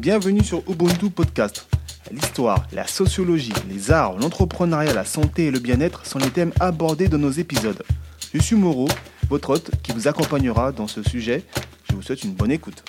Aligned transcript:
Bienvenue 0.00 0.42
sur 0.42 0.62
Ubuntu 0.66 1.10
Podcast. 1.10 1.68
L'histoire, 2.10 2.66
la 2.72 2.86
sociologie, 2.86 3.52
les 3.68 3.90
arts, 3.90 4.16
l'entrepreneuriat, 4.16 4.94
la 4.94 5.04
santé 5.04 5.48
et 5.48 5.50
le 5.50 5.58
bien-être 5.58 6.06
sont 6.06 6.18
les 6.18 6.30
thèmes 6.30 6.52
abordés 6.58 7.06
dans 7.06 7.18
nos 7.18 7.30
épisodes. 7.30 7.82
Je 8.32 8.40
suis 8.40 8.56
Moreau, 8.56 8.88
votre 9.28 9.50
hôte 9.50 9.72
qui 9.82 9.92
vous 9.92 10.08
accompagnera 10.08 10.72
dans 10.72 10.86
ce 10.86 11.02
sujet. 11.02 11.44
Je 11.90 11.94
vous 11.94 12.00
souhaite 12.00 12.24
une 12.24 12.32
bonne 12.32 12.50
écoute. 12.50 12.82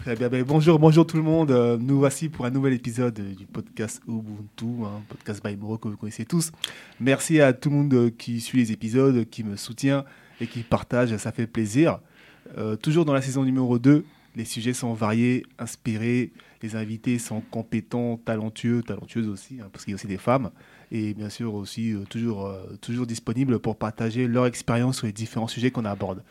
Très 0.00 0.16
bien, 0.16 0.30
ben, 0.30 0.42
bonjour, 0.42 0.78
bonjour 0.78 1.06
tout 1.06 1.18
le 1.18 1.22
monde. 1.22 1.50
Euh, 1.50 1.76
Nous 1.76 1.98
voici 1.98 2.30
pour 2.30 2.46
un 2.46 2.50
nouvel 2.50 2.72
épisode 2.72 3.20
du 3.20 3.44
podcast 3.44 4.00
Ubuntu, 4.08 4.82
un 4.82 5.02
podcast 5.06 5.44
by 5.44 5.54
Moro 5.56 5.76
que 5.76 5.88
vous 5.88 5.96
connaissez 5.98 6.24
tous. 6.24 6.52
Merci 7.00 7.38
à 7.42 7.52
tout 7.52 7.68
le 7.68 7.76
monde 7.76 7.92
euh, 7.92 8.10
qui 8.10 8.40
suit 8.40 8.56
les 8.56 8.72
épisodes, 8.72 9.28
qui 9.28 9.44
me 9.44 9.56
soutient 9.56 10.06
et 10.40 10.46
qui 10.46 10.62
partage, 10.62 11.14
ça 11.18 11.32
fait 11.32 11.46
plaisir. 11.46 12.00
Euh, 12.56 12.76
toujours 12.76 13.04
dans 13.04 13.12
la 13.12 13.20
saison 13.20 13.44
numéro 13.44 13.78
2, 13.78 14.06
les 14.36 14.46
sujets 14.46 14.72
sont 14.72 14.94
variés, 14.94 15.44
inspirés, 15.58 16.32
les 16.62 16.76
invités 16.76 17.18
sont 17.18 17.42
compétents, 17.50 18.16
talentueux, 18.24 18.82
talentueuses 18.82 19.28
aussi, 19.28 19.58
hein, 19.60 19.68
parce 19.70 19.84
qu'il 19.84 19.92
y 19.92 19.94
a 19.94 19.96
aussi 19.96 20.06
des 20.06 20.16
femmes, 20.16 20.50
et 20.90 21.12
bien 21.12 21.28
sûr 21.28 21.52
aussi 21.52 21.94
toujours, 22.08 22.50
toujours 22.80 23.06
disponibles 23.06 23.58
pour 23.58 23.76
partager 23.76 24.26
leur 24.26 24.46
expérience 24.46 24.96
sur 24.96 25.06
les 25.06 25.12
différents 25.12 25.48
sujets 25.48 25.70
qu'on 25.70 25.84
aborde. 25.84 26.24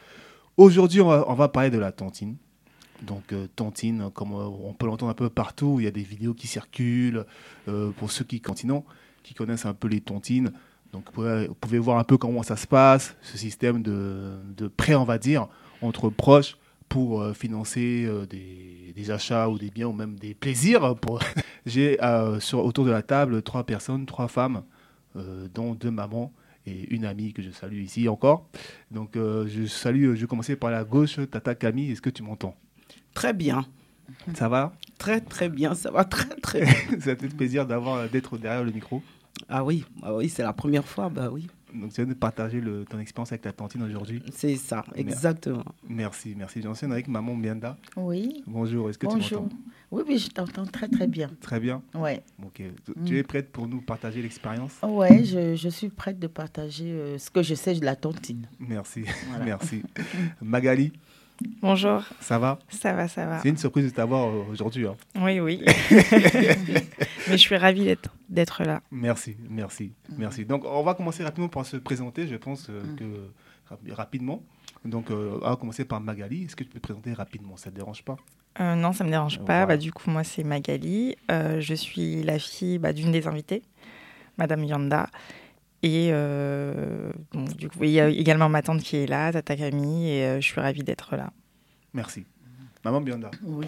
Aujourd'hui, 0.58 1.02
on 1.02 1.10
on 1.10 1.36
va 1.36 1.50
parler 1.50 1.70
de 1.70 1.78
la 1.78 1.92
tontine. 1.92 2.36
Donc 3.02 3.32
euh, 3.32 3.48
tontine, 3.56 4.10
comme 4.14 4.34
euh, 4.34 4.46
on 4.46 4.74
peut 4.74 4.86
l'entendre 4.86 5.12
un 5.12 5.16
peu 5.16 5.30
partout, 5.30 5.78
il 5.80 5.86
y 5.86 5.88
a 5.88 5.92
des 5.92 6.04
vidéos 6.04 6.34
qui 6.34 6.48
circulent. 6.48 7.26
euh, 7.68 7.92
pour 7.92 8.12
ceux 8.12 8.26
qui 8.26 8.42
connaissent 8.42 9.66
un 9.66 9.74
peu 9.74 9.88
les 9.88 10.02
tontines, 10.02 10.52
donc 10.92 11.06
vous 11.14 11.54
pouvez, 11.62 11.78
voir 11.78 12.00
un 12.00 12.04
peu 12.04 12.18
comment 12.18 12.42
ça 12.42 12.56
se 12.56 12.66
passe, 12.66 13.16
ce 13.22 13.38
système 13.38 13.84
de, 13.84 14.40
de 14.58 14.68
prêt, 14.68 14.96
on 14.96 15.04
va 15.04 15.20
dire, 15.20 15.48
entre 15.82 16.10
proches 16.10 16.58
pour 16.88 17.22
euh, 17.22 17.34
financer 17.34 18.10
des, 18.30 19.12
achats 19.12 19.50
ou 19.50 19.58
des 19.58 19.70
biens 19.70 19.88
ou 19.88 19.94
même 19.94 20.18
des 20.18 20.34
plaisirs. 20.34 20.96
J'ai 21.66 21.98
autour 22.54 22.86
de 22.86 22.92
la 22.92 23.02
table 23.02 23.42
trois 23.44 23.64
personnes, 23.64 24.06
trois 24.06 24.28
femmes, 24.28 24.64
dont 25.54 25.74
deux 25.74 25.92
mamans 25.92 26.32
et 26.68 26.94
une 26.94 27.06
amie 27.06 27.34
que 27.34 27.42
je 27.42 27.50
salue 27.50 27.82
ici 27.82 28.08
encore. 28.08 28.48
Donc 28.92 29.12
je 29.16 29.66
salue, 29.66 30.16
je 30.16 30.22
vais 30.22 30.28
commencer 30.28 30.56
par 30.56 30.70
la 30.70 30.84
gauche, 30.84 31.20
Tata 31.32 31.56
Camille, 31.56 31.92
est-ce 31.92 32.02
que 32.02 32.10
tu 32.10 32.24
m'entends? 32.24 32.56
Très 33.14 33.34
bien. 33.34 33.66
Ça 34.36 34.50
va 34.50 34.74
Très, 34.98 35.22
très 35.22 35.50
bien. 35.50 35.76
Ça 35.76 35.92
va 35.92 36.04
très, 36.04 36.26
très 36.42 36.62
bien. 36.66 37.00
Ça 37.00 37.16
fait 37.16 37.28
plaisir 37.30 37.66
d'avoir 37.66 38.10
d'être 38.10 38.38
derrière 38.38 38.64
le 38.64 38.72
micro. 38.72 39.02
Ah 39.48 39.64
oui, 39.64 39.86
ah 40.04 40.16
oui 40.16 40.28
c'est 40.30 40.44
la 40.44 40.52
première 40.54 40.86
fois. 40.86 41.08
Bah 41.10 41.30
oui, 41.32 41.48
Donc 41.74 41.94
tu 41.94 42.02
viens 42.02 42.10
de 42.10 42.14
partager 42.18 42.60
le- 42.60 42.84
ton 42.84 43.00
expérience 43.00 43.32
avec 43.32 43.42
ta 43.44 43.54
tantine 43.54 43.82
aujourd'hui. 43.84 44.22
c'est 44.34 44.56
ça, 44.58 44.84
exactement. 44.96 45.64
Merci, 45.88 46.34
merci. 46.38 46.62
J'enseigne 46.62 46.92
avec 46.92 47.08
maman 47.08 47.36
Bianda. 47.38 47.78
Oui, 47.96 48.44
Bonjour, 48.48 48.90
est-ce 48.90 48.98
que 48.98 49.08
tu 49.08 49.14
bonjour. 49.14 49.44
m'entends? 49.44 49.56
Oui, 49.92 50.04
oui, 50.08 50.18
je 50.18 50.28
t'entends 50.30 50.66
très 50.66 50.88
très 50.90 51.08
bien. 51.08 51.32
Très 51.42 51.60
bien? 51.60 51.82
Ouais, 51.96 52.22
Ok. 52.44 52.56
Tu- 52.56 52.92
Mm. 52.96 53.06
Tu 53.06 53.18
es 53.18 53.24
prête 53.24 53.50
pour 53.52 53.68
nous 53.68 53.82
partager 53.82 54.22
l'expérience? 54.22 54.74
Ouais 54.84 55.24
je, 55.24 55.56
je 55.56 55.70
suis 55.70 55.90
prête 55.90 56.20
de 56.20 56.28
partager 56.28 56.92
euh, 56.92 57.18
ce 57.18 57.30
que 57.32 57.42
je 57.42 57.56
sais 57.56 57.74
de 57.76 57.86
la 57.86 57.96
tontine. 57.96 58.48
Merci, 58.60 59.04
Voilà. 59.30 59.46
merci. 59.46 59.84
Magali, 60.42 60.92
Bonjour, 61.62 62.04
ça 62.20 62.38
va? 62.38 62.60
Ça 62.70 62.94
va, 62.94 63.08
ça 63.08 63.26
va. 63.26 63.40
C'est 63.40 63.50
une 63.50 63.58
surprise 63.58 63.86
de 63.86 63.96
t'avoir 63.96 64.28
euh, 64.28 64.44
aujourd'hui. 64.52 64.86
hein. 64.88 64.96
Oui, 65.22 65.40
oui. 65.40 65.64
Mais 65.92 67.32
je 67.32 67.36
suis 67.38 67.56
ravie 67.56 67.96
d'être, 68.30 68.64
là. 68.64 68.82
Merci, 68.92 69.38
merci, 69.50 69.94
merci. 70.18 70.46
Donc, 70.46 70.64
on 70.66 70.84
va 70.84 70.94
commencer 70.96 71.24
rapidement 71.24 71.48
par 71.50 71.66
se 71.66 71.78
présenter, 71.78 72.28
je 72.28 72.36
pense 72.36 72.70
euh, 72.70 72.82
Mm. 72.82 72.96
que 72.98 73.04
rapi- 73.74 73.94
rapidement. 73.94 74.44
Donc, 74.86 75.12
euh, 75.12 75.38
on 75.42 75.50
va 75.50 75.56
commencer 75.56 75.86
par 75.86 76.02
Magali. 76.02 76.44
Est-ce 76.46 76.56
que 76.56 76.64
tu 76.64 76.70
peux 76.72 76.80
te 76.80 76.84
présenter 76.84 77.14
rapidement? 77.14 77.56
Ça 77.58 77.70
ne 77.70 77.76
te 77.76 77.80
dérange 77.80 78.04
pas? 78.04 78.18
Euh, 78.60 78.76
non, 78.76 78.92
ça 78.94 79.04
me 79.04 79.10
dérange 79.10 79.38
pas. 79.40 79.44
Voilà. 79.46 79.66
Bah, 79.66 79.78
du 79.78 79.92
coup, 79.94 80.10
moi, 80.10 80.24
c'est 80.24 80.44
Magali. 80.44 81.16
Je 81.30 81.74
suis 81.74 82.24
la 82.24 82.40
fille 82.40 82.80
bah, 82.80 82.92
d'une 82.94 83.12
des 83.12 83.28
invitées, 83.28 83.62
Madame 84.38 84.64
Yanda. 84.64 85.08
Et 85.82 86.10
euh, 86.12 87.10
du 87.58 87.70
coup, 87.70 87.84
il 87.86 87.92
y 87.92 88.02
a 88.02 88.10
également 88.10 88.50
ma 88.50 88.62
tante 88.62 88.82
qui 88.82 88.98
est 88.98 89.06
là, 89.08 89.32
Tata 89.32 89.56
Camille, 89.56 90.10
et 90.10 90.26
euh, 90.26 90.42
je 90.42 90.46
suis 90.46 90.60
ravie 90.60 90.84
d'être 90.84 91.16
là. 91.16 91.32
Merci. 91.94 92.26
Maman 92.84 93.02
Bianda, 93.02 93.32
Oui, 93.44 93.68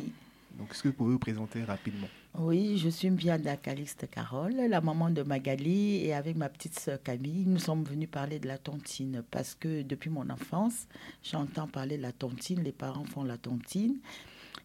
donc 0.58 0.72
est-ce 0.72 0.84
que 0.84 0.88
vous 0.90 0.94
pouvez 0.94 1.12
vous 1.14 1.20
présenter 1.20 1.64
rapidement? 1.64 2.08
Oui, 2.40 2.78
je 2.78 2.88
suis 2.88 3.10
Mbianda 3.10 3.58
Calixte 3.58 4.10
Carole, 4.10 4.54
la 4.70 4.80
maman 4.80 5.10
de 5.10 5.22
Magali, 5.22 5.98
et 6.06 6.14
avec 6.14 6.38
ma 6.38 6.48
petite 6.48 6.80
sœur 6.80 7.02
Camille, 7.04 7.44
nous 7.46 7.60
sommes 7.60 7.84
venus 7.84 8.10
parler 8.10 8.40
de 8.40 8.48
la 8.48 8.58
tontine 8.58 9.22
parce 9.32 9.54
que 9.54 9.82
depuis 9.82 10.10
mon 10.10 10.30
enfance, 10.30 10.88
j'entends 11.24 11.68
parler 11.68 11.98
de 11.98 12.02
la 12.04 12.14
tontine, 12.14 12.64
les 12.64 12.72
parents 12.72 13.04
font 13.04 13.24
la 13.24 13.38
tontine. 13.38 13.98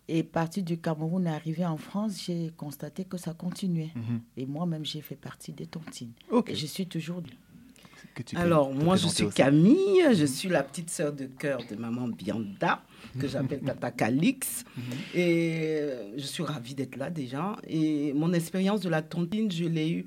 Et 0.09 0.23
parti 0.23 0.63
du 0.63 0.79
Cameroun 0.79 1.27
et 1.27 1.31
arrivé 1.31 1.67
en 1.67 1.77
France, 1.77 2.23
j'ai 2.25 2.53
constaté 2.57 3.05
que 3.05 3.17
ça 3.17 3.35
continuait. 3.35 3.91
Mhm. 3.97 4.21
Et 4.37 4.47
moi-même, 4.47 4.85
j'ai 4.85 5.01
fait 5.01 5.17
partie 5.17 5.51
des 5.53 5.67
tontines. 5.67 6.13
Ok. 6.31 6.51
Et 6.51 6.55
je 6.55 6.67
suis 6.67 6.87
toujours 6.87 7.21
Que 8.15 8.23
tu 8.23 8.37
peux 8.37 8.41
Alors, 8.41 8.73
moi, 8.73 8.95
je 8.95 9.09
suis 9.09 9.25
aussi. 9.25 9.35
Camille. 9.37 10.05
Je 10.15 10.25
suis 10.27 10.49
la 10.49 10.63
petite 10.63 10.91
sœur 10.91 11.13
de 11.13 11.27
cœur 11.27 11.61
de 11.69 11.75
maman 11.75 12.07
Bianda, 12.07 12.85
que 13.19 13.29
j'appelle 13.29 13.61
Tata 13.61 13.91
Calix. 13.91 14.65
Mhm. 14.77 14.83
Et 15.15 15.79
euh, 15.81 16.13
je 16.17 16.23
suis 16.25 16.43
ravie 16.43 16.75
d'être 16.75 16.97
là 16.97 17.11
déjà. 17.11 17.57
Et 17.67 18.13
mon 18.13 18.33
expérience 18.33 18.81
de 18.81 18.89
la 18.89 19.03
tontine, 19.03 19.51
je 19.51 19.65
l'ai 19.65 19.91
eu 19.91 20.07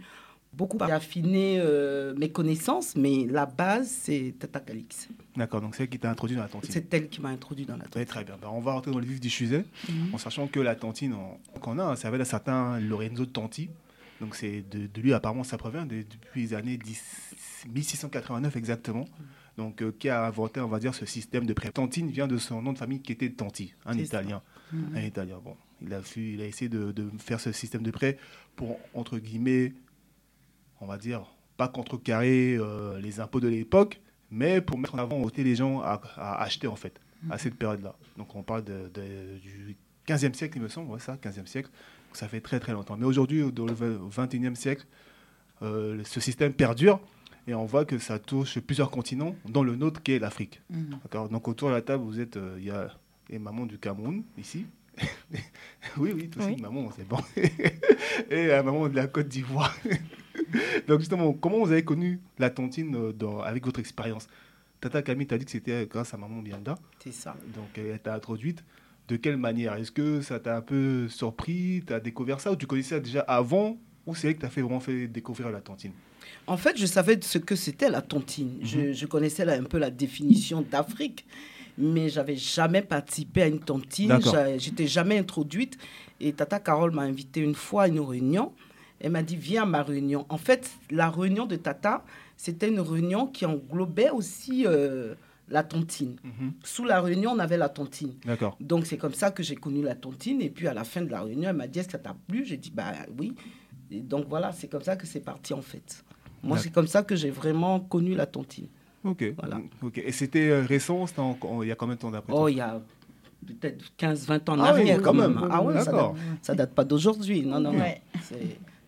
beaucoup 0.52 0.78
affiner 0.82 1.58
euh, 1.60 2.14
mes 2.18 2.30
connaissances, 2.30 2.96
mais 2.96 3.26
la 3.30 3.46
base, 3.46 3.88
c'est 3.88 4.34
Tata 4.40 4.60
Calix. 4.60 5.08
D'accord, 5.38 5.62
donc 5.62 5.76
c'est 5.76 5.84
elle 5.84 5.90
qui 5.90 6.00
t'a 6.00 6.10
introduit 6.10 6.36
dans 6.36 6.42
la 6.44 6.50
tantine. 6.50 6.72
C'est 6.74 6.92
elle 6.94 7.08
qui 7.08 7.22
m'a 7.22 7.30
introduit 7.30 7.66
dans 7.66 7.78
la 7.78 7.84
tontine. 7.86 8.06
très 8.06 8.24
bien. 8.24 8.36
Ben, 8.42 8.50
on 8.52 8.60
va 8.60 8.74
rentrer 8.74 8.92
dans 8.92 9.00
le 9.00 9.06
vif 9.06 9.20
du 9.22 9.30
sujet, 9.30 9.64
en 10.12 10.18
sachant 10.18 10.48
que 10.48 10.60
la 10.60 10.76
tantine 10.76 11.14
on- 11.14 11.60
qu'on 11.60 11.78
a, 11.80 11.84
hein, 11.84 11.96
ça 11.96 12.10
va 12.10 12.18
d'un 12.18 12.26
certain 12.26 12.80
Lorenzo 12.80 13.26
Tanti. 13.28 13.70
Donc 14.20 14.36
c'est 14.36 14.66
de, 14.70 14.88
de 14.94 15.02
lui 15.02 15.14
apparemment 15.14 15.46
ça 15.46 15.58
provient 15.58 15.86
de- 15.86 16.02
depuis 16.02 16.42
les 16.42 16.54
années 16.54 16.76
10 16.78 17.02
1689 17.74 18.56
exactement. 18.58 19.06
Donc 19.60 19.82
euh, 19.82 19.92
qui 20.00 20.08
a 20.10 20.26
inventé 20.26 20.60
on 20.62 20.68
va 20.70 20.80
dire 20.80 20.96
ce 20.96 21.06
système 21.06 21.46
de 21.46 21.54
prêt. 21.54 21.70
Tantine 21.72 22.10
vient 22.10 22.28
de 22.28 22.38
son 22.38 22.62
nom 22.62 22.72
de 22.74 22.78
famille 22.78 23.02
qui 23.02 23.12
était 23.12 23.30
Tanti, 23.30 23.74
un 23.86 23.94
italien. 24.06 24.42
Mhm. 24.72 24.96
Un 24.96 25.02
italien. 25.02 25.40
Bon, 25.44 25.56
il 25.82 25.94
a 25.94 26.02
fu- 26.02 26.34
il 26.36 26.42
a 26.42 26.46
essayé 26.46 26.70
de, 26.70 26.92
de 26.92 27.10
faire 27.18 27.40
ce 27.40 27.52
système 27.52 27.84
de 27.84 27.92
prêt 27.92 28.18
pour 28.56 28.80
entre 28.94 29.18
guillemets 29.20 29.74
on 30.82 30.86
va 30.88 30.98
dire 30.98 31.22
pas 31.58 31.68
contrecarrer 31.68 32.56
euh, 32.58 33.00
les 33.00 33.20
impôts 33.20 33.42
de 33.42 33.50
l'époque, 33.50 34.00
mais 34.32 34.62
pour 34.62 34.78
mettre 34.78 34.96
en 34.96 35.00
avant 35.00 35.20
ôter 35.22 35.44
les 35.44 35.56
gens 35.56 35.82
à, 35.82 36.02
à 36.16 36.42
acheter 36.42 36.68
en 36.68 36.76
fait 36.78 37.00
à 37.30 37.38
cette 37.38 37.56
période-là. 37.56 37.96
Donc 38.18 38.34
on 38.36 38.44
parle 38.44 38.64
de, 38.64 38.90
de- 38.94 39.38
du 39.40 39.76
15e 40.08 40.34
siècle, 40.34 40.58
il 40.58 40.62
me 40.64 40.70
semble, 40.70 40.90
ouais, 40.92 41.00
ça, 41.02 41.18
15e 41.18 41.46
siècle. 41.48 41.70
Ça 42.14 42.28
fait 42.30 42.40
très 42.42 42.60
très 42.62 42.72
longtemps. 42.72 42.96
Mais 42.98 43.06
aujourd'hui, 43.06 43.40
le 43.42 43.50
21e 43.52 44.56
siècle, 44.56 44.86
euh, 45.62 46.02
ce 46.06 46.20
système 46.22 46.54
perdure 46.54 47.00
et 47.50 47.56
on 47.56 47.66
voit 47.66 47.84
que 47.86 47.98
ça 47.98 48.20
touche 48.20 48.60
plusieurs 48.60 48.92
continents, 48.92 49.36
dont 49.46 49.64
le 49.64 49.76
nôtre 49.76 50.04
qui 50.04 50.12
est 50.14 50.20
l'Afrique. 50.20 50.62
D'accord 50.70 51.30
Donc 51.30 51.48
autour 51.48 51.70
de 51.70 51.74
la 51.74 51.82
table, 51.82 52.04
vous 52.04 52.20
êtes, 52.20 52.38
euh, 52.38 52.56
il 52.60 52.66
y 52.66 52.70
a 52.72 52.90
les 53.30 53.40
mamans 53.40 53.66
du 53.66 53.78
Cameroun 53.80 54.24
ici. 54.38 54.66
oui, 55.98 56.12
oui, 56.14 56.30
tout 56.30 56.40
Oui. 56.40 56.54
aussi, 56.54 56.62
maman, 56.62 56.90
c'est 56.96 57.08
bon. 57.08 57.18
et 58.30 58.48
la 58.48 58.62
maman 58.64 58.88
de 58.90 58.96
la 58.96 59.08
Côte 59.08 59.28
d'Ivoire. 59.28 59.76
Donc 60.88 61.00
justement, 61.00 61.34
comment 61.34 61.60
vous 61.60 61.72
avez 61.72 61.84
connu 61.84 62.20
la 62.38 62.50
tontine 62.50 62.96
euh, 62.96 63.14
dans- 63.14 63.40
avec 63.42 63.66
votre 63.66 63.80
expérience? 63.80 64.28
Tata 64.82 65.02
Camille 65.02 65.28
t'a 65.28 65.38
dit 65.38 65.46
que 65.46 65.52
c'était 65.52 65.88
grâce 65.88 66.14
à 66.14 66.18
maman 66.18 66.42
Bianda. 66.42 66.76
C'est 67.04 67.12
ça. 67.14 67.36
Donc 67.56 67.68
elle 67.78 68.00
t'a 68.00 68.14
introduite. 68.16 68.64
De 69.08 69.16
quelle 69.16 69.38
manière? 69.38 69.74
Est-ce 69.74 69.92
que 69.92 70.22
ça 70.22 70.40
t'a 70.40 70.56
un 70.58 70.62
peu 70.62 71.08
surpris? 71.10 71.84
Tu 71.86 71.94
as 71.94 72.00
découvert 72.00 72.40
ça? 72.40 72.52
Ou 72.52 72.56
tu 72.56 72.68
connaissais 72.68 72.96
ça 72.96 73.00
déjà 73.00 73.22
avant? 73.22 73.78
Ou 74.06 74.14
c'est 74.16 74.28
elle 74.28 74.34
qui 74.36 74.40
t'a 74.42 74.50
fait 74.50 74.62
vraiment 74.62 74.80
fait 74.80 75.08
découvrir 75.08 75.50
la 75.50 75.62
tontine? 75.62 75.92
En 76.48 76.58
fait, 76.58 76.78
je 76.78 76.86
savais 76.86 77.20
ce 77.22 77.38
que 77.38 77.56
c'était 77.56 77.90
la 77.90 78.02
tontine. 78.02 78.58
Mhm. 78.60 78.66
je, 78.66 78.94
je 78.94 79.06
connaissais 79.06 79.46
là 79.46 79.54
un 79.54 79.64
peu 79.64 79.78
la 79.78 79.92
définition 79.92 80.62
d'Afrique, 80.62 81.26
mais 81.78 82.10
j'avais 82.10 82.36
jamais 82.36 82.82
participé 82.82 83.44
à 83.44 83.48
une 83.48 83.60
tontine. 83.60 84.20
J'étais 84.58 84.88
jamais 84.88 85.18
introduite. 85.18 85.78
Et 86.20 86.34
Tata 86.34 86.60
Carole 86.60 86.92
m'a 86.92 87.04
invité 87.04 87.40
une 87.40 87.56
fois 87.56 87.84
à 87.84 87.88
une 87.88 88.02
réunion. 88.02 88.52
Elle 89.00 89.12
m'a 89.12 89.24
dit 89.24 89.38
viens 89.38 89.64
à 89.64 89.66
ma 89.66 89.84
réunion. 89.84 90.26
En 90.28 90.38
fait, 90.38 90.70
la 90.92 91.10
réunion 91.10 91.46
de 91.46 91.56
Tata, 91.56 92.04
c'était 92.36 92.68
une 92.68 92.82
réunion 92.82 93.28
qui 93.28 93.46
englobait 93.46 94.10
aussi 94.10 94.66
euh, 94.66 95.16
la 95.48 95.64
tontine. 95.64 96.18
Mhm. 96.24 96.54
Sous 96.66 96.84
la 96.84 97.00
réunion, 97.00 97.32
on 97.32 97.40
avait 97.40 97.58
la 97.58 97.70
tontine. 97.70 98.16
D'accord. 98.26 98.58
Donc 98.60 98.86
c'est 98.86 98.98
comme 98.98 99.14
ça 99.14 99.32
que 99.32 99.42
j'ai 99.42 99.56
connu 99.56 99.82
la 99.82 99.96
tontine. 99.96 100.42
Et 100.42 100.50
puis 100.50 100.68
à 100.68 100.74
la 100.74 100.84
fin 100.84 101.02
de 101.02 101.10
la 101.10 101.22
réunion, 101.22 101.50
elle 101.50 101.56
m'a 101.56 101.68
dit 101.68 101.80
est-ce 101.80 101.88
que 101.88 101.94
ça 101.94 102.00
t'a 102.00 102.16
plu? 102.28 102.44
J'ai 102.46 102.58
dit 102.58 102.72
bah 102.72 102.92
oui. 103.18 103.34
Et 103.90 104.02
donc 104.02 104.28
voilà, 104.28 104.52
c'est 104.52 104.68
comme 104.68 104.84
ça 104.84 104.98
que 104.98 105.08
c'est 105.08 105.22
parti 105.22 105.54
en 105.54 105.62
fait. 105.62 106.04
Moi, 106.44 106.58
c'est 106.58 106.72
comme 106.72 106.88
ça 106.88 107.04
que 107.04 107.16
j'ai 107.16 107.30
vraiment 107.30 107.80
connu 107.80 108.16
la 108.16 108.26
tontine. 108.26 108.68
Ok. 109.04 109.24
Voilà. 109.38 109.60
Et 109.96 110.12
c'était 110.12 110.50
euh, 110.50 110.66
récent 110.66 111.06
il 111.64 111.68
y 111.68 111.72
a 111.72 111.76
combien 111.76 111.96
de 111.96 112.00
temps 112.00 112.12
d'après 112.12 112.34
Oh, 112.36 112.48
il 112.48 112.58
y 112.58 112.62
a 112.62 112.82
peut-être 113.46 113.84
15-20 113.98 114.50
ans 114.50 114.54
en 114.54 114.60
Ah 114.62 114.70
arrière 114.70 114.98
oui, 114.98 115.04
quand 115.04 115.14
même. 115.14 115.40
ah 115.50 115.62
oui, 115.62 115.74
ouais, 115.74 115.80
ça 115.80 115.92
d'accord. 115.92 116.14
date, 116.14 116.22
ça 116.42 116.56
date 116.56 116.74
pas 116.74 116.84
d'aujourd'hui. 116.84 117.42
Non, 117.46 117.60
non, 117.60 117.72
non. 117.74 117.84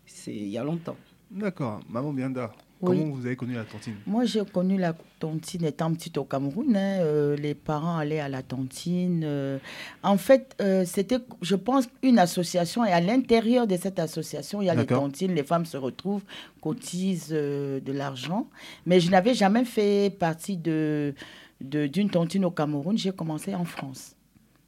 C'est 0.05 0.33
il 0.35 0.49
y 0.49 0.57
a 0.57 0.63
longtemps. 0.63 0.97
D'accord. 1.31 1.79
Maman 1.89 2.11
Bianda, 2.13 2.51
Oui. 2.81 2.97
Comment 2.99 3.13
vous 3.15 3.25
avez 3.25 3.35
connu 3.35 3.53
la 3.53 3.63
tontine? 3.63 3.95
Moi, 4.07 4.25
j'ai 4.25 4.43
connu 4.45 4.77
la 4.77 4.93
tontine 5.19 5.65
étant 5.65 5.93
petite 5.93 6.17
au 6.17 6.23
Cameroun. 6.23 6.75
hein. 6.75 6.99
Euh, 7.01 7.35
les 7.37 7.53
parents 7.53 7.97
allaient 7.97 8.19
à 8.19 8.27
la 8.29 8.41
tontine. 8.41 9.21
euh. 9.23 9.59
En 10.03 10.17
fait, 10.17 10.55
euh, 10.61 10.83
c'était, 10.85 11.19
je 11.41 11.55
pense, 11.55 11.87
une 12.01 12.17
association. 12.19 12.83
Et 12.85 12.91
à 12.91 12.99
l'intérieur 13.01 13.67
de 13.67 13.77
cette 13.77 13.99
association, 13.99 14.61
il 14.61 14.65
y 14.65 14.69
a 14.69 14.73
les 14.81 14.87
tontines. 14.99 15.33
Les 15.35 15.43
femmes 15.43 15.65
se 15.65 15.77
retrouvent, 15.77 16.23
cotisent 16.61 17.29
de 17.29 17.91
l'argent. 17.91 18.47
Mais 18.85 18.99
je 18.99 19.11
n'avais 19.11 19.33
jamais 19.33 19.65
fait 19.65 20.09
partie 20.17 20.57
de- 20.57 21.13
d'une 21.61 22.09
tontine 22.09 22.45
au 22.45 22.51
Cameroun. 22.51 22.97
J'ai 22.97 23.11
commencé 23.11 23.53
en 23.53 23.65
France. 23.65 24.15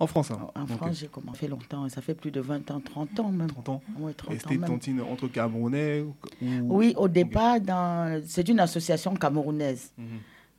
En 0.03 0.07
France, 0.07 0.31
hein 0.31 0.47
En. 0.55 0.67
France, 0.67 0.97
j'ai 0.99 1.07
commencé 1.07 1.47
longtemps. 1.47 1.87
Ça 1.87 2.01
fait 2.01 2.13
plus 2.13 2.31
de 2.31 2.41
20 2.41 2.69
ans, 2.71 2.81
30 2.81 3.19
ans 3.21 3.31
même. 3.31 3.47
30 3.47 3.69
ans. 3.69 3.81
Ouais, 3.99 4.11
Et 4.11 4.15
30 4.15 4.31
ans 4.33 4.37
c'était 4.37 4.65
tontine 4.65 5.01
entre 5.01 5.27
Camerounais 5.29 6.01
ou... 6.01 6.13
Oui, 6.41 6.93
au 6.97 7.07
départ, 7.07 7.61
dans... 7.61 8.21
c'est 8.25 8.47
une 8.49 8.59
association 8.59 9.13
camerounaise. 9.15 9.91
Mhm. 9.97 10.05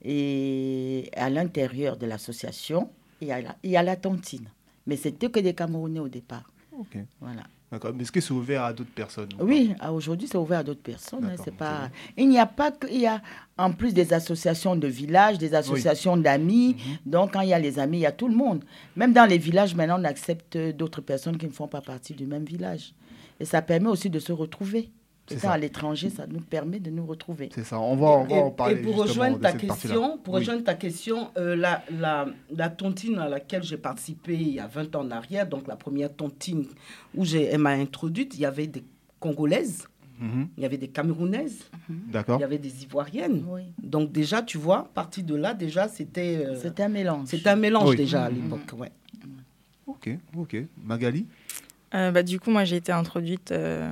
Et 0.02 1.10
à 1.16 1.28
l'intérieur 1.30 1.96
de 1.96 2.06
l'association, 2.06 2.90
il 3.20 3.28
y, 3.28 3.32
a 3.32 3.40
la... 3.42 3.56
il 3.62 3.70
y 3.70 3.76
a 3.76 3.82
la 3.82 3.96
tontine. 3.96 4.48
Mais 4.86 4.96
c'était 4.96 5.30
que 5.30 5.40
des 5.40 5.54
Camerounais 5.54 6.00
au 6.00 6.08
départ. 6.08 6.50
Ok, 6.78 6.98
Voilà. 7.20 7.42
D'accord. 7.74 7.92
Mais 7.94 8.02
est-ce 8.02 8.12
que 8.12 8.20
c'est 8.20 8.32
ouvert 8.32 8.62
à 8.64 8.72
d'autres 8.72 8.90
personnes 8.94 9.28
ou 9.38 9.44
Oui, 9.44 9.74
à 9.80 9.92
aujourd'hui, 9.92 10.26
c'est 10.30 10.38
ouvert 10.38 10.60
à 10.60 10.62
d'autres 10.62 10.82
personnes. 10.82 11.24
hein, 11.24 11.36
C'est 11.44 11.54
pas... 11.54 11.90
Il 12.16 12.28
n'y 12.28 12.38
a 12.38 12.46
pas 12.46 12.70
que... 12.70 12.86
Il 12.90 13.00
y 13.00 13.06
a 13.06 13.20
en 13.58 13.70
plus 13.72 13.92
des 13.94 14.12
associations 14.12 14.74
de 14.76 14.88
villages, 14.88 15.38
des 15.38 15.54
associations 15.54 16.16
d'amis. 16.16 16.76
Mhm. 16.76 17.10
Donc, 17.12 17.32
quand 17.34 17.40
il 17.42 17.50
y 17.50 17.54
a 17.54 17.58
les 17.58 17.78
amis, 17.78 17.98
il 17.98 18.02
y 18.02 18.06
a 18.06 18.12
tout 18.12 18.28
le 18.28 18.34
monde. 18.34 18.64
Même 18.96 19.12
dans 19.12 19.26
les 19.26 19.38
villages, 19.38 19.74
maintenant, 19.74 20.00
on 20.00 20.04
accepte 20.04 20.56
d'autres 20.56 21.00
personnes 21.00 21.36
qui 21.36 21.46
ne 21.46 21.52
font 21.52 21.68
pas 21.68 21.80
partie 21.80 22.14
du 22.14 22.26
même 22.26 22.44
village. 22.44 22.94
Et 23.40 23.44
ça 23.44 23.62
permet 23.62 23.88
aussi 23.88 24.10
de 24.10 24.18
se 24.18 24.32
retrouver. 24.32 24.90
C'est 25.26 25.36
Étant 25.36 25.48
ça. 25.48 25.52
à 25.54 25.58
l'étranger, 25.58 26.10
ça 26.10 26.26
nous 26.26 26.40
permet 26.40 26.80
de 26.80 26.90
nous 26.90 27.06
retrouver. 27.06 27.48
C'est 27.54 27.64
ça, 27.64 27.80
on 27.80 27.96
va, 27.96 28.06
on 28.08 28.24
va 28.24 28.36
et, 28.36 28.40
en 28.42 28.50
parler 28.50 28.74
et 28.74 28.82
pour 28.82 28.96
rejoindre 28.96 29.40
ta 29.40 29.52
question, 29.52 30.18
pour 30.18 30.34
Oui. 30.34 30.40
rejoindre 30.40 30.64
ta 30.64 30.74
question, 30.74 31.30
euh, 31.38 31.56
la, 31.56 31.82
la, 31.98 32.26
la 32.54 32.68
tontine 32.68 33.18
à 33.18 33.28
laquelle 33.30 33.62
j'ai 33.62 33.78
participé 33.78 34.34
il 34.34 34.52
y 34.52 34.60
a 34.60 34.66
20 34.66 34.94
ans 34.96 35.00
en 35.00 35.10
arrière, 35.10 35.48
donc 35.48 35.66
la 35.66 35.76
première 35.76 36.12
tontine 36.14 36.66
où 37.14 37.24
j'ai, 37.24 37.44
elle 37.44 37.58
m'a 37.60 37.70
introduite, 37.70 38.34
il 38.34 38.40
y 38.40 38.44
avait 38.46 38.66
des 38.66 38.84
Congolaises, 39.18 39.88
Mhm. 40.20 40.48
il 40.58 40.62
y 40.62 40.66
avait 40.66 40.76
des 40.76 40.88
Camerounaises, 40.88 41.70
D'accord. 41.88 42.38
il 42.38 42.42
y 42.42 42.44
avait 42.44 42.58
des 42.58 42.84
Ivoiriennes. 42.84 43.44
Oui. 43.48 43.62
Donc 43.82 44.12
déjà, 44.12 44.42
tu 44.42 44.58
vois, 44.58 44.88
parti 44.94 45.22
de 45.24 45.34
là, 45.34 45.54
déjà, 45.54 45.88
c'était 45.88 46.44
euh, 46.46 46.54
C'est 46.60 46.78
un 46.80 46.88
mélange. 46.88 47.26
c'était 47.28 47.48
un 47.48 47.56
mélange 47.56 47.88
Oui. 47.90 47.96
déjà 47.96 48.24
à 48.26 48.30
Mhm. 48.30 48.36
l'époque. 48.42 48.78
Ouais. 48.78 48.92
Ok, 49.86 50.10
ok. 50.36 50.56
Magali? 50.84 51.26
Euh, 51.94 52.10
bah, 52.10 52.22
du 52.22 52.38
coup, 52.40 52.50
moi, 52.50 52.64
j'ai 52.64 52.76
été 52.76 52.92
introduite 52.92 53.50
euh, 53.52 53.90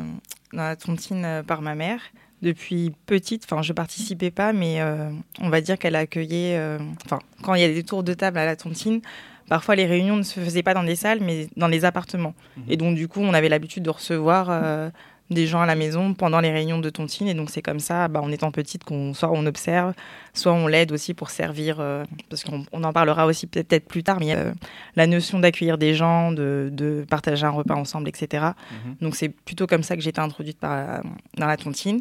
dans 0.52 0.62
la 0.64 0.76
tontine 0.76 1.24
euh, 1.24 1.42
par 1.42 1.62
ma 1.62 1.74
mère. 1.74 2.00
Depuis 2.42 2.92
petite, 3.06 3.44
enfin, 3.44 3.62
je 3.62 3.72
participais 3.72 4.32
pas, 4.32 4.52
mais 4.52 4.80
euh, 4.80 5.10
on 5.40 5.48
va 5.48 5.60
dire 5.60 5.78
qu'elle 5.78 5.94
accueillait. 5.94 6.56
euh, 6.58 6.78
Enfin, 7.04 7.20
quand 7.42 7.54
il 7.54 7.60
y 7.60 7.64
a 7.64 7.68
des 7.68 7.84
tours 7.84 8.02
de 8.02 8.14
table 8.14 8.38
à 8.38 8.44
la 8.44 8.56
tontine, 8.56 9.00
parfois 9.48 9.76
les 9.76 9.86
réunions 9.86 10.16
ne 10.16 10.22
se 10.24 10.40
faisaient 10.40 10.64
pas 10.64 10.74
dans 10.74 10.82
des 10.82 10.96
salles, 10.96 11.20
mais 11.22 11.48
dans 11.56 11.68
les 11.68 11.84
appartements. 11.84 12.34
Mhm. 12.56 12.64
Et 12.68 12.76
donc, 12.76 12.96
du 12.96 13.06
coup, 13.06 13.20
on 13.20 13.32
avait 13.32 13.48
l'habitude 13.48 13.84
de 13.84 13.90
recevoir 13.90 14.48
euh, 14.50 14.90
des 15.32 15.46
gens 15.46 15.60
à 15.60 15.66
la 15.66 15.74
maison 15.74 16.14
pendant 16.14 16.40
les 16.40 16.50
réunions 16.50 16.78
de 16.78 16.90
tontine. 16.90 17.28
Et 17.28 17.34
donc, 17.34 17.50
c'est 17.50 17.62
comme 17.62 17.80
ça, 17.80 18.08
bah, 18.08 18.20
en 18.22 18.30
étant 18.30 18.50
petite, 18.50 18.84
qu'on 18.84 19.14
soit 19.14 19.30
on 19.32 19.44
observe, 19.46 19.94
soit 20.34 20.52
on 20.52 20.66
l'aide 20.66 20.92
aussi 20.92 21.14
pour 21.14 21.30
servir, 21.30 21.76
euh, 21.80 22.04
parce 22.30 22.44
qu'on 22.44 22.64
on 22.72 22.84
en 22.84 22.92
parlera 22.92 23.26
aussi 23.26 23.46
peut-être 23.46 23.86
plus 23.86 24.02
tard, 24.02 24.18
mais 24.20 24.26
il 24.26 24.28
y 24.30 24.32
a 24.32 24.38
euh, 24.38 24.52
la 24.96 25.06
notion 25.06 25.38
d'accueillir 25.40 25.78
des 25.78 25.94
gens, 25.94 26.32
de, 26.32 26.68
de 26.72 27.04
partager 27.08 27.44
un 27.46 27.50
repas 27.50 27.74
ensemble, 27.74 28.08
etc. 28.08 28.44
Mhm. 28.86 28.96
Donc 29.00 29.16
c'est 29.16 29.28
plutôt 29.28 29.66
comme 29.66 29.82
ça 29.82 29.96
que 29.96 30.02
j'ai 30.02 30.10
été 30.10 30.20
introduite 30.20 30.58
par, 30.58 31.02
dans 31.36 31.46
la 31.46 31.56
tontine. 31.56 32.00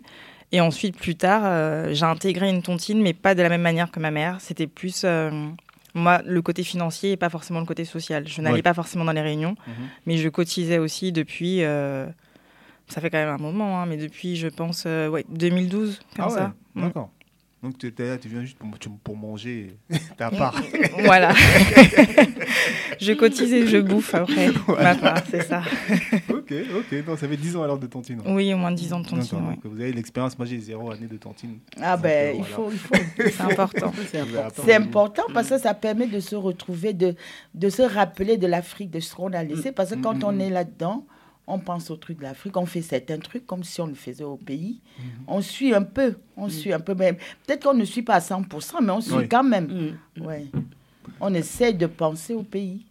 Et 0.53 0.59
ensuite, 0.59 0.97
plus 0.97 1.15
tard, 1.15 1.43
euh, 1.45 1.93
j'ai 1.93 2.03
intégré 2.05 2.49
une 2.49 2.61
tontine, 2.61 3.01
mais 3.01 3.13
pas 3.13 3.35
de 3.35 3.41
la 3.41 3.47
même 3.49 3.61
manière 3.61 3.89
que 3.89 3.99
ma 4.01 4.11
mère. 4.11 4.35
C'était 4.41 4.67
plus, 4.67 5.03
euh, 5.05 5.31
moi, 5.93 6.21
le 6.25 6.41
côté 6.41 6.63
financier 6.63 7.11
et 7.13 7.17
pas 7.17 7.29
forcément 7.29 7.61
le 7.61 7.65
côté 7.65 7.85
social. 7.85 8.27
Je 8.27 8.41
n'allais 8.41 8.55
Ouais. 8.57 8.61
pas 8.61 8.73
forcément 8.73 9.05
dans 9.05 9.13
les 9.13 9.21
réunions, 9.21 9.55
Mhm. 9.67 9.73
mais 10.07 10.17
je 10.17 10.27
cotisais 10.29 10.77
aussi 10.77 11.11
depuis... 11.13 11.63
euh, 11.63 12.05
ça 12.91 13.01
fait 13.01 13.09
quand 13.09 13.17
même 13.17 13.29
un 13.29 13.37
moment, 13.37 13.81
hein, 13.81 13.85
mais 13.85 13.97
depuis, 13.97 14.35
je 14.35 14.47
pense, 14.47 14.83
euh, 14.85 15.07
ouais, 15.07 15.25
2012, 15.29 15.99
comme 16.15 16.25
Ah 16.25 16.27
ouais, 16.27 16.35
ça. 16.35 16.53
Mm. 16.75 16.81
d'accord. 16.83 17.09
Donc 17.63 17.77
tu 17.77 17.85
étais 17.85 18.07
là, 18.07 18.17
tu 18.17 18.27
viens 18.27 18.41
juste 18.41 18.57
pour, 18.57 18.69
pour 19.03 19.15
manger 19.15 19.77
ta 20.17 20.31
part. 20.31 20.59
Voilà. 21.03 21.31
je 22.99 23.13
cotise 23.13 23.53
et 23.53 23.67
je 23.67 23.77
bouffe 23.77 24.15
après. 24.15 24.49
Ma 24.67 24.95
part, 24.95 25.21
c'est 25.29 25.43
ça. 25.43 25.61
ok, 26.29 26.53
ok. 26.75 27.05
Donc 27.05 27.19
ça 27.19 27.27
fait 27.27 27.37
10 27.37 27.57
ans 27.57 27.63
alors 27.63 27.77
de 27.77 27.85
tontine. 27.85 28.19
Oui, 28.25 28.51
au 28.51 28.57
moins 28.57 28.71
10 28.71 28.93
ans 28.93 28.99
de 28.99 29.07
tontine, 29.07 29.37
ouais. 29.37 29.55
Donc, 29.55 29.65
vous 29.65 29.79
avez 29.79 29.93
l'expérience. 29.93 30.37
Moi 30.39 30.47
j'ai 30.47 30.57
zéro 30.59 30.89
année 30.89 31.05
de 31.05 31.17
tontine. 31.17 31.59
Ah 31.79 31.97
ben, 31.97 32.09
euh, 32.09 32.31
il 32.33 32.37
voilà. 32.39 32.55
faut, 32.55 32.71
il 32.71 32.79
faut. 32.79 32.95
C'est 33.29 33.41
important. 33.41 33.93
C'est 34.11 34.19
important. 34.19 34.63
C'est 34.65 34.73
important 34.73 35.23
parce 35.31 35.49
que 35.49 35.59
ça 35.59 35.75
permet 35.75 36.07
de 36.07 36.19
se 36.19 36.35
retrouver, 36.35 36.93
de, 36.93 37.15
de 37.53 37.69
se 37.69 37.83
rappeler 37.83 38.37
de 38.37 38.47
l'Afrique, 38.47 38.89
de 38.89 38.99
ce 38.99 39.13
qu'on 39.13 39.33
a 39.33 39.43
laissé. 39.43 39.71
Parce 39.71 39.91
que 39.91 40.01
Mm, 40.01 40.01
quand 40.01 40.15
mm, 40.15 40.23
on 40.23 40.31
mm. 40.33 40.41
est 40.41 40.49
là-dedans, 40.49 41.05
on 41.47 41.59
pense 41.59 41.89
aux 41.91 41.95
trucs 41.97 42.17
de 42.19 42.23
l'Afrique, 42.23 42.55
on 42.57 42.65
fait 42.65 42.81
certains 42.81 43.17
trucs 43.19 43.45
comme 43.45 43.63
si 43.63 43.81
on 43.81 43.87
le 43.87 43.93
faisait 43.95 44.23
au 44.23 44.37
pays. 44.37 44.79
Mhm. 44.99 45.05
On 45.27 45.41
suit 45.41 45.73
un 45.73 45.83
peu, 45.83 46.15
on 46.37 46.47
suit 46.49 46.71
un 46.73 46.79
peu. 46.79 46.95
Peut-être 46.95 47.63
qu'on 47.63 47.73
ne 47.73 47.85
suit 47.85 48.03
pas 48.03 48.15
à 48.15 48.19
100%, 48.21 48.81
mais 48.81 48.91
on 48.91 49.01
suit 49.01 49.13
Oui. 49.15 49.29
quand 49.29 49.43
même. 49.43 49.97
Mm. 50.17 50.25
Ouais. 50.25 50.45
On 51.19 51.33
essaie 51.33 51.73
de 51.73 51.87
penser 51.87 52.33
au 52.33 52.43
pays 52.43 52.85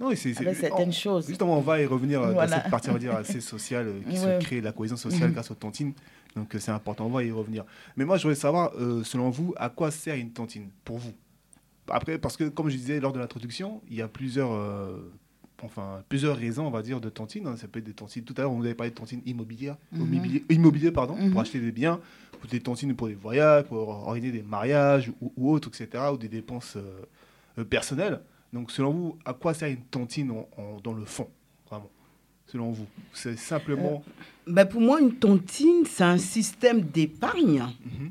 Non, 0.00 0.10
c'est, 0.14 0.32
certaines 0.34 0.88
on- 0.88 0.92
choses. 0.92 1.26
Justement, 1.26 1.58
on 1.58 1.62
va 1.62 1.80
y 1.82 1.86
revenir 1.86 2.22
euh, 2.22 2.32
Voilà. 2.32 2.56
dans 2.56 2.62
cette 2.62 2.70
partie, 2.70 2.90
on 2.90 2.92
va 2.92 2.98
dire, 2.98 3.16
assez 3.16 3.40
sociale, 3.40 3.88
euh, 3.88 4.00
qui 4.08 4.18
Ouais. 4.20 4.38
se 4.40 4.44
crée, 4.44 4.60
la 4.60 4.72
cohésion 4.72 4.96
sociale 4.96 5.28
Mhm. 5.28 5.34
grâce 5.34 5.50
aux 5.50 5.54
tontines. 5.56 5.92
Donc, 6.36 6.54
euh, 6.54 6.58
c'est 6.60 6.70
important, 6.70 7.06
on 7.06 7.10
va 7.10 7.24
y 7.24 7.30
revenir. 7.32 7.64
Mais 7.96 8.04
moi, 8.04 8.16
je 8.16 8.22
voudrais 8.22 8.36
savoir, 8.36 8.72
euh, 8.78 9.02
selon 9.02 9.30
vous, 9.30 9.54
à 9.56 9.70
quoi 9.70 9.90
sert 9.90 10.14
une 10.14 10.30
tontine 10.30 10.68
pour 10.84 10.98
vous? 10.98 11.12
Après, 11.90 12.18
parce 12.18 12.36
que, 12.36 12.44
comme 12.44 12.68
je 12.68 12.76
disais 12.76 13.00
lors 13.00 13.12
de 13.14 13.18
l'introduction, 13.18 13.80
il 13.90 13.96
y 13.96 14.02
a 14.02 14.08
plusieurs, 14.08 14.52
euh, 14.52 15.10
enfin, 15.62 16.02
plusieurs 16.08 16.36
raisons, 16.36 16.66
on 16.66 16.70
va 16.70 16.82
dire, 16.82 17.00
de 17.00 17.08
tontines. 17.08 17.46
hein. 17.46 17.56
Ça 17.56 17.66
peut 17.68 17.78
être 17.78 17.84
des 17.86 17.92
tontines. 17.92 18.24
Tout 18.24 18.34
à 18.36 18.42
l'heure, 18.42 18.52
on 18.52 18.56
vous 18.58 18.64
avait 18.64 18.74
parlé 18.74 18.90
de 18.90 18.94
tontines 18.96 19.22
immobilières, 19.26 19.76
Mhm. 19.92 20.40
immobilier, 20.50 20.90
pardon, 20.92 21.16
Mhm. 21.16 21.30
pour 21.32 21.40
acheter 21.40 21.60
des 21.60 21.72
biens, 21.72 22.00
ou 22.42 22.46
des 22.46 22.60
tontines 22.60 22.94
pour 22.94 23.08
des 23.08 23.14
voyages, 23.14 23.64
pour 23.64 23.88
organiser 23.88 24.32
des 24.32 24.42
mariages 24.42 25.10
ou, 25.20 25.32
ou 25.36 25.50
autres, 25.52 25.68
etc., 25.68 26.04
ou 26.12 26.16
des 26.16 26.28
dépenses 26.28 26.76
euh, 26.76 27.02
euh, 27.58 27.64
personnelles. 27.64 28.20
Donc, 28.52 28.70
selon 28.70 28.92
vous, 28.92 29.18
à 29.24 29.34
quoi 29.34 29.52
sert 29.54 29.68
une 29.68 29.82
tontine 29.90 30.30
en- 30.30 30.48
en- 30.56 30.80
dans 30.82 30.92
le 30.94 31.04
fond, 31.04 31.28
vraiment 31.68 31.90
Selon 32.46 32.70
vous, 32.70 32.86
c'est 33.12 33.36
simplement. 33.36 34.02
Ben, 34.46 34.64
pour 34.64 34.80
moi, 34.80 35.00
une 35.02 35.12
tontine, 35.16 35.84
c'est 35.84 36.04
un 36.04 36.16
système 36.16 36.80
d'épargne 36.80 37.62
Mhm. 37.84 38.10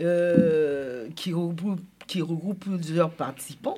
euh, 0.00 1.08
qui, 1.14 1.32
regroupe, 1.32 1.80
qui 2.06 2.20
regroupe 2.20 2.60
plusieurs 2.64 3.10
participants 3.12 3.76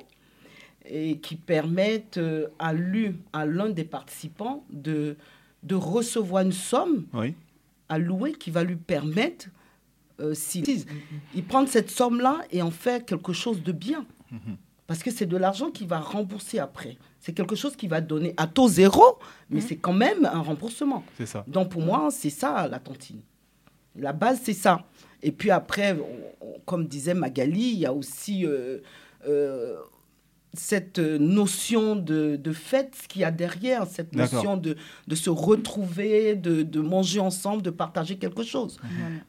et 0.89 1.17
qui 1.19 1.35
permettent 1.35 2.17
euh, 2.17 2.47
à 2.59 2.73
l'u- 2.73 3.15
à 3.33 3.45
l'un 3.45 3.69
des 3.69 3.83
participants 3.83 4.63
de, 4.71 5.15
de 5.63 5.75
recevoir 5.75 6.43
une 6.43 6.51
somme 6.51 7.05
Oui. 7.13 7.35
à 7.89 7.97
louer 7.97 8.33
qui 8.33 8.51
va 8.51 8.63
lui 8.63 8.75
permettre, 8.77 9.47
euh, 10.19 10.33
s'il 10.33 10.65
il 11.35 11.43
prend 11.43 11.65
cette 11.67 11.89
somme-là 11.91 12.41
et 12.51 12.61
en 12.61 12.71
fait 12.71 13.05
quelque 13.05 13.33
chose 13.33 13.61
de 13.63 13.71
bien. 13.71 14.05
Mhm. 14.31 14.57
Parce 14.87 15.03
que 15.03 15.11
c'est 15.11 15.25
de 15.25 15.35
l'argent 15.35 15.69
qu'il 15.69 15.87
va 15.87 15.99
rembourser 15.99 16.59
après. 16.59 16.97
C'est 17.19 17.33
quelque 17.33 17.55
chose 17.57 17.75
qui 17.75 17.87
va 17.89 17.99
donner 17.99 18.33
à 18.37 18.47
taux 18.47 18.69
zéro, 18.69 19.19
mais 19.49 19.59
c'est 19.59 19.75
quand 19.75 19.91
même 19.93 20.23
un 20.25 20.39
remboursement. 20.39 21.03
C'est 21.17 21.25
ça. 21.25 21.43
Donc 21.47 21.69
pour 21.69 21.81
moi, 21.81 22.07
c'est 22.11 22.29
ça 22.29 22.67
la 22.69 22.79
tontine. 22.79 23.19
La 23.97 24.13
base, 24.13 24.39
c'est 24.43 24.53
ça. 24.53 24.85
Et 25.21 25.33
puis 25.33 25.51
après, 25.51 25.91
on- 25.99 26.45
on- 26.47 26.59
comme 26.65 26.87
disait 26.87 27.13
Magali, 27.13 27.71
il 27.73 27.79
y 27.79 27.85
a 27.85 27.91
aussi 27.93 28.45
euh, 28.45 28.77
euh, 29.27 29.75
cette 30.53 30.99
notion 30.99 31.95
de, 31.95 32.35
de 32.35 32.51
fête 32.53 32.95
qu'il 33.07 33.21
y 33.21 33.25
a 33.25 33.31
derrière, 33.31 33.85
cette 33.85 34.15
notion 34.15 34.57
de, 34.57 34.75
de 35.07 35.15
se 35.15 35.29
retrouver, 35.29 36.35
de, 36.35 36.63
de 36.63 36.79
manger 36.81 37.19
ensemble, 37.19 37.61
de 37.61 37.69
partager 37.69 38.17
quelque 38.17 38.43
chose. 38.43 38.79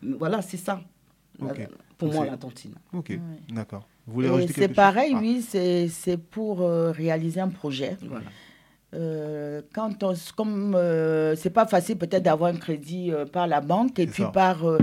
Voilà, 0.02 0.40
c'est 0.42 0.56
ça. 0.56 0.80
La- 1.40 1.48
Ok. 1.52 1.68
pour 1.98 2.12
moi, 2.12 2.26
la 2.26 2.36
tontine. 2.36 2.74
Ok, 2.92 3.10
Ouais. 3.10 3.20
d'accord. 3.54 3.86
Vous 4.06 4.14
voulez 4.14 4.28
Et 4.28 4.30
rajouter 4.30 4.52
c'est 4.54 4.60
quelque 4.60 4.70
chose 4.70 4.76
pareil, 4.76 5.12
Ah, 5.14 5.18
oui, 5.20 5.44
c'est 5.46 5.88
c'est 5.88 6.16
pour 6.16 6.62
euh, 6.62 6.90
réaliser 6.92 7.40
un 7.40 7.48
projet. 7.48 7.96
Voilà. 8.08 8.24
Euh, 8.94 9.60
quand 9.74 10.02
on, 10.02 10.14
comme 10.34 10.74
euh, 10.74 11.36
c'est 11.36 11.50
pas 11.50 11.66
facile 11.66 11.98
peut-être 11.98 12.22
d'avoir 12.22 12.50
un 12.54 12.56
crédit 12.56 13.12
euh, 13.12 13.26
par 13.26 13.46
la 13.46 13.60
banque 13.60 13.98
et 13.98 14.06
puis 14.06 14.22
ça. 14.22 14.30
par 14.30 14.66
euh, 14.66 14.78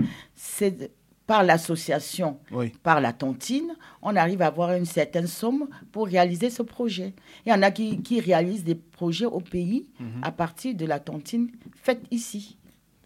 par 1.28 1.44
l'association, 1.44 2.38
Oui. 2.52 2.72
par 2.84 3.02
la 3.02 3.12
tontine, 3.14 3.76
on 4.02 4.16
arrive 4.16 4.42
à 4.42 4.48
avoir 4.48 4.74
une 4.74 4.86
certaine 4.86 5.28
somme 5.28 5.68
pour 5.92 6.06
réaliser 6.08 6.50
ce 6.50 6.62
projet. 6.64 7.14
Il 7.46 7.50
y 7.50 7.54
en 7.54 7.62
a 7.64 7.72
qui, 7.72 8.02
qui 8.02 8.20
réalisent 8.20 8.64
des 8.64 8.76
projets 8.76 9.26
au 9.26 9.40
pays 9.40 9.88
Mhm. 10.00 10.22
à 10.24 10.32
partir 10.32 10.76
de 10.76 10.86
la 10.86 11.00
tontine 11.00 11.50
faite 11.82 12.02
ici. 12.12 12.58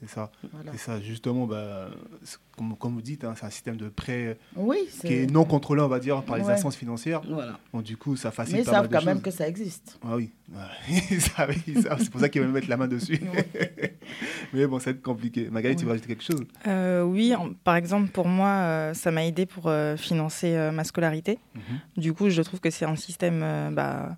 C'est 0.02 0.10
ça. 0.10 0.32
Voilà. 0.54 0.72
C'est 0.72 0.78
ça, 0.78 1.00
justement, 1.02 1.46
bah, 1.46 1.90
comme, 2.58 2.76
comme 2.78 2.94
vous 2.94 3.02
dites, 3.02 3.24
hein, 3.26 3.34
c'est 3.38 3.46
un 3.46 3.50
système 3.50 3.76
de 3.78 3.90
prêt 3.90 4.38
Oui, 4.56 4.78
qui 5.02 5.14
est 5.14 5.30
non 5.32 5.44
contrôlé, 5.44 5.82
on 5.82 5.88
va 5.90 6.00
dire, 6.00 6.24
par 6.24 6.38
les 6.38 6.44
Ouais. 6.44 6.54
instances 6.54 6.76
financières. 6.78 7.22
Voilà. 7.28 7.60
Donc, 7.74 7.84
du 7.84 7.98
coup, 7.98 8.16
ça 8.16 8.30
mais 8.30 8.36
facilite 8.36 8.62
ils 8.62 8.66
pas 8.66 8.72
mal 8.72 8.82
savent 8.84 9.00
quand 9.00 9.06
même 9.06 9.22
que 9.22 9.32
ça 9.32 9.48
existe. 9.48 10.00
Ah 10.04 10.16
oui. 10.16 10.32
Ils 10.90 10.96
ils 11.68 11.82
c'est 11.84 12.10
pour 12.10 12.20
ça 12.22 12.30
qu'ils 12.30 12.42
veulent 12.42 12.52
mettre 12.52 12.70
la 12.70 12.78
main 12.78 12.88
dessus. 12.88 13.20
Mais 14.54 14.66
bon, 14.68 14.80
ça 14.80 14.86
va 14.86 14.92
être 14.98 15.02
compliqué. 15.04 15.50
Magali, 15.50 15.76
tu 15.76 15.84
veux 15.86 15.92
rajouter 15.92 16.08
quelque 16.08 16.24
chose? 16.24 16.44
Euh, 16.68 17.04
oui, 17.04 17.36
en- 17.36 17.54
par 17.54 17.76
exemple, 17.76 18.10
pour 18.10 18.28
moi, 18.28 18.48
euh, 18.50 18.94
ça 18.94 19.12
m'a 19.12 19.26
aidé 19.26 19.46
pour 19.46 19.68
euh, 19.68 19.96
financer 19.98 20.56
euh, 20.56 20.72
ma 20.72 20.84
scolarité. 20.84 21.38
Mhm. 21.56 21.62
Du 21.98 22.14
coup, 22.14 22.30
je 22.30 22.42
trouve 22.42 22.60
que 22.60 22.70
c'est 22.72 22.86
un 22.86 22.96
système 22.96 23.42
euh, 23.44 23.70
bah, 23.72 24.18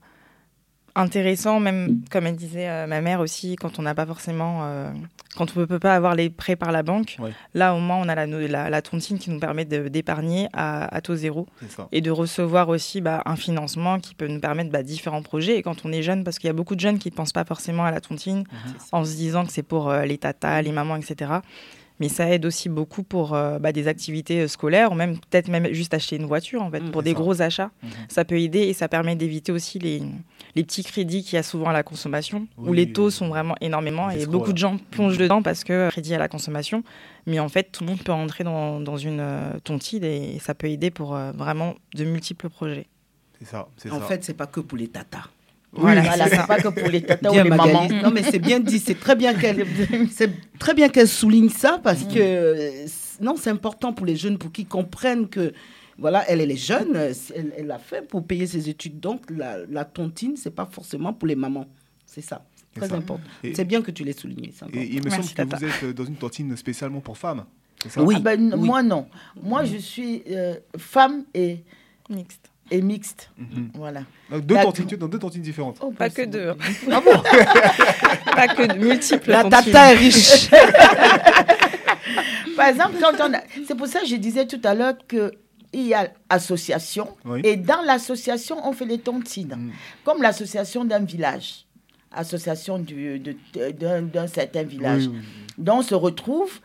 intéressant, 0.96 1.60
même 1.60 2.02
comme 2.10 2.28
elle 2.28 2.36
disait 2.36 2.70
euh, 2.70 2.88
ma 2.88 3.02
mère 3.02 3.20
aussi, 3.20 3.56
quand 3.56 3.80
on 3.80 3.82
n'a 3.82 3.96
pas 3.96 4.06
forcément, 4.06 4.62
euh, 4.64 4.92
quand 5.36 5.56
on 5.56 5.60
ne 5.62 5.66
peut 5.66 5.80
pas 5.80 5.96
avoir 5.96 6.16
les 6.16 6.30
prêts 6.30 6.56
par 6.56 6.72
la 6.72 6.84
banque. 6.84 7.18
Ouais. 7.20 7.32
Là, 7.54 7.74
au 7.76 7.80
moins, 7.80 7.98
on 7.98 8.10
a 8.10 8.16
la, 8.16 8.26
la, 8.26 8.70
la 8.70 8.82
tontine 8.82 9.20
qui 9.20 9.30
nous 9.30 9.40
permet 9.40 9.66
d'épargner 9.66 10.48
à, 10.54 10.94
à 10.94 11.02
taux 11.02 11.16
zéro 11.16 11.48
et 11.92 12.02
de 12.02 12.12
recevoir 12.12 12.70
aussi 12.70 13.02
bah, 13.02 13.22
un 13.26 13.36
financement 13.36 14.00
qui 14.00 14.16
peut 14.16 14.28
nous 14.28 14.40
permettre 14.40 14.72
bah, 14.72 14.84
différents 14.84 15.24
projets. 15.24 15.58
Et 15.58 15.62
quand 15.62 15.86
on 15.86 15.92
est 15.92 16.04
jeune, 16.04 16.24
parce 16.24 16.40
qu'il 16.40 16.48
y 16.48 16.52
a 16.52 16.54
beaucoup 16.54 16.76
de 16.76 16.82
jeunes 16.82 17.00
qui 17.00 17.10
ne 17.10 17.16
pensent 17.16 17.34
pas 17.34 17.46
forcément 17.46 17.86
à 17.86 17.92
la 17.92 18.02
tontine 18.02 18.44
ça. 18.52 18.86
en 18.92 19.06
se 19.06 19.16
disant 19.16 19.46
que 19.46 19.52
c'est 19.52 19.64
pour 19.64 19.90
euh, 19.90 20.04
les 20.04 20.18
tatas, 20.18 20.62
les 20.62 20.72
mamans, 20.72 20.96
etc. 20.96 21.32
Mais 22.02 22.10
ça 22.10 22.30
aide 22.30 22.46
aussi 22.46 22.68
beaucoup 22.68 23.04
pour 23.04 23.34
euh, 23.34 23.60
bah, 23.60 23.72
des 23.72 23.88
activités 23.88 24.42
euh, 24.42 24.48
scolaires, 24.50 24.92
ou 24.92 24.96
même 24.96 25.18
peut-être 25.20 25.48
même 25.48 25.72
juste 25.72 25.94
acheter 25.94 26.18
une 26.18 26.26
voiture, 26.26 26.62
en 26.62 26.70
fait, 26.70 26.82
Mm, 26.82 26.92
pour 26.92 27.04
des 27.04 27.12
ça. 27.12 27.20
gros 27.20 27.42
achats. 27.42 27.72
Mhm. 27.84 27.90
Ça 28.10 28.26
peut 28.26 28.40
aider 28.40 28.60
et 28.60 28.74
ça 28.74 28.90
permet 28.90 29.16
d'éviter 29.16 29.52
aussi 29.54 29.80
les, 29.80 30.02
les 30.56 30.64
petits 30.64 30.84
crédits 30.84 31.24
qu'il 31.24 31.36
y 31.36 31.38
a 31.40 31.44
souvent 31.44 31.68
à 31.70 31.74
la 31.74 31.84
consommation, 31.84 32.48
où 32.58 32.74
les 32.74 32.92
taux 32.92 33.10
sont 33.10 33.30
vraiment 33.30 33.56
énormément 33.62 34.10
et 34.12 34.16
escrocs, 34.16 34.32
beaucoup 34.32 34.48
là. 34.48 34.54
de 34.54 34.58
gens 34.58 34.78
plongent 34.90 35.18
dedans 35.18 35.42
parce 35.42 35.64
que 35.64 35.74
euh, 35.74 35.90
crédit 35.90 36.14
à 36.16 36.18
la 36.20 36.28
consommation. 36.28 36.84
Mais 37.28 37.40
en 37.40 37.48
fait, 37.50 37.72
tout 37.72 37.84
le 37.84 37.92
monde 37.92 38.02
peut 38.04 38.12
rentrer 38.12 38.44
dans, 38.44 38.80
dans 38.82 38.98
une 38.98 39.20
euh, 39.22 39.60
tontine 39.64 40.04
et 40.04 40.40
ça 40.40 40.56
peut 40.56 40.68
aider 40.68 40.90
pour 40.90 41.16
euh, 41.16 41.32
vraiment 41.34 41.76
de 41.96 42.04
multiples 42.04 42.50
projets. 42.50 42.88
C'est 43.40 43.46
ça. 43.48 43.68
C'est 43.78 43.92
En 43.92 44.00
ça. 44.00 44.06
fait, 44.08 44.24
c'est 44.24 44.34
pas 44.34 44.48
que 44.48 44.60
pour 44.60 44.78
les 44.78 44.88
tatas. 44.88 45.26
Voilà, 45.74 46.02
Voilà, 46.02 46.28
c'est 46.30 46.48
pas 46.48 46.60
que 46.60 46.68
pour 46.68 46.90
les 46.90 47.02
tatas 47.02 47.30
ou 47.30 47.34
Bien, 47.34 47.44
les 47.46 47.50
Magali. 47.50 47.74
mamans. 47.74 48.02
Non, 48.04 48.12
mais 48.12 48.24
c'est 48.24 48.40
bien 48.40 48.60
dit. 48.60 48.80
C'est 48.80 49.00
très 49.00 49.16
bien 49.16 49.34
qu'elle, 49.34 49.66
c'est 50.12 50.32
très 50.60 50.74
bien 50.74 50.90
qu'elle 50.90 51.08
souligne 51.08 51.50
ça 51.50 51.80
parce 51.82 52.04
que 52.04 52.20
euh, 52.20 52.86
non, 53.22 53.36
c'est 53.38 53.50
important 53.52 53.94
pour 53.94 54.06
les 54.06 54.16
jeunes 54.18 54.38
pour 54.38 54.52
qu'ils 54.52 54.68
comprennent 54.68 55.30
que 55.30 55.54
voilà, 55.98 56.24
elle, 56.30 56.42
elle 56.42 56.52
est 56.52 56.56
jeune, 56.58 56.96
elle, 56.96 57.54
elle 57.58 57.72
a 57.72 57.80
fait 57.80 58.06
pour 58.06 58.26
payer 58.26 58.48
ses 58.48 58.68
études. 58.70 59.00
Donc 59.00 59.22
la, 59.30 59.60
la 59.70 59.86
tontine, 59.86 60.36
c'est 60.36 60.52
pas 60.56 60.66
forcément 60.70 61.14
pour 61.14 61.28
les 61.28 61.36
mamans. 61.36 61.68
C'est 62.06 62.22
ça. 62.22 62.44
Très 62.76 62.88
ça. 62.90 62.96
important. 62.96 63.24
C'est 63.54 63.66
bien 63.66 63.82
que 63.82 63.92
tu 63.92 64.04
l'aies 64.04 64.14
souligné. 64.14 64.54
Et 64.74 64.84
il 64.84 64.98
me 65.04 65.10
Merci, 65.10 65.28
semble 65.28 65.30
que 65.30 65.36
Tata. 65.36 65.58
vous 65.58 65.66
êtes 65.66 65.84
euh, 65.84 65.94
dans 65.94 66.06
une 66.06 66.16
tontine 66.16 66.56
spécialement 66.58 67.00
pour 67.02 67.18
femmes. 67.18 67.46
Oui. 67.98 68.16
Ah 68.18 68.20
ben, 68.20 68.54
oui. 68.58 68.66
Moi, 68.68 68.84
non. 68.84 69.08
Moi, 69.42 69.64
je 69.64 69.78
suis 69.78 70.24
euh, 70.30 70.56
femme 70.78 71.24
et, 71.34 71.64
Mixte. 72.10 72.51
Et 72.72 72.82
mixte. 72.82 73.30
Mhm. 73.38 73.72
Voilà. 73.76 74.02
Donc, 74.32 74.46
deux 74.46 74.56
La- 74.56 74.64
tontines, 74.64 74.88
tu 74.88 74.96
es 74.96 74.98
dans 74.98 75.08
deux 75.08 75.20
tontines 75.20 75.42
différentes. 75.42 75.78
Oh, 75.82 75.92
Pas 75.92 76.10
que 76.10 76.24
deux. 76.24 76.54
bon. 76.54 76.58
Ah 76.92 77.02
bon 77.02 77.12
Pas 78.36 78.48
que 78.48 78.74
de 78.74 78.80
multiples 78.80 79.30
La 79.30 79.44
tata 79.44 79.94
est 79.94 79.98
riche. 79.98 80.50
Par 82.56 82.68
exemple, 82.68 82.96
quand 83.02 83.14
on 83.28 83.34
a- 83.34 83.42
c'est 83.68 83.76
pour 83.76 83.88
ça 83.88 84.02
que 84.02 84.08
je 84.08 84.16
disais 84.16 84.46
tout 84.46 84.62
à 84.64 84.74
l'heure 84.74 84.96
que 85.08 85.32
il 85.74 85.88
y 85.88 85.94
a 85.94 86.12
association 86.30 87.08
Oui. 87.24 87.40
et 87.46 87.56
dans 87.56 87.82
l'association 87.82 88.58
on 88.68 88.74
fait 88.74 88.86
les 88.86 89.00
tontines, 89.00 89.56
Mm. 89.58 89.72
comme 90.04 90.22
l'association 90.22 90.84
d'un 90.84 91.00
village, 91.00 91.66
association 92.12 92.78
du- 92.78 93.20
de- 93.20 93.38
de- 93.54 93.72
d'un 93.72 94.02
d'un 94.02 94.28
certain 94.28 94.64
village. 94.64 95.04
Oui, 95.08 95.14
oui, 95.14 95.20
oui. 95.22 95.54
Donc 95.58 95.80
on 95.80 95.82
se 95.82 95.96
retrouve 95.96 96.60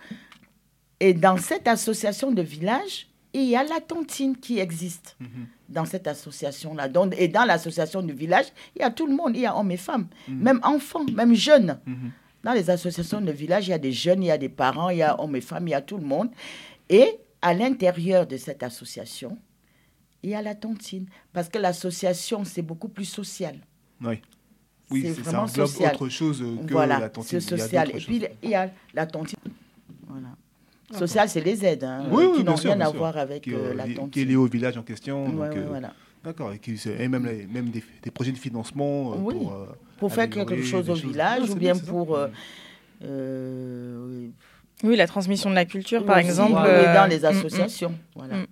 et 0.98 1.14
dans 1.14 1.36
cette 1.36 1.68
association 1.68 2.32
de 2.32 2.42
village, 2.42 3.06
il 3.42 3.48
y 3.50 3.56
a 3.56 3.62
la 3.64 3.80
tontine 3.80 4.36
qui 4.36 4.58
existe 4.58 5.16
Mhm. 5.20 5.46
dans 5.68 5.84
cette 5.84 6.06
association-là. 6.06 6.88
Et 7.18 7.28
dans 7.28 7.44
l'association 7.44 8.02
du 8.02 8.12
village, 8.12 8.46
il 8.74 8.80
y 8.80 8.82
a 8.84 8.90
tout 8.90 9.06
le 9.06 9.14
monde, 9.14 9.32
il 9.36 9.40
y 9.42 9.46
a 9.46 9.56
hommes 9.56 9.70
et 9.70 9.76
femmes, 9.76 10.08
Mhm. 10.28 10.38
même 10.42 10.60
enfants, 10.62 11.04
même 11.12 11.34
jeunes. 11.34 11.78
Mhm. 11.86 12.10
Dans 12.44 12.52
les 12.52 12.70
associations 12.70 13.20
de 13.20 13.32
village, 13.32 13.66
il 13.66 13.70
y 13.70 13.74
a 13.74 13.78
des 13.78 13.92
jeunes, 13.92 14.22
il 14.22 14.26
y 14.26 14.30
a 14.30 14.38
des 14.38 14.48
parents, 14.48 14.90
il 14.90 14.98
y 14.98 15.02
a 15.02 15.20
hommes 15.20 15.34
et 15.36 15.40
femmes, 15.40 15.66
il 15.68 15.72
y 15.72 15.74
a 15.74 15.80
tout 15.82 15.96
le 15.98 16.04
monde. 16.06 16.30
Et 16.88 17.18
à 17.42 17.52
l'intérieur 17.54 18.26
de 18.26 18.36
cette 18.36 18.62
association, 18.62 19.36
il 20.22 20.30
y 20.30 20.34
a 20.34 20.42
la 20.42 20.54
tontine. 20.54 21.06
Parce 21.32 21.48
que 21.48 21.58
l'association, 21.58 22.44
c'est 22.44 22.62
beaucoup 22.62 22.88
plus 22.88 23.04
social. 23.04 23.56
Oui. 24.02 24.22
Oui, 24.90 25.02
C'est 25.02 25.08
c'est 25.08 25.14
ça 25.16 25.22
vraiment 25.22 25.42
englobe 25.42 25.66
social. 25.66 25.94
autre 25.94 26.08
chose 26.08 26.40
euh, 26.42 26.56
que 26.64 26.72
voilà, 26.72 27.00
la 27.00 27.08
tontine. 27.08 27.40
c'est 27.40 27.56
social. 27.58 27.90
Et 27.90 27.98
puis, 27.98 28.22
il 28.44 28.50
y 28.50 28.54
a 28.54 28.70
la 28.94 29.04
tontine. 29.06 29.38
Voilà. 30.06 30.28
Social, 30.92 31.28
c'est 31.28 31.40
les 31.40 31.64
aides, 31.64 31.82
hein, 31.84 32.04
Oui, 32.10 32.24
oui, 32.30 32.38
qui 32.38 32.44
n'ont 32.44 32.54
rien 32.54 32.76
bien 32.76 32.86
à 32.86 32.90
sûr. 32.90 32.98
voir 32.98 33.16
avec 33.16 33.42
qui, 33.42 33.52
euh, 33.52 33.74
euh, 33.76 33.82
qui 33.84 33.90
est 33.90 33.94
tontine. 33.94 34.28
lié 34.28 34.36
au 34.36 34.46
village 34.46 34.76
en 34.76 34.82
question. 34.82 35.24
Ouais, 35.24 35.30
donc, 35.32 35.40
ouais, 35.40 35.58
euh, 35.58 35.66
voilà. 35.68 35.92
D'accord. 36.22 36.52
Et, 36.52 36.58
qui- 36.58 36.78
et 36.98 37.08
même, 37.08 37.26
les- 37.26 37.46
même 37.46 37.70
des, 37.70 37.82
des 38.02 38.10
projets 38.10 38.32
de 38.32 38.36
financement 38.38 39.12
euh, 39.12 39.16
Oui. 39.20 39.34
pour. 39.34 39.52
euh, 39.52 39.66
Pour 39.98 40.12
faire 40.12 40.28
quelque 40.30 40.62
chose 40.62 40.88
au 40.90 40.94
choses. 40.94 41.04
village 41.04 41.50
ou 41.50 41.54
bien 41.56 41.74
pour... 41.76 42.18
oui. 43.02 44.32
Oui, 44.84 44.94
la 44.96 45.06
transmission 45.06 45.48
de 45.50 45.54
la 45.54 45.64
culture, 45.64 46.04
par 46.04 46.18
Aussi, 46.18 46.26
exemple. 46.26 46.52
dans 46.52 47.08
les 47.08 47.18
mm, 47.18 47.22
mm. 47.22 47.24
associations. 47.24 47.94
Voilà. 48.14 48.36
Mm. 48.38 48.46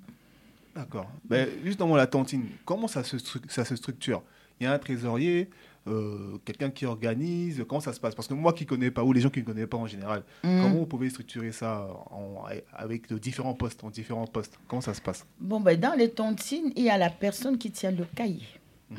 D'accord. 0.74 1.06
Ben, 1.28 1.46
justement, 1.64 1.96
la 1.96 2.06
tontine, 2.06 2.44
comment 2.64 2.88
ça 2.88 3.04
se, 3.04 3.16
ça 3.48 3.64
se 3.64 3.76
structure? 3.76 4.22
Il 4.58 4.64
y 4.64 4.66
a 4.66 4.72
un 4.72 4.78
trésorier, 4.78 5.50
euh, 5.86 6.38
quelqu'un 6.44 6.70
qui 6.70 6.86
organise, 6.86 7.64
comment 7.68 7.80
ça 7.80 7.92
se 7.92 8.00
passe? 8.00 8.14
Parce 8.14 8.26
que 8.28 8.34
moi 8.34 8.52
qui 8.52 8.64
ne 8.64 8.68
connais 8.68 8.90
pas, 8.90 9.02
ou 9.04 9.12
les 9.12 9.20
gens 9.20 9.30
qui 9.30 9.40
ne 9.40 9.44
connaissent 9.44 9.66
pas 9.66 9.76
en 9.76 9.86
général, 9.86 10.22
Mm. 10.42 10.62
comment 10.62 10.74
vous 10.76 10.86
pouvez 10.86 11.10
structurer 11.10 11.52
ça 11.52 11.86
en- 12.10 12.44
avec 12.72 13.08
de 13.08 13.18
différents 13.18 13.54
postes, 13.54 13.84
en 13.84 13.90
différents 13.90 14.26
postes? 14.26 14.58
Comment 14.68 14.80
ça 14.82 14.94
se 14.94 15.00
passe? 15.02 15.26
Bon, 15.38 15.60
ben, 15.60 15.78
dans 15.78 15.94
les 15.94 16.10
tontines, 16.10 16.72
il 16.76 16.84
y 16.84 16.90
a 16.90 16.96
la 16.98 17.10
personne 17.10 17.58
qui 17.58 17.70
tient 17.70 17.90
le 17.90 18.04
cahier. 18.16 18.46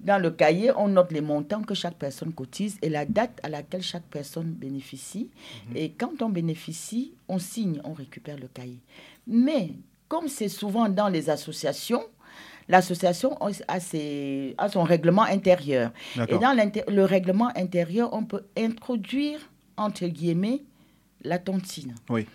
Dans 0.00 0.20
le 0.20 0.30
cahier, 0.30 0.72
on 0.76 0.88
note 0.88 1.12
les 1.12 1.20
montants 1.20 1.62
que 1.62 1.74
chaque 1.74 1.94
personne 1.94 2.32
cotise 2.32 2.76
et 2.82 2.88
la 2.88 3.06
date 3.06 3.38
à 3.42 3.48
laquelle 3.48 3.82
chaque 3.82 4.02
personne 4.04 4.50
bénéficie. 4.52 5.30
Et 5.74 5.90
quand 5.92 6.20
on 6.22 6.28
bénéficie, 6.28 7.14
on 7.28 7.38
signe, 7.38 7.80
on 7.84 7.92
récupère 7.92 8.36
le 8.38 8.48
cahier. 8.48 8.80
Mais 9.26 9.72
comme 10.08 10.28
c'est 10.28 10.48
souvent 10.48 10.88
dans 10.88 11.08
les 11.08 11.30
associations, 11.30 12.02
l'association 12.72 13.36
a, 13.68 13.78
ses- 13.80 14.54
a 14.58 14.68
son 14.68 14.82
règlement 14.82 15.22
intérieur. 15.22 15.92
Et 16.28 16.38
dans 16.38 16.56
le 16.88 17.04
règlement 17.04 17.50
intérieur, 17.54 18.08
on 18.12 18.24
peut 18.24 18.42
introduire, 18.58 19.38
entre 19.76 20.06
guillemets, 20.06 20.62
la 21.22 21.38
tontine. 21.38 21.94
Oui. 22.08 22.26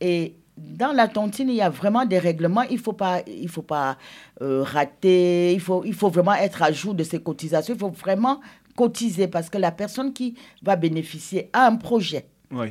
Et 0.00 0.34
dans 0.58 0.92
la 0.92 1.08
tontine, 1.08 1.48
il 1.48 1.54
y 1.56 1.60
a 1.62 1.68
vraiment 1.70 2.04
des 2.04 2.18
règlements. 2.18 2.62
Il 2.62 2.76
ne 2.76 2.82
faut 2.82 2.92
pas, 2.92 3.22
il 3.26 3.48
faut 3.48 3.62
pas 3.62 3.96
euh, 4.40 4.62
rater. 4.62 5.52
Il 5.52 5.60
faut, 5.60 5.84
il 5.84 5.94
faut 5.94 6.08
vraiment 6.10 6.34
être 6.34 6.62
à 6.62 6.72
jour 6.72 6.94
de 6.94 7.04
ses 7.04 7.20
cotisations. 7.20 7.74
Il 7.74 7.80
faut 7.80 7.90
vraiment 7.90 8.40
cotiser 8.76 9.28
parce 9.28 9.48
que 9.50 9.58
la 9.58 9.70
personne 9.70 10.12
qui 10.12 10.34
va 10.62 10.76
bénéficier 10.76 11.48
a 11.52 11.66
un 11.66 11.76
projet. 11.76 12.26
Oui. 12.50 12.68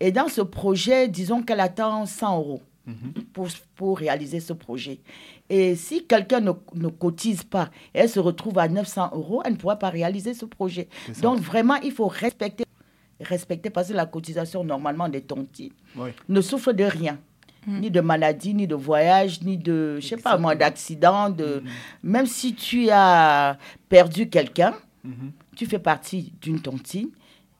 Et 0.00 0.10
dans 0.12 0.28
ce 0.28 0.40
projet, 0.42 1.08
disons 1.08 1.42
qu'elle 1.42 1.60
attend 1.60 2.04
100 2.04 2.36
euros 2.38 2.60
Pour, 3.32 3.48
pour 3.76 3.98
réaliser 3.98 4.40
ce 4.40 4.52
projet. 4.52 5.00
Et 5.48 5.74
si 5.74 6.04
quelqu'un 6.06 6.40
ne, 6.40 6.52
ne 6.74 6.88
cotise 6.88 7.42
pas, 7.42 7.70
et 7.94 8.00
elle 8.00 8.08
se 8.10 8.20
retrouve 8.20 8.58
à 8.58 8.68
900 8.68 9.10
euros, 9.14 9.40
elle 9.44 9.52
ne 9.52 9.56
pourra 9.56 9.76
pas 9.76 9.88
réaliser 9.88 10.34
ce 10.34 10.44
projet. 10.44 10.88
Donc 11.22 11.38
vraiment, 11.40 11.76
il 11.76 11.92
faut 11.92 12.08
respecter, 12.08 12.64
respecter 13.20 13.70
parce 13.70 13.88
que 13.88 13.94
la 13.94 14.04
cotisation 14.06 14.64
normalement 14.64 15.08
des 15.08 15.22
tontines 15.22 15.72
Oui. 15.96 16.10
ne 16.28 16.40
souffre 16.42 16.72
de 16.72 16.84
rien. 16.84 17.18
Mm. 17.66 17.80
Ni 17.80 17.90
de 17.90 18.00
maladie, 18.02 18.52
ni 18.52 18.66
de 18.66 18.74
voyage, 18.74 19.40
ni 19.40 19.56
de, 19.56 19.98
je 19.98 20.06
sais 20.08 20.16
pas 20.18 20.36
moi, 20.36 20.54
d'accident. 20.54 21.30
De... 21.30 21.62
Même 22.02 22.26
si 22.26 22.54
tu 22.54 22.90
as 22.90 23.56
perdu 23.88 24.28
quelqu'un, 24.28 24.74
Mhm. 25.04 25.32
tu 25.56 25.66
fais 25.66 25.78
partie 25.78 26.32
d'une 26.40 26.60
tontine, 26.60 27.08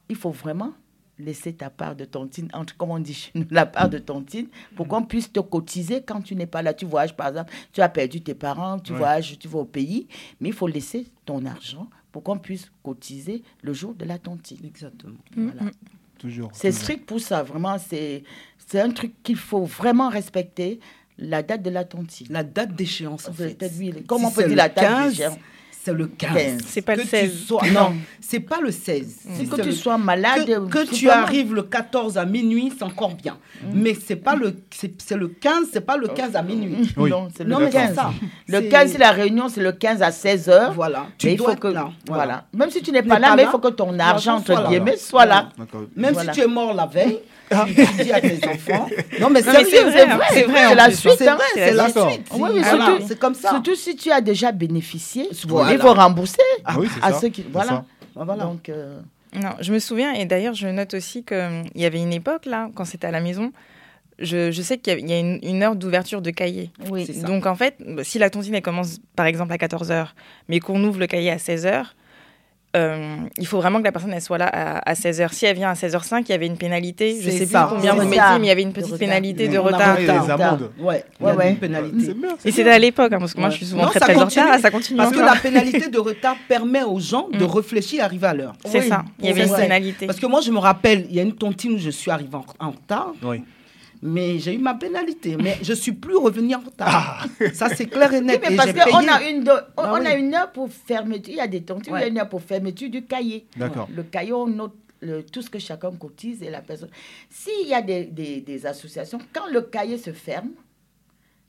il 0.08 0.16
faut 0.16 0.30
vraiment 0.30 0.72
laisser 1.18 1.52
ta 1.52 1.70
part 1.70 1.94
de 1.94 2.04
tontine, 2.04 2.48
entre, 2.52 2.76
comme 2.76 2.90
on 2.90 2.98
dit 2.98 3.14
chez 3.14 3.30
nous, 3.34 3.46
la 3.50 3.66
part 3.66 3.88
de 3.88 3.98
tontine, 3.98 4.48
pour 4.74 4.88
qu'on 4.88 5.02
puisse 5.04 5.32
te 5.32 5.40
cotiser 5.40 6.02
quand 6.02 6.20
tu 6.20 6.34
n'es 6.34 6.46
pas 6.46 6.62
là. 6.62 6.74
Tu 6.74 6.84
voyages, 6.86 7.14
par 7.16 7.28
exemple, 7.28 7.52
tu 7.72 7.80
as 7.80 7.88
perdu 7.88 8.20
tes 8.20 8.34
parents, 8.34 8.78
tu 8.78 8.92
Ouais. 8.92 8.98
voyages, 8.98 9.38
tu 9.38 9.46
vas 9.48 9.60
au 9.60 9.64
pays, 9.64 10.06
mais 10.40 10.48
il 10.48 10.54
faut 10.54 10.66
laisser 10.66 11.06
ton 11.24 11.44
argent 11.46 11.88
pour 12.10 12.22
qu'on 12.22 12.38
puisse 12.38 12.70
cotiser 12.82 13.42
le 13.62 13.72
jour 13.72 13.94
de 13.94 14.04
la 14.04 14.18
tontine. 14.18 14.58
Exactement. 14.64 15.14
Voilà. 15.36 15.70
Toujours. 16.18 16.50
C'est 16.54 16.72
strict 16.72 17.06
pour 17.06 17.20
ça, 17.20 17.42
vraiment, 17.42 17.76
c'est 17.78 18.22
c'est 18.66 18.80
un 18.80 18.90
truc 18.90 19.12
qu'il 19.22 19.36
faut 19.36 19.64
vraiment 19.64 20.08
respecter, 20.08 20.80
la 21.18 21.42
date 21.42 21.62
de 21.62 21.70
la 21.70 21.84
tontine. 21.84 22.26
La 22.30 22.42
date 22.42 22.74
d'échéance, 22.74 23.28
en 23.28 23.32
fait. 23.32 23.54
Peut-être, 23.56 23.74
oui, 23.78 23.92
Comme 24.06 24.20
Si 24.20 24.26
on 24.26 24.30
peut 24.32 24.44
dire 24.48 24.56
la 24.56 24.68
date 24.68 24.84
15, 24.84 25.10
d'échéance. 25.12 25.36
C'est 25.84 25.92
le 25.92 26.06
15. 26.06 26.32
15. 26.34 26.60
C'est 26.66 26.82
pas 26.82 26.94
Que 26.94 26.98
le 27.00 27.04
tu 27.04 27.10
16. 27.10 27.44
sois- 27.46 27.62
non, 27.72 27.92
c'est 28.20 28.40
pas 28.40 28.60
le 28.60 28.70
16. 28.70 29.16
C'est 29.36 29.48
que 29.48 29.56
tu 29.56 29.68
le- 29.68 29.72
sois 29.72 29.98
malade. 29.98 30.46
que, 30.46 30.84
que 30.84 30.94
tu 30.94 31.10
arrives 31.10 31.54
le 31.54 31.62
14 31.62 32.16
à 32.18 32.24
minuit, 32.24 32.72
c'est 32.76 32.84
encore 32.84 33.14
bien. 33.14 33.36
Mais 33.72 33.94
c'est 33.94 34.16
pas 34.16 34.34
le 34.34 34.54
c'est 34.74 34.94
c'est 35.02 35.16
le 35.16 35.28
15, 35.28 35.66
c'est 35.72 35.80
pas 35.84 35.96
le 35.96 36.08
15 36.08 36.34
à 36.36 36.42
minuit. 36.42 36.90
Oui. 36.96 37.10
Non, 37.10 37.28
c'est 37.36 37.44
le 37.44 37.50
Non, 37.50 37.58
mais 37.60 37.66
c'est 37.66 37.72
15. 37.78 37.94
ça. 37.94 38.12
Le 38.48 38.60
C'est- 38.60 38.68
15, 38.68 38.92
c'est 38.92 38.98
la 38.98 39.10
réunion, 39.10 39.48
c'est 39.48 39.60
le 39.62 39.72
15 39.72 40.02
à 40.02 40.10
16h. 40.10 40.72
Voilà. 40.74 41.06
Tu 41.18 41.26
Mais 41.26 41.32
il 41.34 41.36
dois 41.36 41.46
faut 41.48 41.52
être 41.52 41.60
que 41.60 41.68
là. 41.68 41.90
voilà. 42.08 42.46
Même 42.54 42.70
si 42.70 42.80
tu 42.82 42.90
n'es 42.92 43.02
pas 43.02 43.18
là, 43.18 43.34
mais 43.36 43.42
il 43.42 43.48
faut 43.48 43.58
que 43.58 43.68
ton 43.68 43.98
argent 43.98 44.42
soit 44.44 44.54
entre 44.56 44.62
là. 44.64 44.68
guillemets 44.70 44.96
soit 44.96 45.26
là. 45.26 45.48
Même 45.96 46.14
Voilà. 46.14 46.32
si 46.32 46.38
tu 46.40 46.44
es 46.44 46.48
mort 46.48 46.72
la 46.74 46.86
veille, 46.86 47.18
tu 47.50 47.56
dis 48.04 48.12
à 48.12 48.20
tes 48.20 48.40
enfants. 48.48 48.88
Non, 49.20 49.28
mais 49.30 49.42
c'est 49.42 49.50
vrai, 49.50 49.62
hein, 49.62 50.18
c'est 50.32 50.42
vrai, 50.44 50.58
c'est 50.60 50.66
en 50.66 50.74
la 50.74 50.90
suite. 50.90 51.12
C'est 51.18 51.28
hein. 51.28 51.34
vrai, 51.36 51.44
c'est 51.54 51.60
c'est 51.66 51.74
la 51.74 51.88
suite. 51.90 53.04
C'est 53.08 53.18
comme 53.18 53.34
ça. 53.34 53.50
Surtout 53.50 53.74
si 53.74 53.96
tu 53.96 54.10
as 54.10 54.20
déjà 54.20 54.50
bénéficié, 54.52 55.28
Voilà. 55.46 55.73
Il 55.74 55.80
faut 55.80 55.92
rembourser 55.94 56.38
Ah 56.64 56.76
oui, 56.78 56.88
à 57.02 57.12
ça. 57.12 57.20
ceux 57.20 57.28
qui 57.28 57.44
voilà. 57.50 57.68
ça. 57.68 57.84
Voilà. 58.14 58.44
Donc 58.44 58.68
euh, 58.68 59.00
Non, 59.34 59.50
je 59.60 59.72
me 59.72 59.78
souviens, 59.78 60.12
et 60.12 60.24
d'ailleurs, 60.24 60.54
je 60.54 60.68
note 60.68 60.94
aussi 60.94 61.24
qu'il 61.24 61.64
y 61.74 61.84
avait 61.84 62.00
une 62.00 62.12
époque, 62.12 62.46
là, 62.46 62.70
quand 62.74 62.84
c'était 62.84 63.06
à 63.08 63.10
la 63.10 63.20
maison, 63.20 63.52
je, 64.20 64.52
je 64.52 64.62
sais 64.62 64.78
qu'il 64.78 65.08
y 65.08 65.12
a- 65.12 65.18
une, 65.18 65.40
une 65.42 65.62
heure 65.64 65.74
d'ouverture 65.74 66.22
de 66.22 66.30
cahier. 66.30 66.70
oui. 66.90 67.04
Donc, 67.22 67.46
en 67.46 67.56
fait, 67.56 67.76
si 68.04 68.18
la 68.20 68.30
tontine, 68.30 68.54
elle 68.54 68.62
commence, 68.62 69.00
par 69.16 69.26
exemple, 69.26 69.52
à 69.52 69.56
14h, 69.56 70.08
mais 70.48 70.60
qu'on 70.60 70.82
ouvre 70.84 71.00
le 71.00 71.08
cahier 71.08 71.30
à 71.32 71.36
16h, 71.38 71.84
euh, 72.76 73.16
il 73.38 73.46
faut 73.46 73.58
vraiment 73.58 73.78
que 73.78 73.84
la 73.84 73.92
personne, 73.92 74.12
elle 74.12 74.20
soit 74.20 74.38
là 74.38 74.46
à, 74.46 74.94
16h. 74.94 75.32
Si 75.32 75.46
elle 75.46 75.56
vient 75.56 75.70
à 75.70 75.74
16h05, 75.74 76.24
il 76.26 76.30
y 76.30 76.32
avait 76.32 76.46
une 76.46 76.56
pénalité. 76.56 77.16
Je 77.20 77.30
C'est 77.30 77.38
sais 77.38 77.46
ça. 77.46 77.66
plus 77.66 77.76
combien 77.76 77.96
ça. 77.96 78.04
mettiez, 78.04 78.20
mais 78.40 78.46
il 78.46 78.48
y 78.48 78.50
avait 78.50 78.62
une 78.62 78.72
De 78.72 78.80
petite 78.80 78.98
pénalité 78.98 79.48
de 79.48 79.58
retard. 79.58 79.98
Et 79.98 80.06
les 80.06 80.10
retard. 80.18 80.40
amendes. 80.40 80.70
Ouais, 80.80 81.04
il 81.20 81.22
y 81.22 81.26
Ouais, 81.26 81.32
a 81.32 81.36
ouais. 81.36 81.50
une 81.50 81.56
pénalité. 81.58 82.14
Et 82.44 82.50
c'était 82.50 82.70
à 82.70 82.78
l'époque, 82.78 83.12
hein, 83.12 83.18
parce 83.18 83.34
que 83.34 83.40
moi, 83.40 83.50
je 83.50 83.56
suis 83.56 83.66
souvent 83.66 83.82
Non, 83.84 83.88
très 83.90 84.00
très 84.00 84.16
en 84.16 84.24
retard, 84.26 84.58
ça 84.60 84.70
continue. 84.70 84.96
Parce 84.98 85.12
que 85.12 85.20
la 85.20 85.36
pénalité 85.36 85.88
de 85.88 85.98
retard 85.98 86.36
permet 86.48 86.82
aux 86.82 86.98
gens 87.00 87.28
de 87.32 87.44
Mm. 87.44 87.48
réfléchir 87.50 88.00
et 88.00 88.02
arriver 88.02 88.26
à 88.26 88.34
l'heure. 88.34 88.52
C'est 88.64 88.80
Oui, 88.80 88.88
ça, 88.88 89.04
il 89.20 89.26
y 89.26 89.28
avait 89.30 89.46
une 89.46 89.54
pénalité. 89.54 90.06
Parce 90.06 90.18
que 90.20 90.26
moi, 90.26 90.40
je 90.40 90.50
me 90.50 90.58
rappelle, 90.58 91.06
il 91.08 91.14
y 91.16 91.20
a 91.20 91.22
une 91.22 91.34
tontine 91.34 91.74
où 91.74 91.78
je 91.78 91.90
suis 91.90 92.10
arrivée 92.10 92.34
en, 92.36 92.44
en 92.66 92.70
retard, 92.70 93.12
Oui. 93.22 93.42
Mais 94.06 94.38
j'ai 94.38 94.54
eu 94.54 94.58
ma 94.58 94.74
pénalité. 94.74 95.36
Mais 95.36 95.56
je 95.62 95.72
suis 95.72 95.92
plus 95.92 96.16
revenue 96.16 96.54
en 96.54 96.60
retard. 96.60 97.26
Ça, 97.54 97.68
c'est 97.74 97.86
clair 97.86 98.12
et 98.12 98.18
Oui, 98.20 98.26
net. 98.26 98.40
mais 98.46 98.52
Et 98.52 98.56
parce 98.56 98.72
qu'on 98.72 99.08
a 99.08 99.22
une, 99.30 99.48
on, 99.48 99.58
Ah 99.78 99.94
on 99.94 100.00
oui. 100.00 100.06
a 100.06 100.16
une 100.18 100.34
heure 100.34 100.52
pour 100.52 100.70
fermeture. 100.70 101.32
Il 101.32 101.36
y 101.38 101.40
a 101.40 101.48
des 101.48 101.62
tontines, 101.62 101.94
il 101.94 101.98
y 101.98 102.02
a 102.02 102.04
Ouais. 102.04 102.08
une 102.10 102.18
heure 102.18 102.28
pour 102.28 102.42
fermeture 102.42 102.90
du 102.90 103.04
cahier. 103.06 103.46
D'accord. 103.56 103.88
Le 103.94 104.02
cahier, 104.02 104.34
on 104.34 104.46
note 104.46 104.74
le- 105.00 105.22
tout 105.22 105.40
ce 105.42 105.48
que 105.48 105.58
chacun 105.58 105.90
cotise 105.92 106.42
et 106.42 106.50
la 106.50 106.60
personne. 106.60 106.90
S'il 107.30 107.66
y 107.66 107.72
a 107.74 107.80
des, 107.82 108.04
des- 108.04 108.40
des 108.42 108.66
associations, 108.66 109.18
quand 109.32 109.46
le 109.50 109.62
cahier 109.62 109.96
se 109.98 110.12
ferme, 110.12 110.50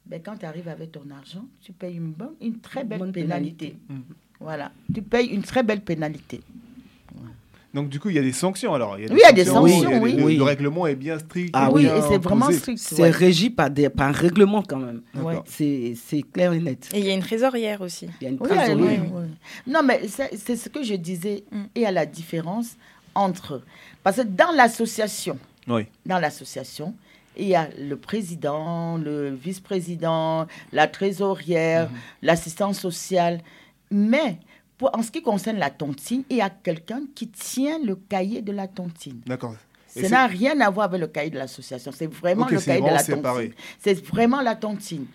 ben, 0.05 0.21
quand 0.23 0.37
tu 0.37 0.45
arrives 0.45 0.69
avec 0.69 0.91
ton 0.93 1.03
argent, 1.17 1.45
tu 1.61 1.73
payes 1.73 1.95
une, 1.97 2.11
bonne, 2.13 2.35
une 2.41 2.59
très 2.59 2.83
belle 2.85 2.99
Bonne 2.99 3.11
pénalité. 3.11 3.75
pénalité. 3.89 4.05
Voilà. 4.39 4.71
Tu 4.93 5.01
payes 5.01 5.27
une 5.27 5.41
très 5.43 5.63
belle 5.63 5.81
pénalité. 5.81 6.41
Donc, 7.75 7.89
du 7.89 7.99
coup, 7.99 8.09
il 8.09 8.15
y 8.15 8.19
a 8.19 8.21
des 8.23 8.31
sanctions 8.31 8.73
alors. 8.73 8.95
Oui, 8.97 9.05
il 9.11 9.17
y 9.17 9.23
a 9.23 9.31
des 9.33 9.45
sanctions, 9.45 9.67
il 9.67 9.89
y 9.91 9.93
a 9.93 9.99
des- 9.99 10.03
oui. 10.05 10.13
Le, 10.13 10.23
Oui. 10.23 10.37
le 10.37 10.43
règlement 10.43 10.87
est 10.87 10.95
bien 10.95 11.19
strict. 11.19 11.51
Ah 11.53 11.69
oui, 11.71 11.85
et 11.85 12.01
c'est 12.09 12.17
vraiment 12.17 12.49
strict. 12.49 12.79
C'est 12.79 13.01
ouais. 13.01 13.09
régi 13.11 13.49
par, 13.49 13.69
des, 13.69 13.89
par 13.89 14.07
un 14.07 14.11
règlement 14.13 14.63
quand 14.63 14.77
même. 14.79 15.01
C'est 15.45 15.93
c'est 16.03 16.21
clair 16.23 16.53
et 16.53 16.59
net. 16.59 16.89
Et 16.93 16.99
il 16.99 17.05
y 17.05 17.11
a 17.11 17.13
une 17.13 17.21
trésorière 17.21 17.81
aussi. 17.81 18.07
Il 18.21 18.23
y 18.23 18.27
a 18.27 18.29
une 18.31 18.37
Oui, 18.39 18.47
trésorerie. 18.49 18.99
oui, 19.01 19.09
oui. 19.13 19.23
Non, 19.73 19.81
mais 19.83 20.01
c'est 20.07 20.55
ce 20.55 20.69
que 20.69 20.81
je 20.83 20.95
disais. 20.95 21.43
Il 21.75 21.81
y 21.81 21.85
a 21.85 21.91
la 21.91 22.05
différence 22.05 22.77
entre. 23.13 23.61
Parce 24.03 24.17
que 24.17 24.21
dans 24.23 24.51
l'association, 24.55 25.37
Oui. 25.67 25.83
dans 26.05 26.19
l'association, 26.19 26.93
il 27.37 27.47
y 27.47 27.55
a 27.55 27.67
le 27.77 27.97
président, 27.97 28.97
le 28.97 29.31
vice-président, 29.31 30.47
la 30.71 30.87
trésorière, 30.87 31.89
Mhm. 31.89 31.97
l'assistant 32.21 32.71
social. 32.71 33.41
Mais 33.91 34.37
pour, 34.77 34.95
en 34.97 35.01
ce 35.01 35.11
qui 35.11 35.21
concerne 35.21 35.57
la 35.57 35.69
tontine, 35.69 36.23
il 36.29 36.37
y 36.37 36.41
a 36.41 36.49
quelqu'un 36.49 37.01
qui 37.15 37.27
tient 37.29 37.79
le 37.79 37.95
cahier 37.95 38.41
de 38.41 38.51
la 38.51 38.67
tontine. 38.67 39.21
D'accord. 39.25 39.55
Ça 39.87 40.09
n'a 40.09 40.27
rien 40.27 40.59
à 40.59 40.69
voir 40.69 40.87
avec 40.87 40.99
le 40.99 41.07
cahier 41.07 41.29
de 41.29 41.37
l'association. 41.37 41.91
C'est 41.93 42.11
vraiment 42.11 42.47
le 42.49 42.59
cahier 42.59 42.81
de 42.81 42.87
la 42.87 42.99
séparé. 42.99 43.45
tontine. 43.51 43.61
C'est 43.79 44.05
vraiment 44.05 44.41
la 44.41 44.55
tontine. 44.55 45.05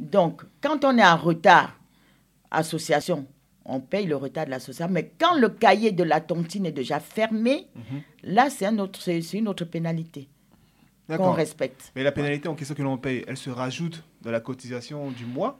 Donc, 0.00 0.42
quand 0.60 0.84
on 0.84 0.98
est 0.98 1.06
en 1.06 1.16
retard, 1.16 1.78
association, 2.50 3.26
on 3.64 3.80
paye 3.80 4.06
le 4.06 4.16
retard 4.16 4.46
de 4.46 4.50
l'association. 4.50 4.92
Mais 4.92 5.12
quand 5.18 5.34
le 5.38 5.48
cahier 5.50 5.92
de 5.92 6.02
la 6.02 6.20
tontine 6.20 6.66
est 6.66 6.72
déjà 6.72 6.98
fermé, 7.00 7.68
Mhm. 7.76 8.00
là, 8.24 8.50
c'est 8.50 8.66
un 8.66 8.78
autre, 8.78 9.00
une 9.34 9.48
autre 9.48 9.64
pénalité 9.64 10.28
qu'on 11.08 11.32
respecte. 11.32 11.92
Mais 11.94 12.02
la 12.02 12.12
pénalité 12.12 12.48
en 12.48 12.54
question 12.54 12.74
que 12.74 12.82
l'on 12.82 12.98
paye, 12.98 13.24
elle 13.28 13.36
se 13.36 13.50
rajoute 13.50 14.02
dans 14.22 14.30
la 14.30 14.40
cotisation 14.40 15.10
du 15.10 15.26
mois 15.26 15.58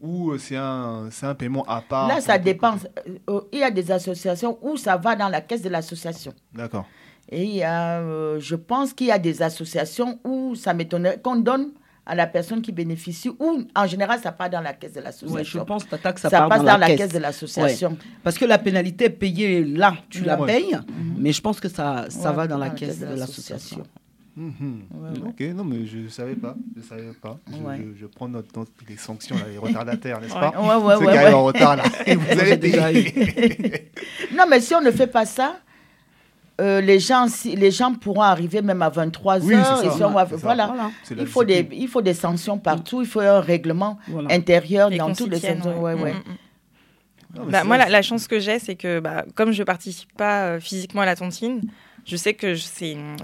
ou 0.00 0.30
euh, 0.32 0.38
c'est 0.38 0.56
un, 0.56 1.08
c'est 1.10 1.26
un 1.26 1.34
paiement 1.34 1.64
à 1.66 1.80
part 1.80 2.08
Là, 2.08 2.20
ça 2.20 2.38
dépend. 2.38 2.74
Euh, 3.08 3.18
euh, 3.30 3.40
Il 3.52 3.58
y 3.58 3.62
a 3.62 3.70
des 3.70 3.90
associations 3.90 4.58
où 4.62 4.76
ça 4.76 4.96
va 4.96 5.16
dans 5.16 5.28
la 5.28 5.40
caisse 5.40 5.62
de 5.62 5.68
l'association. 5.68 6.32
D'accord. 6.54 6.86
Et 7.30 7.44
il 7.44 7.56
y 7.56 7.62
a, 7.62 7.98
euh, 8.00 8.38
je 8.40 8.54
pense 8.56 8.92
qu'il 8.94 9.08
y 9.08 9.10
a 9.12 9.18
des 9.18 9.42
associations 9.42 10.18
où 10.24 10.54
ça 10.54 10.72
m'étonnerait 10.72 11.20
qu'on 11.22 11.36
donne 11.36 11.72
à 12.06 12.14
la 12.14 12.26
personne 12.26 12.62
qui 12.62 12.72
bénéficie, 12.72 13.28
ou 13.38 13.64
en 13.76 13.86
général, 13.86 14.18
ça 14.18 14.32
part 14.32 14.48
dans 14.48 14.62
la 14.62 14.72
caisse 14.72 14.92
de 14.94 15.00
Ouais, 15.00 15.02
je 15.02 15.06
l'association. 15.08 15.64
pense 15.66 15.86
Tata, 15.86 16.14
que 16.14 16.20
ça, 16.20 16.30
ça, 16.30 16.38
part 16.38 16.48
passe 16.48 16.64
dans, 16.64 16.78
la, 16.78 16.86
caisse. 16.96 17.12
de 17.12 17.18
l'association. 17.18 17.98
Parce 18.24 18.38
que 18.38 18.46
la 18.46 18.56
pénalité 18.56 19.04
est 19.06 19.10
payée 19.10 19.62
là, 19.62 19.92
tu 20.08 20.22
la 20.24 20.40
Ouais. 20.40 20.46
payes, 20.46 20.78
mais 21.18 21.32
je 21.32 21.42
pense 21.42 21.60
que 21.60 21.68
ça, 21.68 22.06
ça 22.08 22.30
Ouais, 22.30 22.36
va 22.36 22.46
dans 22.46 22.56
la 22.56 22.70
caisse 22.70 23.00
de 23.00 23.06
l'association. 23.14 23.82
Mhm. 24.38 24.82
Ouais, 24.94 25.10
ouais. 25.20 25.28
Ok, 25.28 25.40
non, 25.56 25.64
mais 25.64 25.84
je 25.86 25.98
ne 25.98 26.08
savais 26.08 26.36
pas. 26.36 26.54
Je 26.76 26.82
savais 26.82 27.10
pas. 27.20 27.38
Je, 27.50 27.56
Ouais. 27.56 27.76
je- 27.78 28.00
je 28.02 28.06
prends 28.06 28.28
note 28.28 28.46
dans 28.54 28.64
les 28.88 28.96
sanctions, 28.96 29.34
là, 29.36 29.42
les 29.50 29.58
retardataires, 29.58 30.20
n'est-ce 30.20 30.32
pas 30.32 30.52
Ceux 30.98 31.04
qui 31.10 31.16
arrivent 31.18 31.34
en 31.34 31.44
retard, 31.44 31.76
là. 31.76 31.82
Et 32.06 32.14
vous 32.14 32.24
j'ai 32.44 32.56
déjà 32.56 32.86
payer. 32.92 33.90
Non, 34.36 34.44
mais 34.48 34.60
si 34.60 34.74
on 34.76 34.80
ne 34.80 34.92
fait 34.92 35.08
pas 35.08 35.26
ça, 35.26 35.56
euh, 36.60 36.80
les, 36.80 37.00
gens, 37.00 37.26
si, 37.28 37.56
les 37.56 37.70
gens 37.72 37.92
pourront 37.94 38.22
arriver 38.22 38.62
même 38.62 38.82
à 38.82 38.88
23 38.90 39.40
Oui, 39.40 39.54
heures. 39.54 39.82
voilà. 40.42 40.90
Il 41.10 41.26
faut, 41.26 41.42
des, 41.44 41.68
il 41.72 41.88
faut 41.88 42.02
des 42.02 42.14
sanctions 42.14 42.58
partout, 42.58 43.00
il 43.00 43.06
faut 43.08 43.20
un 43.20 43.40
règlement 43.40 43.98
Voilà. 44.06 44.32
intérieur 44.32 44.92
Et 44.92 44.98
dans 44.98 45.12
s'y 45.14 45.28
les 45.28 45.40
ouais. 45.40 45.74
Ouais, 45.78 45.94
ouais. 45.94 46.12
Mm, 46.12 46.16
mm, 46.16 47.42
mm. 47.46 47.50
Bah, 47.50 47.64
moi, 47.64 47.76
la, 47.76 47.88
la 47.88 48.02
chance 48.02 48.26
que 48.28 48.38
j'ai, 48.40 48.58
c'est 48.58 48.74
que 48.76 49.00
bah, 49.00 49.24
comme 49.34 49.52
je 49.52 49.62
participe 49.62 50.12
pas 50.16 50.44
euh, 50.46 50.60
physiquement 50.60 51.02
à 51.02 51.06
la 51.06 51.16
tontine, 51.16 51.60
je 52.08 52.16
sais 52.16 52.34
que 52.34 52.54
je, 52.54 52.66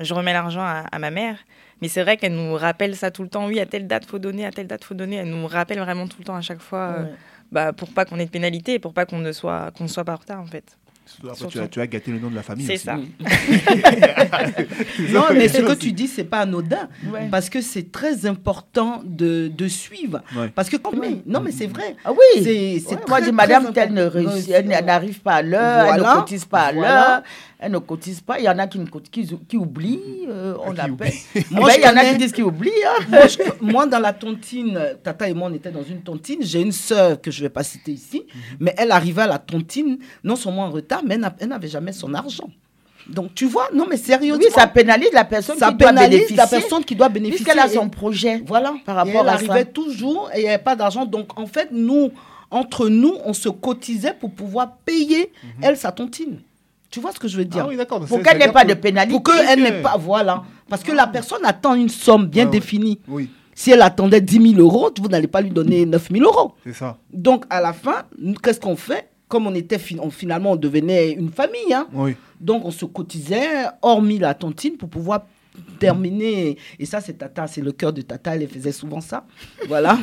je 0.00 0.14
remets 0.14 0.32
l'argent 0.32 0.60
à, 0.62 0.84
à 0.92 0.98
ma 1.00 1.10
mère. 1.10 1.38
Mais 1.80 1.88
c'est 1.88 2.02
vrai 2.02 2.16
qu'elle 2.16 2.34
nous 2.36 2.54
rappelle 2.54 2.94
ça 2.96 3.10
tout 3.10 3.22
le 3.24 3.28
temps. 3.28 3.46
Oui, 3.46 3.58
à 3.58 3.66
telle 3.66 3.86
date, 3.88 4.04
faut 4.06 4.18
donner, 4.20 4.46
à 4.46 4.50
telle 4.52 4.66
date, 4.68 4.84
faut 4.84 4.94
donner. 4.94 5.16
Elle 5.16 5.28
nous 5.30 5.46
rappelle 5.46 5.80
vraiment 5.80 6.06
tout 6.06 6.16
le 6.20 6.24
temps 6.24 6.36
à 6.36 6.40
chaque 6.40 6.60
fois, 6.60 6.78
euh, 6.98 7.02
Ouais. 7.04 7.10
bah, 7.50 7.72
pour 7.72 7.92
pas 7.92 8.04
qu'on 8.04 8.18
ait 8.20 8.24
de 8.26 8.30
pénalité 8.30 8.74
et 8.74 8.78
pour 8.78 8.94
pas 8.94 9.06
qu'on 9.06 9.18
ne 9.18 9.32
soit, 9.32 9.70
qu'on 9.76 9.84
ne 9.84 9.88
soit 9.88 10.04
pas 10.04 10.12
en 10.14 10.18
retard, 10.18 10.40
en 10.40 10.46
fait. 10.46 10.78
Après, 11.28 11.46
tu, 11.48 11.58
as, 11.60 11.68
tu 11.68 11.80
as 11.80 11.86
gâté 11.86 12.10
le 12.10 12.18
nom 12.18 12.30
de 12.30 12.34
la 12.34 12.42
famille. 12.42 12.66
C'est 12.66 12.76
ça. 12.78 12.96
Non, 15.12 15.24
mais 15.32 15.48
ce 15.48 15.58
que 15.58 15.74
tu 15.74 15.92
dis, 15.92 16.06
c'est 16.08 16.24
pas 16.24 16.40
anodin. 16.40 16.88
Ouais. 17.12 17.28
Parce 17.30 17.48
que 17.50 17.60
c'est 17.60 17.90
très 17.92 18.26
important 18.26 19.02
de, 19.04 19.48
de 19.48 19.68
suivre. 19.68 20.22
Ouais. 20.36 20.48
Parce 20.54 20.68
que 20.68 20.76
quand 20.76 20.92
même, 20.96 21.20
non, 21.26 21.40
mais 21.40 21.50
c'est 21.52 21.66
vrai. 21.66 21.96
Ah 22.04 22.12
oui 22.12 22.42
C'est 22.42 22.82
c'est 22.86 22.94
Ouais, 22.94 23.00
Moi, 23.08 23.20
je 23.20 23.24
dis, 23.26 23.32
madame, 23.32 23.72
telle 23.72 23.92
ne 23.92 24.04
réussit, 24.04 24.50
elle 24.50 24.66
n'arrive 24.66 25.20
pas 25.20 25.34
à 25.34 25.42
l'heure, 25.42 25.94
elle 25.94 26.00
ne 26.02 26.14
cotise 26.20 26.44
pas 26.44 26.60
à 26.62 26.72
Voilà. 26.72 26.88
l'heure, 27.08 27.22
elle 27.58 27.72
ne 27.72 27.78
cotise 27.78 28.20
pas. 28.20 28.38
Il 28.38 28.44
y 28.44 28.48
en 28.48 28.58
a 28.58 28.66
qui, 28.66 28.78
ne 28.78 28.86
qui, 28.86 29.26
qui 29.48 29.56
oublient, 29.56 30.26
euh, 30.28 30.54
on 30.64 30.70
oublient. 30.72 30.96
Moi, 31.50 31.70
je 31.70 31.78
il 31.78 31.82
y 31.84 31.88
en 31.88 31.96
a 31.96 32.04
qui 32.04 32.16
disent 32.18 32.32
qu'ils 32.32 32.44
oublient. 32.44 32.70
hein. 32.86 33.04
moi, 33.08 33.26
je- 33.26 33.38
moi, 33.64 33.86
dans 33.86 33.98
la 33.98 34.12
tontine, 34.12 34.78
Tata 35.02 35.28
et 35.28 35.34
moi, 35.34 35.48
on 35.50 35.54
était 35.54 35.70
dans 35.70 35.82
une 35.82 36.02
tontine. 36.02 36.38
J'ai 36.42 36.60
une 36.60 36.72
sœur 36.72 37.20
que 37.20 37.30
je 37.30 37.38
ne 37.40 37.46
vais 37.46 37.50
pas 37.50 37.62
citer 37.62 37.92
ici, 37.92 38.24
mais 38.60 38.74
elle 38.78 38.90
arrivait 38.90 39.22
à 39.22 39.26
la 39.26 39.38
tontine, 39.38 39.98
non 40.22 40.36
seulement 40.36 40.64
en 40.64 40.70
retard, 40.70 40.93
mais 41.04 41.14
elle 41.14 41.20
n'a- 41.20 41.34
elle 41.38 41.48
n'avait 41.48 41.68
jamais 41.68 41.92
son 41.92 42.12
argent. 42.14 42.48
Donc, 43.08 43.34
tu 43.34 43.44
vois, 43.46 43.68
non, 43.74 43.86
mais 43.88 43.98
sérieusement, 43.98 44.42
Oui, 44.42 44.50
ça 44.54 44.66
pénalise 44.66 45.12
la 45.12 45.24
personne 45.24 45.58
ça 45.58 45.70
qui 45.70 45.76
doit 45.76 45.92
bénéficier. 45.92 46.36
la 46.36 46.46
personne 46.46 46.84
qui 46.84 46.94
doit 46.96 47.08
bénéficier. 47.10 47.44
Puisqu'elle 47.44 47.62
a 47.62 47.68
son 47.68 47.88
projet. 47.90 48.42
Voilà. 48.46 48.74
par 48.86 48.94
Et 48.96 48.98
rapport 49.12 49.22
elle 49.24 49.28
à 49.28 49.32
arrivait 49.34 49.58
ça. 49.60 49.64
toujours 49.66 50.30
et 50.34 50.38
il 50.40 50.42
n'y 50.44 50.48
avait 50.48 50.62
pas 50.62 50.74
d'argent. 50.74 51.04
Donc, 51.04 51.38
en 51.38 51.46
fait, 51.46 51.68
nous, 51.70 52.10
entre 52.50 52.88
nous, 52.88 53.14
on 53.26 53.34
se 53.34 53.50
cotisait 53.50 54.14
pour 54.18 54.30
pouvoir 54.30 54.76
payer, 54.86 55.30
elle, 55.60 55.76
sa 55.76 55.92
tontine. 55.92 56.38
Tu 56.90 57.00
vois 57.00 57.12
ce 57.12 57.18
que 57.18 57.28
je 57.28 57.36
veux 57.36 57.44
dire? 57.44 57.66
Ah 57.66 57.68
oui. 57.68 57.76
Pour 58.06 58.22
qu'elle 58.22 58.38
n'ait 58.38 58.52
pas 58.52 58.64
de 58.64 58.72
pénalité. 58.74 59.12
Pour 59.12 59.22
qu'elle 59.34 59.60
n'ait 59.62 59.82
pas. 59.82 59.96
Voilà. 59.98 60.42
Parce 60.70 60.82
que 60.82 60.92
la 60.92 61.06
personne 61.06 61.44
attend 61.44 61.74
une 61.74 61.88
somme 61.90 62.26
bien 62.26 62.44
ouais. 62.46 62.50
définie. 62.52 63.00
Oui, 63.08 63.28
Si 63.54 63.70
elle 63.70 63.82
attendait 63.82 64.20
10 64.22 64.54
000 64.54 64.60
euros, 64.62 64.90
vous 64.98 65.08
n'allez 65.08 65.26
pas 65.26 65.40
lui 65.42 65.50
donner 65.50 65.84
9 65.84 66.08
000 66.10 66.24
euros. 66.24 66.54
c'est 66.64 66.72
ça. 66.72 66.96
Donc, 67.12 67.44
à 67.50 67.60
la 67.60 67.72
fin, 67.74 68.04
qu'est-ce 68.42 68.60
qu'on 68.60 68.76
fait? 68.76 69.08
Comme 69.28 69.46
on 69.46 69.54
était 69.54 69.78
on- 70.00 70.10
finalement, 70.10 70.52
on 70.52 70.56
devenait 70.56 71.12
une 71.12 71.30
famille. 71.30 71.72
hein. 71.72 71.86
Oui. 71.92 72.14
Donc, 72.40 72.64
on 72.64 72.70
se 72.70 72.84
cotisait, 72.84 73.64
hormis 73.82 74.18
la 74.18 74.34
tontine, 74.34 74.76
pour 74.76 74.88
pouvoir 74.88 75.24
terminer. 75.78 76.56
Et 76.78 76.86
ça, 76.86 77.00
c'est 77.00 77.14
Tata, 77.14 77.46
c'est 77.46 77.60
le 77.60 77.72
cœur 77.72 77.92
de 77.92 78.02
Tata, 78.02 78.36
elle 78.36 78.48
faisait 78.48 78.72
souvent 78.72 79.00
ça. 79.00 79.24
Voilà. 79.68 79.98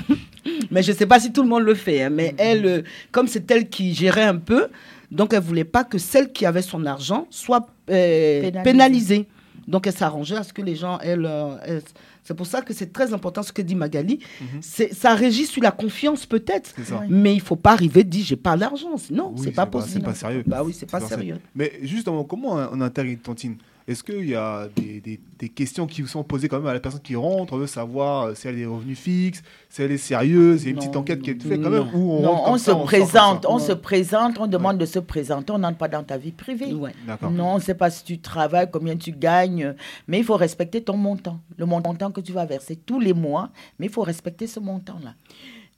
mais 0.71 0.81
je 0.84 0.91
ne 0.91 0.97
sais 0.97 1.05
pas 1.05 1.19
si 1.19 1.31
tout 1.31 1.43
le 1.43 1.49
monde 1.49 1.63
le 1.63 1.75
fait. 1.75 2.03
hein, 2.03 2.10
mais 2.10 2.34
elle, 2.38 2.65
euh, 2.65 2.81
comme 3.12 3.27
c'est 3.27 3.49
elle 3.51 3.69
qui 3.69 3.93
gérait 3.93 4.23
un 4.23 4.38
peu, 4.38 4.67
donc 5.12 5.34
elle 5.34 5.41
voulait 5.41 5.63
pas 5.65 5.84
que 5.84 5.97
celle 5.97 6.31
qui 6.31 6.45
avait 6.45 6.62
son 6.62 6.86
argent 6.86 7.27
soit 7.29 7.67
euh, 7.89 8.41
Pénalisée. 8.41 8.63
pénalisée. 8.63 9.27
Donc, 9.67 9.86
elle 9.88 9.93
s'arrangeait 9.93 10.38
à 10.38 10.43
ce 10.43 10.51
que 10.53 10.62
les 10.62 10.75
gens, 10.75 10.97
elle, 11.01 11.25
euh, 11.25 11.55
elle- 11.65 11.81
c'est 12.23 12.34
pour 12.36 12.45
ça 12.45 12.62
que 12.62 12.73
c'est 12.73 12.91
très 12.93 13.13
important 13.13 13.43
ce 13.43 13.51
que 13.51 13.62
dit 13.62 13.75
Magali. 13.75 14.19
Mhm. 14.39 14.47
C'est, 14.62 14.93
ça 14.93 15.15
régit 15.15 15.45
sur 15.45 15.62
la 15.63 15.71
confiance 15.71 16.25
peut-être, 16.25 16.73
mais 17.10 17.34
il 17.34 17.41
faut 17.41 17.55
pas 17.55 17.71
arriver 17.73 18.01
à 18.01 18.03
dire 18.03 18.23
j'ai 18.25 18.36
pas 18.36 18.55
l'argent, 18.55 18.97
sinon 18.97 19.34
Oui, 19.36 19.41
c'est 19.43 19.51
pas 19.51 19.63
c'est 19.65 19.71
possible. 19.71 20.05
pas 20.05 20.13
sérieux. 20.15 20.43
Bah 20.45 20.63
oui, 20.63 20.73
c'est 20.77 20.89
pas 20.89 20.99
sérieux. 21.01 21.39
Mais 21.55 21.79
justement, 21.84 22.23
comment 22.23 22.53
on 22.71 22.81
intègre 22.81 23.10
une 23.12 23.17
tontine? 23.19 23.55
Est-ce 23.87 24.03
qu'il 24.03 24.27
y 24.29 24.35
a 24.35 24.67
des, 24.75 25.01
des- 25.01 25.19
des 25.39 25.49
questions 25.49 25.87
qui 25.87 26.01
vous 26.01 26.07
sont 26.07 26.23
posées 26.23 26.47
quand 26.47 26.57
même 26.59 26.67
à 26.67 26.73
la 26.73 26.79
personne 26.79 27.01
qui 27.01 27.15
rentre 27.15 27.53
On 27.53 27.57
veut 27.57 27.67
savoir 27.67 28.23
euh, 28.27 28.35
si 28.35 28.47
elle 28.47 28.55
a 28.55 28.57
des 28.59 28.65
revenus 28.65 28.97
fixes, 28.99 29.41
si 29.69 29.81
elle 29.81 29.91
est 29.91 29.97
sérieuse, 29.97 30.63
il 30.63 30.65
y 30.65 30.67
a 30.67 30.69
une 30.71 30.75
Non, 30.75 30.81
petite 30.81 30.95
enquête 30.97 31.21
qui 31.21 31.31
est 31.31 31.41
faite 31.41 31.61
quand 31.61 31.69
même 31.69 31.87
on, 31.93 32.21
Non, 32.21 32.31
rentre 32.31 32.43
comme 32.45 32.53
on 32.53 32.57
ça, 32.57 32.71
se 32.73 32.83
présente, 32.85 33.45
on 33.49 33.55
Ouais. 33.55 33.61
se 33.61 33.71
présente, 33.73 34.37
on 34.39 34.47
demande 34.47 34.77
de 34.77 34.85
se 34.85 34.99
présenter, 34.99 35.51
on 35.51 35.57
n'entre 35.59 35.77
pas 35.77 35.87
dans 35.87 36.03
ta 36.03 36.17
vie 36.17 36.31
privée. 36.31 36.73
Ouais. 36.73 36.93
Non, 37.31 37.53
on 37.53 37.55
ne 37.55 37.59
sait 37.61 37.73
pas 37.75 37.89
si 37.89 38.03
tu 38.03 38.19
travailles, 38.19 38.69
combien 38.71 38.95
tu 38.95 39.11
gagnes, 39.11 39.73
mais 40.07 40.19
il 40.19 40.23
faut 40.23 40.35
respecter 40.37 40.81
ton 40.81 40.95
montant, 40.97 41.39
le 41.57 41.65
montant 41.65 42.11
que 42.11 42.21
tu 42.21 42.31
vas 42.31 42.45
verser 42.45 42.75
tous 42.75 42.99
les 42.99 43.13
mois, 43.13 43.49
mais 43.79 43.87
il 43.87 43.91
faut 43.91 44.03
respecter 44.03 44.45
ce 44.47 44.59
montant-là. 44.59 45.15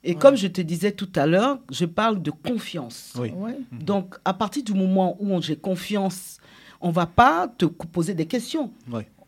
Et 0.06 0.10
Ouais. 0.12 0.14
comme 0.18 0.36
je 0.36 0.48
te 0.48 0.60
disais 0.60 0.92
tout 0.92 1.08
à 1.16 1.26
l'heure, 1.26 1.58
je 1.72 1.86
parle 1.86 2.20
de 2.20 2.30
confiance. 2.30 3.14
Oui. 3.18 3.32
Ouais. 3.34 3.56
Donc, 3.72 4.16
à 4.26 4.34
partir 4.34 4.62
du 4.62 4.74
moment 4.74 5.16
où 5.18 5.32
on- 5.32 5.40
j'ai 5.40 5.56
confiance, 5.56 6.36
on 6.84 6.90
va 6.90 7.06
pas 7.06 7.48
te 7.58 7.64
poser 7.66 8.14
des 8.14 8.26
questions. 8.26 8.70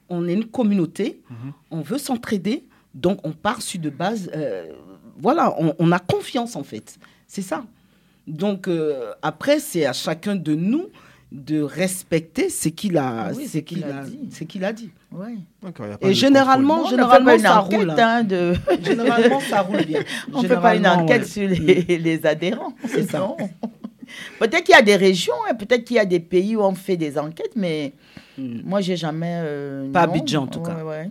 On 0.09 0.29
est 0.29 0.35
une 0.35 0.45
communauté, 0.59 1.21
Mhm. 1.31 1.53
on 1.73 1.81
veut 1.81 1.99
s'entraider, 1.99 2.65
donc 2.95 3.19
on 3.25 3.33
part 3.33 3.61
sur 3.63 3.81
de 3.81 3.91
base. 3.91 4.31
euh, 4.35 4.67
voilà, 5.19 5.55
on, 5.59 5.75
on 5.79 5.91
a 5.93 5.99
confiance 5.99 6.55
en 6.55 6.63
fait. 6.63 6.99
C'est 7.27 7.43
ça. 7.43 7.65
Donc, 8.43 8.69
euh, 8.69 9.13
après, 9.23 9.59
c'est 9.61 9.85
à 9.87 9.93
chacun 9.93 10.37
de 10.37 10.55
nous 10.55 10.87
de 11.33 11.61
respecter 11.61 12.51
ce 12.51 12.69
qu'il 12.69 12.97
a, 12.99 13.33
Oui, 13.35 13.47
ce 13.47 13.53
ce 13.55 13.59
qu'il 13.59 13.79
qu'il 13.79 13.85
a 13.91 13.99
a, 14.01 14.05
dit. 14.05 14.19
ce 14.31 14.45
qu'il 14.45 14.65
a. 14.65 14.73
Ouais. 15.13 15.35
Et 16.03 16.15
généralement, 16.15 16.83
ne 16.91 16.97
ça 17.39 17.59
roule. 17.59 17.91
hein, 17.99 18.23
de... 18.25 18.55
Généralement, 18.83 19.41
ça 19.41 19.63
roule 19.63 19.85
bien. 19.85 20.03
On 20.33 20.43
ne 20.43 20.49
fait 20.49 20.61
pas 20.61 20.77
une 20.77 20.87
enquête 20.87 21.23
ouais. 21.23 21.27
sur 21.29 21.49
les, 21.49 21.83
les 21.99 22.27
adhérents. 22.27 22.75
C'est 22.87 23.11
ça. 23.11 23.27
Peut-être 24.39 24.65
qu'il 24.65 24.75
y 24.75 24.79
a 24.79 24.83
des 24.83 24.97
régions, 24.97 25.35
hein, 25.49 25.55
peut-être 25.55 25.85
qu'il 25.85 25.97
y 25.97 26.01
a 26.01 26.05
des 26.05 26.21
pays 26.21 26.57
où 26.57 26.61
on 26.63 26.75
fait 26.75 26.97
des 26.97 27.19
enquêtes, 27.19 27.57
mais 27.57 27.93
Mm. 28.39 28.61
moi, 28.65 28.81
j'ai 28.83 28.97
jamais. 28.97 29.41
euh, 29.43 29.91
Pas. 29.93 30.03
Abidjan, 30.03 30.43
en 30.43 30.47
tout 30.47 30.59
Ouais, 30.61 30.67
cas. 30.67 30.85
ouais. 30.85 31.11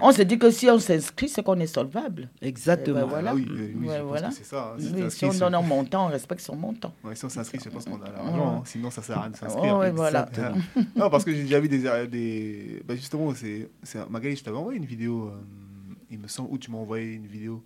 On 0.00 0.10
se 0.12 0.22
dit 0.22 0.38
que 0.38 0.50
si 0.50 0.68
on 0.68 0.78
s'inscrit, 0.78 1.28
c'est 1.28 1.42
qu'on 1.42 1.58
est 1.60 1.66
solvable. 1.68 2.28
Exactement. 2.42 2.98
Eh 2.98 3.00
ben, 3.00 3.06
Ah 3.06 3.10
voilà. 3.10 3.34
oui, 3.34 3.46
oui, 3.48 3.86
Ouais, 3.88 3.94
je 3.94 4.00
pense 4.00 4.08
voilà. 4.08 4.28
que 4.28 4.34
c'est 4.34 4.44
ça. 4.44 4.74
hein. 4.76 5.08
Si 5.08 5.24
Oui, 5.24 5.30
on 5.34 5.38
donne 5.38 5.54
un 5.54 5.62
montant, 5.62 6.06
on 6.06 6.08
respecte 6.10 6.40
son 6.42 6.56
montant. 6.56 6.92
Ouais, 7.04 7.14
si 7.14 7.24
on 7.24 7.28
s'inscrit, 7.30 7.58
c'est 7.62 7.70
parce 7.70 7.84
qu'on 7.86 7.94
a 7.94 8.04
Ouais. 8.04 8.10
l'argent. 8.14 8.56
hein. 8.58 8.62
Sinon, 8.66 8.90
ça 8.90 9.02
sert 9.02 9.16
à 9.18 9.22
rien 9.22 9.30
de 9.30 9.36
s'inscrire. 9.36 9.78
Ouais, 9.78 9.90
voilà. 9.92 10.26
Exactement. 10.28 10.60
non, 10.96 11.08
parce 11.10 11.24
que 11.24 11.32
j'ai 11.32 11.42
déjà 11.44 11.60
vu 11.60 11.68
des. 11.68 11.86
euh, 11.86 12.06
des... 12.06 12.82
Bah, 12.86 12.94
justement, 12.96 13.32
c'est, 13.34 13.68
c'est... 13.82 14.06
Magali, 14.10 14.36
je 14.36 14.42
t'avais 14.44 14.56
envoyé 14.58 14.78
une 14.78 14.84
vidéo, 14.86 15.28
euh, 15.28 15.94
il 16.10 16.18
me 16.18 16.28
semble, 16.28 16.48
où 16.52 16.58
tu 16.58 16.70
m'as 16.70 16.78
envoyé 16.78 17.12
une 17.14 17.26
vidéo 17.26 17.62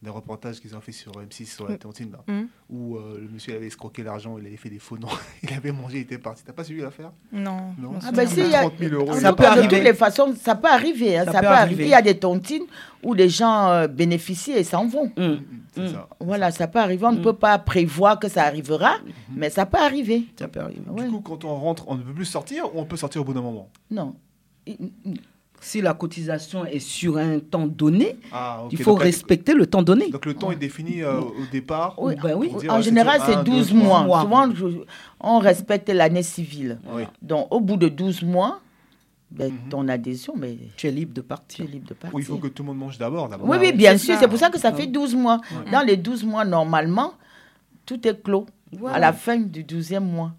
d'un 0.00 0.12
reportage 0.12 0.60
qu'ils 0.60 0.76
ont 0.76 0.80
fait 0.80 0.92
sur 0.92 1.10
M6 1.12 1.46
sur 1.46 1.66
la 1.68 1.74
Mm. 1.74 1.78
tontine, 1.78 2.12
là, 2.12 2.18
Mm. 2.32 2.46
où 2.70 2.96
euh, 2.96 3.18
le 3.20 3.28
monsieur 3.28 3.56
avait 3.56 3.66
escroqué 3.66 4.04
l'argent, 4.04 4.38
il 4.38 4.46
avait 4.46 4.56
fait 4.56 4.70
des 4.70 4.78
faux 4.78 4.96
noms, 4.96 5.08
il 5.42 5.52
avait 5.52 5.72
mangé, 5.72 5.96
il 5.98 6.00
était 6.02 6.18
parti. 6.18 6.44
T'as 6.44 6.52
pas 6.52 6.62
suivi 6.62 6.82
l'affaire? 6.82 7.10
Non. 7.32 7.74
Non. 7.78 7.94
Ah 8.06 8.12
ben 8.12 8.26
si, 8.28 8.40
y 8.40 8.54
a, 8.54 8.60
30 8.60 8.74
000 8.78 8.94
euros, 8.94 9.12
Ça 9.14 9.32
peut 9.32 9.42
cas, 9.42 9.54
de 9.54 9.58
arriver. 9.60 9.76
toutes 9.76 9.84
les 9.84 9.94
façons, 9.94 10.34
ça 10.40 10.54
peut 10.54 10.68
arriver. 10.68 11.18
hein, 11.18 11.24
Ça 11.24 11.32
ça, 11.32 11.40
peut 11.40 11.46
peut 11.46 11.52
arriver. 11.52 11.62
arriver. 11.74 11.84
Il 11.86 11.90
y 11.90 11.94
a 11.94 12.02
des 12.02 12.16
tontines 12.18 12.62
où 13.02 13.12
les 13.12 13.28
gens 13.28 13.70
euh, 13.70 13.88
bénéficient 13.88 14.52
et 14.52 14.62
s'en 14.64 14.86
vont. 14.86 15.10
Mm. 15.16 15.36
Ça. 15.76 16.08
Voilà, 16.20 16.50
ça 16.52 16.66
peut 16.68 16.78
arriver. 16.80 17.04
On 17.06 17.12
ne 17.12 17.18
Mm. 17.18 17.22
peut 17.22 17.32
pas 17.36 17.58
prévoir 17.58 18.18
que 18.20 18.28
ça 18.28 18.44
arrivera, 18.44 18.94
mais 19.34 19.50
ça 19.50 19.66
peut 19.66 19.78
arriver. 19.78 20.24
Ça 20.38 20.46
peut 20.48 20.60
arriver. 20.60 20.80
Du 20.80 20.90
Ouais. 21.02 21.08
coup, 21.08 21.20
quand 21.20 21.44
on 21.44 21.54
rentre, 21.56 21.84
on 21.88 21.96
ne 21.96 22.02
peut 22.02 22.12
plus 22.14 22.24
sortir 22.24 22.74
ou 22.74 22.80
on 22.80 22.84
peut 22.84 22.96
sortir 22.96 23.20
au 23.20 23.24
bout 23.24 23.32
d'un 23.34 23.42
moment? 23.42 23.68
Non. 23.90 24.14
Il- 24.66 24.92
Si 25.60 25.80
la 25.80 25.92
cotisation 25.94 26.64
est 26.64 26.78
sur 26.78 27.16
un 27.18 27.40
temps 27.40 27.66
donné, 27.66 28.16
Ah, 28.32 28.62
il 28.70 28.78
faut 28.82 28.92
donc, 28.92 29.02
respecter 29.02 29.54
le 29.54 29.66
temps 29.66 29.82
donné. 29.82 30.08
Donc 30.10 30.24
le 30.24 30.34
temps 30.34 30.50
est 30.52 30.56
défini 30.56 31.02
euh, 31.02 31.20
au 31.20 31.34
départ. 31.50 31.94
Oui, 31.98 32.14
Ben 32.22 32.34
oui. 32.36 32.52
Dire, 32.60 32.72
en 32.72 32.76
ouais, 32.76 32.82
général, 32.82 33.20
c'est 33.24 33.32
c'est 33.32 33.38
un, 33.38 33.42
deux, 33.42 33.52
12 33.52 33.68
trois 33.68 34.04
mois. 34.04 34.24
mois. 34.24 34.44
Souvent, 34.46 34.54
je- 34.54 34.84
on 35.20 35.38
respecte 35.40 35.88
l'année 35.88 36.22
civile. 36.22 36.78
Oui. 36.92 37.02
Donc, 37.20 37.48
au 37.50 37.60
bout 37.60 37.76
de 37.76 37.88
12 37.88 38.22
mois, 38.22 38.60
ben, 39.30 39.52
Mhm. 39.52 39.68
ton 39.68 39.88
adhésion, 39.88 40.34
ben, 40.36 40.56
Tu 40.76 40.86
es 40.86 40.90
libre 40.90 41.12
de 41.12 41.20
tu 41.20 41.24
es 41.24 41.28
partir. 41.28 41.66
libre 41.66 41.88
de 41.88 41.94
partir. 41.94 42.14
Oui, 42.14 42.22
il 42.22 42.26
faut 42.26 42.36
que 42.38 42.48
tout 42.48 42.62
le 42.62 42.68
monde 42.68 42.78
mange 42.78 42.96
d'abord. 42.96 43.28
d'abord. 43.28 43.48
Oui, 43.48 43.56
Ah 43.58 43.60
oui, 43.62 43.68
oui, 43.72 43.76
bien 43.76 43.98
sûr. 43.98 44.16
C'est 44.18 44.28
pour 44.28 44.38
ça 44.38 44.50
que 44.50 44.58
ça 44.58 44.70
Ouais. 44.70 44.76
fait 44.82 44.86
12 44.86 45.14
mois. 45.14 45.40
Ouais. 45.50 45.70
Dans 45.72 45.82
les 45.82 45.96
12 45.96 46.24
mois, 46.24 46.44
normalement, 46.44 47.14
tout 47.84 48.06
est 48.06 48.22
clos. 48.22 48.46
Voilà. 48.72 48.96
À 48.96 48.98
la 49.00 49.12
fin 49.12 49.38
du 49.38 49.64
12e 49.64 50.04
mois. 50.04 50.32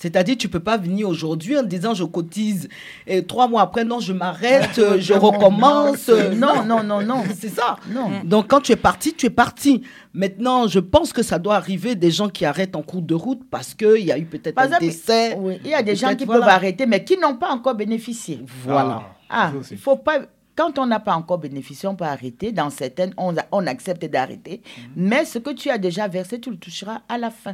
C'est-à-dire, 0.00 0.36
tu 0.38 0.48
peux 0.48 0.60
pas 0.60 0.78
venir 0.78 1.06
aujourd'hui 1.08 1.58
en 1.58 1.62
disant 1.62 1.92
je 1.92 2.04
cotise 2.04 2.68
et 3.06 3.22
trois 3.26 3.46
mois 3.48 3.60
après, 3.60 3.84
non, 3.84 4.00
je 4.00 4.14
m'arrête, 4.14 4.78
euh, 4.78 4.98
je 4.98 5.12
recommence. 5.12 6.08
non, 6.08 6.64
non, 6.64 6.82
non, 6.82 7.02
non. 7.02 7.22
C'est 7.38 7.50
ça. 7.50 7.76
Non. 7.90 8.10
Donc, 8.24 8.48
quand 8.48 8.60
tu 8.62 8.72
es 8.72 8.76
parti, 8.76 9.12
tu 9.14 9.26
es 9.26 9.30
parti. 9.30 9.82
Maintenant, 10.14 10.66
je 10.66 10.80
pense 10.80 11.12
que 11.12 11.22
ça 11.22 11.38
doit 11.38 11.54
arriver 11.56 11.94
des 11.94 12.10
gens 12.10 12.30
qui 12.30 12.46
arrêtent 12.46 12.76
en 12.76 12.82
cours 12.82 13.02
de 13.02 13.14
route 13.14 13.42
parce 13.50 13.74
qu'il 13.74 13.98
y 14.04 14.10
a 14.10 14.16
eu 14.18 14.24
peut-être 14.24 14.58
un 14.58 14.64
exemple, 14.64 14.84
décès. 14.84 15.36
Oui, 15.38 15.58
Il 15.64 15.70
y 15.70 15.74
a 15.74 15.82
des 15.82 15.94
gens 15.96 16.16
qui 16.16 16.24
voilà. 16.24 16.40
peuvent 16.40 16.48
arrêter, 16.54 16.86
mais 16.86 17.04
qui 17.04 17.18
n'ont 17.18 17.36
pas 17.36 17.50
encore 17.50 17.74
bénéficié. 17.74 18.40
Voilà. 18.64 19.02
Ah, 19.28 19.52
aussi. 19.60 19.74
il 19.74 19.78
faut 19.78 19.96
pas. 19.96 20.20
Quand 20.56 20.78
on 20.78 20.86
n'a 20.86 20.98
pas 21.00 21.14
encore 21.14 21.38
bénéficié, 21.38 21.88
on 21.88 21.94
peut 21.94 22.04
arrêter. 22.04 22.52
Dans 22.52 22.70
certaines, 22.70 23.12
on, 23.16 23.36
a- 23.36 23.44
on 23.52 23.66
accepte 23.66 24.04
d'arrêter. 24.06 24.62
Mhm. 24.96 25.08
Mais 25.08 25.24
ce 25.24 25.38
que 25.38 25.50
tu 25.50 25.70
as 25.70 25.78
déjà 25.78 26.08
versé, 26.08 26.40
tu 26.40 26.50
le 26.50 26.56
toucheras 26.56 27.02
à 27.08 27.16
la 27.18 27.30
fin. 27.30 27.52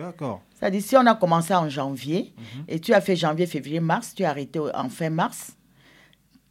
D'accord. 0.00 0.42
C'est-à-dire, 0.58 0.82
si 0.82 0.96
on 0.96 1.06
a 1.06 1.14
commencé 1.14 1.54
en 1.54 1.68
janvier 1.68 2.32
Mhm. 2.36 2.64
et 2.68 2.80
tu 2.80 2.92
as 2.94 3.00
fait 3.00 3.16
janvier, 3.16 3.46
février, 3.46 3.80
mars, 3.80 4.14
tu 4.14 4.24
as 4.24 4.30
arrêté 4.30 4.58
en 4.58 4.88
fin 4.88 5.10
mars, 5.10 5.56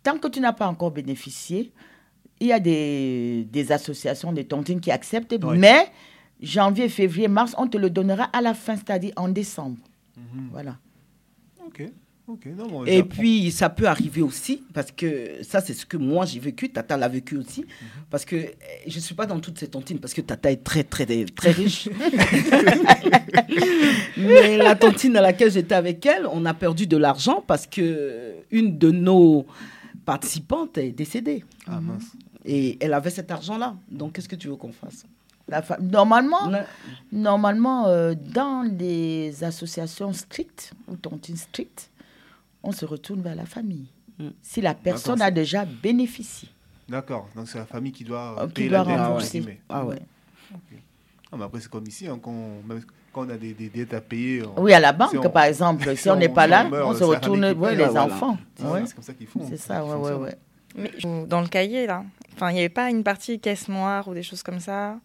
tant 0.03 0.17
que 0.17 0.27
tu 0.27 0.39
n'as 0.39 0.53
pas 0.53 0.67
encore 0.67 0.91
bénéficié, 0.91 1.71
il 2.39 2.47
y 2.47 2.53
a 2.53 2.59
des, 2.59 3.45
des 3.51 3.71
associations 3.71 4.31
de 4.31 4.41
tontines 4.43 4.79
qui 4.79 4.91
acceptent, 4.91 5.33
mais 5.59 5.91
janvier, 6.41 6.87
février, 6.89 7.27
mars, 7.27 7.53
on 7.57 7.67
te 7.67 7.77
le 7.77 7.89
donnera 7.89 8.23
à 8.25 8.41
la 8.41 8.53
fin, 8.53 8.75
c'est-à-dire 8.77 9.11
en 9.17 9.27
décembre. 9.29 9.77
Mhm. 10.17 10.49
Voilà. 10.51 10.77
Ok. 11.65 11.83
Ok. 12.31 12.45
Non, 12.55 12.67
bon, 12.67 12.85
Et 12.85 13.01
puis, 13.01 13.49
ça 13.51 13.69
peut 13.69 13.87
arriver 13.87 14.21
aussi, 14.21 14.61
parce 14.73 14.91
que 14.91 15.41
ça, 15.43 15.61
c'est 15.61 15.73
ce 15.73 15.85
que 15.85 15.97
moi 15.97 16.25
j'ai 16.27 16.39
vécu, 16.39 16.69
Tata 16.69 16.95
l'a 16.95 17.07
vécu 17.07 17.35
aussi, 17.37 17.65
parce 18.11 18.23
que 18.23 18.35
eh, 18.35 18.53
je 18.87 18.97
ne 18.97 19.01
suis 19.01 19.15
pas 19.15 19.25
dans 19.25 19.39
toutes 19.39 19.57
ces 19.57 19.67
tontines, 19.67 19.97
parce 19.99 20.13
que 20.13 20.21
Tata 20.21 20.51
est 20.51 20.63
très, 20.63 20.83
très, 20.83 21.05
très 21.25 21.51
riche. 21.51 21.89
Mais 24.17 24.57
la 24.57 24.75
tontine 24.75 25.15
à 25.17 25.21
laquelle 25.21 25.51
j'étais 25.51 25.75
avec 25.75 26.05
elle, 26.05 26.27
on 26.31 26.45
a 26.45 26.53
perdu 26.53 26.87
de 26.87 26.97
l'argent 26.97 27.43
parce 27.45 27.65
que 27.67 28.33
une 28.51 28.77
de 28.77 28.91
nos 28.91 29.45
participantes 30.05 30.77
est 30.77 30.91
décédée. 30.91 31.43
Ah 31.67 31.79
mince. 31.81 32.03
Et 32.45 32.77
elle 32.79 32.93
avait 32.93 33.09
cet 33.09 33.31
argent-là. 33.31 33.75
Donc, 33.91 34.13
qu'est-ce 34.13 34.29
que 34.29 34.35
tu 34.35 34.47
veux 34.47 34.55
qu'on 34.55 34.71
fasse? 34.71 35.05
La 35.47 35.61
fa- 35.61 35.77
Normalement, 35.81 36.51
Normalement, 37.11 37.87
euh, 37.87 38.13
dans 38.33 38.61
les 38.77 39.43
associations 39.43 40.13
strictes 40.13 40.73
ou 40.87 40.95
tontines 40.95 41.35
strictes, 41.37 41.88
on 42.63 42.71
se 42.71 42.85
retourne 42.85 43.21
vers 43.21 43.35
la 43.35 43.45
famille. 43.45 43.87
Mm. 44.17 44.29
Si 44.41 44.61
la 44.61 44.73
personne 44.73 45.21
a 45.21 45.31
déjà 45.31 45.65
bénéficié. 45.65 46.49
D'accord. 46.87 47.29
Donc 47.35 47.47
c'est 47.47 47.57
la 47.59 47.65
famille 47.65 47.91
qui 47.91 48.03
doit 48.03 48.35
Euh, 48.37 48.43
euh, 48.43 48.47
qui 48.47 48.53
payer 48.53 48.69
doit 48.69 48.83
la 48.83 49.05
rembourser. 49.07 49.59
Ah 49.69 49.85
ouais. 49.85 49.99
Ah, 51.31 51.35
mais 51.37 51.43
après 51.43 51.59
c'est 51.61 51.69
comme 51.69 51.85
ici, 51.87 52.07
hein, 52.07 52.19
quand, 52.21 52.31
on, 52.31 52.63
même 52.67 52.81
quand 53.13 53.25
on 53.27 53.29
a 53.29 53.37
des, 53.37 53.53
des 53.53 53.69
dettes 53.69 53.93
à 53.93 54.01
payer. 54.01 54.43
on- 54.57 54.63
Oui, 54.63 54.73
à 54.73 54.79
la 54.79 54.91
banque, 54.91 55.11
Si 55.11 55.17
on- 55.17 55.29
par 55.29 55.43
exemple. 55.43 55.87
Si, 55.95 56.03
si 56.03 56.09
on 56.09 56.15
n'est 56.15 56.29
pas 56.29 56.47
là, 56.47 56.63
on 56.65 56.69
meurt, 56.69 56.89
on 56.89 56.93
se 56.97 57.03
retourne 57.03 57.41
vers 57.41 57.55
paye, 57.55 57.77
les 57.77 57.85
voilà. 57.85 58.05
enfants. 58.05 58.37
Ah, 58.63 58.71
Ouais. 58.71 58.83
C'est 58.85 58.95
comme 58.95 59.03
ça 59.03 59.13
qu'ils 59.13 59.27
font. 59.27 59.45
C'est 59.47 59.57
ça, 59.57 59.85
ouais, 59.85 59.95
ouais, 59.95 60.13
ouais. 60.13 60.35
Mais 60.75 60.91
dans 61.27 61.41
le 61.41 61.47
cahier, 61.47 61.85
là, 61.87 62.03
enfin, 62.35 62.49
il 62.49 62.53
n'y 62.55 62.59
avait 62.59 62.69
pas 62.69 62.89
une 62.89 63.03
partie 63.03 63.39
caisse 63.39 63.67
noire 63.67 64.07
ou 64.07 64.13
des 64.13 64.23
choses 64.23 64.41
comme 64.43 64.59
ça 64.59 64.97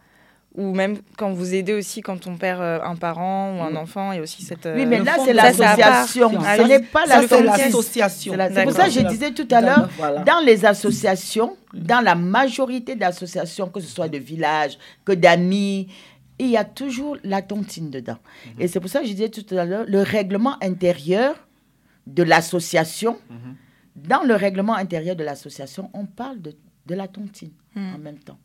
Ou 0.57 0.73
même 0.73 0.99
quand 1.17 1.33
vous 1.33 1.53
aidez 1.53 1.73
aussi 1.73 2.01
quand 2.01 2.29
on 2.29 2.37
perd 2.37 2.61
euh, 2.61 2.79
un 2.85 2.95
parent 2.95 3.59
ou 3.59 3.63
un 3.63 3.75
enfant, 3.75 4.13
il 4.13 4.17
y 4.17 4.19
a 4.21 4.23
aussi 4.23 4.43
cette. 4.45 4.67
Oui, 4.67 4.83
euh, 4.83 4.87
mais 4.87 4.99
le 4.99 5.05
là, 5.05 5.15
fond 5.15 5.25
c'est 5.25 5.33
l'association. 5.33 6.31
Ce 6.31 6.63
n'est 6.69 6.79
pas 6.81 7.07
l'association. 7.07 8.33
C'est 8.33 8.37
la- 8.37 8.51
c'est 8.53 8.63
pour 8.63 8.73
ça 8.73 8.85
que 8.85 8.93
je 8.93 9.01
disais 9.01 9.33
tout 9.33 9.49
à 9.51 9.61
l'heure, 9.61 9.89
Voilà. 9.99 10.21
dans 10.21 10.39
les 10.45 10.65
associations, 10.65 11.57
dans 11.73 12.01
la 12.01 12.15
majorité 12.15 12.95
d'associations, 12.95 13.69
que 13.69 13.81
ce 13.81 13.89
soit 13.89 14.09
de 14.09 14.19
villages, 14.19 14.79
que 15.05 15.11
d'amis, 15.13 15.89
il 16.39 16.49
y 16.51 16.57
a 16.57 16.65
toujours 16.65 17.17
la 17.25 17.43
tontine 17.43 17.91
dedans. 17.91 18.19
Et 18.59 18.69
c'est 18.69 18.79
pour 18.79 18.91
ça 18.91 19.01
que 19.01 19.07
je 19.07 19.13
disais 19.13 19.31
tout 19.31 19.47
à 19.57 19.65
l'heure, 19.65 19.85
le 19.89 20.03
règlement 20.03 20.57
intérieur 20.63 21.35
de 22.07 22.23
l'association, 22.23 23.19
Mhm. 23.29 23.57
dans 23.97 24.23
le 24.23 24.35
règlement 24.37 24.75
intérieur 24.75 25.17
de 25.17 25.25
l'association, 25.25 25.91
on 25.95 26.07
parle 26.07 26.41
de, 26.41 26.55
de 26.87 26.95
la 26.95 27.09
tontine 27.09 27.51
Hmm. 27.75 27.95
en 27.97 27.99
même 27.99 28.19
temps. 28.19 28.39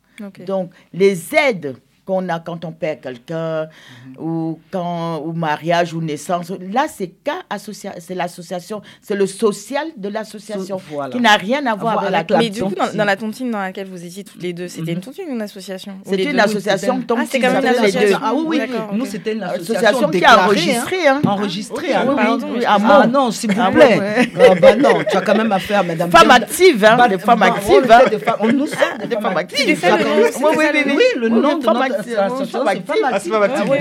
Donc, 0.44 0.72
les 0.92 1.34
aides 1.36 1.76
qu'on 2.10 2.28
a 2.28 2.40
quand 2.40 2.64
on 2.64 2.72
perd 2.72 3.00
quelqu'un, 3.00 3.68
ou 4.18 4.58
quand 4.72 5.22
ou 5.24 5.32
mariage 5.32 5.94
ou 5.94 6.00
naissance. 6.02 6.50
Là, 6.72 6.86
c'est 6.88 7.12
c'est 7.98 8.14
l'association, 8.14 8.82
c'est 9.00 9.14
le 9.14 9.26
social 9.26 9.86
de 9.96 10.08
l'association 10.08 10.78
So- 10.78 10.84
voilà. 10.90 11.10
qui 11.12 11.20
n'a 11.20 11.36
rien 11.36 11.64
à 11.66 11.74
voir 11.76 12.02
avec 12.04 12.28
la 12.30 12.38
Mais 12.38 12.50
du 12.50 12.62
coup, 12.62 12.74
dans, 12.74 12.92
dans 12.92 13.04
la 13.04 13.16
tontine 13.16 13.50
dans 13.50 13.60
laquelle 13.60 13.86
vous 13.86 14.04
étiez 14.04 14.24
toutes 14.24 14.42
les 14.42 14.52
deux, 14.52 14.66
c'était 14.68 14.92
Mhm. 14.92 14.96
une 14.98 15.00
tontine 15.00 15.24
ou 15.28 15.32
une 15.34 15.42
association 15.42 15.92
les 16.10 16.24
une 16.24 16.32
deux 16.32 16.38
association 16.40 16.94
c'était- 16.96 17.06
tontine, 17.06 17.24
Ah, 17.24 17.28
c'est 17.30 17.40
quand 17.40 17.52
même 17.52 17.62
une 17.62 17.68
association. 17.68 18.18
Ah 18.22 18.32
oui, 18.34 18.42
oui, 18.46 18.58
D'accord, 18.58 18.90
nous 18.92 19.06
c'était 19.06 19.32
une 19.34 19.42
association, 19.42 19.74
Association 19.74 20.08
qui 20.08 20.16
est 20.16 20.20
déclarée, 20.20 20.44
enregistrée, 20.44 21.06
hein. 21.06 21.20
Enregistrée. 21.26 21.92
Ah 21.94 22.00
hein. 22.00 22.04
oui, 22.08 22.14
oui, 22.18 22.24
Pardon, 22.26 22.46
oui, 22.56 22.64
à 22.64 22.76
Ah 23.02 23.06
non, 23.06 23.30
s'il 23.30 23.52
vous 23.54 23.60
Ah 23.64 23.70
plaît. 23.70 24.30
Ah 24.50 24.54
bah 24.60 24.74
non, 24.76 24.94
tu 25.08 25.16
as 25.16 25.20
quand 25.20 25.36
même 25.36 25.52
affaire, 25.52 25.84
madame. 25.84 26.10
Femmes 26.10 26.26
Bien- 26.26 26.36
actives, 26.36 26.84
hein, 26.84 26.96
Bah, 26.96 27.08
des 27.08 27.18
femmes 27.18 27.38
bah, 27.38 27.46
actives. 27.46 27.86
on 27.88 27.92
hein. 27.92 28.00
des 28.10 28.18
femmes- 28.18 28.36
on- 28.40 28.52
Nous 28.52 28.66
sommes 28.66 28.98
des 29.00 29.06
Des 29.06 29.14
femmes 29.16 29.36
actives. 29.36 29.84
actives. 29.84 30.06
Oui, 30.40 30.48
oui, 30.56 30.64
le 30.72 30.78
oui, 30.80 30.84
nom. 30.86 30.94
oui. 30.96 31.02
Oui, 31.14 31.20
le 31.20 31.26
Oui, 31.28 31.40
nom 31.40 31.48
oui, 31.54 31.58
de 31.60 31.64
Ah. 32.18 32.28
Ah 32.28 32.28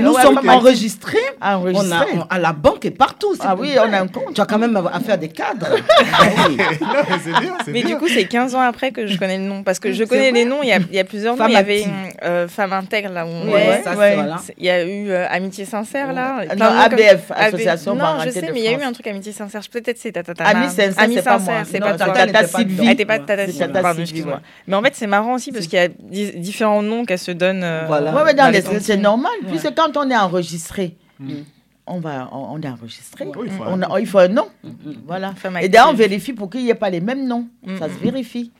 Nous 0.01 0.13
ouais, 0.13 0.21
sommes 0.21 0.37
actives. 0.37 0.49
enregistrés. 0.51 1.17
On 1.41 1.91
a, 1.91 2.05
on- 2.15 2.21
à 2.29 2.39
la 2.39 2.53
banque 2.53 2.85
et 2.85 2.91
partout. 2.91 3.33
Ah 3.39 3.55
oui, 3.57 3.71
on 3.77 3.93
a 3.93 3.99
un 4.01 4.07
compte. 4.07 4.33
Tu 4.33 4.41
as 4.41 4.45
quand 4.45 4.57
même 4.59 4.75
affaire 4.91 5.17
des 5.17 5.29
cadres. 5.29 5.67
Ah 6.11 6.25
oui. 6.49 6.57
non, 6.57 6.87
mais 7.09 7.15
c'est 7.23 7.31
bien, 7.39 7.53
c'est 7.63 7.71
Mais 7.71 7.81
bien. 7.83 7.95
du 7.95 7.97
coup, 7.97 8.07
c'est 8.07 8.25
15 8.25 8.55
ans 8.55 8.61
après 8.61 8.91
que 8.91 9.07
je 9.07 9.17
connais 9.17 9.37
le 9.37 9.43
nom. 9.43 9.63
Parce 9.63 9.79
que 9.79 9.91
je 9.91 10.03
connais 10.03 10.31
les 10.31 10.45
noms, 10.45 10.61
il 10.63 10.69
y 10.69 10.73
a, 10.73 10.77
il 10.77 10.95
y 10.95 10.99
a 10.99 11.03
plusieurs 11.03 11.35
noms. 11.35 11.47
Il 11.47 11.53
y 11.53 11.55
avait 11.55 11.85
euh, 12.23 12.47
Femme 12.47 12.73
Intègre, 12.73 13.09
là 13.11 13.25
où 13.25 13.29
on 13.29 13.51
Ouais, 13.51 13.61
est. 13.79 13.83
ça, 13.83 13.95
ouais. 13.95 14.09
c'est 14.09 14.15
voilà. 14.15 14.37
C'est- 14.45 14.55
Il 14.57 14.65
y 14.65 14.69
a 14.69 14.83
eu 14.83 15.09
euh, 15.11 15.25
Amitié 15.29 15.65
Sincère, 15.65 16.13
là. 16.13 16.43
Non, 16.57 16.65
comme- 16.67 16.77
ABF, 16.79 17.31
AB. 17.31 17.37
Association 17.53 17.95
Non, 17.95 18.17
je 18.25 18.29
sais, 18.31 18.41
mais 18.53 18.59
il 18.59 18.65
y 18.65 18.67
a 18.67 18.71
eu 18.73 18.81
un 18.83 18.91
truc 18.91 19.07
Amitié 19.07 19.31
Sincère. 19.31 19.61
Peut-être 19.71 19.97
c'est 19.99 20.11
Tata 20.11 20.33
Ami 20.43 20.65
Sincère, 20.67 20.93
Ami 20.97 21.15
c'est 21.15 21.21
pas 21.23 21.37
moi. 21.37 21.39
Sincère, 21.39 21.65
c'est 21.71 21.79
Non, 21.79 21.87
pas 21.97 21.97
Tata 21.97 22.47
Sylvie. 22.47 22.77
Elle 22.81 22.87
n'était 22.87 23.05
pas. 23.05 23.19
Tata 23.19 23.47
Sylvie. 23.47 24.25
Mais 24.67 24.75
en 24.75 24.81
fait, 24.83 24.93
c'est 24.95 25.07
marrant 25.07 25.33
aussi 25.35 25.51
parce 25.51 25.67
qu'il 25.67 25.79
y 25.79 25.81
a 25.81 25.87
di- 25.87 26.31
différents 26.39 26.81
noms 26.81 27.05
qu'elle 27.05 27.19
se 27.19 27.31
donne. 27.31 27.63
Voilà. 28.01 28.15
Ouais, 28.17 28.23
ouais, 28.23 28.33
dans 28.33 28.43
dans 28.45 28.51
les- 28.51 28.79
c'est 28.79 28.97
normal. 28.97 29.31
Ouais. 29.43 29.49
Puisque 29.49 29.73
quand 29.75 29.95
on 29.97 30.09
est 30.09 30.17
enregistré, 30.17 30.97
Mm. 31.19 31.31
on, 31.87 31.99
va, 31.99 32.29
on, 32.31 32.53
on 32.55 32.61
est 32.61 32.69
enregistré. 32.69 33.25
Oui, 33.25 33.47
il 33.47 33.51
faut 33.51 33.63
On 33.65 33.81
un- 33.81 33.91
a- 33.91 33.99
il 33.99 34.07
faut 34.07 34.19
un 34.19 34.27
nom. 34.29 34.47
Mm, 34.63 34.69
Voilà. 35.07 35.33
Femme 35.35 35.57
Et 35.61 35.69
d'ailleurs, 35.69 35.89
on 35.89 35.93
vérifie 35.93 36.33
pour 36.33 36.49
qu'il 36.49 36.63
n'y 36.63 36.69
ait 36.69 36.75
pas 36.75 36.89
les 36.89 37.01
mêmes 37.01 37.27
noms. 37.27 37.47
Mm, 37.65 37.77
Ça 37.77 37.87
mm, 37.87 37.91
se 37.91 37.95
mm. 37.97 38.01
vérifie. 38.01 38.51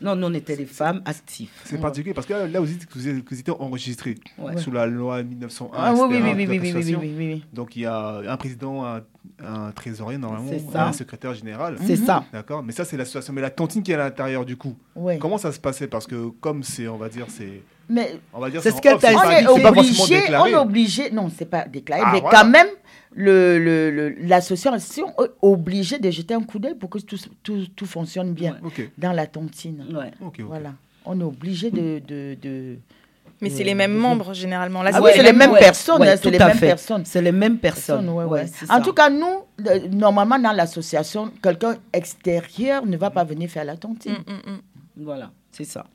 Non, 0.00 0.14
nous, 0.14 0.28
on 0.28 0.34
était 0.34 0.56
des 0.56 0.64
femmes 0.64 1.02
actives. 1.04 1.50
C'est 1.64 1.80
particulier 1.80 2.14
parce 2.14 2.24
que 2.24 2.32
là, 2.32 2.60
vous 2.60 2.66
dites 2.66 2.86
que 2.86 2.94
vous 2.94 3.08
êtes, 3.08 3.24
que 3.24 3.34
vous 3.34 3.40
étiez 3.40 3.52
enregistré 3.58 4.14
Ouais. 4.38 4.56
sous 4.56 4.70
la 4.70 4.86
loi 4.86 5.24
1901. 5.24 5.76
Ah 5.76 5.92
oui, 5.92 6.00
oui, 6.02 6.06
oui, 6.08 6.20
oui, 6.22 6.22
oui, 6.22 6.34
oui, 6.36 6.46
oui, 6.46 6.58
d'association. 6.72 7.00
oui, 7.00 7.14
oui, 7.18 7.26
oui. 7.34 7.44
Donc 7.52 7.74
il 7.74 7.82
y 7.82 7.86
a 7.86 8.18
un 8.28 8.36
président, 8.36 8.84
un, 8.86 9.00
un 9.44 9.72
trésorier 9.72 10.16
normalement, 10.16 10.50
C'est 10.52 10.70
ça. 10.72 10.86
un 10.86 10.92
secrétaire 10.92 11.34
général. 11.34 11.78
C'est 11.84 11.98
Mhm. 11.98 12.06
ça. 12.06 12.24
D'accord, 12.32 12.62
mais 12.62 12.70
ça 12.72 12.84
c'est 12.84 12.96
l'association. 12.96 13.32
Mais 13.32 13.40
la 13.40 13.50
tontine 13.50 13.82
qui 13.82 13.90
est 13.90 13.94
à 13.96 13.98
l'intérieur 13.98 14.44
du 14.44 14.56
coup, 14.56 14.76
Ouais. 14.94 15.18
comment 15.18 15.36
ça 15.36 15.50
se 15.50 15.58
passait? 15.58 15.88
Parce 15.88 16.06
que 16.06 16.28
comme 16.40 16.62
c'est, 16.62 16.86
on 16.86 16.96
va 16.96 17.08
dire, 17.08 17.26
c'est, 17.28 17.60
Mais 17.88 18.18
on 18.34 18.40
va 18.40 18.50
dire, 18.50 18.62
C'est 18.62 18.70
ce 18.70 18.80
qu'elle 18.80 18.98
t'a 18.98 19.08
c'est 19.10 19.16
on 19.16 19.30
est 19.58 19.66
obligé, 19.66 20.20
on 20.36 20.46
est 20.46 20.54
obligé, 20.56 21.10
non, 21.10 21.30
c'est 21.36 21.46
pas 21.46 21.64
déclaré, 21.64 22.02
Ah, 22.04 22.10
mais 22.12 22.20
voilà. 22.20 22.38
quand 22.38 22.46
même, 22.48 22.66
le, 23.14 23.58
le, 23.58 23.90
le- 23.90 24.14
l'association 24.26 25.08
est 25.18 25.30
obligée 25.42 25.98
de 25.98 26.10
jeter 26.10 26.34
un 26.34 26.42
coup 26.42 26.58
d'œil 26.58 26.74
pour 26.74 26.90
que 26.90 26.98
tout, 26.98 27.16
tout, 27.42 27.66
tout 27.74 27.86
fonctionne 27.86 28.32
bien 28.34 28.58
dans 28.98 29.12
la 29.12 29.26
tontine. 29.26 29.84
Ouais. 29.92 30.10
Voilà. 30.44 30.74
On 31.06 31.18
est 31.18 31.24
obligé 31.24 31.70
de. 31.70 32.00
de, 32.06 32.36
de- 32.40 32.76
Mais 33.40 33.48
c'est 33.50 33.64
les 33.64 33.74
mêmes 33.74 33.94
membres 33.94 34.34
généralement. 34.34 34.82
Là, 34.82 34.90
Ah 34.92 35.00
Ouais, 35.00 35.12
c'est 35.14 35.22
les 35.22 35.32
mêmes 35.32 35.52
ouais, 35.52 35.58
personnes, 35.60 36.00
ouais, 36.02 36.10
hein, 36.10 36.16
c'est 36.22 36.30
les 36.30 36.38
mêmes 36.38 36.58
personnes. 36.58 37.04
C'est 37.06 37.22
les 37.22 37.32
mêmes 37.32 37.56
personnes. 37.58 38.04
Personnes, 38.04 38.14
ouais, 38.16 38.24
Ouais, 38.24 38.40
ouais. 38.42 38.46
c'est 38.52 38.70
En 38.70 38.76
ça. 38.76 38.80
tout 38.82 38.92
cas, 38.92 39.08
nous, 39.08 39.44
normalement, 39.92 40.38
dans 40.38 40.52
l'association, 40.52 41.30
quelqu'un 41.42 41.76
extérieur 41.94 42.84
ne 42.84 42.96
va 42.98 43.08
pas 43.10 43.24
venir 43.24 43.48
faire 43.48 43.64
la 43.64 43.76
tontine. 43.78 44.12
Mm, 44.12 44.32
mm, 44.32 44.52
mm. 44.52 45.04
Voilà, 45.04 45.30
c'est 45.52 45.64
ça. 45.64 45.86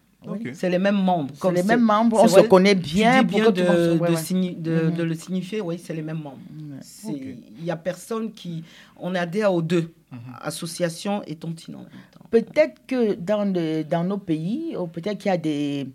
C'est 0.54 0.70
les 0.70 0.80
mêmes 0.80 1.02
membres. 1.02 1.32
C'est 1.34 1.40
Comme 1.40 1.56
les 1.56 1.64
mêmes 1.64 1.82
membres, 1.82 2.20
on 2.22 2.28
se 2.28 2.34
vrai, 2.40 2.48
connaît 2.48 2.76
Tu 2.76 2.82
bien. 2.96 3.24
dis 3.24 3.28
pour 3.32 3.40
bien 3.42 3.52
de, 3.52 3.62
ouais, 4.00 4.10
ouais. 4.10 4.54
de- 4.58 4.72
Mhm. 4.90 4.96
de 4.96 5.04
le 5.04 5.14
signifier, 5.16 5.62
oui, 5.62 5.78
c'est 5.84 5.94
les 5.94 6.02
mêmes 6.02 6.22
membres. 6.22 6.40
Il 7.60 7.64
y 7.66 7.72
a 7.72 7.76
personne 7.76 8.32
qui... 8.32 8.64
On 8.98 9.14
est 9.16 9.20
adhéré 9.20 9.48
aux 9.52 9.62
deux, 9.62 9.94
Mhm. 10.12 10.20
association 10.42 11.22
et 11.28 11.36
tontine. 11.36 11.78
Peut-être 12.32 12.82
que 12.88 13.14
dans, 13.14 13.46
le- 13.46 13.84
dans 13.84 14.04
nos 14.04 14.18
pays, 14.18 14.76
peut-être 14.94 15.18
qu'il 15.20 15.30
y 15.30 15.34
a 15.34 15.38
des, 15.38 15.88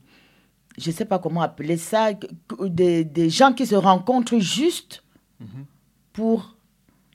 je 0.76 0.90
ne 0.90 0.94
sais 0.94 1.04
pas 1.04 1.18
comment 1.18 1.42
appeler 1.42 1.76
ça, 1.76 2.10
des, 2.66 3.04
des 3.04 3.30
gens 3.30 3.52
qui 3.52 3.66
se 3.66 3.74
rencontrent 3.74 4.38
juste 4.38 5.02
Mhm. 5.40 5.64
pour 6.12 6.56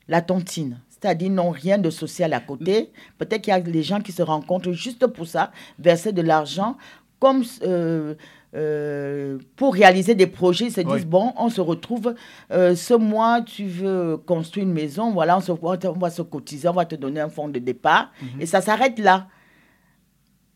la 0.08 0.20
tontine. 0.22 0.80
C'est-à-dire, 0.90 1.30
n'ont 1.30 1.50
rien 1.50 1.76
de 1.76 1.90
social 1.90 2.32
à 2.32 2.40
côté. 2.40 2.90
Peut-être 3.18 3.42
qu'il 3.42 3.50
y 3.52 3.56
a 3.56 3.60
des 3.60 3.82
gens 3.82 4.00
qui 4.00 4.10
se 4.12 4.22
rencontrent 4.22 4.72
juste 4.72 5.06
pour 5.06 5.26
ça, 5.26 5.52
verser 5.78 6.12
de 6.12 6.22
l'argent, 6.22 6.76
comme 7.24 7.42
euh, 7.62 8.14
euh, 8.54 9.38
pour 9.56 9.72
réaliser 9.72 10.14
des 10.14 10.26
projets. 10.26 10.66
Ils 10.66 10.72
se 10.72 10.82
disent, 10.82 10.92
Oui. 10.92 11.04
bon, 11.06 11.32
on 11.38 11.48
se 11.48 11.62
retrouve, 11.62 12.14
euh, 12.52 12.76
ce 12.76 12.92
mois, 12.92 13.40
tu 13.40 13.64
veux 13.64 14.18
construire 14.18 14.66
une 14.66 14.74
maison, 14.74 15.10
voilà, 15.10 15.38
on, 15.38 15.40
se, 15.40 15.52
va 15.98 16.10
se 16.10 16.20
cotiser, 16.20 16.68
on 16.68 16.74
va 16.74 16.84
te 16.84 16.96
donner 16.96 17.20
un 17.20 17.30
fonds 17.30 17.48
de 17.48 17.58
départ. 17.58 18.12
Mhm. 18.20 18.42
Et 18.42 18.46
ça 18.46 18.60
s'arrête 18.60 18.98
là. 18.98 19.28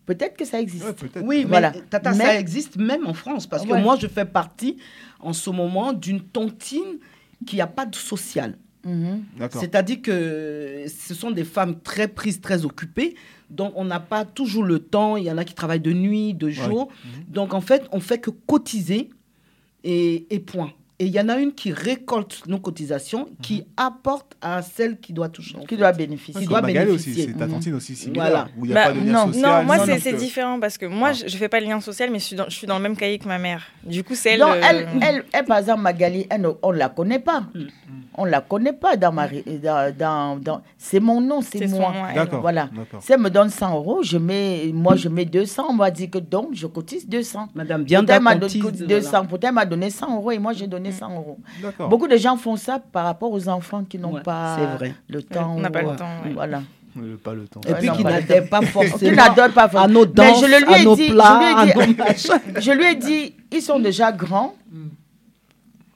Peut-être 0.05 0.37
que 0.37 0.45
ça 0.45 0.61
existe. 0.61 0.85
Ouais. 0.85 1.23
Oui, 1.23 1.45
Voilà. 1.49 1.73
mais 1.75 1.81
Tata, 1.89 2.13
Mais- 2.13 2.25
ça 2.25 2.39
existe 2.39 2.77
même 2.77 3.07
en 3.07 3.15
France. 3.15 3.47
Parce 3.47 3.65
que 3.65 3.75
moi, 3.75 3.97
je 3.99 4.07
fais 4.09 4.27
partie 4.27 4.77
en 5.21 5.33
ce 5.33 5.49
moment 5.49 5.95
d'une 5.95 6.21
tontine 6.21 6.99
qui 7.47 7.57
n'a 7.57 7.67
pas 7.67 7.87
de 7.87 7.95
social. 7.97 8.59
D'accord. 8.85 9.61
C'est-à-dire 9.61 10.01
que 10.03 10.85
ce 10.87 11.15
sont 11.15 11.31
des 11.31 11.45
femmes 11.45 11.81
très 11.81 12.09
prises, 12.09 12.41
très 12.41 12.65
occupées. 12.67 13.15
Donc, 13.51 13.73
on 13.77 13.85
n'a 13.85 14.01
pas 14.01 14.25
toujours 14.25 14.65
le 14.65 14.79
temps. 14.79 15.17
Il 15.17 15.25
y 15.25 15.31
en 15.31 15.39
a 15.39 15.45
qui 15.45 15.55
travaillent 15.55 15.81
de 15.81 15.93
nuit, 15.93 16.35
de 16.35 16.51
jour. 16.51 16.89
Mhm. 16.89 17.33
Donc, 17.33 17.55
en 17.55 17.61
fait, 17.61 17.89
on 17.93 18.01
fait 18.01 18.19
que 18.19 18.31
cotiser 18.31 19.11
et, 19.85 20.27
et 20.35 20.39
point. 20.39 20.73
Et 21.01 21.07
il 21.07 21.13
y 21.13 21.21
en 21.21 21.29
a 21.29 21.37
une 21.39 21.53
qui 21.53 21.71
récolte 21.73 22.43
nos 22.49 22.59
cotisations, 22.59 23.29
qui 23.41 23.63
apporte 23.77 24.33
à 24.43 24.63
celle 24.63 24.99
qui 24.99 25.13
doit 25.13 25.29
toucher. 25.29 25.57
Qui 25.61 25.67
fait. 25.69 25.77
doit 25.77 25.93
bénéficier. 25.93 26.41
Qui 26.43 26.49
doit 26.49 26.61
Magali 26.61 26.91
aussi, 26.91 27.11
bénéficier. 27.11 27.33
c'est 27.33 27.39
ta 27.39 27.47
Mhm. 27.47 27.53
tontine 27.53 27.75
aussi 27.75 27.95
similaire, 27.95 28.25
Voilà. 28.27 28.49
où 28.59 28.65
il 28.65 28.73
n'y 28.73 28.77
a 28.77 28.81
Bah, 28.81 28.87
pas 28.89 28.93
de 29.01 29.07
lien 29.07 29.13
non, 29.13 29.33
social. 29.33 29.61
Non, 29.61 29.65
moi 29.65 29.87
c'est 29.99 30.13
différent 30.15 30.59
parce 30.59 30.77
que 30.77 30.87
moi 30.87 31.11
Ah. 31.11 31.13
je, 31.13 31.29
je 31.29 31.37
fais 31.37 31.49
pas 31.49 31.61
le 31.61 31.67
lien 31.67 31.81
social 31.81 32.11
mais 32.11 32.19
je 32.19 32.25
suis 32.25 32.37
dans, 32.37 32.47
je 32.49 32.55
suis 32.57 32.67
dans 32.67 32.77
le 32.79 32.83
même 32.83 32.97
cahier 32.97 33.19
que 33.21 33.29
ma 33.29 33.39
mère. 33.39 33.63
Du 33.85 34.03
coup 34.03 34.17
c'est 34.17 34.33
elle. 34.33 34.43
Euh, 34.43 34.61
elle, 34.69 34.89
elle, 35.01 35.25
elle, 35.33 35.45
par 35.45 35.59
exemple, 35.59 35.83
Magali, 35.83 36.27
elle 36.31 36.41
ne- 36.41 36.49
on 36.65 36.73
ne 36.73 36.79
la 36.79 36.89
connaît 36.89 37.21
pas. 37.21 37.43
Mm. 37.55 37.61
On 38.21 38.27
ne 38.27 38.31
la 38.31 38.41
connaît 38.41 38.73
pas 38.73 38.97
dans 38.97 39.13
ma... 39.13 39.29
Dans, 39.29 39.95
dans, 39.97 40.37
dans- 40.37 40.63
c'est 40.77 40.99
mon 40.99 41.21
nom, 41.21 41.41
c'est 41.41 41.65
moi. 41.69 41.95
D'accord. 42.13 42.41
Voilà. 42.41 42.69
Si 43.01 43.13
elle 43.13 43.21
me 43.21 43.31
donne 43.31 43.49
100 43.49 43.73
euros, 43.77 44.03
je 44.03 44.19
mets, 44.19 44.73
moi, 44.75 44.97
je 44.97 45.09
mets 45.09 45.25
200. 45.25 45.67
On 45.71 45.73
m'a 45.75 45.93
dit 45.93 46.11
que 46.11 46.19
donc, 46.19 46.49
je 46.53 46.67
cotise 46.67 47.09
200. 47.09 47.49
Madame 47.55 47.83
Peut-être 47.83 47.87
Bianda 47.89 48.17
elle 48.17 48.23
m'a 48.23 48.35
cotise, 48.37 48.61
donné 48.61 48.87
200. 48.87 49.11
voilà. 49.11 49.25
Peut-être 49.29 49.45
elle 49.45 49.53
m'a 49.55 49.65
donné 49.67 49.91
100 49.91 50.17
euros 50.17 50.33
et 50.33 50.39
moi, 50.41 50.53
j'ai 50.53 50.67
donné 50.67 50.88
100 50.93 51.15
euros. 51.15 51.39
D'accord. 51.63 51.89
Beaucoup 51.89 52.09
de 52.09 52.17
gens 52.17 52.37
font 52.37 52.57
ça 52.57 52.79
par 52.79 53.05
rapport 53.05 53.33
aux 53.33 53.49
enfants 53.49 53.85
qui 53.89 53.99
n'ont 53.99 54.15
Ouais, 54.15 54.23
pas 54.23 54.57
vrai. 54.77 54.95
le 55.09 55.23
temps. 55.23 55.55
on 55.57 55.61
n'a 55.61 55.71
pas 55.71 55.83
ou- 55.85 55.91
le 55.91 55.97
temps, 55.97 56.09
ouais. 56.25 56.33
Voilà. 56.33 56.63
Euh, 56.99 57.17
Pas 57.23 57.35
le 57.35 57.47
temps. 57.47 57.61
Et 57.69 57.75
puis 57.75 57.91
qui 57.91 58.03
pas 58.03 58.11
n'adhère 58.11 58.49
pas 58.49 58.61
forcément 58.63 59.17
pas 59.55 59.71
à 59.75 59.87
nos 59.87 60.05
danses, 60.05 60.43
à 60.43 60.83
nos 60.83 60.97
plats, 60.97 61.39
lui 61.39 61.47
ai 61.47 61.73
à 61.73 61.87
nos 61.87 61.95
machins. 61.95 62.33
Je 62.61 62.73
lui 62.73 62.85
ai 62.87 62.95
dit, 62.97 63.35
ils 63.53 63.63
sont 63.63 63.79
déjà 63.79 64.11
grands. 64.11 64.55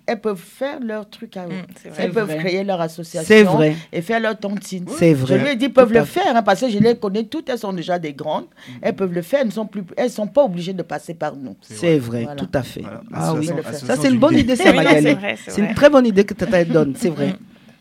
Elles 0.04 0.20
peuvent 0.20 0.36
faire 0.36 0.80
leur 0.80 1.08
truc 1.08 1.36
à 1.36 1.46
eux. 1.46 1.50
Mm, 1.50 1.90
Elles 1.96 2.10
peuvent 2.10 2.26
vrai. 2.26 2.38
créer 2.38 2.64
leur 2.64 2.80
association 2.80 3.26
C'est 3.26 3.44
vrai. 3.44 3.76
et 3.92 4.02
faire 4.02 4.18
leur 4.18 4.36
tontine. 4.36 4.84
C'est 4.98 5.10
Je 5.10 5.14
vrai. 5.14 5.38
lui 5.38 5.48
ai 5.50 5.56
dit, 5.56 5.68
peuvent 5.68 5.88
Tout 5.88 5.94
le 5.94 6.04
faire, 6.04 6.34
hein, 6.36 6.42
parce 6.42 6.60
que 6.60 6.68
je 6.68 6.78
les 6.78 6.96
connais 6.96 7.22
toutes, 7.24 7.48
elles 7.48 7.58
sont 7.58 7.72
déjà 7.72 7.98
des 8.00 8.12
grandes. 8.12 8.46
Elles 8.80 8.96
peuvent 8.96 9.12
le 9.12 9.22
faire, 9.22 9.40
elles 9.42 9.46
ne 9.46 9.52
sont, 9.52 9.66
plus- 9.66 9.84
elles 9.96 10.10
sont 10.10 10.26
pas 10.26 10.42
obligées 10.44 10.72
de 10.72 10.82
passer 10.82 11.14
par 11.14 11.36
nous. 11.36 11.56
C'est 11.62 11.98
vrai, 11.98 12.24
Voilà. 12.24 12.36
tout 12.36 12.48
à 12.52 12.62
fait. 12.64 12.80
Voilà. 12.80 13.00
Ah 13.12 13.32
oui. 13.34 13.48
Association- 13.50 13.86
Ça, 13.86 13.96
c'est 13.96 14.08
une 14.10 14.18
bonne 14.18 14.36
idée, 14.36 14.56
ça, 14.56 14.72
Magali. 14.72 15.14
vrai, 15.14 15.36
c'est 15.46 15.60
une 15.60 15.74
très 15.74 15.88
bonne 15.88 16.06
idée 16.06 16.24
que 16.24 16.34
Tata 16.34 16.64
donne, 16.64 16.94
c'est 16.96 17.08
vrai. 17.10 17.34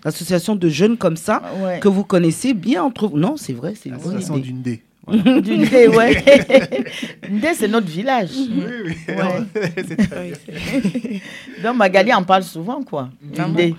L'association 0.06 0.56
de 0.56 0.70
jeunes 0.70 0.98
comme 0.98 1.18
ça, 1.18 1.42
Ouais. 1.64 1.80
que 1.80 1.88
vous 1.88 2.04
connaissez 2.04 2.54
bien 2.54 2.84
entre 2.84 3.08
vous. 3.08 3.18
Non, 3.18 3.36
c'est 3.38 3.54
vrai, 3.54 3.74
c'est 3.76 3.90
une 3.90 3.98
bonne 3.98 4.20
idée. 4.22 4.40
d'une 4.42 4.62
Du 5.42 5.58
Ndé, 5.58 5.88
ouais. 5.88 6.24
Ndé, 7.30 7.54
c'est 7.56 7.68
notre 7.68 7.88
village. 7.88 8.30
Oui, 8.38 8.64
oui. 8.86 8.96
Ouais. 9.08 9.62
C'est 9.88 9.96
très 9.98 10.32
bien. 10.32 11.20
Donc 11.64 11.76
Magali 11.78 12.14
en 12.14 12.24
parle 12.24 12.44
souvent, 12.44 12.84
quoi. 12.84 13.10
Ah 13.38 13.48
Ndé. 13.48 13.76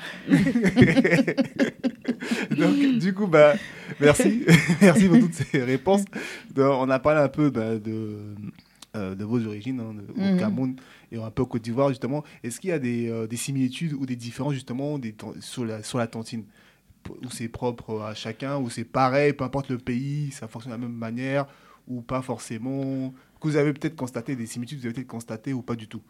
Donc, 2.56 2.98
du 2.98 3.14
coup, 3.14 3.26
bah, 3.26 3.54
merci. 4.00 4.44
merci 4.80 5.08
pour 5.08 5.18
toutes 5.20 5.34
ces 5.34 5.62
réponses. 5.62 6.04
Donc, 6.54 6.72
on 6.80 6.90
a 6.90 6.98
parlé 6.98 7.20
un 7.20 7.28
peu 7.28 7.50
bah, 7.50 7.76
de, 7.78 8.16
euh, 8.96 9.14
de 9.14 9.24
vos 9.24 9.44
origines 9.46 9.80
hein, 9.80 9.94
de- 9.94 10.12
au 10.20 10.24
Mhm. 10.32 10.38
Cameroun 10.38 10.76
et 11.10 11.18
un 11.18 11.30
peu 11.30 11.42
au 11.42 11.46
Côte 11.46 11.62
d'Ivoire, 11.62 11.88
justement. 11.88 12.24
Est-ce 12.42 12.60
qu'il 12.60 12.70
y 12.70 12.72
a 12.72 12.78
des, 12.78 13.08
euh, 13.08 13.26
des 13.26 13.36
similitudes 13.36 13.92
ou 13.94 14.06
des 14.06 14.16
différences, 14.16 14.54
justement, 14.54 14.98
des, 14.98 15.14
sur, 15.40 15.64
la, 15.64 15.82
sur 15.82 15.98
la 15.98 16.06
tontine 16.06 16.44
Ou 17.10 17.30
c'est 17.30 17.48
propre 17.48 18.00
à 18.02 18.14
chacun, 18.14 18.58
ou 18.58 18.70
c'est 18.70 18.84
pareil, 18.84 19.32
peu 19.32 19.44
importe 19.44 19.68
le 19.70 19.78
pays, 19.78 20.30
ça 20.32 20.48
fonctionne 20.48 20.74
de 20.76 20.80
la 20.80 20.86
même 20.88 20.96
manière, 20.96 21.46
ou 21.88 22.00
pas 22.00 22.22
forcément 22.22 23.12
Que 23.40 23.48
vous 23.48 23.56
avez 23.56 23.72
peut-être 23.72 23.96
constaté 23.96 24.36
des 24.36 24.46
similitudes, 24.46 24.78
vous 24.80 24.86
avez 24.86 24.94
peut-être 24.94 25.06
constaté 25.08 25.52
ou 25.52 25.62
pas 25.62 25.74
du 25.74 25.88
tout 25.88 26.00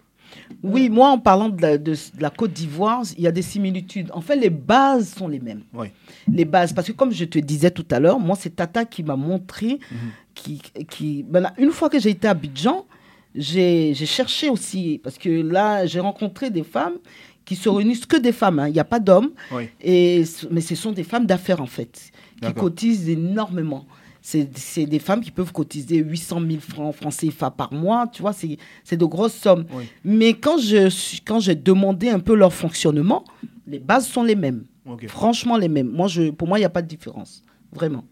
Oui, 0.62 0.90
moi, 0.90 1.08
en 1.10 1.18
parlant 1.18 1.48
de 1.48 1.60
la, 1.62 1.78
de- 1.78 1.92
de 1.94 2.22
la 2.22 2.30
Côte 2.30 2.52
d'Ivoire, 2.52 3.02
il 3.16 3.22
y 3.24 3.26
a 3.26 3.32
des 3.32 3.42
similitudes. 3.42 4.10
En 4.12 4.20
fait, 4.20 4.36
les 4.36 4.50
bases 4.50 5.14
sont 5.14 5.28
les 5.28 5.40
mêmes. 5.40 5.62
Oui. 5.72 5.88
Les 6.30 6.44
bases, 6.44 6.72
parce 6.74 6.86
que 6.88 6.92
comme 6.92 7.10
je 7.12 7.24
te 7.24 7.38
disais 7.38 7.70
tout 7.70 7.86
à 7.90 7.98
l'heure, 8.00 8.18
moi, 8.20 8.36
c'est 8.38 8.54
Tata 8.56 8.84
qui 8.84 9.02
m'a 9.02 9.16
montré, 9.16 9.78
Mhm. 9.90 9.98
qui, 10.34 10.62
qui, 10.90 11.22
ben 11.22 11.40
là, 11.40 11.54
une 11.58 11.70
fois 11.70 11.88
que 11.88 11.98
j'ai 11.98 12.10
été 12.10 12.28
à 12.28 12.32
Abidjan, 12.32 12.86
j'ai 13.34 13.94
cherché 13.94 14.50
aussi, 14.50 15.00
parce 15.02 15.16
que 15.18 15.28
là, 15.30 15.86
j'ai 15.86 16.00
rencontré 16.00 16.50
des 16.50 16.62
femmes 16.64 16.98
qui 17.44 17.56
se 17.56 17.68
réunissent 17.68 18.06
que 18.06 18.16
des 18.16 18.32
femmes, 18.32 18.58
hein. 18.60 18.68
il 18.68 18.72
n'y 18.72 18.78
a 18.80 18.84
pas 18.84 19.00
d'hommes, 19.00 19.30
Oui. 19.52 19.68
et, 19.80 20.24
mais 20.50 20.60
ce 20.60 20.74
sont 20.74 20.92
des 20.92 21.04
femmes 21.04 21.26
d'affaires 21.26 21.60
en 21.60 21.66
fait, 21.66 22.10
qui 22.40 22.52
cotisent 22.54 23.08
énormément. 23.08 23.86
C'est 24.24 24.86
des 24.86 25.00
femmes 25.00 25.20
qui 25.20 25.32
peuvent 25.32 25.52
cotiser 25.52 25.96
800 25.96 26.40
000 26.48 26.60
francs 26.60 26.94
francs 26.94 27.12
CFA 27.16 27.50
par 27.50 27.72
mois, 27.72 28.06
tu 28.06 28.22
vois, 28.22 28.32
c'est 28.32 28.56
c'est 28.84 28.96
de 28.96 29.04
grosses 29.04 29.34
sommes. 29.34 29.64
Oui. 29.74 29.84
Mais 30.04 30.34
quand 30.34 30.58
je 30.58 30.88
suis- 30.88 31.20
quand 31.20 31.40
j'ai 31.40 31.56
demandé 31.56 32.08
un 32.08 32.20
peu 32.20 32.34
leur 32.36 32.52
fonctionnement, 32.52 33.24
les 33.66 33.80
bases 33.80 34.06
sont 34.06 34.22
les 34.22 34.36
mêmes. 34.36 34.64
Franchement, 35.08 35.56
les 35.56 35.68
mêmes. 35.68 35.88
Moi, 35.88 36.06
je, 36.08 36.30
pour 36.30 36.46
moi, 36.46 36.58
il 36.58 36.62
n'y 36.62 36.66
a 36.66 36.70
pas 36.70 36.82
de 36.82 36.88
différence. 36.88 37.42
Vraiment. 37.72 38.04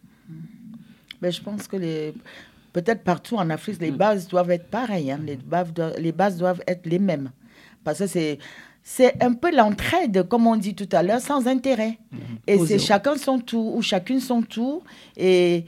Mais 1.22 1.30
je 1.30 1.40
pense 1.42 1.66
que 1.68 1.76
les 1.76 2.14
peut-être 2.72 3.02
partout 3.04 3.36
en 3.36 3.48
Afrique, 3.50 3.78
Mm. 3.80 3.84
les 3.84 3.90
bases 3.90 4.28
doivent 4.28 4.50
être 4.50 4.68
pareilles. 4.68 5.10
hein. 5.12 5.20
Les, 5.24 5.36
bases 5.36 5.72
doivent, 5.72 5.94
les 5.98 6.12
bases 6.12 6.36
doivent 6.38 6.62
être 6.66 6.86
les 6.86 6.98
mêmes. 6.98 7.30
Parce 7.84 7.98
que 8.00 8.06
c'est, 8.06 8.38
c'est 8.92 9.22
un 9.22 9.34
peu 9.34 9.54
l'entraide, 9.54 10.26
comme 10.28 10.48
on 10.48 10.56
dit 10.56 10.74
tout 10.74 10.88
à 10.90 11.02
l'heure, 11.04 11.20
sans 11.20 11.46
intérêt. 11.46 11.98
Et 12.48 12.56
Au 12.56 12.66
c'est 12.66 12.78
chacun 12.80 13.16
son 13.16 13.38
tour 13.38 13.76
ou 13.76 13.82
chacune 13.82 14.18
son 14.18 14.42
tour. 14.42 14.82
Et 15.16 15.64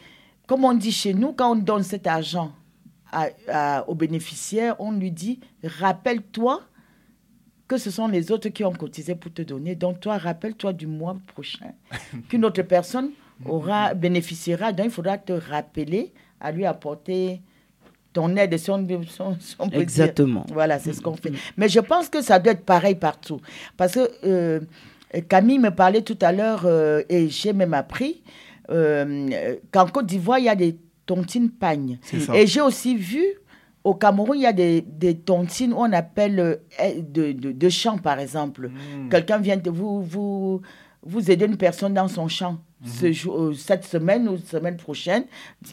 comme 0.48 0.64
on 0.64 0.74
dit 0.74 0.90
chez 0.90 1.14
nous, 1.14 1.32
quand 1.32 1.52
on 1.52 1.54
donne 1.54 1.84
cet 1.84 2.08
argent 2.08 2.50
à- 3.12 3.28
à- 3.48 3.88
au 3.88 3.94
bénéficiaire, 3.94 4.74
on 4.80 4.90
lui 4.90 5.12
dit 5.12 5.38
rappelle-toi 5.62 6.62
que 7.68 7.76
ce 7.78 7.90
sont 7.92 8.08
les 8.08 8.32
autres 8.32 8.48
qui 8.48 8.64
ont 8.64 8.72
cotisé 8.72 9.14
pour 9.14 9.32
te 9.32 9.42
donner. 9.42 9.76
Donc, 9.76 10.00
toi, 10.00 10.18
rappelle-toi 10.18 10.72
du 10.72 10.86
mois 10.88 11.16
prochain 11.28 11.72
qu'une 12.28 12.44
autre 12.44 12.62
personne 12.62 13.10
aura, 13.46 13.94
bénéficiera. 13.94 14.72
Donc, 14.72 14.86
il 14.86 14.92
faudra 14.92 15.16
te 15.16 15.32
rappeler 15.32 16.12
à 16.40 16.50
lui 16.50 16.66
apporter 16.66 17.40
ton 18.12 18.36
aide, 18.36 18.56
si 18.58 18.70
on, 18.70 18.86
si 18.86 19.20
on- 19.20 19.36
si 19.40 19.56
on 19.58 19.64
peut 19.64 19.70
dire. 19.70 19.80
Exactement. 19.82 20.44
Voilà, 20.52 20.78
c'est 20.78 20.92
ce 20.92 21.00
qu'on 21.00 21.14
fait. 21.16 21.32
Mais 21.56 21.68
je 21.68 21.80
pense 21.80 22.08
que 22.08 22.20
ça 22.22 22.38
doit 22.38 22.52
être 22.52 22.64
pareil 22.64 22.94
partout. 22.94 23.40
Parce 23.76 23.92
que 23.94 24.10
euh, 24.24 24.60
Camille 25.28 25.58
me 25.58 25.70
parlait 25.70 26.02
tout 26.02 26.18
à 26.20 26.32
l'heure, 26.32 26.62
euh, 26.64 27.02
et 27.08 27.28
j'ai 27.28 27.52
même 27.52 27.74
appris, 27.74 28.22
euh, 28.70 29.56
qu'en 29.70 29.86
Côte 29.86 30.06
d'Ivoire, 30.06 30.38
il 30.38 30.44
y 30.44 30.48
a 30.48 30.54
des 30.54 30.76
tontines 31.06 31.50
pagnes. 31.50 31.98
C'est 32.02 32.20
ça. 32.20 32.34
Et 32.36 32.46
j'ai 32.46 32.60
aussi 32.60 32.96
vu, 32.96 33.22
au 33.84 33.94
Cameroun, 33.94 34.36
il 34.38 34.42
y 34.42 34.46
a 34.46 34.52
des, 34.52 34.80
des 34.82 35.16
tontines 35.16 35.72
où 35.72 35.78
on 35.78 35.92
appelle 35.92 36.38
euh, 36.38 36.56
de, 36.98 37.32
de, 37.32 37.98
par 38.02 38.18
exemple. 38.18 38.68
Mm. 38.68 39.08
Quelqu'un 39.08 39.38
vient 39.38 39.56
de 39.56 39.70
vous, 39.70 40.02
vous, 40.02 40.62
vous 41.02 41.30
aider 41.30 41.46
une 41.46 41.56
personne 41.56 41.94
dans 41.94 42.08
son 42.08 42.28
champ. 42.28 42.58
Ce 42.84 43.12
jour, 43.12 43.38
euh, 43.40 43.54
cette 43.54 43.84
semaine 43.84 44.28
ou 44.28 44.36
semaine 44.38 44.76
prochaine, 44.76 45.24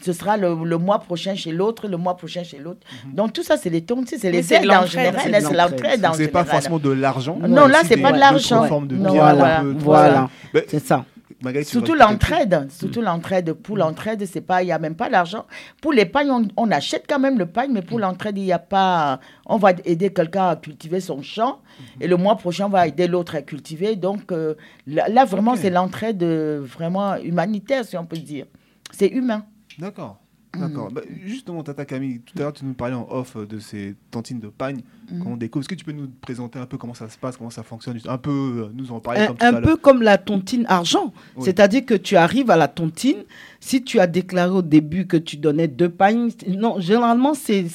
ce 0.02 0.14
sera 0.14 0.38
le, 0.38 0.56
le 0.64 0.78
mois 0.78 1.00
prochain 1.00 1.34
chez 1.34 1.52
l'autre, 1.52 1.88
le 1.88 1.98
mois 1.98 2.16
prochain 2.16 2.44
chez 2.44 2.60
l'autre. 2.60 2.82
Donc 3.14 3.34
tout 3.34 3.42
ça, 3.44 3.58
c'est 3.58 3.72
les 3.72 3.82
tontines, 3.82 4.18
c'est 4.20 4.32
les 4.32 4.54
aides 4.54 4.70
en 4.70 4.82
l'entraide, 4.82 4.90
général. 4.90 5.22
c'est 5.24 5.30
de 5.32 5.36
hein, 5.36 5.40
C'est 5.50 5.56
l'entraide. 5.56 5.72
l'entraide 5.82 6.06
en 6.06 6.08
Donc, 6.10 6.18
c'est 6.18 6.28
pas 6.28 6.46
forcément 6.46 6.78
de 6.80 6.92
l'argent. 6.92 7.38
Non, 7.48 7.66
là, 7.68 7.80
c'est 7.84 7.98
pas 7.98 8.12
de 8.12 8.20
l'argent. 8.20 8.64
formes 8.66 8.88
de 8.88 8.96
Non, 8.96 9.12
biens, 9.12 9.34
voilà, 9.34 9.64
voilà. 9.80 10.30
C'est 10.68 10.86
ça. 10.86 11.06
Magali, 11.42 11.64
Surtout 11.66 11.94
l'entraide, 11.94 12.68
surtout 12.70 13.02
l'entraide. 13.02 13.54
Pour 13.54 13.78
l'entraide, 13.78 14.26
c'est 14.26 14.42
pas, 14.42 14.62
il 14.62 14.68
y 14.68 14.72
a 14.72 14.80
même 14.80 14.96
pas 14.96 15.10
d'argent. 15.10 15.46
Pour 15.82 15.94
l'épargne, 15.94 16.32
on, 16.32 16.48
on 16.58 16.72
achète 16.72 17.06
quand 17.08 17.20
même 17.20 17.40
le 17.40 17.46
pagne, 17.46 17.72
mais 17.72 17.82
pour 17.82 17.98
l'entraide, 17.98 18.38
il 18.38 18.44
y 18.44 18.52
a 18.52 18.60
pas. 18.60 19.20
On 19.46 19.58
va 19.58 19.72
aider 19.86 20.12
quelqu'un 20.12 20.50
à 20.50 20.56
cultiver 20.58 21.00
son 21.00 21.22
champ, 21.22 21.62
et 22.02 22.08
le 22.08 22.18
mois 22.18 22.36
prochain, 22.36 22.66
on 22.66 22.70
va 22.70 22.88
aider 22.88 23.08
l'autre 23.08 23.36
à 23.36 23.42
cultiver. 23.42 23.96
Donc 23.96 24.32
euh, 24.32 24.56
là, 24.86 25.08
là, 25.08 25.24
vraiment, 25.24 25.56
c'est 25.56 25.70
l'entraide 25.70 26.22
euh, 26.24 26.60
vraiment 26.62 27.16
humanitaire, 27.18 27.86
si 27.86 27.98
on 27.98 28.06
peut 28.06 28.18
dire. 28.18 28.46
C'est 28.92 29.08
humain. 29.08 29.46
D'accord. 29.78 30.20
Mm. 30.56 30.60
D'accord. 30.60 30.92
Bah, 30.92 31.02
justement, 31.26 31.64
Tata 31.64 31.86
Camille, 31.86 32.22
tout 32.22 32.34
à 32.38 32.42
l'heure, 32.42 32.54
tu 32.54 32.66
nous 32.66 32.74
parlais 32.74 32.96
en 32.96 33.08
off 33.10 33.38
de 33.38 33.60
ces 33.60 33.96
tantines 34.12 34.40
de 34.40 34.48
pagne 34.48 34.82
Mm. 35.12 35.24
qu'on 35.24 35.38
découvre. 35.38 35.64
Est-ce 35.64 35.70
que 35.70 35.76
tu 35.76 35.86
peux 35.86 35.92
nous 35.92 36.08
présenter 36.22 36.60
un 36.60 36.66
peu 36.66 36.78
comment 36.78 36.94
ça 36.94 37.10
se 37.10 37.18
passe, 37.18 37.38
comment 37.38 37.50
ça 37.50 37.64
fonctionne 37.64 38.00
Un 38.08 38.18
peu 38.18 38.30
euh, 38.32 38.72
nous 38.74 38.92
en 38.92 39.00
parler 39.00 39.22
Un, 39.22 39.28
comme 39.28 39.38
tout 39.38 39.46
à 39.46 39.48
un 39.50 39.62
peu 39.62 39.76
comme 39.76 40.02
la 40.02 40.18
tontine 40.18 40.66
argent. 40.68 41.14
Oui. 41.36 41.44
C'est-à-dire 41.46 41.86
que 41.86 41.94
tu 41.96 42.16
arrives 42.16 42.52
à 42.52 42.56
la 42.58 42.68
tontine, 42.68 43.24
si 43.60 43.84
tu 43.84 44.00
as 44.00 44.08
déclaré 44.08 44.52
au 44.52 44.62
début 44.62 45.08
que 45.08 45.18
tu 45.18 45.38
donnais 45.38 45.68
deux 45.68 45.90
pagnes, 45.90 46.30
non, 46.48 46.80
généralement, 46.80 47.34
c'est 47.34 47.66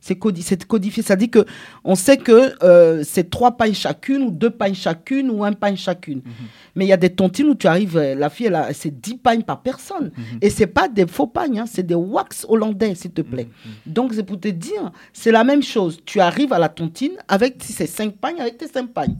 c'est- 0.00 0.14
c'est 0.14 0.18
codi- 0.18 0.42
c'est 0.42 0.64
codifié. 0.64 1.02
Ça 1.02 1.14
dit 1.16 1.28
que 1.30 1.44
on 1.84 1.94
sait 1.94 2.16
que 2.16 2.52
euh, 2.64 3.02
c'est 3.04 3.30
trois 3.30 3.52
pagnes 3.56 3.74
chacune, 3.74 4.22
ou 4.22 4.30
deux 4.30 4.50
pagnes 4.50 4.74
chacune, 4.74 5.30
ou 5.30 5.44
un 5.44 5.52
pagne 5.52 5.76
chacune. 5.76 6.18
Mhm. 6.24 6.32
Mais 6.74 6.84
il 6.86 6.88
y 6.88 6.92
a 6.92 6.96
des 6.96 7.10
tontines 7.10 7.48
où 7.48 7.54
tu 7.54 7.66
arrives, 7.66 7.96
euh, 7.96 8.14
la 8.14 8.30
fille, 8.30 8.50
c'est 8.72 9.00
dix 9.00 9.16
pagnes 9.16 9.42
par 9.42 9.60
personne. 9.62 10.10
Mhm. 10.16 10.38
Et 10.42 10.50
c'est 10.50 10.66
pas 10.66 10.88
des 10.88 11.06
faux 11.06 11.26
pagnes, 11.26 11.60
hein, 11.60 11.64
c'est 11.66 11.86
des 11.86 11.94
wax 11.94 12.46
hollandais, 12.48 12.94
s'il 12.94 13.10
te 13.12 13.22
plaît. 13.22 13.48
Donc, 13.86 14.14
c'est 14.14 14.22
pour 14.24 14.38
te 14.40 14.48
dire, 14.48 14.90
c'est 15.12 15.32
la 15.32 15.44
même 15.44 15.62
chose. 15.62 15.98
Tu 16.04 16.20
arrives 16.20 16.52
à 16.52 16.58
la 16.58 16.68
tontine 16.68 17.12
avec, 17.28 17.56
si 17.62 17.72
c'est 17.72 17.86
cinq 17.86 18.16
pagnes, 18.16 18.40
avec 18.40 18.56
tes 18.58 18.68
cinq 18.68 18.88
pagnes. 18.90 19.16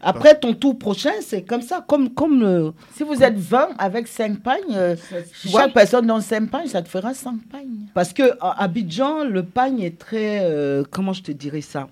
Après, 0.00 0.38
ton 0.38 0.54
tour 0.54 0.78
prochain, 0.78 1.10
c'est 1.20 1.42
comme 1.42 1.62
ça, 1.62 1.84
comme... 1.86 2.10
comme 2.14 2.42
euh, 2.42 2.70
Si 2.94 3.02
vous 3.02 3.22
êtes 3.22 3.36
20 3.36 3.70
avec 3.78 4.06
5 4.06 4.40
pagnes, 4.40 4.60
euh, 4.72 4.94
chaque 5.32 5.72
personne 5.74 6.06
donne 6.06 6.20
5 6.20 6.48
pagnes, 6.50 6.68
ça 6.68 6.82
te 6.82 6.88
fera 6.88 7.14
5 7.14 7.34
pagnes. 7.50 7.86
Parce 7.94 8.12
que 8.12 8.22
à 8.40 8.62
Abidjan, 8.62 9.24
le 9.24 9.42
pagne 9.42 9.80
est 9.80 9.98
très... 9.98 10.40
euh, 10.42 10.84
comment 10.90 11.12
je 11.12 11.22
te 11.22 11.32
dirais 11.32 11.60
ça? 11.62 11.88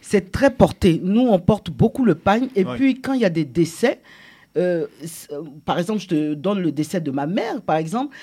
C'est 0.00 0.30
très 0.30 0.50
porté. 0.50 1.00
Nous, 1.02 1.22
on 1.22 1.38
porte 1.38 1.70
beaucoup 1.70 2.04
le 2.04 2.14
pagne. 2.14 2.48
Et 2.54 2.64
Ouais. 2.64 2.76
puis, 2.76 3.00
quand 3.00 3.14
il 3.14 3.20
y 3.20 3.24
a 3.24 3.30
des 3.30 3.44
décès, 3.44 4.00
euh, 4.56 4.86
euh, 5.32 5.42
par 5.64 5.78
exemple, 5.78 6.00
je 6.00 6.08
te 6.08 6.34
donne 6.34 6.60
le 6.60 6.72
décès 6.72 7.00
de 7.00 7.10
ma 7.10 7.26
mère, 7.26 7.60
par 7.62 7.76
exemple, 7.76 8.14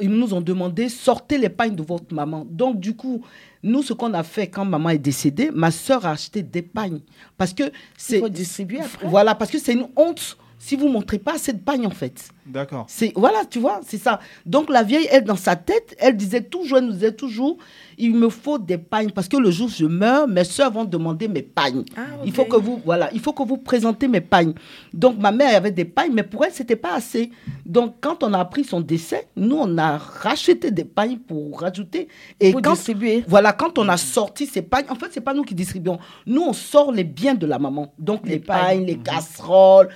ils 0.00 0.10
nous 0.10 0.34
ont 0.34 0.40
demandé, 0.40 0.88
sortez 0.88 1.38
les 1.38 1.48
pagnes 1.48 1.74
de 1.74 1.82
votre 1.82 2.12
maman. 2.14 2.46
Donc, 2.48 2.80
du 2.80 2.94
coup, 2.94 3.24
nous, 3.62 3.82
ce 3.82 3.92
qu'on 3.92 4.12
a 4.14 4.22
fait 4.22 4.48
quand 4.48 4.64
maman 4.64 4.90
est 4.90 4.98
décédée, 4.98 5.50
ma 5.52 5.70
soeur 5.70 6.06
a 6.06 6.10
acheté 6.10 6.42
des 6.42 6.62
pagnes. 6.62 7.00
Parce 7.36 7.52
que 7.52 7.64
c'est... 7.96 8.28
distribuer 8.30 8.80
après. 8.80 9.06
Voilà, 9.06 9.34
parce 9.34 9.50
que 9.50 9.58
c'est 9.58 9.72
une 9.72 9.88
honte 9.96 10.36
si 10.58 10.76
vous 10.76 10.86
ne 10.88 10.92
montrez 10.92 11.18
pas 11.18 11.34
assez 11.34 11.52
de 11.52 11.58
pagnes, 11.60 11.86
en 11.86 11.90
fait. 11.90 12.28
D'accord. 12.46 12.86
C'est 12.88 13.12
voilà, 13.14 13.44
tu 13.44 13.58
vois, 13.58 13.80
c'est 13.86 13.98
ça. 13.98 14.20
Donc 14.46 14.70
la 14.70 14.82
vieille, 14.82 15.06
elle 15.10 15.24
dans 15.24 15.36
sa 15.36 15.54
tête, 15.54 15.94
elle 15.98 16.16
disait 16.16 16.40
toujours, 16.42 16.78
elle 16.78 16.86
nous 16.86 16.92
disait 16.92 17.12
toujours, 17.12 17.58
il 17.98 18.14
me 18.14 18.28
faut 18.30 18.58
des 18.58 18.78
pagnes 18.78 19.10
parce 19.10 19.28
que 19.28 19.36
le 19.36 19.50
jour 19.50 19.66
où 19.66 19.70
je 19.70 19.84
meurs, 19.84 20.26
mes 20.26 20.44
soeurs 20.44 20.70
vont 20.72 20.84
demander 20.86 21.28
mes 21.28 21.42
pagnes. 21.42 21.84
Ah, 21.94 22.00
Il 22.24 22.32
faut 22.32 22.46
que 22.46 22.56
vous 22.56 22.80
voilà, 22.84 23.10
il 23.12 23.20
faut 23.20 23.34
que 23.34 23.42
vous 23.42 23.58
présentez 23.58 24.08
mes 24.08 24.22
pagnes. 24.22 24.54
Donc 24.94 25.18
ma 25.18 25.30
mère 25.30 25.54
avait 25.56 25.70
des 25.72 25.84
pagnes, 25.84 26.12
mais 26.14 26.22
pour 26.22 26.42
elle 26.44 26.52
c'était 26.52 26.74
pas 26.76 26.94
assez. 26.94 27.30
Donc 27.66 27.96
quand 28.00 28.22
on 28.22 28.32
a 28.32 28.38
appris 28.40 28.64
son 28.64 28.80
décès, 28.80 29.28
nous 29.36 29.56
on 29.60 29.76
a 29.76 29.98
racheté 29.98 30.70
des 30.70 30.84
pagnes 30.86 31.18
pour 31.18 31.60
rajouter 31.60 32.08
et 32.40 32.52
Pour 32.52 32.62
quand 32.62 32.72
distribuer. 32.72 33.24
voilà, 33.28 33.52
quand 33.52 33.78
on 33.78 33.88
a 33.90 33.98
sorti 33.98 34.46
ces 34.46 34.62
pagnes, 34.62 34.86
en 34.88 34.94
fait, 34.94 35.08
c'est 35.12 35.20
pas 35.20 35.34
nous 35.34 35.42
qui 35.42 35.54
distribuons. 35.54 35.98
Nous, 36.26 36.40
on 36.42 36.52
sort 36.54 36.92
les 36.92 37.04
biens 37.04 37.34
de 37.34 37.46
la 37.46 37.58
maman. 37.58 37.92
Donc, 37.98 38.24
les, 38.24 38.34
Les 38.34 38.38
pagnes. 38.38 38.60
pagnes, 38.60 38.84
les 38.86 38.96
casseroles. 38.98 39.88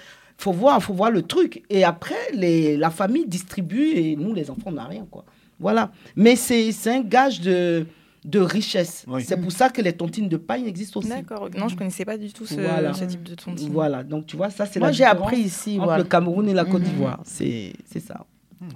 Faut 0.42 0.52
voir, 0.52 0.82
faut 0.82 0.92
voir 0.94 1.10
le 1.12 1.22
truc. 1.22 1.62
Et 1.70 1.84
après, 1.84 2.16
les, 2.32 2.76
la 2.76 2.90
famille 2.90 3.26
distribue 3.26 3.90
et 3.94 4.16
nous, 4.16 4.34
les 4.34 4.50
enfants, 4.50 4.62
on 4.66 4.72
n'a 4.72 4.84
rien, 4.86 5.06
quoi. 5.08 5.24
Voilà. 5.60 5.92
Mais 6.16 6.34
c'est 6.34 6.72
c'est 6.72 6.90
un 6.90 7.02
gage 7.02 7.40
de, 7.40 7.86
de 8.24 8.40
richesse. 8.40 9.04
Oui. 9.06 9.22
C'est 9.24 9.36
pour 9.36 9.52
ça 9.52 9.68
que 9.70 9.80
les 9.80 9.92
tontines 9.92 10.28
de 10.28 10.36
pagne 10.36 10.66
existent 10.66 10.98
aussi. 10.98 11.10
D'accord. 11.10 11.48
Non, 11.56 11.68
je 11.68 11.76
connaissais 11.76 12.04
pas 12.04 12.18
du 12.18 12.32
tout 12.32 12.44
ce, 12.44 12.54
Voilà. 12.54 12.92
ce 12.92 13.04
type 13.04 13.22
de 13.22 13.36
tontine. 13.36 13.70
Voilà. 13.70 14.02
Donc, 14.02 14.26
tu 14.26 14.36
vois, 14.36 14.50
ça, 14.50 14.66
c'est 14.66 14.80
Moi, 14.80 14.88
la 14.88 14.92
j'ai 14.92 15.04
appris 15.04 15.38
ici. 15.38 15.76
entre 15.76 15.84
voilà. 15.84 16.02
le 16.02 16.08
Cameroun 16.08 16.48
et 16.48 16.54
la 16.54 16.64
Côte 16.64 16.82
Mhm. 16.82 16.88
d'Ivoire. 16.88 17.20
C'est 17.24 17.72
c'est 17.86 18.00
ça. 18.00 18.26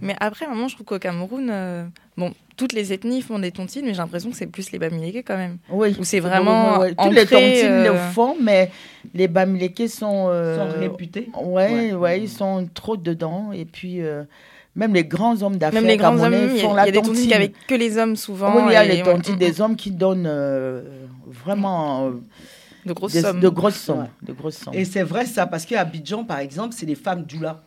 Mais 0.01 0.17
après, 0.21 0.47
maman, 0.47 0.69
je 0.69 0.75
trouve 0.75 0.87
qu'au 0.87 0.99
Cameroun, 0.99 1.49
euh, 1.51 1.85
bon, 2.17 2.33
toutes 2.57 2.73
les 2.73 2.93
ethnies 2.93 3.23
font 3.23 3.39
des 3.39 3.53
tontines, 3.53 3.85
mais 3.85 3.93
j'ai 3.93 3.99
l'impression 3.99 4.31
que 4.31 4.37
c'est 4.37 4.47
plus 4.47 4.71
les 4.73 4.79
Bamileke 4.79 5.25
quand 5.27 5.37
même. 5.37 5.59
Oui. 5.71 5.97
Où 5.99 6.05
c'est 6.05 6.21
vraiment 6.21 6.79
Ouais, 6.79 6.87
ouais. 6.89 6.95
Tous 6.95 7.11
les 7.11 7.23
ancré, 7.23 7.37
tontines 7.37 7.67
euh, 7.73 7.93
le 7.93 7.99
font, 8.13 8.37
mais 8.41 8.71
les 9.15 9.29
Bamileke 9.29 9.89
sont. 9.89 10.27
euh, 10.31 10.57
Ils 10.57 10.73
sont 10.73 10.79
réputés. 10.81 11.29
Ouais, 11.43 11.71
ouais, 11.71 11.93
Ouais. 11.95 12.21
ils 12.23 12.29
sont 12.29 12.69
trop 12.73 12.97
dedans. 12.97 13.53
Et 13.53 13.65
puis, 13.65 14.01
euh, 14.03 14.25
même 14.75 14.93
les 14.95 15.05
grands 15.05 15.41
hommes 15.43 15.57
d'affaires 15.57 15.81
Même 15.81 15.89
les 15.89 15.97
grands 15.97 16.13
hommes, 16.15 16.31
camerounais 16.33 16.47
il 16.55 16.57
y 16.57 16.61
a, 16.61 16.63
font 16.63 16.73
il 16.73 16.77
la 16.77 16.87
y 16.87 16.89
a 16.89 16.93
des 16.93 16.99
tontines 16.99 17.15
tontine. 17.15 17.31
qu'avec 17.31 17.67
que 17.67 17.75
les 17.75 17.99
hommes 17.99 18.17
souvent. 18.17 18.57
Oui, 18.57 18.63
il 18.69 18.73
y 18.73 18.77
a 18.77 18.85
les 18.85 19.03
tontines 19.03 19.37
des 19.37 19.61
hommes 19.61 19.77
qui 19.77 19.91
donnent 19.91 20.27
euh, 20.27 20.83
vraiment 21.27 22.07
euh, 22.07 22.11
de 22.87 22.93
grosses 22.93 23.13
des- 23.13 23.21
sommes. 23.23 23.41
de 23.41 23.49
grosses 23.49 23.77
sommes. 23.77 24.01
Ouais. 24.01 24.07
De 24.23 24.33
grosses 24.33 24.57
sommes. 24.59 24.75
Et 24.75 24.85
c'est 24.85 25.03
vrai 25.03 25.27
ça, 25.27 25.47
parce 25.47 25.65
qu'à 25.65 25.81
Abidjan, 25.81 26.25
par 26.25 26.39
exemple, 26.39 26.75
c'est 26.77 26.87
les 26.87 26.95
femmes 26.95 27.25
d'Oula. 27.25 27.63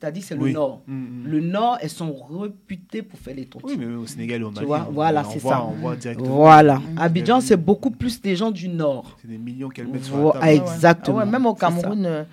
C'est-à-dire, 0.00 0.22
c'est 0.24 0.34
Oui. 0.36 0.48
le 0.50 0.54
Nord. 0.54 0.82
Mm, 0.88 0.92
mm. 0.94 1.26
Le 1.28 1.40
Nord, 1.40 1.78
elles 1.80 1.88
sont 1.90 2.12
réputées 2.12 3.02
pour 3.02 3.18
faire 3.18 3.34
les 3.36 3.46
tontines. 3.46 3.68
Oui, 3.70 3.76
mais 3.78 3.94
au 3.94 4.06
Sénégal 4.06 4.40
et 4.40 4.44
au 4.44 4.50
Mali, 4.50 4.66
vois, 4.66 4.86
on- 4.88 4.92
voilà, 4.92 5.22
c'est 5.24 5.38
ça. 5.38 5.64
On 5.64 5.72
voit 5.72 5.94
directement. 5.96 6.34
Voilà. 6.34 6.78
Mhm. 6.80 6.98
Abidjan, 6.98 7.40
c'est 7.40 7.56
beaucoup 7.56 7.90
plus 7.90 8.20
des 8.20 8.34
gens 8.34 8.50
du 8.50 8.68
Nord. 8.68 9.16
C'est 9.22 9.28
des 9.28 9.38
millions 9.38 9.68
qu'elles 9.68 9.86
mettent 9.86 10.04
sur 10.04 10.16
la 10.18 10.32
table. 10.32 10.38
Ah 10.42 10.52
exactement. 10.52 11.18
Ah 11.20 11.24
ouais, 11.24 11.30
même 11.30 11.46
au. 11.46 11.54
Cameroun, 11.54 12.04
euh, 12.06 12.24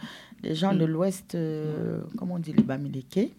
les 0.43 0.55
gens 0.55 0.73
de 0.73 0.85
Mm. 0.85 0.89
l'Ouest, 0.89 1.35
euh, 1.35 2.01
comment 2.17 2.35
on 2.35 2.39
dit, 2.39 2.51
les 2.53 2.63
Bamileke, 2.63 3.29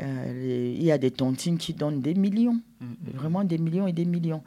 euh, 0.00 0.72
il 0.76 0.82
y 0.84 0.90
a 0.92 0.98
des 0.98 1.10
tontines 1.10 1.56
qui 1.56 1.72
donnent 1.72 2.00
des 2.00 2.14
millions. 2.14 2.58
Mm. 2.80 2.84
Vraiment 3.14 3.44
des 3.44 3.58
millions 3.58 3.86
et 3.86 3.92
des 3.92 4.04
millions. 4.04 4.42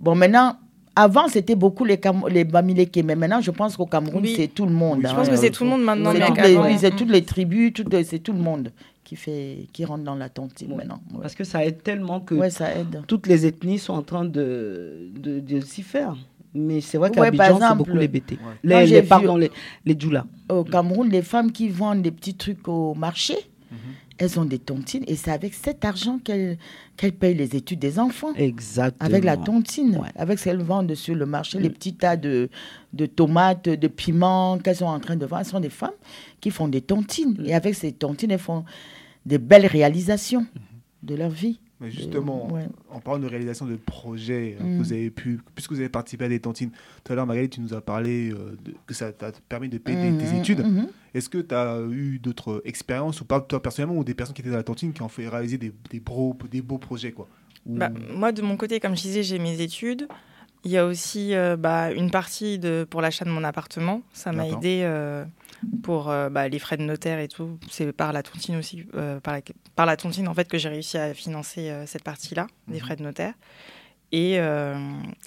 Bon, 0.00 0.14
maintenant, 0.14 0.56
avant, 0.96 1.28
c'était 1.28 1.56
beaucoup 1.56 1.84
les, 1.84 1.98
Cam- 1.98 2.28
les 2.30 2.44
Bamileke, 2.44 3.00
mais 3.04 3.16
maintenant, 3.16 3.40
je 3.40 3.50
pense 3.50 3.76
qu'au 3.76 3.86
Cameroun, 3.86 4.22
Oui. 4.22 4.34
c'est 4.36 4.48
tout 4.48 4.64
le 4.66 4.72
monde. 4.72 4.98
Oui, 4.98 5.06
hein. 5.06 5.08
je 5.10 5.14
pense 5.16 5.28
que 5.28 5.36
c'est 5.36 5.50
tout 5.50 5.64
le 5.64 5.70
monde 5.70 5.82
maintenant. 5.82 6.12
C'est 6.12 6.24
toutes, 6.26 6.36
qu'avant, 6.36 6.62
les, 6.64 6.72
oui, 6.72 6.78
c'est 6.78 6.92
mm. 6.92 6.96
toutes 6.96 7.10
les 7.10 7.24
tribus, 7.24 7.72
toutes 7.72 7.92
les- 7.92 8.04
c'est 8.04 8.18
tout 8.20 8.32
le 8.32 8.38
monde 8.38 8.70
qui, 9.02 9.16
fait, 9.16 9.66
qui 9.72 9.84
rentre 9.84 10.04
dans 10.04 10.14
la 10.14 10.28
tontine 10.28 10.70
Ouais. 10.70 10.76
maintenant. 10.78 11.00
Ouais. 11.12 11.20
Parce 11.22 11.34
que 11.34 11.44
ça 11.44 11.64
aide 11.64 11.82
tellement 11.82 12.20
que 12.20 12.34
Ouais, 12.34 12.50
ça 12.50 12.72
aide. 12.74 13.02
toutes 13.06 13.26
les 13.26 13.44
ethnies 13.46 13.78
sont 13.78 13.94
en 13.94 14.02
train 14.02 14.24
de, 14.24 15.08
de, 15.18 15.40
de 15.40 15.60
s'y 15.60 15.82
faire. 15.82 16.16
Mais 16.56 16.80
c'est 16.80 16.98
vrai 16.98 17.08
Ouais, 17.08 17.14
qu'à 17.16 17.24
Abidjan, 17.24 17.58
c'est 17.68 17.76
beaucoup 17.76 17.96
les 17.96 18.06
BT. 18.06 18.32
Ouais. 18.32 18.38
Les, 18.62 18.86
j'ai 18.86 19.00
les, 19.00 19.02
pardon, 19.02 19.36
les. 19.36 19.50
Au 20.48 20.62
Cameroun, 20.62 21.08
les 21.10 21.22
femmes 21.22 21.50
qui 21.50 21.68
vendent 21.68 22.02
des 22.02 22.12
petits 22.12 22.34
trucs 22.34 22.68
au 22.68 22.94
marché, 22.94 23.34
Mhm. 23.72 23.78
Elles 24.18 24.38
ont 24.38 24.44
des 24.44 24.58
tontines 24.60 25.04
et 25.08 25.16
c'est 25.16 25.30
avec 25.32 25.54
cet 25.54 25.84
argent 25.84 26.18
qu'elles 26.22 26.58
payent 27.18 27.34
les 27.34 27.56
études 27.56 27.80
des 27.80 27.98
enfants. 27.98 28.32
Exactement. 28.36 29.06
Avec 29.06 29.24
la 29.24 29.36
tontine, 29.36 29.96
Ouais. 29.98 30.08
avec 30.14 30.38
ce 30.38 30.44
qu'elles 30.44 30.62
vendent 30.62 30.94
sur 30.94 31.14
le 31.14 31.26
marché, 31.26 31.58
les 31.58 31.68
Mm. 31.68 31.72
petits 31.72 31.94
tas 31.94 32.16
de, 32.16 32.48
de 32.92 33.06
tomates, 33.06 33.68
de 33.68 33.88
piments 33.88 34.58
qu'elles 34.58 34.76
sont 34.76 34.86
en 34.86 35.00
train 35.00 35.16
de 35.16 35.26
vendre. 35.26 35.44
Ce 35.44 35.50
sont 35.50 35.60
des 35.60 35.68
femmes 35.70 35.90
qui 36.40 36.50
font 36.50 36.68
des 36.68 36.80
tontines. 36.80 37.36
Mm. 37.38 37.46
Et 37.46 37.54
avec 37.54 37.74
ces 37.74 37.92
tontines, 37.92 38.30
elles 38.30 38.38
font 38.38 38.64
des 39.26 39.38
belles 39.38 39.66
réalisations 39.66 40.42
Mm-hmm. 40.42 41.06
de 41.08 41.14
leur 41.16 41.30
vie. 41.30 41.58
Mais 41.84 41.90
justement, 41.90 42.50
ouais. 42.52 42.66
en 42.90 43.00
parlant 43.00 43.20
de 43.20 43.26
réalisation 43.26 43.66
de 43.66 43.76
projets 43.76 44.56
euh, 44.60 44.64
Mm. 44.64 44.78
vous 44.78 44.92
avez 44.92 45.10
pu, 45.10 45.40
puisque 45.54 45.72
vous 45.72 45.80
avez 45.80 45.88
participé 45.88 46.24
à 46.24 46.28
des 46.28 46.40
tontines, 46.40 46.70
tout 47.04 47.12
à 47.12 47.16
l'heure, 47.16 47.26
Magali, 47.26 47.48
tu 47.50 47.60
nous 47.60 47.74
as 47.74 47.80
parlé 47.80 48.30
euh, 48.32 48.56
de- 48.64 48.74
que 48.86 48.94
ça 48.94 49.12
t'a 49.12 49.32
permis 49.48 49.68
de 49.68 49.78
payer 49.78 49.98
tes- 49.98 50.26
tes 50.26 50.32
Mhm, 50.32 50.38
études. 50.40 50.60
mhm. 50.66 50.88
Est-ce 51.14 51.28
que 51.28 51.38
tu 51.38 51.54
as 51.54 51.80
eu 51.90 52.18
d'autres 52.18 52.62
expériences, 52.64 53.20
ou 53.20 53.24
pas 53.24 53.40
toi 53.40 53.62
personnellement, 53.62 53.96
ou 53.98 54.04
des 54.04 54.14
personnes 54.14 54.34
qui 54.34 54.42
étaient 54.42 54.50
dans 54.50 54.56
la 54.56 54.62
tontine 54.64 54.92
qui 54.92 55.02
ont 55.02 55.08
fait 55.08 55.28
réaliser 55.28 55.58
des, 55.58 55.72
des, 55.90 56.00
beaux, 56.00 56.36
des 56.50 56.62
beaux 56.62 56.78
projets 56.78 57.12
quoi? 57.12 57.28
Ou- 57.66 57.76
Bah, 57.78 57.90
moi, 58.14 58.32
de 58.32 58.42
mon 58.42 58.56
côté, 58.56 58.80
comme 58.80 58.96
je 58.96 59.02
disais, 59.02 59.22
j'ai 59.22 59.38
mes 59.38 59.60
études. 59.60 60.08
Il 60.66 60.70
y 60.70 60.78
a 60.78 60.86
aussi 60.86 61.34
euh, 61.34 61.56
bah, 61.58 61.92
une 61.92 62.10
partie 62.10 62.58
de, 62.58 62.86
pour 62.88 63.02
l'achat 63.02 63.26
de 63.26 63.30
mon 63.30 63.44
appartement. 63.44 64.00
Ça 64.14 64.32
m'a 64.32 64.48
aidé 64.48 64.80
euh, 64.84 65.24
pour 65.82 66.10
euh, 66.10 66.28
bah, 66.30 66.48
les 66.48 66.58
frais 66.58 66.76
de 66.76 66.82
notaire 66.82 67.18
et 67.18 67.28
tout. 67.28 67.58
C'est 67.70 67.92
par 67.92 68.12
la 68.12 68.22
tontine 68.22 68.56
aussi, 68.56 68.84
euh, 68.94 69.20
par, 69.20 69.34
la, 69.34 69.40
par 69.76 69.86
la 69.86 69.96
tontine 69.96 70.28
en 70.28 70.34
fait 70.34 70.48
que 70.48 70.58
j'ai 70.58 70.68
réussi 70.68 70.96
à 70.98 71.14
financer 71.14 71.70
euh, 71.70 71.86
cette 71.86 72.02
partie-là 72.04 72.46
des 72.68 72.74
Mhm. 72.74 72.80
frais 72.80 72.96
de 72.96 73.02
notaire. 73.02 73.34
Et, 74.12 74.38
euh, 74.38 74.76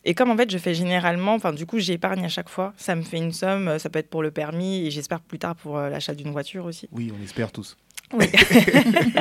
et 0.06 0.14
comme 0.14 0.30
en 0.32 0.38
fait 0.38 0.50
je 0.50 0.58
fais 0.58 0.74
généralement, 0.74 1.34
enfin 1.34 1.52
du 1.52 1.66
coup 1.66 1.78
j'épargne 1.80 2.24
à 2.24 2.30
chaque 2.30 2.48
fois. 2.50 2.74
Ça 2.78 2.96
me 2.96 3.02
fait 3.02 3.18
une 3.18 3.34
somme. 3.34 3.78
Ça 3.80 3.90
peut 3.90 4.00
être 4.00 4.10
pour 4.10 4.24
le 4.24 4.32
permis 4.32 4.86
et 4.86 4.92
j'espère 4.92 5.20
plus 5.20 5.40
tard 5.40 5.56
pour 5.56 5.78
euh, 5.78 5.90
l'achat 5.90 6.14
d'une 6.16 6.32
voiture 6.32 6.64
aussi. 6.66 6.88
Oui, 6.94 7.12
on 7.18 7.22
espère 7.24 7.52
tous. 7.52 7.76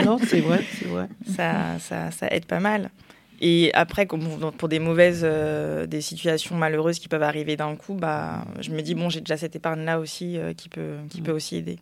non, 0.05 0.19
c'est 0.25 0.41
vrai, 0.41 0.63
c'est 0.79 0.87
vrai. 0.87 1.09
ça, 1.35 1.79
ça, 1.81 2.11
ça 2.13 2.29
aide 2.31 2.47
pas 2.47 2.61
mal. 2.61 2.91
Et 3.41 3.71
après, 3.75 4.07
pour 4.07 4.69
des 4.69 4.79
mauvaises, 4.79 5.23
euh, 5.25 5.87
des 5.87 6.01
situations 6.01 6.57
malheureuses 6.57 6.99
qui 6.99 7.09
peuvent 7.09 7.23
arriver 7.23 7.57
d'un 7.57 7.77
coup, 7.77 7.95
bah, 7.95 8.45
je 8.61 8.71
me 8.71 8.81
dis 8.81 8.95
bon, 8.95 9.09
j'ai 9.11 9.21
déjà 9.21 9.37
cette 9.37 9.57
épargne 9.57 9.85
là 9.85 10.01
aussi 10.01 10.39
euh, 10.39 10.53
qui 10.55 10.69
peut, 10.69 10.97
qui 11.11 11.21
peut 11.21 11.33
aussi 11.33 11.57
aider. 11.57 11.79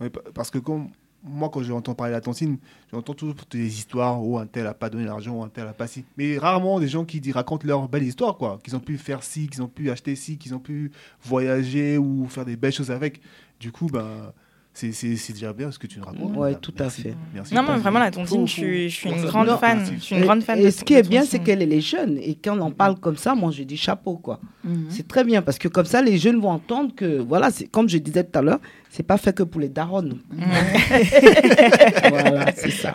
Oui, 0.00 0.10
pa- 0.10 0.20
parce 0.34 0.50
que 0.50 0.58
comme 0.58 0.88
moi, 1.24 1.48
quand 1.48 1.62
j'entends 1.62 1.94
parler 1.94 2.12
de 2.12 2.16
la 2.16 2.20
tontine, 2.20 2.58
j'entends 2.92 3.14
toujours 3.14 3.34
des 3.50 3.66
histoires 3.66 4.22
où 4.22 4.38
un 4.38 4.46
tel 4.46 4.66
a 4.66 4.74
pas 4.74 4.90
donné 4.90 5.06
l'argent, 5.06 5.42
un 5.42 5.48
tel 5.48 5.66
a 5.66 5.72
pas 5.72 5.86
ci. 5.88 6.04
Mais 6.16 6.38
rarement 6.38 6.78
des 6.78 6.86
gens 6.88 7.04
qui 7.04 7.20
racontent 7.32 7.66
leur 7.66 7.88
belle 7.88 8.04
histoire, 8.04 8.36
quoi. 8.36 8.58
Qu'ils 8.62 8.76
ont 8.76 8.80
pu 8.80 8.96
faire 8.96 9.22
ci, 9.24 9.48
qu'ils 9.48 9.62
ont 9.62 9.66
pu 9.68 9.90
acheter 9.90 10.14
ci, 10.14 10.36
qu'ils 10.38 10.54
ont 10.54 10.60
pu 10.60 10.92
voyager 11.24 11.98
ou 11.98 12.26
faire 12.28 12.44
des 12.44 12.56
belles 12.56 12.72
choses 12.72 12.90
avec. 12.90 13.20
Du 13.58 13.72
coup, 13.72 13.86
ben, 13.86 14.32
c'est 14.78 14.92
c'est- 14.92 15.16
c'est 15.16 15.32
déjà 15.32 15.52
bien 15.54 15.70
ce 15.72 15.78
que 15.78 15.86
tu 15.86 15.98
nous 15.98 16.04
racontes. 16.04 16.36
Ouais, 16.36 16.52
Ben, 16.52 16.58
tout 16.60 16.74
à 16.78 16.90
fait. 16.90 17.14
Merci. 17.34 17.54
Non, 17.54 17.62
mais 17.66 17.76
vraiment 17.78 17.98
la 17.98 18.10
tontine, 18.10 18.46
je 18.46 18.52
suis, 18.52 18.90
je 18.90 18.94
suis 18.94 19.08
une 19.10 19.22
grande 19.24 19.46
non, 19.48 19.56
fan. 19.56 19.78
merci. 19.78 19.94
Je 19.96 20.02
suis 20.02 20.16
une 20.16 20.22
grande 20.22 20.42
fan. 20.42 20.58
Et 20.58 20.64
de- 20.64 20.70
ce 20.70 20.84
qui 20.84 20.92
est 20.94 21.08
bien, 21.08 21.24
c'est 21.24 21.38
qu'elle 21.38 21.62
est 21.62 21.80
jeune. 21.80 22.18
Et 22.18 22.34
quand 22.34 22.58
on 22.58 22.60
en 22.60 22.70
parle 22.70 22.98
comme 23.00 23.16
ça, 23.16 23.34
moi, 23.34 23.50
je 23.50 23.62
dis 23.62 23.76
chapeau, 23.78 24.16
quoi. 24.18 24.38
Mhm. 24.64 24.86
C'est 24.90 25.08
très 25.08 25.24
bien 25.24 25.40
parce 25.40 25.58
que 25.58 25.68
comme 25.68 25.86
ça, 25.86 26.02
les 26.02 26.18
jeunes 26.18 26.38
vont 26.40 26.50
entendre 26.50 26.94
que, 26.94 27.18
voilà, 27.20 27.50
c'est 27.50 27.66
comme 27.68 27.88
je 27.88 27.96
disais 27.98 28.22
tout 28.24 28.38
à 28.38 28.42
l'heure, 28.42 28.60
c'est 28.90 29.02
pas 29.02 29.16
fait 29.16 29.34
que 29.34 29.42
pour 29.44 29.60
les 29.62 29.68
darons. 29.70 30.10
voilà, 32.10 32.52
c'est 32.54 32.70
ça. 32.70 32.94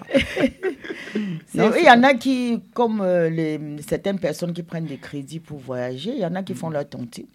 Oui, 1.15 1.63
Il 1.79 1.85
y 1.85 1.89
en 1.89 2.03
a 2.03 2.13
qui, 2.13 2.61
comme 2.73 3.01
euh, 3.01 3.29
les, 3.29 3.59
certaines 3.87 4.19
personnes 4.19 4.53
qui 4.53 4.63
prennent 4.63 4.85
des 4.85 4.97
crédits 4.97 5.39
pour 5.39 5.57
voyager, 5.59 6.11
il 6.15 6.19
y 6.19 6.25
en 6.25 6.35
a 6.35 6.43
qui 6.43 6.53
font 6.53 6.69
leur 6.69 6.87
tontine 6.87 7.25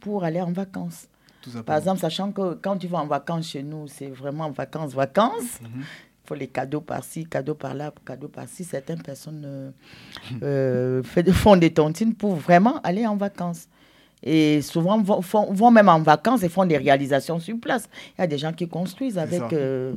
pour 0.00 0.24
aller 0.24 0.40
en 0.40 0.52
vacances. 0.52 1.08
Tout. 1.44 1.62
Par 1.62 1.76
exemple, 1.76 2.00
sachant 2.00 2.32
que 2.32 2.54
quand 2.54 2.76
tu 2.78 2.86
vas 2.88 2.98
en 2.98 3.06
vacances 3.06 3.48
chez 3.48 3.62
nous, 3.62 3.86
c'est 3.88 4.08
vraiment 4.08 4.50
vacances, 4.50 4.94
vacances. 4.94 5.60
Mhm. 5.62 5.82
Il 5.82 6.26
faut 6.28 6.34
les 6.34 6.46
cadeaux 6.48 6.80
par-ci, 6.80 7.26
cadeaux 7.26 7.54
par-là, 7.54 7.92
cadeaux 8.06 8.28
par-ci. 8.28 8.64
Certaines 8.64 9.02
personnes 9.02 9.42
euh, 9.44 9.70
euh, 10.42 11.02
fait- 11.02 11.30
font 11.32 11.56
des 11.56 11.72
tontines 11.72 12.14
pour 12.14 12.34
vraiment 12.36 12.80
aller 12.82 13.06
en 13.06 13.16
vacances. 13.16 13.68
Et 14.22 14.62
souvent 14.62 15.02
vont, 15.02 15.20
font- 15.20 15.52
vont 15.52 15.70
même 15.70 15.90
en 15.90 16.00
vacances 16.00 16.42
et 16.42 16.48
font 16.48 16.64
des 16.64 16.78
réalisations 16.78 17.38
sur 17.40 17.58
place. 17.60 17.88
Il 18.16 18.22
y 18.22 18.24
a 18.24 18.26
des 18.26 18.38
gens 18.38 18.54
qui 18.54 18.66
construisent 18.66 19.18
avec 19.18 19.52
euh, 19.52 19.92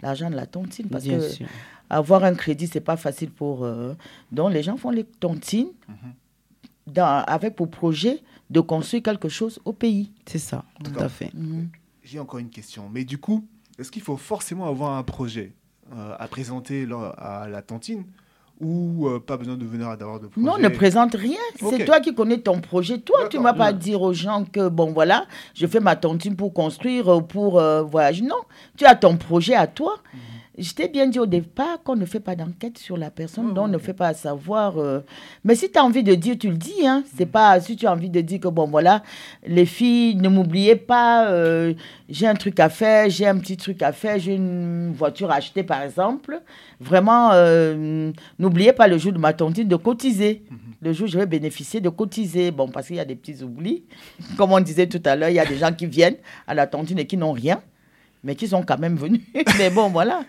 l'argent 0.00 0.30
de 0.30 0.36
la 0.36 0.46
tontine. 0.46 0.86
Parce 0.88 1.02
Bien 1.02 1.18
que 1.18 1.28
sûr. 1.28 1.46
avoir 1.90 2.22
un 2.22 2.34
crédit, 2.36 2.68
c'est 2.68 2.80
pas 2.80 2.96
facile 2.96 3.30
pour. 3.32 3.64
euh, 3.64 3.94
donc 4.30 4.52
les 4.52 4.62
gens 4.62 4.76
font 4.76 4.90
les 4.90 5.02
tontines 5.04 5.72
dans- 6.86 7.24
avec 7.26 7.56
pour 7.56 7.70
projet 7.70 8.22
de 8.50 8.60
construire 8.60 9.02
quelque 9.02 9.28
chose 9.28 9.58
au 9.64 9.72
pays. 9.72 10.12
C'est 10.26 10.38
ça, 10.38 10.64
tout 10.82 10.90
D'accord. 10.90 11.02
à 11.04 11.08
fait. 11.08 11.30
Mhm. 11.34 11.68
J'ai 12.02 12.18
encore 12.20 12.38
une 12.40 12.50
question. 12.50 12.88
Mais 12.92 13.04
du 13.04 13.18
coup, 13.18 13.44
est-ce 13.78 13.90
qu'il 13.90 14.02
faut 14.02 14.16
forcément 14.16 14.66
avoir 14.66 14.96
un 14.96 15.02
projet 15.02 15.52
euh, 15.94 16.14
à 16.18 16.28
présenter 16.28 16.86
à 17.18 17.46
la 17.48 17.62
tontine 17.62 18.04
ou 18.60 19.08
euh, 19.08 19.18
pas 19.18 19.36
besoin 19.36 19.56
de 19.56 19.64
venir 19.64 19.88
à 19.88 19.96
d'avoir 19.96 20.20
de 20.20 20.28
projet 20.28 20.46
Non, 20.46 20.58
ne 20.58 20.68
présente 20.68 21.14
rien. 21.14 21.38
C'est 21.58 21.84
toi 21.84 22.00
qui 22.00 22.14
connais 22.14 22.38
ton 22.38 22.60
projet. 22.60 22.98
Toi, 23.00 23.28
tu 23.28 23.38
ne 23.38 23.42
vas 23.42 23.52
pas 23.54 23.72
dire 23.72 24.00
aux 24.02 24.12
gens 24.12 24.44
que, 24.44 24.68
bon, 24.68 24.92
voilà, 24.92 25.26
je 25.54 25.66
fais 25.66 25.80
ma 25.80 25.96
tontine 25.96 26.36
pour 26.36 26.52
construire, 26.54 27.08
euh, 27.12 27.20
pour 27.20 27.58
euh, 27.58 27.82
voyager. 27.82 28.22
Non, 28.22 28.36
tu 28.76 28.84
as 28.84 28.94
ton 28.94 29.16
projet 29.16 29.54
à 29.54 29.66
toi. 29.66 29.96
Mhm. 30.12 30.20
Je 30.56 30.72
t'ai 30.72 30.86
bien 30.88 31.08
dit 31.08 31.18
au 31.18 31.26
départ 31.26 31.82
qu'on 31.82 31.96
ne 31.96 32.04
fait 32.04 32.20
pas 32.20 32.36
d'enquête 32.36 32.78
sur 32.78 32.96
la 32.96 33.10
personne, 33.10 33.48
Ouais, 33.48 33.54
donc 33.54 33.64
on 33.64 33.68
ne 33.68 33.78
fait 33.78 33.92
pas 33.92 34.14
savoir. 34.14 34.78
euh, 34.78 35.00
Mais 35.42 35.56
si 35.56 35.68
tu 35.68 35.78
as 35.78 35.84
envie 35.84 36.04
de 36.04 36.14
dire, 36.14 36.36
tu 36.38 36.48
le 36.48 36.56
dis. 36.56 36.86
Hein. 36.86 37.02
C'est 37.16 37.26
pas 37.26 37.58
si 37.60 37.74
tu 37.76 37.86
as 37.88 37.92
envie 37.92 38.08
de 38.08 38.20
dire 38.20 38.38
que, 38.38 38.46
bon, 38.46 38.68
voilà, 38.68 39.02
les 39.44 39.66
filles, 39.66 40.14
ne 40.14 40.28
m'oubliez 40.28 40.76
pas, 40.76 41.26
euh, 41.28 41.74
j'ai 42.08 42.28
un 42.28 42.34
truc 42.36 42.60
à 42.60 42.68
faire, 42.68 43.10
j'ai 43.10 43.26
un 43.26 43.36
petit 43.38 43.56
truc 43.56 43.82
à 43.82 43.90
faire, 43.92 44.18
j'ai 44.20 44.36
une 44.36 44.92
voiture 44.92 45.30
à 45.32 45.36
acheter, 45.36 45.64
par 45.64 45.82
exemple. 45.82 46.40
Vraiment, 46.80 47.30
euh, 47.32 48.12
n'oubliez 48.38 48.72
pas 48.72 48.86
le 48.86 48.96
jour 48.96 49.12
de 49.12 49.18
ma 49.18 49.32
tontine 49.32 49.66
de 49.66 49.76
cotiser. 49.76 50.44
Le 50.80 50.92
jour 50.92 51.08
où 51.08 51.10
je 51.10 51.18
vais 51.18 51.26
bénéficier 51.26 51.80
de 51.80 51.88
cotiser. 51.88 52.52
Bon, 52.52 52.68
parce 52.68 52.86
qu'il 52.86 52.96
y 52.96 53.00
a 53.00 53.04
des 53.04 53.16
petits 53.16 53.42
oublis. 53.42 53.82
Comme 54.36 54.52
on 54.52 54.60
disait 54.60 54.86
tout 54.86 55.02
à 55.04 55.16
l'heure, 55.16 55.30
il 55.30 55.34
y 55.34 55.40
a 55.40 55.46
des 55.46 55.56
gens 55.56 55.72
qui 55.72 55.86
viennent 55.86 56.16
à 56.46 56.54
la 56.54 56.66
tontine 56.68 56.98
et 57.00 57.06
qui 57.06 57.16
n'ont 57.16 57.32
rien, 57.32 57.60
mais 58.24 58.34
qui 58.34 58.48
sont 58.48 58.62
quand 58.62 58.78
même 58.78 58.96
venus. 58.96 59.20
mais 59.58 59.70
bon, 59.70 59.90
voilà. 59.90 60.24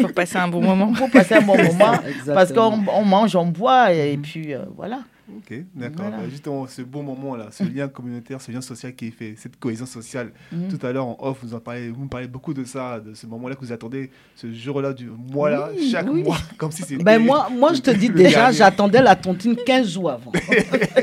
pour 0.00 0.12
passer 0.12 0.36
un 0.36 0.48
bon 0.48 0.62
moment. 0.62 0.92
Pour 0.92 1.10
passer 1.10 1.34
un 1.34 1.42
bon 1.42 1.56
moment. 1.56 1.98
Parce 2.26 2.52
qu'on 2.52 2.84
on 2.88 3.04
mange, 3.04 3.36
on 3.36 3.46
boit, 3.46 3.92
et 3.92 4.16
puis 4.16 4.54
euh, 4.54 4.60
voilà. 4.76 5.00
Ok, 5.36 5.54
d'accord. 5.74 6.06
Voilà. 6.06 6.16
Bah, 6.18 6.28
justement, 6.30 6.66
ce 6.66 6.82
bon 6.82 7.02
moment-là, 7.02 7.46
ce 7.50 7.64
lien 7.64 7.88
communautaire, 7.88 8.40
ce 8.40 8.50
lien 8.52 8.60
social 8.60 8.94
qui 8.94 9.06
est 9.08 9.10
fait, 9.10 9.34
cette 9.36 9.58
cohésion 9.58 9.86
sociale. 9.86 10.32
Mhm. 10.52 10.68
Tout 10.68 10.86
à 10.86 10.92
l'heure, 10.92 11.06
en 11.06 11.16
off, 11.20 11.38
vous, 11.42 11.54
en 11.54 11.60
parlez, 11.60 11.90
vous 11.90 12.04
me 12.04 12.08
parlez 12.08 12.26
beaucoup 12.28 12.54
de 12.54 12.64
ça, 12.64 13.00
de 13.00 13.14
ce 13.14 13.26
moment-là 13.26 13.54
que 13.54 13.60
vous 13.64 13.72
attendez, 13.72 14.10
ce 14.36 14.52
jour-là, 14.52 14.92
du 14.92 15.08
mois-là, 15.10 15.70
Oui, 15.76 15.90
chaque 15.90 16.06
oui. 16.10 16.22
mois, 16.22 16.36
comme 16.58 16.70
si 16.70 16.82
c'était. 16.82 17.02
Ben 17.02 17.18
moi, 17.18 17.48
moi, 17.50 17.72
je 17.72 17.80
te 17.80 17.90
dis 17.90 18.08
déjà, 18.14 18.52
j'attendais 18.52 19.00
la 19.02 19.16
tontine 19.16 19.56
15 19.56 19.88
jours 19.88 20.10
avant. 20.10 20.32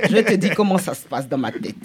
je 0.09 0.13
vais 0.13 0.23
te 0.23 0.33
dire 0.35 0.53
comment 0.55 0.77
ça 0.77 0.93
se 0.93 1.07
passe 1.07 1.27
dans 1.27 1.37
ma 1.37 1.51
tête. 1.51 1.75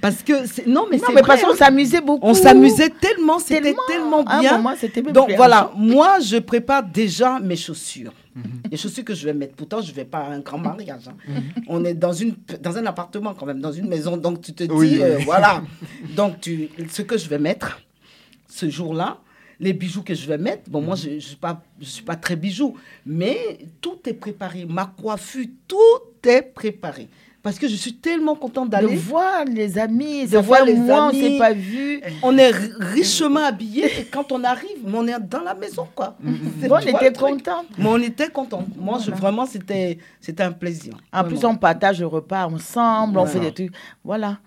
Parce 0.00 0.22
que, 0.22 0.46
c'est- 0.46 0.66
non, 0.66 0.86
mais 0.90 0.96
non, 0.98 1.04
c'est 1.06 1.14
mais 1.14 1.20
vrai, 1.22 1.28
parce 1.28 1.42
qu'on 1.42 1.52
hein. 1.52 1.56
s'amusait 1.56 2.00
beaucoup. 2.00 2.26
On 2.26 2.34
s'amusait 2.34 2.90
tellement, 2.90 3.38
c'était 3.38 3.74
Tellement. 3.88 4.24
un 4.28 4.40
bien. 4.40 4.56
moment, 4.56 4.74
c'était 4.78 5.02
même 5.02 5.12
Donc 5.12 5.28
plus 5.28 5.36
voilà, 5.36 5.70
moi, 5.76 6.18
je 6.20 6.36
prépare 6.38 6.82
déjà 6.82 7.38
mes 7.40 7.56
chaussures. 7.56 8.12
Les 8.70 8.76
chaussures 8.76 9.04
que 9.04 9.14
je 9.14 9.24
vais 9.24 9.34
mettre. 9.34 9.54
Pourtant, 9.54 9.80
je 9.80 9.90
ne 9.90 9.96
vais 9.96 10.04
pas 10.04 10.18
à 10.20 10.30
un 10.32 10.40
grand 10.40 10.58
mariage. 10.58 11.08
hein. 11.08 11.16
On 11.68 11.84
est 11.84 11.94
dans, 11.94 12.12
une, 12.12 12.34
dans 12.60 12.76
un 12.76 12.86
appartement 12.86 13.34
quand 13.34 13.46
même, 13.46 13.60
dans 13.60 13.72
une 13.72 13.88
maison. 13.88 14.16
Donc, 14.16 14.40
tu 14.42 14.52
te 14.52 14.64
dis, 14.64 14.70
Oui, 14.70 14.98
euh, 15.00 15.16
oui. 15.18 15.24
voilà. 15.24 15.62
Donc, 16.16 16.40
tu, 16.40 16.68
ce 16.90 17.02
que 17.02 17.16
je 17.16 17.28
vais 17.28 17.38
mettre 17.38 17.80
ce 18.48 18.68
jour-là, 18.68 19.18
les 19.58 19.72
bijoux 19.72 20.02
que 20.02 20.14
je 20.14 20.26
vais 20.26 20.36
mettre, 20.38 20.68
bon, 20.70 20.82
moi, 20.82 20.96
je 20.96 21.10
ne 21.10 21.18
suis, 21.20 21.36
pas- 21.36 21.62
je 21.80 21.86
suis 21.86 22.02
pas 22.04 22.16
très 22.16 22.36
bijoux, 22.36 22.74
mais 23.06 23.58
tout 23.80 23.98
est 24.06 24.12
préparé. 24.14 24.66
Ma 24.66 24.86
coiffure, 24.86 25.46
tout 25.66 26.28
est 26.28 26.42
préparé. 26.42 27.08
Parce 27.46 27.60
que 27.60 27.68
je 27.68 27.76
suis 27.76 27.94
tellement 27.94 28.34
contente 28.34 28.66
De 28.66 28.70
d'aller. 28.72 28.96
voir 28.96 29.44
les 29.44 29.78
amis, 29.78 30.26
De 30.26 30.36
voir 30.38 30.64
les 30.64 30.74
mois, 30.74 31.04
on 31.04 31.08
amis. 31.10 31.20
s'est 31.22 31.38
pas 31.38 31.52
vu. 31.52 32.00
On 32.24 32.36
est 32.36 32.50
ri- 32.50 32.72
richement 32.80 33.44
habillés 33.52 33.84
et 34.00 34.04
quand 34.04 34.32
on 34.32 34.42
arrive, 34.42 34.78
on 34.92 35.06
est 35.06 35.20
dans 35.20 35.42
la 35.42 35.54
maison, 35.54 35.86
quoi. 35.94 36.16
C'est- 36.60 36.66
Bon, 36.68 36.74
on 36.74 36.80
tu 36.80 36.90
vois 36.90 37.04
était 37.06 37.16
contents. 37.16 37.64
Mais 37.78 37.86
on 37.86 37.98
était 37.98 38.30
contents. 38.30 38.64
Moi, 38.76 38.98
je, 39.04 39.12
vraiment, 39.12 39.46
c'était 39.46 39.98
c'était 40.20 40.42
un 40.42 40.50
plaisir. 40.50 40.94
En 41.12 41.22
plus, 41.22 41.44
on 41.44 41.54
partage 41.54 42.00
le 42.00 42.08
repas 42.08 42.46
ensemble, 42.46 43.16
on 43.16 43.26
fait 43.26 43.38
des 43.38 43.52
trucs. 43.54 43.72
Voilà. 44.02 44.38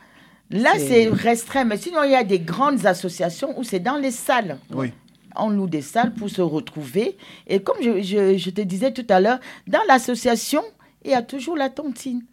Là, 0.52 0.72
C'est- 0.74 0.88
c'est 1.06 1.08
restreint. 1.08 1.64
Mais 1.64 1.78
sinon, 1.78 2.04
il 2.04 2.12
y 2.12 2.16
a 2.16 2.24
des 2.26 2.40
grandes 2.40 2.86
associations 2.86 3.58
où 3.58 3.64
c'est 3.64 3.80
dans 3.80 3.96
les 3.96 4.12
salles. 4.12 4.58
Oui. 4.74 4.92
On 5.38 5.50
loue 5.50 5.68
des 5.68 5.82
salles 5.84 6.14
pour 6.16 6.30
se 6.30 6.42
retrouver. 6.42 7.16
Et 7.48 7.62
comme 7.62 7.78
je, 7.82 8.02
je- 8.02 8.38
je 8.38 8.50
te 8.50 8.60
disais 8.60 8.92
tout 8.92 9.06
à 9.08 9.22
l'heure, 9.22 9.40
dans 9.68 9.80
l'association, 9.88 10.64
il 11.10 11.14
y 11.14 11.16
a 11.16 11.22
toujours 11.22 11.58
la 11.58 11.70
tontine. 11.70 12.24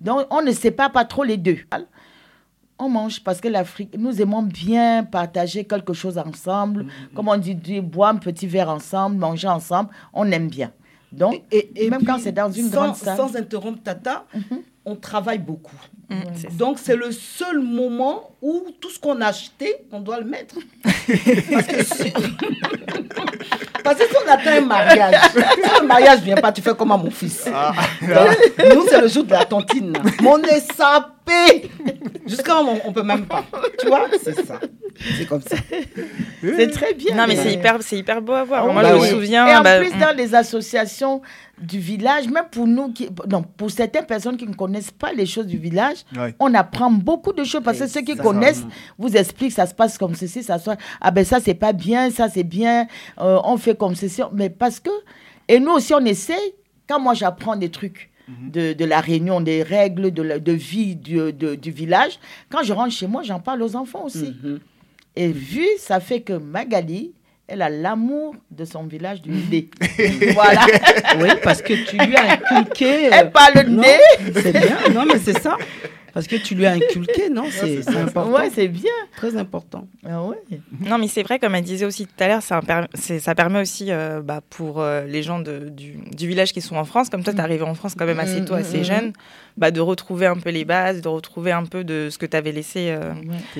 Donc, 0.00 0.26
on 0.30 0.42
ne 0.42 0.52
sépare 0.52 0.92
pas 0.92 1.04
trop 1.04 1.24
les 1.24 1.36
deux. 1.36 1.58
on 2.78 2.88
mange 2.88 3.22
parce 3.22 3.40
que 3.40 3.48
l'Afrique, 3.48 3.94
nous 3.96 4.20
aimons 4.20 4.42
bien 4.42 5.04
partager 5.04 5.64
quelque 5.64 5.92
chose 5.92 6.18
ensemble. 6.18 6.86
Comme 7.14 7.28
on 7.28 7.36
dit, 7.36 7.54
du- 7.54 7.80
boire 7.80 8.10
un 8.10 8.16
petit 8.16 8.46
verre 8.48 8.68
ensemble, 8.70 9.16
manger 9.16 9.48
ensemble, 9.48 9.90
on 10.12 10.30
aime 10.32 10.48
bien. 10.48 10.72
Donc, 11.12 11.42
Et, 11.52 11.70
et 11.76 11.90
même 11.90 11.98
puis, 12.00 12.06
quand 12.08 12.18
c'est 12.18 12.32
dans 12.32 12.50
une 12.50 12.68
sans, 12.70 12.74
grande 12.86 12.96
salle. 12.96 13.16
Sans 13.16 13.36
interrompre 13.36 13.80
Tata, 13.82 14.26
on 14.84 14.96
travaille 14.96 15.38
beaucoup. 15.38 15.76
Mm. 16.10 16.56
Donc, 16.58 16.78
c'est 16.80 16.96
le 16.96 17.12
seul 17.12 17.60
moment 17.60 18.32
où 18.42 18.66
tout 18.80 18.90
ce 18.90 18.98
qu'on 18.98 19.20
a 19.20 19.26
acheté, 19.28 19.72
on 19.92 20.00
doit 20.00 20.18
le 20.18 20.26
mettre. 20.26 20.56
Parce 20.82 21.66
que 21.68 21.84
si, 21.84 22.12
Parce 23.84 23.96
que 23.98 24.04
si 24.08 24.14
on 24.26 24.32
attend 24.32 24.50
un 24.50 24.60
mariage, 24.62 25.14
si 25.32 25.80
le 25.80 25.86
mariage 25.86 26.20
ne 26.20 26.24
vient 26.24 26.36
pas, 26.36 26.50
tu 26.50 26.62
fais 26.62 26.74
comme 26.74 26.90
à 26.90 26.96
mon 26.96 27.10
fils. 27.10 27.48
Ah. 27.54 27.72
Nous, 28.02 28.86
c'est 28.88 29.00
le 29.00 29.08
jour 29.08 29.24
de 29.24 29.32
la 29.32 29.44
tontine. 29.44 29.92
là. 29.92 30.00
Mais 30.22 30.60
on 31.26 31.30
sapé. 31.30 31.70
Jusqu'à 32.26 32.56
on 32.60 32.74
ne 32.88 32.92
peut 32.94 33.02
même 33.02 33.26
pas. 33.26 33.44
Tu 33.78 33.86
vois, 33.86 34.06
c'est 34.22 34.34
ça. 34.46 34.60
C'est 35.18 35.26
comme 35.26 35.42
ça. 35.42 35.56
c'est 36.40 36.70
très 36.70 36.94
bien. 36.94 37.14
Non, 37.16 37.24
mais 37.26 37.34
mais- 37.34 37.42
c'est 37.42 37.52
hyper, 37.52 37.78
c'est 37.82 37.96
hyper 37.98 38.22
beau 38.22 38.32
à 38.32 38.44
voir. 38.44 38.66
Ah 38.68 38.72
Moi, 38.72 38.84
je 38.84 38.94
oui. 38.94 39.00
me 39.00 39.06
souviens. 39.14 39.46
Et 39.46 39.56
en 39.56 39.62
bah, 39.62 39.78
plus, 39.80 39.90
on- 39.94 39.98
dans 39.98 40.16
les 40.16 40.34
associations 40.34 41.20
du 41.60 41.78
village, 41.80 42.28
même 42.28 42.44
pour 42.50 42.66
nous, 42.66 42.92
qui, 42.92 43.08
non, 43.28 43.42
pour 43.42 43.70
certaines 43.70 44.06
personnes 44.06 44.36
qui 44.36 44.46
ne 44.46 44.54
connaissent 44.54 44.90
pas 44.92 45.12
les 45.12 45.26
choses 45.26 45.46
du 45.46 45.58
village, 45.58 45.98
Ouais. 46.16 46.34
on 46.38 46.54
apprend 46.54 46.90
beaucoup 46.90 47.32
de 47.32 47.42
choses 47.44 47.62
parce 47.64 47.78
que 47.80 47.86
ceux 47.88 48.02
qui 48.02 48.16
connaissent 48.16 48.64
vous 48.98 49.16
expliquent 49.16 49.52
ça 49.52 49.66
se 49.66 49.74
passe 49.74 49.98
comme 49.98 50.14
ceci, 50.14 50.42
ça 50.42 50.58
soit 50.58 50.76
ah 51.00 51.10
ben 51.10 51.24
ça 51.24 51.40
c'est 51.40 51.54
pas 51.54 51.72
bien, 51.72 52.10
ça 52.10 52.28
c'est 52.28 52.44
bien, 52.44 52.86
euh, 53.20 53.38
on 53.44 53.56
fait 53.56 53.76
comme 53.76 53.94
ceci, 53.96 54.22
mais 54.32 54.48
parce 54.50 54.78
que 54.80 54.90
et 55.48 55.58
nous 55.60 55.72
aussi 55.72 55.92
on 55.94 56.04
essaie. 56.04 56.54
Quand 56.88 57.00
moi 57.00 57.14
j'apprends 57.14 57.56
des 57.56 57.70
trucs. 57.70 58.10
De, 58.28 58.72
de 58.72 58.84
la 58.86 59.00
réunion, 59.00 59.40
des 59.42 59.62
règles 59.62 60.10
de, 60.10 60.22
la- 60.22 60.38
de 60.38 60.52
vie 60.52 60.96
du, 60.96 61.30
de- 61.32 61.54
du 61.56 61.70
village. 61.70 62.18
Quand 62.50 62.62
je 62.62 62.72
rentre 62.72 62.92
chez 62.92 63.06
moi, 63.06 63.22
j'en 63.22 63.38
parle 63.38 63.60
aux 63.62 63.76
enfants 63.76 64.04
aussi. 64.06 64.34
Mhm. 64.42 64.60
Et 65.16 65.28
vu, 65.28 65.66
ça 65.78 66.00
fait 66.00 66.20
que 66.22 66.32
Magali, 66.32 67.12
elle 67.46 67.60
a 67.60 67.68
l'amour 67.68 68.34
de 68.50 68.64
son 68.64 68.84
village 68.84 69.20
du 69.20 69.30
nez. 69.50 69.68
voilà. 70.32 70.64
Oui, 71.20 71.28
parce 71.42 71.60
que 71.60 71.74
tu 71.74 71.98
lui 71.98 72.16
as 72.16 72.32
inculqué. 72.40 73.08
euh, 73.08 73.10
Elle 73.12 73.30
parle 73.30 73.66
non, 73.68 73.82
nez. 73.82 74.32
C'est 74.34 74.52
bien, 74.52 74.78
non, 74.94 75.04
mais 75.04 75.13
c'est 75.24 75.38
ça. 75.40 75.56
Parce 76.12 76.28
que 76.28 76.36
tu 76.36 76.54
lui 76.54 76.64
as 76.64 76.70
inculqué, 76.74 77.28
non 77.28 77.46
C'est 77.50 77.88
important. 77.88 78.30
Ouais, 78.32 78.48
c'est 78.54 78.68
bien. 78.68 78.92
Très 79.16 79.36
important. 79.36 79.88
Ah 80.08 80.22
ouais. 80.22 80.36
Non, 80.80 80.96
mais 80.96 81.08
c'est 81.08 81.24
vrai, 81.24 81.40
comme 81.40 81.56
elle 81.56 81.64
disait 81.64 81.86
aussi 81.86 82.06
tout 82.06 82.14
à 82.22 82.28
l'heure, 82.28 82.40
ça, 82.42 82.60
ça 82.94 83.34
permet 83.34 83.60
aussi 83.60 83.86
euh, 83.90 84.20
bah, 84.22 84.40
pour 84.48 84.80
euh, 84.80 85.04
les 85.06 85.24
gens 85.24 85.40
de- 85.40 85.70
du, 85.70 85.94
du 86.12 86.28
village 86.28 86.52
qui 86.52 86.60
sont 86.60 86.76
en 86.76 86.84
France, 86.84 87.10
comme 87.10 87.24
toi, 87.24 87.32
tu 87.32 87.40
es 87.40 87.42
arrivé 87.42 87.64
en 87.64 87.74
France 87.74 87.96
quand 87.98 88.06
même 88.06 88.20
assez 88.20 88.44
tôt, 88.44 88.54
Mm, 88.54 88.58
assez 88.58 88.80
mm, 88.80 88.84
jeune, 88.84 89.12
bah, 89.56 89.70
de 89.70 89.80
retrouver 89.80 90.26
un 90.26 90.36
peu 90.36 90.50
les 90.50 90.64
bases, 90.64 91.00
de 91.00 91.08
retrouver 91.08 91.52
un 91.52 91.64
peu 91.64 91.84
de 91.84 92.08
ce 92.10 92.18
que 92.18 92.26
tu 92.26 92.36
avais 92.36 92.52
laissé 92.52 92.86
euh, 92.90 93.12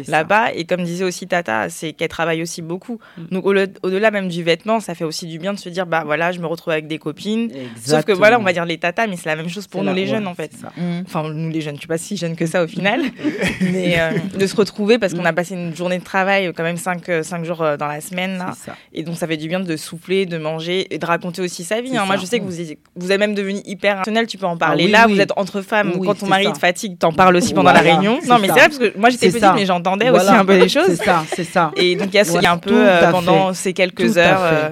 là-bas. 0.09 0.53
Et 0.55 0.64
comme 0.64 0.82
disait 0.84 1.05
aussi 1.05 1.26
Tata, 1.26 1.68
c'est 1.70 1.92
qu'elle 1.92 2.09
travaille 2.09 2.42
aussi 2.42 2.62
beaucoup. 2.62 2.99
Donc 3.30 3.47
au- 3.47 3.55
au-delà 3.82 4.11
même 4.11 4.28
du 4.28 4.42
vêtement, 4.42 4.80
ça 4.80 4.95
fait 4.95 5.05
aussi 5.05 5.26
du 5.26 5.38
bien 5.38 5.53
de 5.55 5.59
se 5.59 5.68
dire, 5.68 5.86
bah 5.86 6.03
voilà, 6.05 6.32
je 6.32 6.40
me 6.40 6.47
retrouve 6.47 6.72
avec 6.72 6.86
des 6.88 6.99
copines. 6.99 7.51
Sauf 7.84 8.05
que 8.05 8.12
voilà, 8.12 8.38
on 8.38 8.42
va 8.42 8.53
dire 8.53 8.64
les 8.64 8.78
tatas, 8.78 9.07
mais 9.07 9.16
c'est 9.16 9.28
la 9.28 9.36
même 9.36 9.49
chose 9.49 9.66
pour 9.66 9.82
nous 9.82 9.88
la- 9.90 9.95
les 9.95 10.07
jeunes 10.07 10.24
ouais, 10.24 10.30
en 10.30 10.34
fait. 10.34 10.53
ça. 10.55 10.72
Enfin, 11.07 11.28
nous 11.32 11.51
les 11.51 11.61
jeunes, 11.61 11.74
je 11.76 11.80
suis 11.80 11.88
pas 11.88 11.99
si 11.99 12.16
jeune 12.16 12.36
que 12.36 12.47
ça 12.47 12.62
au 12.64 12.66
final, 12.66 13.01
mais 13.61 13.97
euh, 14.01 14.11
de 14.38 14.47
se 14.47 14.57
retrouver 14.57 14.99
parce 14.99 15.14
qu'on 15.14 15.24
a 15.24 15.32
passé 15.32 15.55
une 15.55 15.74
journée 15.76 15.99
de 15.99 16.05
travail, 16.05 16.53
quand 16.57 16.62
même 16.62 16.76
5 16.76 16.95
cinq, 16.95 17.09
euh, 17.09 17.22
cinq 17.22 17.45
jours 17.45 17.59
dans 17.78 17.86
la 17.86 18.01
semaine 18.01 18.38
là. 18.38 18.53
Et 18.92 19.03
donc 19.03 19.16
ça 19.16 19.26
fait 19.26 19.36
du 19.36 19.49
bien 19.49 19.59
de 19.61 19.76
souffler, 19.76 20.26
de 20.26 20.38
manger 20.38 20.92
et 20.95 20.99
de 20.99 21.07
raconter 21.07 21.40
aussi 21.42 21.64
sa 21.64 21.80
vie. 21.80 21.97
Hein. 21.97 22.05
Moi 22.07 22.16
je 22.16 22.26
sais 22.26 22.38
que 22.38 22.45
vous 22.45 22.61
êtes, 22.61 22.78
vous 22.95 23.11
êtes 23.11 23.18
même 23.18 23.34
devenu 23.34 23.61
hyper 23.64 23.97
rationnel, 23.99 24.26
tu 24.26 24.38
peux 24.38 24.47
en 24.47 24.57
parler 24.57 24.84
Ah 24.84 24.86
oui, 24.86 24.92
là, 24.92 25.05
oui. 25.09 25.14
vous 25.14 25.20
êtes 25.20 25.32
entre 25.36 25.61
femmes, 25.62 25.84
Oui, 25.99 26.07
quand 26.07 26.14
ton 26.14 26.26
mari 26.26 26.45
ça. 26.45 26.53
te 26.53 26.59
fatigue, 26.59 26.99
t'en 26.99 27.12
parles 27.12 27.37
aussi 27.37 27.55
pendant 27.55 27.72
la 27.72 27.80
réunion. 27.80 28.18
Non 28.26 28.39
mais 28.39 28.49
c'est 28.49 28.53
vrai 28.55 28.68
parce 28.68 28.78
que 28.78 28.99
moi 28.99 29.11
j'étais 29.11 29.28
petite 29.28 29.41
ça. 29.41 29.53
mais 29.55 29.66
j'entendais 29.66 30.11
aussi 30.11 30.28
un 30.28 30.45
peu 30.45 30.57
les 30.59 30.68
choses. 30.68 30.87
C'est 30.89 31.05
ça, 31.05 31.24
c'est 31.35 31.45
ça. 31.45 31.72
Et 31.76 31.97
donc 31.97 32.09
il 32.12 32.16
y 32.16 32.18
a, 32.20 32.24
ce- 32.24 32.41
y 32.41 32.47
a 32.47 32.53
un 32.53 32.59
peu 32.59 32.72
euh, 32.74 33.11
pendant 33.11 33.49
fait. 33.49 33.55
ces 33.55 33.72
quelques 33.72 34.12
Tout 34.12 34.18
heures. 34.18 34.41
euh, 34.43 34.70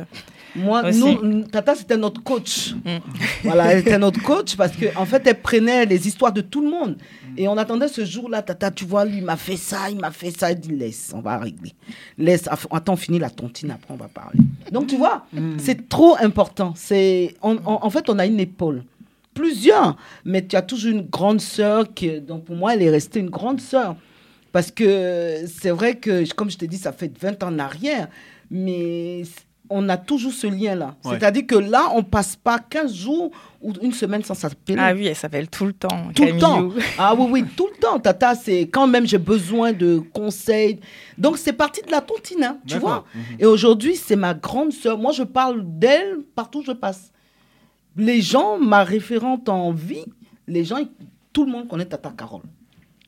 Moi, 0.54 0.82
Aussi. 0.86 1.00
nous, 1.00 1.44
Tata, 1.44 1.74
c'était 1.74 1.96
notre 1.96 2.22
coach. 2.22 2.74
Mm. 2.84 2.98
Voilà, 3.44 3.72
elle 3.72 3.78
était 3.78 3.98
notre 3.98 4.22
coach 4.30 4.54
parce 4.56 4.72
qu'en 4.72 5.00
en 5.02 5.06
fait, 5.06 5.22
elle 5.26 5.40
prenait 5.40 5.86
les 5.86 6.06
histoires 6.06 6.32
de 6.32 6.42
tout 6.42 6.60
le 6.60 6.68
monde. 6.70 6.96
Et 7.38 7.48
on 7.48 7.56
attendait 7.56 7.88
ce 7.88 8.04
jour-là, 8.04 8.42
Tata, 8.42 8.70
tu 8.70 8.84
vois, 8.84 9.06
lui, 9.06 9.16
il 9.18 9.24
m'a 9.24 9.38
fait 9.38 9.56
ça, 9.56 9.88
il 9.88 9.98
m'a 9.98 10.10
fait 10.10 10.30
ça. 10.30 10.50
Elle 10.50 10.60
dit, 10.60 10.68
laisse, 10.76 11.12
on 11.16 11.20
va 11.22 11.38
régler. 11.38 11.72
Laisse, 12.18 12.46
attends, 12.70 12.92
on 12.92 12.96
finit 12.96 13.18
la 13.18 13.30
tontine, 13.30 13.70
après, 13.70 13.94
on 13.94 13.96
va 13.96 14.08
parler. 14.08 14.38
Donc, 14.70 14.88
tu 14.88 14.98
vois, 14.98 15.24
c'est 15.56 15.88
trop 15.88 16.14
important. 16.20 16.74
C'est, 16.76 17.34
en 17.40 17.88
fait, 17.88 18.10
on 18.10 18.18
a 18.18 18.26
une 18.26 18.38
épaule. 18.38 18.84
Plusieurs. 19.34 19.96
Mais 20.24 20.46
tu 20.46 20.56
as 20.56 20.62
toujours 20.62 20.92
une 20.92 21.02
grande 21.02 21.40
sœur 21.40 21.92
qui, 21.94 22.20
donc 22.20 22.44
pour 22.44 22.56
moi, 22.56 22.74
elle 22.74 22.82
est 22.82 22.90
restée 22.90 23.20
une 23.20 23.30
grande 23.30 23.60
sœur. 23.60 23.96
Parce 24.52 24.70
que 24.70 25.44
c'est 25.46 25.70
vrai 25.70 25.96
que, 25.96 26.30
comme 26.34 26.50
je 26.50 26.58
te 26.58 26.64
dis, 26.66 26.76
ça 26.76 26.92
fait 26.92 27.10
20 27.18 27.42
ans 27.42 27.48
en 27.48 27.58
arrière, 27.58 28.08
mais 28.50 29.22
on 29.70 29.88
a 29.88 29.96
toujours 29.96 30.32
ce 30.32 30.46
lien-là. 30.46 30.96
Ouais. 31.04 31.12
C'est-à-dire 31.12 31.46
que 31.46 31.54
là, 31.54 31.88
on 31.94 32.02
passe 32.02 32.36
pas 32.36 32.58
15 32.58 32.94
jours 32.94 33.30
ou 33.62 33.72
une 33.80 33.92
semaine 33.92 34.22
sans 34.22 34.34
s'appeler. 34.34 34.76
Ah 34.78 34.92
oui, 34.92 35.06
elle 35.06 35.16
s'appelle 35.16 35.48
tout 35.48 35.64
le 35.64 35.72
temps. 35.72 36.10
Tout 36.14 36.24
le 36.24 36.38
temps. 36.38 36.68
Ah 36.98 37.14
oui, 37.16 37.26
oui, 37.30 37.44
tout 37.56 37.68
le 37.74 37.80
temps. 37.80 37.98
Tata, 37.98 38.34
c'est 38.34 38.62
quand 38.62 38.86
même 38.86 39.06
j'ai 39.06 39.18
besoin 39.18 39.72
de 39.72 40.02
conseils. 40.12 40.78
Donc, 41.16 41.38
c'est 41.38 41.54
parti 41.54 41.80
de 41.80 41.90
la 41.90 42.02
tontine, 42.02 42.44
hein, 42.44 42.58
tu 42.66 42.78
vois. 42.78 43.06
Mhm. 43.14 43.22
Et 43.38 43.46
aujourd'hui, 43.46 43.96
c'est 43.96 44.16
ma 44.16 44.34
grande 44.34 44.72
sœur. 44.72 44.98
Moi, 44.98 45.12
je 45.12 45.22
parle 45.22 45.62
d'elle 45.64 46.18
partout 46.34 46.58
où 46.58 46.64
je 46.64 46.72
passe. 46.72 47.10
Les 47.96 48.20
gens, 48.22 48.58
ma 48.58 48.84
référente 48.84 49.48
en 49.48 49.72
vie, 49.72 50.04
les 50.46 50.64
gens, 50.64 50.78
tout 51.32 51.44
le 51.44 51.52
monde 51.52 51.68
connaît 51.68 51.84
Tata 51.84 52.12
Carole. 52.16 52.42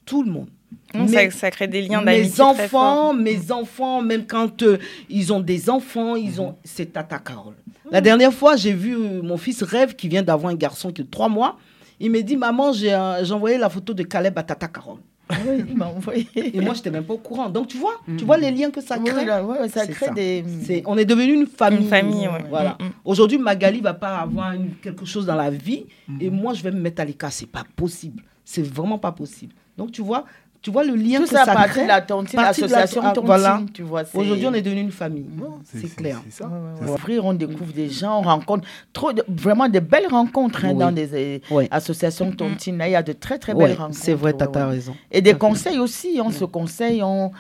Tout 0.05 0.23
le 0.23 0.31
monde. 0.31 0.49
Non, 0.95 1.07
Mais- 1.09 1.31
ça, 1.31 1.39
ça 1.39 1.51
crée 1.51 1.67
des 1.69 1.83
liens 1.83 2.03
d'amitié 2.03 2.25
mes 2.25 2.31
très 2.31 2.65
enfants, 2.65 3.13
mes 3.15 3.51
enfants, 3.53 4.03
même 4.03 4.27
quand 4.27 4.63
euh, 4.63 4.79
ils 5.09 5.33
ont 5.33 5.41
des 5.41 5.71
enfants, 5.71 6.15
ils 6.17 6.41
ont, 6.41 6.57
c'est 6.65 6.93
Tata 6.93 7.19
Carole. 7.19 7.55
La 7.91 8.01
dernière 8.01 8.33
fois, 8.33 8.57
j'ai 8.57 8.73
vu 8.73 8.95
euh, 8.95 9.23
mon 9.23 9.37
fils 9.37 9.63
rêve 9.63 9.95
qui 9.95 10.09
vient 10.09 10.23
d'avoir 10.23 10.53
un 10.53 10.57
garçon 10.57 10.93
qui 10.93 11.03
a 11.03 11.05
trois 11.11 11.29
mois. 11.29 11.59
Il 12.01 12.11
me 12.11 12.23
dit, 12.23 12.37
maman, 12.37 12.71
euh, 12.71 13.25
j'ai 13.25 13.33
envoyé 13.33 13.57
la 13.59 13.69
photo 13.69 13.95
de 13.95 14.03
Caleb 14.03 14.37
à 14.39 14.43
Tata 14.43 14.69
Carole. 14.69 14.99
Oui, 15.47 15.65
il 15.69 15.77
m'a 15.77 15.87
envoyé. 15.87 16.27
Et 16.37 16.61
moi, 16.61 16.75
je 16.75 16.79
n'étais 16.79 16.91
même 16.91 17.05
pas 17.05 17.15
au 17.15 17.19
courant. 17.19 17.49
Donc, 17.49 17.69
tu 17.69 17.77
vois, 17.79 18.01
tu 18.19 18.25
vois 18.25 18.37
les 18.37 18.51
liens 18.51 18.71
que 18.71 18.81
ça 18.81 18.99
Oui, 18.99 19.05
crée? 19.11 19.25
là, 19.25 19.45
ouais, 19.45 19.69
ça 19.69 19.87
crée 19.87 20.07
ça. 20.07 20.13
des. 20.13 20.45
On 20.87 20.97
est 20.99 21.05
devenu 21.05 21.33
une 21.35 21.47
famille. 21.47 21.81
Une 21.81 21.89
famille, 21.89 22.29
ouais. 22.29 22.45
Voilà. 22.49 22.77
Mm, 22.81 22.85
mm. 22.85 22.91
Aujourd'hui, 23.05 23.39
Magali 23.39 23.81
va 23.81 23.95
pas 23.95 24.19
avoir 24.19 24.53
une- 24.53 24.75
quelque 24.83 25.05
chose 25.05 25.27
dans 25.27 25.37
la 25.37 25.51
vie 25.51 25.87
et 26.21 26.31
moi, 26.31 26.55
je 26.55 26.63
vais 26.63 26.71
me 26.71 26.81
mettre 26.81 27.03
à 27.03 27.05
l'écart. 27.05 27.33
C'est 27.33 27.47
pas 27.51 27.65
possible. 27.77 28.23
C'est 28.45 28.63
vraiment 28.67 28.99
pas 28.99 29.13
possible. 29.13 29.55
Donc, 29.77 29.91
tu 29.93 30.03
vois, 30.03 30.25
tu 30.65 30.71
vois 30.71 30.83
le 30.83 30.95
lien 30.95 31.19
Tout 31.19 31.25
que 31.25 31.29
ça 31.29 31.45
ça, 31.45 31.53
à 31.53 31.55
partir 31.55 31.73
crée. 31.73 31.83
de 31.83 31.89
la 31.89 32.01
tontine, 32.01 32.41
Partie 32.41 32.63
de 32.63 32.67
la- 32.69 32.79
l'association 32.81 33.03
tontine, 33.13 33.27
voilà. 33.27 33.61
tu 33.75 33.83
vois. 33.83 34.05
c'est- 34.07 34.17
Aujourd'hui, 34.17 34.47
on 34.47 34.55
est 34.55 34.63
devenu 34.63 34.81
une 34.81 34.91
famille. 34.91 35.27
C'est- 35.65 35.81
C'est 35.83 35.95
clair. 35.95 36.23
C'est 36.25 36.43
ça. 36.43 36.47
Ouais, 36.49 36.91
ouais, 36.91 37.19
on 37.23 37.35
découvre 37.35 37.73
des 37.75 37.91
gens, 37.91 38.21
on 38.21 38.23
rencontre 38.23 38.67
trop 38.95 39.13
de- 39.13 39.23
vraiment 39.29 39.69
de 39.69 39.79
belles 39.79 40.09
rencontres 40.09 40.65
hein, 40.65 40.71
Oui. 40.73 40.79
dans 40.79 40.91
des 40.91 41.41
euh, 41.53 41.67
associations 41.71 42.33
tontines. 42.33 42.79
Là, 42.79 42.89
il 42.89 42.93
y 42.93 42.97
a 42.97 43.03
de 43.03 43.13
très 43.13 43.39
très 43.39 43.53
belles 43.55 43.73
rencontres. 43.77 43.99
c'est 43.99 44.15
vrai, 44.15 44.33
ouais, 44.33 44.39
Tata 44.39 44.65
a 44.65 44.67
ouais. 44.69 44.73
raison. 44.77 44.97
Et 45.13 45.21
des 45.21 45.35
conseils 45.35 45.79
aussi. 45.79 46.19
On 46.25 46.31
se 46.31 46.47
conseille, 46.47 47.03
on, 47.03 47.31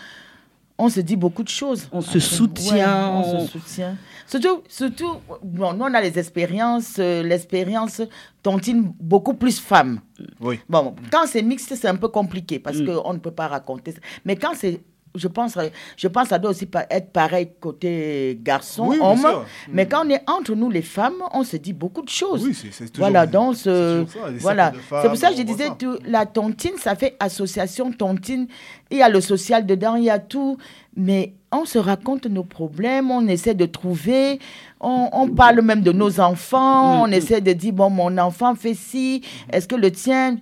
on 0.76 0.88
se 0.90 1.00
dit 1.00 1.16
beaucoup 1.16 1.44
de 1.44 1.48
choses. 1.48 1.88
On 1.92 2.02
se 2.02 2.18
soutient, 2.20 2.76
ouais, 3.20 3.24
on, 3.24 3.36
on- 3.36 3.46
se 3.46 3.52
soutient. 3.52 3.96
Surtout, 4.26 4.62
surtout 4.68 5.16
bon, 5.42 5.72
nous, 5.74 5.84
on 5.84 5.94
a 5.94 6.00
les 6.00 6.18
expériences, 6.18 6.96
euh, 6.98 7.22
l'expérience 7.22 8.00
tontine 8.42 8.92
beaucoup 9.00 9.34
plus 9.34 9.58
femmes. 9.60 10.00
Oui. 10.40 10.58
Bon, 10.68 10.94
quand 11.12 11.26
c'est 11.26 11.42
mixte, 11.42 11.74
c'est 11.74 11.88
un 11.88 11.96
peu 11.96 12.08
compliqué 12.08 12.58
parce 12.58 12.78
Mm. 12.78 12.86
qu'on 12.86 13.12
ne 13.14 13.18
peut 13.18 13.30
pas 13.30 13.48
raconter 13.48 13.92
ça. 13.92 13.98
Mais 14.24 14.36
quand 14.36 14.52
c'est. 14.54 14.80
Je 15.16 15.28
pense, 15.28 15.56
je 15.96 16.08
pense 16.08 16.24
que 16.24 16.28
ça 16.30 16.40
doit 16.40 16.50
aussi 16.50 16.68
être 16.90 17.12
pareil 17.12 17.50
côté 17.60 18.36
garçon, 18.42 18.88
Oui, 18.88 18.98
homme. 19.00 19.16
sûr. 19.18 19.44
Mais 19.72 19.86
quand 19.86 20.04
on 20.04 20.10
est 20.10 20.20
entre 20.28 20.56
nous, 20.56 20.68
les 20.70 20.82
femmes, 20.82 21.22
on 21.32 21.44
se 21.44 21.56
dit 21.56 21.72
beaucoup 21.72 22.02
de 22.02 22.08
choses. 22.08 22.42
Oui, 22.44 22.52
c'est 22.52 22.70
toujours. 22.90 22.90
Voilà, 22.98 23.24
donc 23.24 23.52
toujours 23.54 24.08
ça, 24.08 24.30
voilà. 24.40 24.72
C'est 25.02 25.06
pour 25.08 25.16
ça 25.16 25.30
que 25.30 25.36
je 25.36 25.42
disais 25.42 25.68
la 26.04 26.26
tontine, 26.26 26.72
ça 26.78 26.96
fait 26.96 27.14
association 27.20 27.92
tontine. 27.92 28.48
Il 28.90 28.98
y 28.98 29.02
a 29.02 29.08
le 29.08 29.20
social 29.20 29.64
dedans, 29.64 29.94
il 29.94 30.02
y 30.02 30.10
a 30.10 30.18
tout, 30.18 30.58
mais 30.96 31.34
on 31.54 31.64
se 31.64 31.78
raconte 31.78 32.26
nos 32.26 32.44
problèmes, 32.44 33.10
on 33.10 33.26
essaie 33.28 33.54
de 33.54 33.66
trouver, 33.66 34.38
on, 34.84 35.08
on 35.12 35.28
parle 35.28 35.60
même 35.62 35.80
de 35.82 35.92
nos 35.92 36.20
enfants, 36.20 37.02
on 37.04 37.06
essaie 37.06 37.40
de 37.40 37.52
dire 37.52 37.72
bon 37.72 37.90
mon 37.90 38.16
enfant 38.18 38.54
fait 38.54 38.74
ci, 38.74 39.22
est-ce 39.50 39.66
que 39.66 39.74
le 39.76 39.90
tien, 39.90 40.36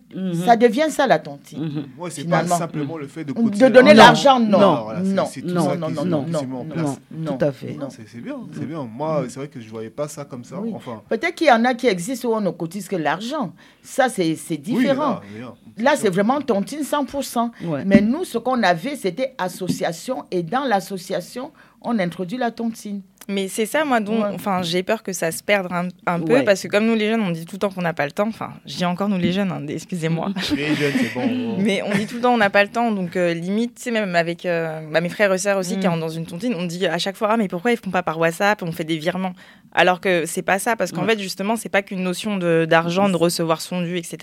ça 0.45 0.57
devient 0.57 0.87
ça 0.91 1.07
la 1.07 1.19
tontine. 1.19 1.61
Mhm. 1.65 1.85
Ouais, 1.99 2.11
c'est 2.11 2.25
pas 2.29 2.45
simplement 2.47 2.99
le 2.99 3.07
fait 3.07 3.25
de 3.25 3.33
De 3.33 3.69
donner 3.69 3.95
l'argent. 3.95 4.41
non, 4.41 4.83
voilà, 4.85 5.01
non, 5.01 5.25
non, 5.45 5.77
non, 5.77 5.91
non, 5.91 6.05
non, 6.05 6.05
non, 6.05 6.47
non, 6.65 6.97
non. 7.11 7.37
Tout 7.39 7.45
à 7.45 7.53
fait. 7.53 7.75
Non, 7.75 7.89
c'est 7.91 8.21
bien, 8.21 8.37
c'est 8.53 8.67
bien. 8.67 8.83
Moi, 8.85 9.25
c'est 9.29 9.37
vrai 9.39 9.49
que 9.49 9.61
je 9.61 9.69
voyais 9.71 9.91
pas 9.91 10.09
ça 10.09 10.25
comme 10.25 10.45
ça. 10.45 10.57
Oui. 10.61 10.73
Enfin, 10.75 11.01
Peut-être 11.09 11.35
qu'il 11.35 11.47
y 11.47 11.53
en 11.53 11.65
a 11.65 11.75
qui 11.75 11.87
existent 11.87 12.29
où 12.29 12.35
on 12.35 12.41
ne 12.41 12.51
cotise 12.51 12.89
que 12.89 12.97
l'argent. 12.97 13.53
Ça, 13.83 14.09
c'est 14.09 14.35
c'est 14.37 14.55
oui, 14.55 14.59
différent. 14.61 15.21
là, 15.39 15.55
là, 15.79 15.93
c'est 15.97 16.11
vraiment 16.11 16.41
tontine 16.41 16.81
100%. 16.83 17.51
Ouais. 17.65 17.83
Mais 17.87 18.01
nous, 18.01 18.25
ce 18.25 18.39
qu'on 18.39 18.63
avait, 18.63 18.97
c'était 18.97 19.35
association. 19.39 20.25
Et 20.31 20.43
dans 20.43 20.65
l'association, 20.65 21.53
on 21.81 21.99
introduit 21.99 22.39
la 22.39 22.51
tontine. 22.51 23.03
Mais 23.29 23.49
c'est 23.49 23.67
ça, 23.67 23.85
moi, 23.85 24.01
dont, 24.01 24.23
Ouais. 24.23 24.31
enfin, 24.35 24.63
j'ai 24.63 24.83
peur 24.83 25.03
que 25.03 25.13
ça 25.13 25.31
se 25.33 25.43
perde 25.43 25.69
un, 25.73 25.89
un 26.07 26.21
peu, 26.21 26.35
Ouais. 26.35 26.43
parce 26.43 26.63
que 26.63 26.69
comme 26.69 26.87
nous 26.87 26.95
les 26.95 27.09
jeunes, 27.09 27.21
on 27.23 27.31
dit 27.31 27.45
tout 27.47 27.57
le 27.57 27.59
temps 27.61 27.71
qu'on 27.71 27.83
n'a 27.83 27.93
pas 27.93 28.05
le 28.07 28.13
temps. 28.13 28.29
Enfin, 28.29 28.53
je 28.67 28.77
dis 28.77 28.85
encore 28.85 29.09
nous 29.09 29.19
les 29.19 29.33
jeunes, 29.33 29.53
hein, 29.53 29.63
excusez-moi. 29.69 30.31
Les 30.57 30.75
jeunes, 30.75 30.93
c'est 30.99 31.15
bon. 31.15 31.57
Mais 31.59 31.83
on 31.83 31.95
dit 31.97 32.07
tout 32.07 32.17
le 32.17 32.21
temps 32.23 32.35
on 32.35 32.39
n'a 32.39 32.51
pas 32.51 32.63
le 32.65 32.71
temps, 32.71 32.91
donc 32.93 33.17
euh, 33.17 33.33
limite, 33.35 33.77
tu 33.77 33.83
sais, 33.85 33.91
même 33.91 34.15
avec 34.17 34.45
euh, 34.47 34.81
bah, 34.93 35.01
mes 35.01 35.09
frères 35.09 35.33
et 35.33 35.39
sœurs 35.39 35.59
aussi 35.59 35.79
qui 35.79 35.87
Mm. 35.87 35.91
rentrent 35.91 36.01
dans 36.01 36.09
une 36.09 36.27
tontine, 36.27 36.55
on 36.57 36.65
dit 36.65 36.87
à 36.87 36.99
chaque 36.99 37.17
fois 37.17 37.29
ah 37.33 37.37
mais 37.37 37.49
pourquoi 37.49 37.73
ils 37.73 37.77
font 37.79 37.91
pas 37.91 38.03
par 38.03 38.19
WhatsApp, 38.19 38.63
on 38.63 38.73
fait 38.73 38.85
des 38.85 38.99
virements, 38.99 39.33
alors 39.75 40.01
que 40.01 40.27
c'est 40.27 40.43
pas 40.43 40.59
ça, 40.59 40.77
parce 40.77 40.93
qu'en 40.93 41.03
Ouais. 41.05 41.15
fait 41.15 41.21
justement 41.21 41.57
c'est 41.57 41.69
pas 41.69 41.83
qu'une 41.83 42.03
notion 42.03 42.37
de 42.37 42.67
d'argent, 42.69 43.09
de 43.09 43.17
recevoir 43.17 43.61
son 43.61 43.83
dû, 43.83 43.97
etc. 43.99 44.19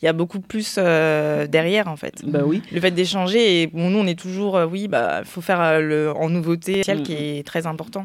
Il 0.00 0.04
y 0.04 0.08
a 0.08 0.12
beaucoup 0.12 0.40
plus 0.40 0.76
euh, 0.78 1.46
derrière 1.46 1.88
en 1.88 1.96
fait. 1.96 2.22
Ben 2.24 2.42
oui. 2.44 2.62
Le 2.72 2.80
fait 2.80 2.90
d'échanger 2.92 3.62
et 3.62 3.66
bon, 3.66 3.90
nous 3.90 3.98
on 3.98 4.06
est 4.06 4.18
toujours 4.18 4.56
euh, 4.56 4.66
oui 4.66 4.88
bah 4.88 5.22
faut 5.24 5.40
faire 5.40 5.60
euh, 5.60 5.80
le 5.80 6.12
en 6.12 6.28
nouveauté 6.30 6.82
celle 6.82 7.00
Mm. 7.00 7.02
qui 7.02 7.12
est 7.14 7.46
très 7.46 7.66
important. 7.66 8.02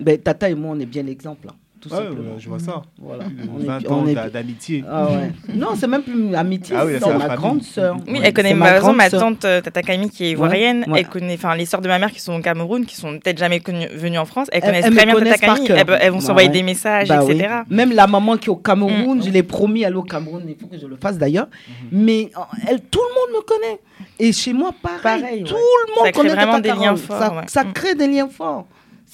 Ben, 0.00 0.18
Tata 0.18 0.48
et 0.48 0.54
moi, 0.54 0.74
on 0.76 0.80
est 0.80 0.86
bien 0.86 1.02
l'exemple. 1.02 1.48
hein, 1.50 1.54
tout 1.80 1.90
Ouais, 1.90 1.96
simplement. 1.98 2.38
je 2.38 2.48
vois 2.48 2.58
ça. 2.58 2.80
Voilà. 2.98 3.24
Plus 3.24 3.34
de 3.34 3.42
On 3.54 3.60
est- 3.60 3.64
20 3.66 3.78
on 3.90 3.92
ans 3.92 4.06
est- 4.06 4.14
d'a- 4.14 4.30
d'amitié. 4.30 4.82
Ah 4.90 5.04
ouais. 5.06 5.32
Non, 5.54 5.68
c'est 5.78 5.86
même 5.86 6.02
plus 6.02 6.14
une 6.18 6.34
amitié, 6.34 6.74
Ah 6.78 6.86
oui, 6.86 6.92
c'est 6.98 7.06
ma 7.12 7.18
famille. 7.20 7.36
grande 7.36 7.62
sœur. 7.62 7.96
Oui, 8.08 8.20
elle 8.22 8.32
connaît 8.32 8.54
ma 8.54 8.76
exemple 8.76 8.96
ma 8.96 9.10
tante 9.10 9.40
Tata 9.40 9.82
Camille 9.82 10.08
qui 10.08 10.24
est 10.24 10.30
ivoirienne. 10.30 10.86
ouais. 10.88 11.00
Elle 11.00 11.08
connaît, 11.08 11.34
enfin 11.34 11.54
les 11.54 11.66
sœurs 11.66 11.82
de 11.82 11.88
ma 11.88 11.98
mère 11.98 12.10
qui 12.10 12.20
sont 12.20 12.34
au 12.36 12.40
Cameroun, 12.40 12.86
qui 12.86 12.96
sont 12.96 13.18
peut-être 13.18 13.36
jamais 13.36 13.60
connues- 13.60 13.88
venues 13.94 14.16
en 14.16 14.24
France. 14.24 14.48
Elles 14.50 14.62
connaissent 14.62 14.86
très 14.86 15.04
bien 15.04 15.14
Tata 15.14 15.36
Camille. 15.36 15.66
Elles, 15.68 15.98
elles 16.00 16.10
vont 16.10 16.18
Bah 16.18 16.24
s'envoyer 16.24 16.48
ouais. 16.48 16.54
des 16.54 16.62
messages, 16.62 17.08
Bah 17.08 17.22
oui. 17.22 17.32
etc. 17.34 17.54
Même 17.68 17.92
la 17.92 18.06
maman 18.06 18.38
qui 18.38 18.46
est 18.46 18.52
au 18.52 18.56
Cameroun, 18.56 19.18
Mm. 19.18 19.22
je 19.22 19.28
l'ai 19.30 19.42
promis 19.42 19.84
aller 19.84 19.96
au 19.96 20.02
Cameroun, 20.04 20.42
il 20.48 20.56
faut 20.56 20.68
que 20.68 20.78
je 20.78 20.86
le 20.86 20.96
fasse 20.96 21.18
d'ailleurs. 21.18 21.48
Mais 21.92 22.30
euh, 22.34 22.40
elle, 22.66 22.80
tout 22.80 23.00
le 23.00 23.34
monde 23.34 23.42
me 23.42 23.46
connaît. 23.46 23.80
Et 24.18 24.32
chez 24.32 24.54
moi, 24.54 24.72
pareil. 24.82 25.00
Pareil, 25.20 25.44
tout 25.44 25.54
ouais. 25.54 25.60
le 25.86 25.94
monde 25.96 26.04
Ça 26.06 26.12
crée 26.12 26.22
connaît 26.22 26.34
vraiment 26.34 26.52
Tata 26.62 26.74
des 26.74 26.80
liens 26.80 26.96
forts, 26.96 27.18
Ça, 27.18 27.34
ouais. 27.34 27.42
ça 27.46 27.64
Mm. 27.64 27.72
crée 27.74 27.94
des 27.94 28.06
liens 28.06 28.28
forts. 28.30 28.66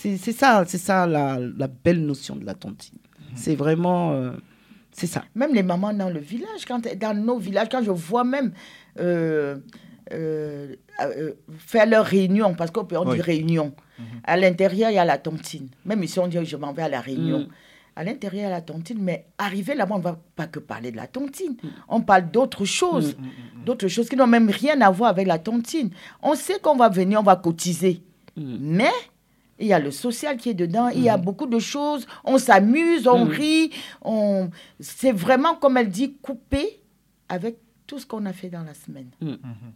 C'est 0.03 0.33
ça, 0.33 0.65
c'est 0.67 0.79
ça 0.79 1.07
la, 1.07 1.39
la 1.39 1.67
belle 1.69 2.05
notion 2.07 2.37
de 2.37 2.45
la 2.47 2.55
tontine. 2.55 2.99
C'est 3.35 3.55
vraiment, 3.55 4.13
euh, 4.13 4.33
c'est 4.93 5.07
ça. 5.07 5.25
Même 5.35 5.55
les 5.55 5.63
mamans 5.63 5.93
dans 5.93 6.09
le 6.11 6.19
village, 6.21 6.65
quand, 6.67 6.81
dans 6.99 7.15
nos 7.17 7.39
villages, 7.39 7.69
quand 7.71 7.83
je 7.83 7.91
vois 7.91 8.25
même 8.25 8.53
euh, 8.99 9.57
euh, 10.13 10.75
faire 11.59 11.87
leur 11.87 12.05
réunion, 12.05 12.55
parce 12.55 12.71
qu'on 12.71 12.85
peut 12.85 12.97
on 12.97 13.07
Oui. 13.09 13.17
dit 13.17 13.23
réunion. 13.23 13.73
À 14.25 14.37
l'intérieur, 14.39 14.91
il 14.91 14.95
y 14.95 14.99
a 14.99 15.05
la 15.05 15.19
tontine. 15.19 15.69
Même 15.85 16.03
ici, 16.03 16.19
on 16.19 16.27
dit 16.27 16.39
je 16.45 16.57
m'en 16.57 16.73
vais 16.73 16.83
à 16.83 16.89
la 16.89 17.01
réunion. 17.01 17.41
Mm. 17.41 17.49
À 17.97 18.05
l'intérieur, 18.05 18.41
il 18.41 18.45
y 18.45 18.47
a 18.47 18.51
la 18.51 18.63
tontine, 18.63 18.99
mais 19.01 19.27
arrivé 19.37 19.75
là-bas, 19.75 19.95
on 19.97 19.99
ne 19.99 20.03
va 20.03 20.19
pas 20.35 20.47
que 20.47 20.59
parler 20.59 20.91
de 20.91 20.97
la 20.97 21.07
tontine. 21.07 21.55
On 21.89 22.01
parle 22.01 22.31
d'autres 22.31 22.65
choses, 22.65 23.17
d'autres 23.67 23.89
choses 23.89 24.09
qui 24.09 24.17
n'ont 24.17 24.27
même 24.27 24.49
rien 24.49 24.81
à 24.81 24.91
voir 24.91 25.11
avec 25.11 25.27
la 25.27 25.39
tontine. 25.39 25.91
On 26.23 26.35
sait 26.35 26.59
qu'on 26.61 26.77
va 26.77 26.89
venir, 26.89 27.21
on 27.21 27.25
va 27.25 27.37
cotiser. 27.37 28.01
Mais 28.37 28.91
il 29.61 29.67
y 29.67 29.73
a 29.73 29.79
le 29.79 29.91
social 29.91 30.37
qui 30.37 30.49
est 30.51 30.55
dedans, 30.55 30.89
il 30.89 31.03
y 31.03 31.09
a 31.09 31.17
beaucoup 31.17 31.47
de 31.47 31.59
choses, 31.59 32.07
on 32.25 32.39
s'amuse, 32.39 33.07
on 33.07 33.25
Mm. 33.27 33.29
rit, 33.29 33.71
on... 34.03 34.51
c'est 34.81 35.13
vraiment, 35.13 35.55
comme 35.55 35.77
elle 35.77 35.91
dit, 35.91 36.15
coupé 36.23 36.81
avec 37.29 37.59
tout 37.87 37.99
ce 37.99 38.07
qu'on 38.07 38.25
a 38.27 38.33
fait 38.33 38.49
dans 38.49 38.63
la 38.63 38.75
semaine. 38.75 39.11
Mm. 39.21 39.35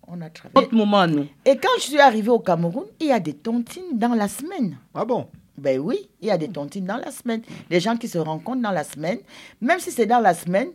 On 0.08 0.20
a 0.20 0.30
travaillé. 0.30 0.54
Notre 0.66 0.74
moment 0.74 1.06
nous. 1.06 1.26
Et 1.44 1.56
quand 1.56 1.68
je 1.78 1.82
suis 1.82 2.00
arrivée 2.00 2.30
au 2.30 2.38
Cameroun, 2.38 2.86
il 3.00 3.08
y 3.08 3.12
a 3.12 3.20
des 3.20 3.34
tontines 3.34 3.92
dans 3.98 4.14
la 4.14 4.28
semaine. 4.28 4.78
Ah 4.94 5.04
bon? 5.04 5.28
Ben 5.58 5.78
oui, 5.78 6.08
il 6.20 6.28
y 6.28 6.30
a 6.32 6.38
des 6.38 6.48
tontines 6.48 6.84
dans 6.86 6.96
la 6.96 7.10
semaine. 7.12 7.42
Les 7.70 7.78
gens 7.78 7.96
qui 7.96 8.08
se 8.08 8.18
rencontrent 8.18 8.62
dans 8.62 8.72
la 8.72 8.82
semaine, 8.84 9.18
même 9.60 9.78
si 9.78 9.92
c'est 9.92 10.06
dans 10.06 10.18
la 10.20 10.34
semaine, 10.34 10.68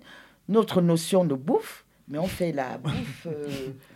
notre 0.48 0.82
notion 0.82 1.26
de 1.26 1.36
bouffe, 1.36 1.84
mais 2.10 2.18
on 2.18 2.28
fait 2.28 2.52
la 2.52 2.78
bouffe, 2.78 3.28
euh, 3.28 3.48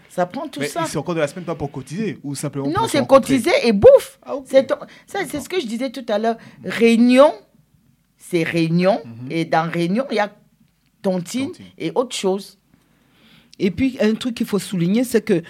ça 0.09 0.25
prend 0.25 0.47
tout 0.47 0.59
Mais 0.59 0.67
ça. 0.67 0.85
c'est 0.85 0.97
encore 0.97 1.15
de 1.15 1.19
la 1.19 1.27
semaine 1.27 1.45
pas 1.45 1.55
pour 1.55 1.71
cotiser 1.71 2.19
ou 2.23 2.35
simplement 2.35 2.67
Non, 2.69 2.87
c'est 2.87 3.05
cotiser 3.07 3.51
et 3.63 3.71
bouffe. 3.73 4.19
Ah. 4.23 4.35
C'est 4.45 4.67
ton- 4.67 4.75
ça, 5.07 5.19
c'est 5.27 5.39
ce 5.39 5.49
que 5.49 5.59
je 5.59 5.65
disais 5.65 5.89
tout 5.91 6.05
à 6.09 6.19
l'heure. 6.19 6.37
Réunion, 6.63 7.31
c'est 8.17 8.43
réunion. 8.43 9.01
Mhm. 9.03 9.31
Et 9.31 9.45
dans 9.45 9.69
réunion, 9.69 10.05
il 10.11 10.15
y 10.17 10.19
a 10.19 10.31
tontine, 11.01 11.47
Tontine. 11.47 11.65
et 11.77 11.91
autre 11.95 12.15
chose. 12.15 12.57
Et 13.59 13.71
puis, 13.71 13.97
un 14.01 14.13
truc 14.15 14.35
qu'il 14.35 14.47
faut 14.47 14.59
souligner, 14.59 15.03
c'est 15.03 15.21
que 15.21 15.41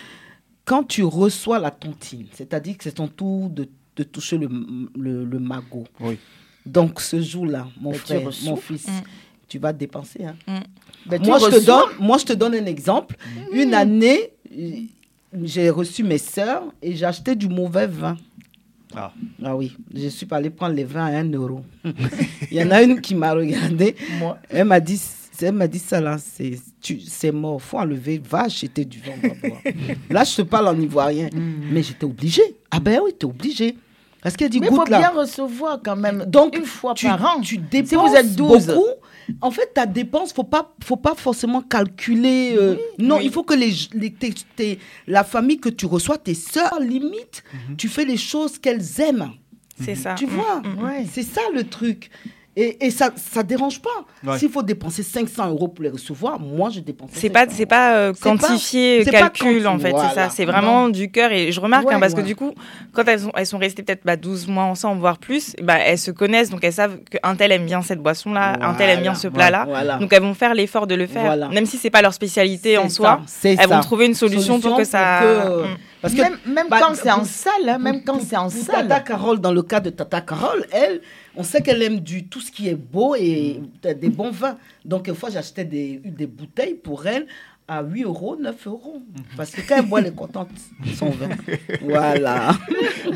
quand 0.66 0.84
tu 0.84 1.04
reçois 1.04 1.60
la 1.60 1.72
tontine, 1.72 2.28
c'est-à-dire 2.34 2.78
que 2.78 2.84
c'est 2.86 2.94
ton 2.94 3.08
tour 3.08 3.50
de, 3.50 3.70
de 3.98 4.04
toucher 4.04 4.38
le, 4.38 4.48
le, 4.98 5.26
le 5.26 5.40
magot. 5.40 5.86
Oui. 6.00 6.18
Donc, 6.66 7.02
ce 7.02 7.22
jour-là, 7.22 7.68
mon 7.80 7.94
frère, 7.94 8.22
mon 8.46 8.56
fils, 8.56 8.88
Mm. 8.88 9.02
tu 9.50 9.60
vas 9.60 9.74
dépenser. 9.74 10.26
hein. 10.26 10.62
Ben, 11.06 11.22
Moi, 11.26 11.40
je 11.40 11.46
te 11.46 11.66
donne, 11.66 11.90
moi, 12.00 12.18
je 12.18 12.26
te 12.26 12.34
donne 12.34 12.56
un 12.56 12.66
exemple. 12.66 13.16
Une 13.52 13.74
année, 13.74 14.32
j'ai 15.44 15.70
reçu 15.70 16.04
mes 16.04 16.18
sœurs 16.18 16.64
et 16.82 16.96
j'ai 16.96 17.06
acheté 17.06 17.36
du 17.36 17.48
mauvais 17.48 17.88
vin. 17.88 18.18
Ah. 18.96 19.12
Ah 19.44 19.56
oui, 19.56 19.76
je 19.94 20.08
suis 20.08 20.26
pas 20.26 20.38
allée 20.38 20.52
prendre 20.52 20.76
les 20.76 20.84
vins 20.84 21.06
à 21.06 21.18
1 21.18 21.32
euro. 21.32 21.62
Il 22.52 22.58
y 22.58 22.64
en 22.64 22.70
a 22.70 22.84
une 22.84 23.02
qui 23.02 23.16
m'a 23.16 23.34
regardé. 23.34 23.96
Moi. 24.20 24.38
Elle 24.50 24.66
m'a 24.66 24.80
dit, 24.80 25.02
elle 25.42 25.54
m'a 25.54 25.68
dit 25.68 25.80
ça 25.80 26.00
là, 26.00 26.18
c'est, 26.20 26.60
c'est 27.08 27.32
mort, 27.32 27.62
faut 27.62 27.80
enlever, 27.80 28.22
va 28.24 28.44
acheter 28.44 28.86
du 28.86 29.00
vin, 29.00 29.14
là, 30.10 30.24
je 30.24 30.36
te 30.36 30.42
parle 30.44 30.68
en 30.68 30.80
ivoirien, 30.80 31.30
mais 31.72 31.82
j'étais 31.82 32.06
obligée. 32.06 32.56
Ah 32.70 32.80
ben 32.80 33.00
oui, 33.04 33.14
t'es 33.18 33.26
obligée. 33.26 33.76
Parce 34.24 34.36
qu'elle 34.38 34.50
dit, 34.50 34.60
Mais 34.62 34.68
il 34.72 34.76
faut 34.76 34.86
là. 34.86 35.00
bien 35.00 35.10
recevoir 35.10 35.80
quand 35.84 35.96
même. 35.98 36.24
Donc, 36.28 36.58
une 36.58 36.66
fois 36.66 36.94
tu, 36.94 37.06
par 37.08 37.36
an. 37.38 37.42
tu 37.42 37.58
dépenses 37.58 37.90
Si 37.90 37.96
vous 37.96 38.16
êtes 38.16 38.36
12. 38.36 38.68
beaucoup. 38.68 38.82
En 39.42 39.52
fait, 39.52 39.72
ta 39.74 39.86
dépense, 39.86 40.34
faut 40.34 40.44
pas, 40.44 40.74
faut 40.84 40.96
pas 40.98 41.14
forcément 41.16 41.62
calculer. 41.62 42.56
euh, 42.58 42.76
non, 43.00 43.18
oui. 43.18 43.24
il 43.26 43.32
faut 43.32 43.44
que 43.44 43.54
les, 43.54 43.72
les- 43.94 44.12
tes- 44.12 44.34
tes- 44.56 44.80
la 45.08 45.24
famille 45.24 45.60
que 45.60 45.70
tu 45.70 45.86
reçois, 45.86 46.18
tes 46.18 46.34
sœurs, 46.34 46.80
limite, 46.80 47.44
tu 47.78 47.88
fais 47.88 48.06
les 48.06 48.18
choses 48.18 48.58
qu'elles 48.60 49.00
aiment. 49.02 49.30
C'est 49.82 49.96
ça. 49.96 50.14
Tu 50.16 50.26
vois, 50.26 50.62
mm. 50.62 50.84
Ouais. 50.84 51.06
c'est 51.12 51.24
ça 51.24 51.42
le 51.54 51.64
truc. 51.64 52.10
Et, 52.56 52.86
et 52.86 52.92
ça, 52.92 53.10
ça 53.16 53.42
dérange 53.42 53.82
pas. 53.82 53.90
Ouais. 54.24 54.38
S'il 54.38 54.50
faut 54.52 54.62
dépenser 54.62 55.02
500 55.02 55.50
euros 55.50 55.68
pour 55.70 55.84
les 55.84 55.90
recevoir, 55.90 56.40
moi, 56.40 56.70
je 56.70 56.82
dépense. 56.82 57.10
C'est 57.14 57.32
pas, 57.32 57.46
c'est 57.50 57.66
pas 57.66 57.96
euh, 57.96 58.14
C'est 58.16 58.24
pas- 58.24 58.38
quantifié, 58.38 59.04
c'est 59.04 59.12
pas 59.12 59.18
calcul 59.30 59.66
en 59.68 59.80
fait, 59.80 59.92
c'est 59.98 60.14
ça. 60.16 60.30
C'est 60.30 60.46
vraiment 60.46 60.90
du 60.90 61.10
cœur 61.10 61.32
et 61.32 61.52
je 61.52 61.60
remarque 61.60 61.88
Ouais, 61.88 61.96
hein, 61.96 62.00
parce 62.00 62.14
ouais. 62.14 62.22
que 62.22 62.28
du 62.28 62.36
coup, 62.36 62.54
quand 62.92 63.08
elles 63.08 63.22
sont, 63.22 63.32
elles 63.36 63.48
sont 63.48 63.58
restées 63.58 63.82
peut-être 63.82 64.02
bah, 64.06 64.18
12 64.18 64.48
mois 64.48 64.66
ensemble, 64.66 65.00
voire 65.00 65.18
plus, 65.18 65.56
bah, 65.64 65.78
elles 65.80 65.98
se 65.98 66.12
connaissent 66.12 66.52
donc 66.52 66.64
elles 66.64 66.74
savent 66.74 67.00
qu'un 67.10 67.36
tel 67.36 67.52
aime 67.52 67.66
bien 67.66 67.82
cette 67.82 68.00
boisson-là, 68.00 68.58
un 68.62 68.74
tel 68.76 68.90
aime 68.92 69.02
bien 69.02 69.16
ce 69.16 69.28
plat-là. 69.28 69.66
Voilà. 69.68 69.98
Donc 69.98 70.14
elles 70.14 70.22
vont 70.22 70.36
faire 70.36 70.54
l'effort 70.54 70.86
de 70.86 70.94
le 70.96 71.08
faire, 71.08 71.24
Voilà. 71.26 71.50
même 71.50 71.66
si 71.66 71.78
c'est 71.78 71.90
pas 71.90 72.04
leur 72.04 72.14
spécialité 72.14 72.78
en 72.78 72.88
soi. 72.90 73.22
Elles 73.44 73.58
ça. 73.58 73.66
vont 73.68 73.80
trouver 73.82 74.06
une 74.06 74.14
solution, 74.14 74.60
pour 74.60 74.78
que 74.78 74.84
ça. 74.84 75.20
que, 75.22 75.26
euh, 75.26 75.64
Mm. 75.64 75.78
parce 76.04 76.14
que 76.16 76.22
même 76.22 76.38
même 76.46 76.68
bah, 76.70 76.80
quand 76.82 76.96
c'est 76.96 77.10
en 77.12 77.24
salle, 77.24 77.68
hein, 77.70 77.78
même 77.80 78.04
quand 78.04 78.20
c'est 78.22 78.36
en 78.38 78.50
salle. 78.50 78.88
Tata 78.90 79.00
Carole, 79.00 79.40
dans 79.40 79.54
le 79.54 79.64
cas 79.64 79.80
de 79.80 79.90
Tata 79.90 80.20
Carole, 80.22 80.66
elle, 80.72 81.00
on 81.36 81.44
sait 81.44 81.62
qu'elle 81.62 81.82
aime 81.82 82.00
du, 82.00 82.26
tout 82.26 82.42
ce 82.42 82.52
qui 82.52 82.68
est 82.70 82.76
beau 82.76 83.16
et 83.16 83.60
des 83.84 84.10
bons 84.10 84.32
vins. 84.32 84.58
Donc, 84.86 85.08
une 85.08 85.16
fois, 85.16 85.30
j'achetais 85.30 85.66
des, 85.66 85.98
des 86.04 86.28
bouteilles 86.28 86.76
pour 86.76 87.06
elle 87.08 87.26
à 87.66 87.82
8 87.82 88.04
euros, 88.04 88.36
9 88.36 88.68
euros. 88.68 89.02
Parce 89.38 89.52
que 89.52 89.62
quand 89.68 89.78
elle 89.78 89.86
boit, 89.86 90.02
elle 90.02 90.08
est 90.08 90.16
contente, 90.16 90.50
son 90.96 91.10
vin. 91.12 91.30
Voilà. 91.82 92.52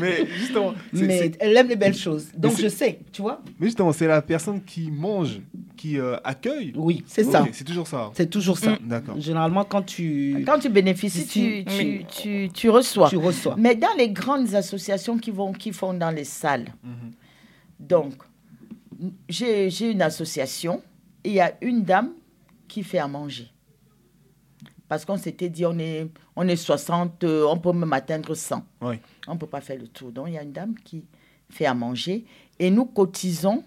Mais 0.00 0.26
justement, 0.38 0.74
Mais 0.92 1.32
elle 1.38 1.56
aime 1.56 1.68
les 1.68 1.76
belles 1.76 1.94
choses. 1.94 2.28
Donc, 2.36 2.58
je 2.58 2.68
sais, 2.68 2.98
tu 3.12 3.20
vois 3.22 3.42
mais 3.60 3.66
justement, 3.66 3.92
c'est 3.92 4.06
la 4.06 4.22
personne 4.22 4.62
qui 4.64 4.90
mange, 4.90 5.40
qui 5.76 5.98
euh, 5.98 6.16
accueille. 6.24 6.72
Oui, 6.76 7.04
c'est 7.06 7.24
ça. 7.24 7.46
C'est 7.52 7.64
toujours 7.64 7.86
ça. 7.86 8.10
C'est 8.14 8.30
toujours 8.30 8.56
ça. 8.58 8.78
D'accord. 8.80 9.20
Généralement, 9.20 9.64
quand 9.64 9.82
tu, 9.82 10.42
Quand 10.46 10.58
tu 10.58 10.70
bénéficies, 10.70 11.20
Si, 11.26 11.26
tu, 11.28 11.64
oui. 11.78 12.06
tu, 12.08 12.22
tu, 12.22 12.48
tu 12.52 12.70
reçois. 12.70 13.10
tu 13.10 13.16
reçois. 13.18 13.54
Mais 13.58 13.74
dans 13.76 13.94
les 13.98 14.08
grandes 14.08 14.54
associations 14.54 15.18
qui, 15.18 15.30
vont, 15.30 15.52
qui 15.52 15.72
font 15.72 15.92
dans 15.92 16.10
les 16.10 16.24
salles, 16.24 16.66
Mhm. 16.82 17.12
Donc, 17.80 18.14
j'ai 19.28 19.70
j'ai 19.70 19.90
une 19.92 20.02
association 20.02 20.82
et 21.24 21.28
il 21.30 21.34
y 21.34 21.40
a 21.40 21.52
une 21.62 21.82
dame 21.84 22.10
qui 22.66 22.82
fait 22.82 22.98
à 22.98 23.08
manger. 23.08 23.48
Parce 24.88 25.04
qu'on 25.04 25.18
s'était 25.18 25.50
dit, 25.50 25.66
on 25.66 25.78
est, 25.78 26.08
on 26.34 26.48
est 26.48 26.56
60, 26.56 27.22
euh, 27.24 27.44
on 27.46 27.58
peut 27.58 27.72
même 27.72 27.92
atteindre 27.92 28.34
100. 28.34 28.64
Oui. 28.80 28.96
On 29.26 29.34
ne 29.34 29.38
peut 29.38 29.46
pas 29.46 29.60
faire 29.60 29.78
le 29.78 29.86
tour. 29.86 30.10
Donc, 30.12 30.28
il 30.28 30.34
y 30.34 30.38
a 30.38 30.42
une 30.42 30.52
dame 30.52 30.74
qui 30.82 31.04
fait 31.50 31.66
à 31.66 31.74
manger 31.74 32.24
et 32.58 32.70
nous 32.70 32.86
cotisons 32.86 33.62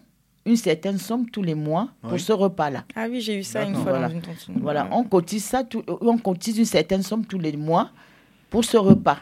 une 0.45 0.55
certaine 0.55 0.97
somme 0.97 1.30
tous 1.30 1.43
les 1.43 1.53
mois 1.53 1.89
pour 2.01 2.20
ce 2.20 2.34
repas-là. 2.34 2.86
Ah 2.95 3.05
oui, 3.07 3.22
j'ai 3.22 3.38
eu 3.38 3.43
ça 3.43 3.64
une 3.64 3.76
fois 3.76 3.84
Voilà. 3.91 4.07
dans 4.07 4.14
une 4.16 4.22
tontine. 4.22 4.55
Voilà, 4.59 4.88
on 4.91 5.03
cotise 5.03 5.43
ça, 5.45 5.64
tout- 5.64 5.84
on 5.88 6.18
cotise 6.18 6.57
une 6.57 6.66
certaine 6.66 7.03
somme 7.03 7.24
tous 7.26 7.38
les 7.38 7.55
mois 7.55 7.91
pour 8.49 8.66
ce 8.66 8.78
repas. 8.78 9.20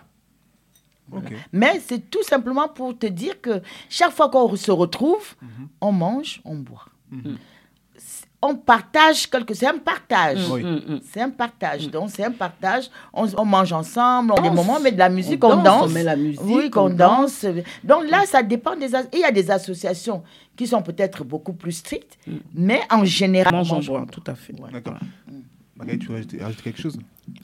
Mais 1.51 1.79
c'est 1.85 2.09
tout 2.09 2.23
simplement 2.23 2.67
pour 2.67 2.97
te 2.97 3.05
dire 3.07 3.39
que 3.41 3.61
chaque 3.89 4.11
fois 4.11 4.29
qu'on 4.29 4.55
se 4.55 4.71
retrouve, 4.71 5.35
on 5.81 5.91
mange, 5.91 6.41
on 6.45 6.55
boit. 6.55 6.85
Mhm. 7.11 7.37
On 8.41 8.55
partage 8.55 9.29
quelque 9.29 9.53
C'est 9.53 9.67
un 9.67 9.77
partage. 9.79 10.49
Oui. 10.49 10.63
Mm, 10.63 10.75
mm. 10.93 10.99
C'est 11.03 11.19
un 11.21 11.29
partage. 11.29 11.89
Donc, 11.89 12.09
c'est 12.09 12.23
un 12.23 12.31
partage. 12.31 12.89
On, 13.11 13.27
on 13.37 13.43
mange 13.43 13.73
ensemble, 13.73 14.31
on 14.31 14.35
a 14.35 14.41
des 14.41 14.49
moments, 14.49 14.77
on 14.77 14.79
met 14.79 14.93
de 14.93 14.97
la 14.97 15.09
musique, 15.09 15.43
On 15.43 15.51
on, 15.59 15.61
danse, 15.61 15.65
danse. 15.81 15.89
on 15.89 15.93
met 15.93 16.03
la 16.03 16.15
musique, 16.15 16.39
Oui, 16.45 16.69
qu'on 16.69 16.89
danse. 16.89 17.45
Donc 17.83 18.09
là, 18.09 18.25
ça 18.25 18.41
dépend 18.41 18.77
des... 18.77 18.91
Il 19.11 19.19
y 19.19 19.25
a 19.25 19.31
des 19.33 19.51
associations 19.51 20.23
qui 20.55 20.67
sont 20.67 20.81
peut-être 20.81 21.25
beaucoup 21.25 21.51
plus 21.51 21.73
strictes, 21.73 22.17
mais 22.53 22.79
en 22.89 23.03
général, 23.03 23.53
on 23.53 23.57
Mange 23.65 23.89
on 23.89 24.05
tout 24.05 24.23
à 24.25 24.35
fait. 24.35 24.53
boit. 24.53 24.69
D'accord. 24.71 24.95
Magali, 25.75 25.99
tu 25.99 26.07
veux 26.07 26.15
rajouter 26.41 26.63
quelque 26.63 26.81
chose? 26.81 26.97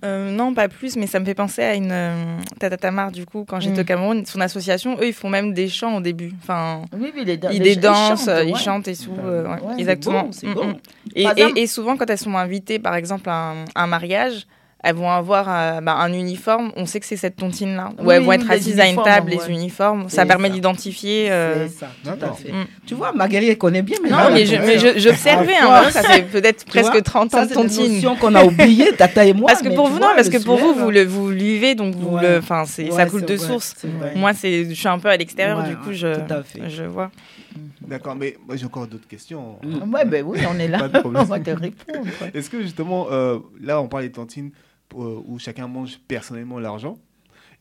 Euh, 0.03 0.31
non, 0.31 0.53
pas 0.53 0.67
plus, 0.67 0.95
mais 0.97 1.07
ça 1.07 1.19
me 1.19 1.25
fait 1.25 1.33
penser 1.33 1.63
à 1.63 1.73
une 1.75 1.91
euh, 1.91 2.37
Tata 2.59 2.77
Tamar, 2.77 3.11
du 3.11 3.25
coup, 3.25 3.45
quand 3.47 3.59
j'étais 3.59 3.79
Mm. 3.79 3.81
au 3.81 3.85
Cameroun. 3.85 4.25
Son 4.25 4.41
association, 4.41 4.97
eux, 4.99 5.07
ils 5.07 5.13
font 5.13 5.29
même 5.29 5.53
des 5.53 5.67
chants 5.67 5.97
au 5.97 6.01
début. 6.01 6.31
Enfin, 6.41 6.83
Oui, 6.93 7.11
oui, 7.15 7.23
les, 7.25 7.39
ils 7.53 7.61
les- 7.61 7.75
dansent, 7.75 8.27
euh, 8.27 8.37
chantent, 8.39 8.47
ils 8.47 8.53
ouais. 8.53 8.59
chantent 8.59 8.87
et 8.87 8.95
tout. 8.95 9.11
Ouais. 9.11 9.17
euh, 9.23 9.43
ouais, 9.43 9.49
Ouais, 9.49 9.59
c'est 9.75 9.79
exactement. 9.81 10.23
Bon, 10.23 10.49
Mm, 10.49 10.53
bon. 10.53 10.67
mm. 10.67 11.57
Et, 11.57 11.67
souvent, 11.67 11.97
quand 11.97 12.09
elles 12.09 12.17
sont 12.17 12.35
invitées, 12.37 12.79
par 12.79 12.95
exemple, 12.95 13.29
à 13.29 13.51
un, 13.51 13.65
à 13.75 13.83
un 13.83 13.87
mariage, 13.87 14.45
elles 14.85 14.95
vont 14.95 15.09
avoir 15.09 15.47
euh, 15.49 15.81
bah, 15.81 15.95
un 15.95 16.13
uniforme. 16.13 16.71
On 16.75 16.85
sait 16.85 16.99
que 16.99 17.05
c'est 17.05 17.17
cette 17.17 17.35
tontine-là. 17.35 17.89
Ou 18.03 18.11
elles 18.11 18.19
Oui, 18.19 18.25
vont 18.25 18.31
être 18.33 18.47
les 18.47 18.55
assises 18.55 18.79
à 18.79 18.83
une 18.85 18.93
uniformes, 18.93 19.05
table, 19.07 19.31
ouais. 19.31 19.37
les 19.47 19.51
uniformes. 19.53 20.09
Ça 20.09 20.21
C'est 20.21 20.27
permet 20.27 20.49
d'identifier. 20.49 21.31
euh, 21.31 21.67
C'est 21.67 21.79
ça, 21.79 21.87
tout 22.03 22.23
à 22.25 22.31
fait. 22.33 22.51
Mm. 22.51 22.65
Tu 22.85 22.93
vois, 22.95 23.11
Magali, 23.11 23.49
elle 23.49 23.57
connaît 23.57 23.81
bien. 23.81 23.97
Non, 24.09 24.17
mais 24.31 24.45
je- 24.45 24.53
ouais. 24.55 24.61
mais 24.65 24.77
je- 24.79 24.99
j'observais, 24.99 25.55
hein, 25.61 25.89
ça 25.89 26.03
fait 26.03 26.21
peut-être 26.23 26.65
presque 26.65 26.91
vois, 26.91 27.01
30 27.01 27.33
ans 27.33 27.43
de 27.43 27.47
c'est 27.49 27.53
tontine. 27.55 27.95
notions 27.95 28.15
qu'on 28.15 28.35
a 28.35 28.43
oubliées, 28.43 28.93
Tata 28.95 29.25
et 29.25 29.33
moi. 29.33 29.47
Parce 29.47 29.61
que 29.61 29.69
pour 29.75 29.87
vous, 29.87 29.97
vois, 29.97 30.07
non, 30.09 30.13
parce 30.15 30.29
que 30.29 30.37
pour 30.37 30.57
vous, 30.57 30.73
soulève. 30.73 30.83
vous 30.83 30.91
le, 30.91 31.03
vous 31.03 31.27
vivez, 31.29 31.73
donc 31.75 31.95
vous 31.95 32.17
le, 32.17 32.37
enfin, 32.37 32.63
c'est, 32.65 32.91
ça 32.91 33.05
coule 33.07 33.21
c'est 33.21 33.33
de 33.33 33.37
source. 33.37 33.73
c'est. 33.77 33.87
Moi, 34.15 34.33
c'est, 34.33 34.65
je 34.65 34.73
suis 34.73 34.87
un 34.87 34.99
peu 34.99 35.09
à 35.09 35.17
l'extérieur, 35.17 35.63
du 35.63 35.75
coup, 35.77 35.91
je, 35.93 36.13
tout 36.15 36.33
à 36.33 36.43
fait. 36.43 36.69
je 36.69 36.83
vois. 36.83 37.09
D'accord, 37.87 38.15
mais 38.15 38.35
moi 38.47 38.55
j'ai 38.55 38.65
encore 38.65 38.87
d'autres 38.87 39.07
questions. 39.07 39.57
Ouais, 39.63 40.05
ben 40.05 40.23
oui, 40.27 40.39
on 40.53 40.59
est 40.59 40.67
là. 40.67 40.79
Pas 40.79 40.87
de 40.89 40.99
problème. 40.99 41.21
on 41.25 41.25
va 41.25 41.39
te 41.39 41.51
répondre. 41.51 42.07
Est-ce 42.33 42.49
que 42.49 42.61
justement, 42.61 43.07
euh, 43.11 43.37
là 43.61 43.79
on 43.79 43.87
parle 43.87 44.03
des 44.03 44.11
tantines 44.11 44.49
euh, 44.49 44.64
où 45.03 45.37
chacun 45.39 45.67
mange 45.67 45.99
personnellement 46.07 46.59
l'argent 46.59 46.97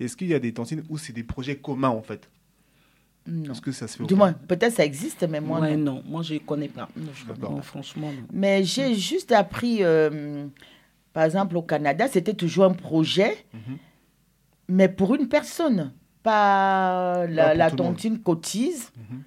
Est-ce 0.01 0.17
qu'il 0.17 0.29
y 0.29 0.35
a 0.35 0.39
des 0.39 0.53
tantines 0.53 0.83
où 0.89 0.99
c'est 0.99 1.13
des 1.13 1.25
projets 1.25 1.57
communs 1.57 1.89
en 1.91 2.03
fait? 2.03 2.29
Non. 3.27 3.53
Est-ce 3.53 3.61
que 3.63 3.73
ça 3.73 3.89
se 3.89 3.97
fait 3.97 4.05
Du 4.05 4.15
moins, 4.15 4.33
peut-être 4.35 4.75
ça 4.75 4.85
existe, 4.85 5.27
mais 5.29 5.41
moi, 5.41 5.59
Ouais, 5.61 5.77
non. 5.77 5.95
non, 5.95 6.03
moi, 6.07 6.23
je 6.23 6.35
ne 6.35 6.39
connais 6.41 6.69
pas. 6.69 6.89
Non, 6.95 7.07
je. 7.15 7.41
Non, 7.41 7.63
franchement, 7.63 8.13
non. 8.13 8.27
Mais 8.33 8.65
j'ai 8.65 8.95
juste 8.95 9.33
appris, 9.33 9.79
euh, 9.83 10.47
par 11.15 11.25
exemple, 11.25 11.57
au 11.57 11.63
Canada, 11.63 12.07
c'était 12.07 12.35
toujours 12.35 12.65
un 12.67 12.75
projet, 12.75 13.35
Mhm. 13.55 13.79
mais 14.69 14.89
pour 14.89 15.15
une 15.15 15.29
personne. 15.29 15.93
Pas 16.23 17.27
la, 17.27 17.45
Pas 17.45 17.49
pour 17.51 17.59
la 17.59 17.71
tontine 17.71 18.19
cotise. 18.19 18.91
Mhm. 18.97 19.23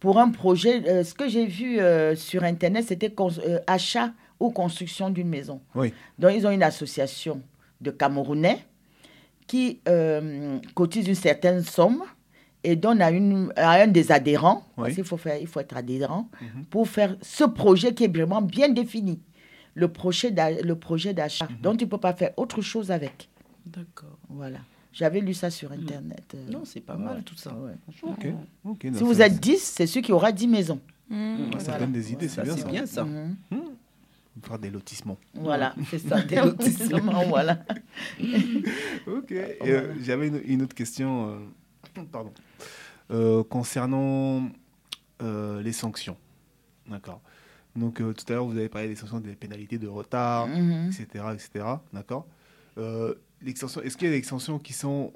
Pour 0.00 0.18
un 0.18 0.30
projet, 0.30 0.82
euh, 0.88 1.02
ce 1.04 1.14
que 1.14 1.28
j'ai 1.28 1.46
vu 1.46 1.78
euh, 1.80 2.14
sur 2.16 2.42
Internet, 2.44 2.84
c'était 2.88 3.12
euh, 3.18 3.58
achat 3.66 4.12
ou 4.40 4.50
construction 4.50 5.10
d'une 5.10 5.28
maison. 5.28 5.60
Oui. 5.74 5.92
Donc, 6.18 6.32
ils 6.34 6.46
ont 6.46 6.50
une 6.50 6.62
association 6.62 7.40
de 7.80 7.90
Camerounais 7.90 8.64
qui 9.46 9.80
euh, 9.88 10.58
cotise 10.74 11.06
une 11.08 11.14
certaine 11.14 11.62
somme 11.62 12.02
et 12.62 12.76
donne 12.76 13.02
à, 13.02 13.10
une, 13.10 13.52
à 13.56 13.72
un 13.82 13.86
des 13.86 14.10
adhérents, 14.10 14.64
Oui. 14.76 14.84
parce 14.84 14.94
qu'il 14.94 15.04
faut, 15.04 15.16
faire, 15.18 15.36
il 15.38 15.46
faut 15.46 15.60
être 15.60 15.76
adhérent, 15.76 16.28
Mhm. 16.40 16.64
pour 16.66 16.88
faire 16.88 17.16
ce 17.20 17.44
projet 17.44 17.92
qui 17.94 18.04
est 18.04 18.08
vraiment 18.16 18.40
bien 18.42 18.68
défini. 18.70 19.20
Le 19.74 19.88
projet 19.88 20.30
d'achat. 20.30 21.46
Mhm. 21.50 21.56
Donc, 21.60 21.78
tu 21.78 21.84
ne 21.84 21.90
peux 21.90 21.98
pas 21.98 22.14
faire 22.14 22.30
autre 22.36 22.62
chose 22.62 22.90
avec. 22.90 23.28
D'accord. 23.66 24.16
Voilà. 24.30 24.58
J'avais 24.92 25.20
lu 25.20 25.34
ça 25.34 25.50
sur 25.50 25.72
Internet. 25.72 26.22
euh, 26.34 26.50
Non, 26.52 26.62
c'est 26.64 26.80
pas 26.80 26.96
mal 26.96 27.22
tout 27.24 27.34
ça. 27.36 27.52
ouais. 27.54 27.72
Si 28.94 29.02
vous 29.02 29.20
êtes 29.20 29.40
10, 29.40 29.58
c'est 29.60 29.86
celui 29.86 30.02
qui 30.02 30.12
aura 30.12 30.30
10 30.32 30.46
maisons. 30.46 30.80
Mm. 31.10 31.50
ça 31.58 31.64
Voilà. 31.72 31.78
donne 31.80 31.92
des 31.92 32.12
idées, 32.12 32.28
c'est 32.28 32.42
bien 32.42 32.54
c'est 32.54 32.62
ça. 32.62 32.68
bien 32.68 32.86
ça. 32.86 33.04
Mhm. 33.04 33.36
Faire 34.42 34.58
des 34.58 34.70
lotissements. 34.70 35.18
Voilà. 35.34 35.74
C'est 35.90 35.98
ça, 35.98 36.20
des 36.22 36.36
lotissements. 36.36 37.24
Voilà. 37.28 37.64
Ok. 39.06 39.32
Euh, 39.32 39.94
J'avais 40.00 40.28
une, 40.28 40.40
une 40.44 40.62
autre 40.62 40.74
question, 40.74 41.30
euh, 41.96 42.02
pardon, 42.10 42.32
Euh, 43.10 43.44
concernant 43.44 44.48
les 45.20 45.72
sanctions. 45.72 46.16
D'accord. 46.88 47.20
Donc 47.76 47.96
tout 47.96 48.24
à 48.28 48.32
l'heure 48.32 48.44
vous 48.44 48.56
avez 48.56 48.68
parlé 48.68 48.88
des 48.88 48.96
sanctions, 48.96 49.20
des 49.20 49.34
pénalités 49.34 49.78
de 49.78 49.88
retard, 49.88 50.48
etc., 50.48 51.24
etc. 51.32 51.64
D'accord. 51.92 52.26
Est-ce 52.76 53.96
qu'il 53.96 54.06
y 54.06 54.10
a 54.10 54.12
des 54.12 54.18
extensions 54.18 54.58
qui 54.58 54.72
sont 54.72 55.12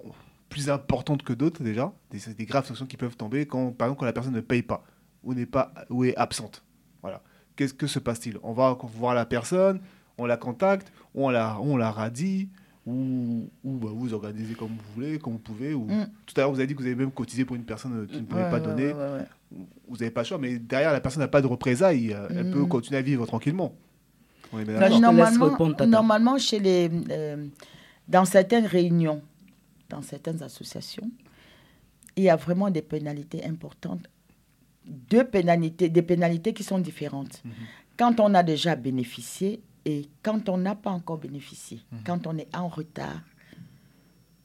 plus 0.48 0.70
importantes 0.70 1.22
que 1.22 1.32
d'autres 1.34 1.62
déjà, 1.62 1.92
des, 2.10 2.18
des 2.34 2.46
graves 2.46 2.66
sanctions 2.66 2.86
qui 2.86 2.96
peuvent 2.96 3.16
tomber 3.16 3.46
quand, 3.46 3.72
par 3.72 3.88
exemple, 3.88 4.00
quand 4.00 4.06
la 4.06 4.12
personne 4.14 4.32
ne 4.34 4.40
paye 4.40 4.62
pas 4.62 4.82
ou 5.22 5.34
n'est 5.34 5.46
pas 5.46 5.72
ou 5.90 6.04
est 6.04 6.16
absente. 6.16 6.64
Voilà. 7.02 7.22
Qu'est-ce 7.58 7.74
que 7.74 7.88
se 7.88 7.98
passe-t-il? 7.98 8.36
On 8.44 8.52
va 8.52 8.78
voir 8.94 9.14
la 9.16 9.26
personne, 9.26 9.80
on 10.16 10.26
la 10.26 10.36
contacte, 10.36 10.92
ou 11.12 11.26
on 11.26 11.30
la, 11.30 11.58
on 11.60 11.76
la 11.76 11.90
radie, 11.90 12.48
ou, 12.86 13.50
ou 13.64 13.72
bah, 13.78 13.88
vous 13.92 14.14
organisez 14.14 14.54
comme 14.54 14.68
vous 14.68 14.92
voulez, 14.94 15.18
comme 15.18 15.32
vous 15.32 15.38
pouvez. 15.40 15.74
Ou... 15.74 15.86
Mm. 15.86 16.06
Tout 16.24 16.34
à 16.36 16.40
l'heure, 16.42 16.50
vous 16.52 16.58
avez 16.60 16.68
dit 16.68 16.74
que 16.76 16.80
vous 16.80 16.86
avez 16.86 16.94
même 16.94 17.10
cotisé 17.10 17.44
pour 17.44 17.56
une 17.56 17.64
personne 17.64 18.02
euh, 18.02 18.06
qui 18.06 18.20
ne 18.20 18.26
pouvait 18.26 18.44
Ouais, 18.44 18.50
pas 18.50 18.58
ouais, 18.60 18.62
donner. 18.62 18.86
ouais, 18.86 18.92
ouais, 18.94 19.18
ouais. 19.18 19.58
Vous 19.88 19.96
n'avez 19.96 20.12
pas 20.12 20.20
le 20.20 20.26
choix, 20.26 20.38
mais 20.38 20.56
derrière, 20.60 20.92
la 20.92 21.00
personne 21.00 21.20
n'a 21.20 21.26
pas 21.28 21.42
de 21.42 21.48
représailles. 21.48 22.12
euh, 22.14 22.28
Elle 22.30 22.46
Mm. 22.46 22.52
peut 22.52 22.64
continuer 22.66 22.98
à 22.98 23.02
vivre 23.02 23.26
tranquillement. 23.26 23.74
Là, 24.52 24.88
normalement, 25.00 25.50
répondre, 25.50 25.84
normalement, 25.86 26.38
chez 26.38 26.60
les, 26.60 26.88
euh, 27.10 27.44
dans 28.06 28.24
certaines 28.24 28.64
réunions, 28.66 29.20
dans 29.90 30.00
certaines 30.00 30.42
associations, 30.42 31.10
il 32.16 32.22
y 32.24 32.30
a 32.30 32.36
vraiment 32.36 32.70
des 32.70 32.82
pénalités 32.82 33.44
importantes. 33.44 34.08
Deux 34.88 35.24
pénalités, 35.24 35.88
des 35.88 36.02
pénalités 36.02 36.52
qui 36.52 36.62
sont 36.64 36.78
différentes. 36.78 37.42
Mhm. 37.44 37.52
Quand 37.98 38.20
on 38.20 38.32
a 38.34 38.42
déjà 38.42 38.74
bénéficié 38.76 39.60
et 39.84 40.08
quand 40.22 40.48
on 40.48 40.56
n'a 40.58 40.74
pas 40.74 40.90
encore 40.90 41.18
bénéficié, 41.18 41.80
Mhm. 41.92 41.98
quand 42.06 42.26
on 42.26 42.36
est 42.38 42.54
en 42.56 42.68
retard 42.68 43.20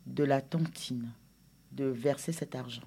de 0.06 0.24
la 0.24 0.42
tontine, 0.42 1.10
de 1.72 1.86
verser 1.86 2.32
cet 2.34 2.56
argent. 2.56 2.84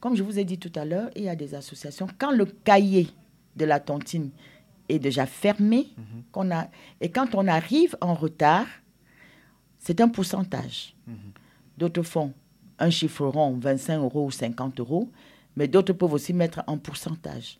Comme 0.00 0.16
je 0.16 0.22
vous 0.22 0.38
ai 0.38 0.44
dit 0.44 0.58
tout 0.58 0.72
à 0.74 0.84
l'heure, 0.84 1.10
il 1.14 1.22
y 1.24 1.28
a 1.28 1.36
des 1.36 1.54
associations, 1.54 2.06
quand 2.18 2.32
le 2.32 2.44
cahier 2.46 3.08
de 3.56 3.64
la 3.64 3.78
tontine 3.80 4.30
est 4.88 4.98
déjà 4.98 5.26
fermé, 5.26 5.88
Mhm. 5.96 6.22
qu'on 6.32 6.50
a, 6.50 6.68
et 7.00 7.10
quand 7.10 7.34
on 7.34 7.46
arrive 7.46 7.96
en 8.00 8.14
retard, 8.14 8.66
c'est 9.78 10.00
un 10.00 10.08
pourcentage. 10.08 10.94
D'autres 11.78 12.02
font 12.02 12.32
un 12.78 12.90
chiffre 12.90 13.26
rond, 13.26 13.56
25 13.58 13.98
euros 13.98 14.26
ou 14.26 14.30
50 14.30 14.80
euros, 14.80 15.08
mais 15.56 15.68
d'autres 15.68 15.92
peuvent 15.92 16.12
aussi 16.12 16.32
mettre 16.32 16.62
en 16.66 16.78
pourcentage. 16.78 17.58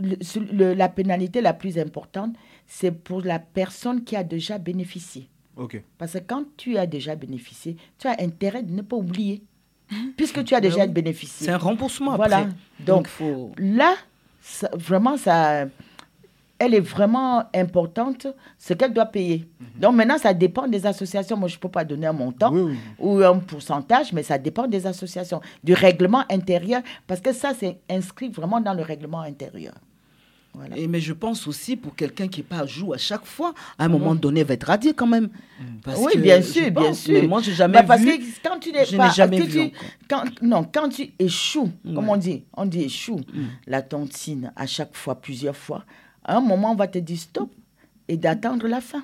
Le- 0.00 0.16
ce- 0.20 0.38
le- 0.38 0.74
la 0.74 0.88
pénalité 0.88 1.40
la 1.40 1.52
plus 1.52 1.78
importante, 1.78 2.34
c'est 2.66 2.92
pour 2.92 3.20
la 3.22 3.38
personne 3.40 4.04
qui 4.04 4.14
a 4.16 4.22
déjà 4.22 4.58
bénéficié. 4.58 5.28
Ok. 5.56 5.82
Parce 5.98 6.12
que 6.12 6.18
quand 6.18 6.44
tu 6.56 6.76
as 6.78 6.86
déjà 6.86 7.16
bénéficié, 7.16 7.76
tu 7.98 8.06
as 8.06 8.16
intérêt 8.20 8.62
de 8.62 8.72
ne 8.72 8.82
pas 8.82 8.96
oublier. 8.96 9.42
Puisque 10.16 10.44
tu 10.44 10.54
as 10.54 10.60
déjà 10.60 10.84
oui. 10.84 10.88
bénéficié. 10.92 11.46
C'est 11.46 11.52
un 11.52 11.58
remboursement 11.58 12.16
Voilà. 12.16 12.38
après. 12.38 12.50
Donc, 12.80 12.86
Donc, 12.86 13.08
faut... 13.08 13.52
là, 13.58 13.94
ça- 14.40 14.70
vraiment, 14.74 15.16
ça, 15.16 15.66
elle 16.58 16.74
est 16.74 16.80
vraiment 16.80 17.44
importante, 17.54 18.26
ce 18.58 18.72
qu'elle 18.74 18.92
doit 18.92 19.06
payer. 19.06 19.46
Donc 19.78 19.94
maintenant, 19.94 20.18
ça 20.18 20.32
dépend 20.32 20.66
des 20.66 20.86
associations. 20.86 21.36
Moi, 21.36 21.48
je 21.48 21.56
ne 21.56 21.60
peux 21.60 21.68
pas 21.68 21.84
donner 21.84 22.06
un 22.06 22.12
montant 22.14 22.50
Oui, 22.52 22.62
oui. 22.62 22.76
ou 22.98 23.18
un 23.22 23.38
pourcentage, 23.38 24.12
mais 24.12 24.22
ça 24.22 24.38
dépend 24.38 24.66
des 24.66 24.86
associations, 24.86 25.40
du 25.62 25.74
règlement 25.74 26.24
intérieur, 26.30 26.82
parce 27.06 27.20
que 27.20 27.32
ça, 27.32 27.52
c'est 27.58 27.78
inscrit 27.90 28.28
vraiment 28.30 28.60
dans 28.60 28.74
le 28.74 28.82
règlement 28.82 29.20
intérieur. 29.20 29.74
Voilà. 30.54 30.78
Et, 30.78 30.88
mais 30.88 31.00
je 31.00 31.12
pense 31.12 31.46
aussi 31.46 31.76
pour 31.76 31.94
quelqu'un 31.94 32.28
qui 32.28 32.40
n'est 32.40 32.46
pas 32.46 32.60
à 32.60 32.66
jour 32.66 32.94
à 32.94 32.96
chaque 32.96 33.26
fois, 33.26 33.52
à 33.78 33.84
un 33.84 33.88
moment 33.88 34.14
donné, 34.14 34.42
va 34.42 34.54
être 34.54 34.64
radié 34.64 34.94
quand 34.94 35.06
même. 35.06 35.28
Parce 35.84 36.00
Oui, 36.00 36.12
que 36.14 36.18
bien 36.18 36.40
sûr, 36.40 36.70
bien 36.70 36.94
sûr. 36.94 37.12
Mais 37.20 37.26
moi, 37.28 37.42
j'ai 37.42 37.52
jamais 37.52 37.74
Bah, 37.74 37.82
parce 37.82 38.00
vu. 38.00 38.18
que 38.18 38.24
quand 38.42 38.58
tu 38.58 38.72
n'es 38.72 38.86
pas, 38.96 39.10
jamais 39.10 39.38
vu 39.42 39.50
tu- 39.50 39.60
encore. 39.60 39.88
quand, 40.08 40.24
non, 40.40 40.66
quand 40.72 40.88
tu 40.88 41.12
échoues, 41.18 41.70
comme 41.94 42.08
on 42.08 42.16
dit, 42.16 42.44
on 42.56 42.64
dit 42.64 42.84
échoue, 42.84 43.20
la 43.66 43.82
tontine 43.82 44.50
à 44.56 44.66
chaque 44.66 44.96
fois, 44.96 45.16
plusieurs 45.20 45.56
fois, 45.56 45.84
à 46.26 46.36
un 46.36 46.40
moment, 46.40 46.72
on 46.72 46.74
va 46.74 46.86
te 46.88 46.98
dire 46.98 47.18
stop 47.18 47.50
et 48.08 48.16
d'attendre 48.18 48.66
la 48.68 48.80
fin. 48.82 49.02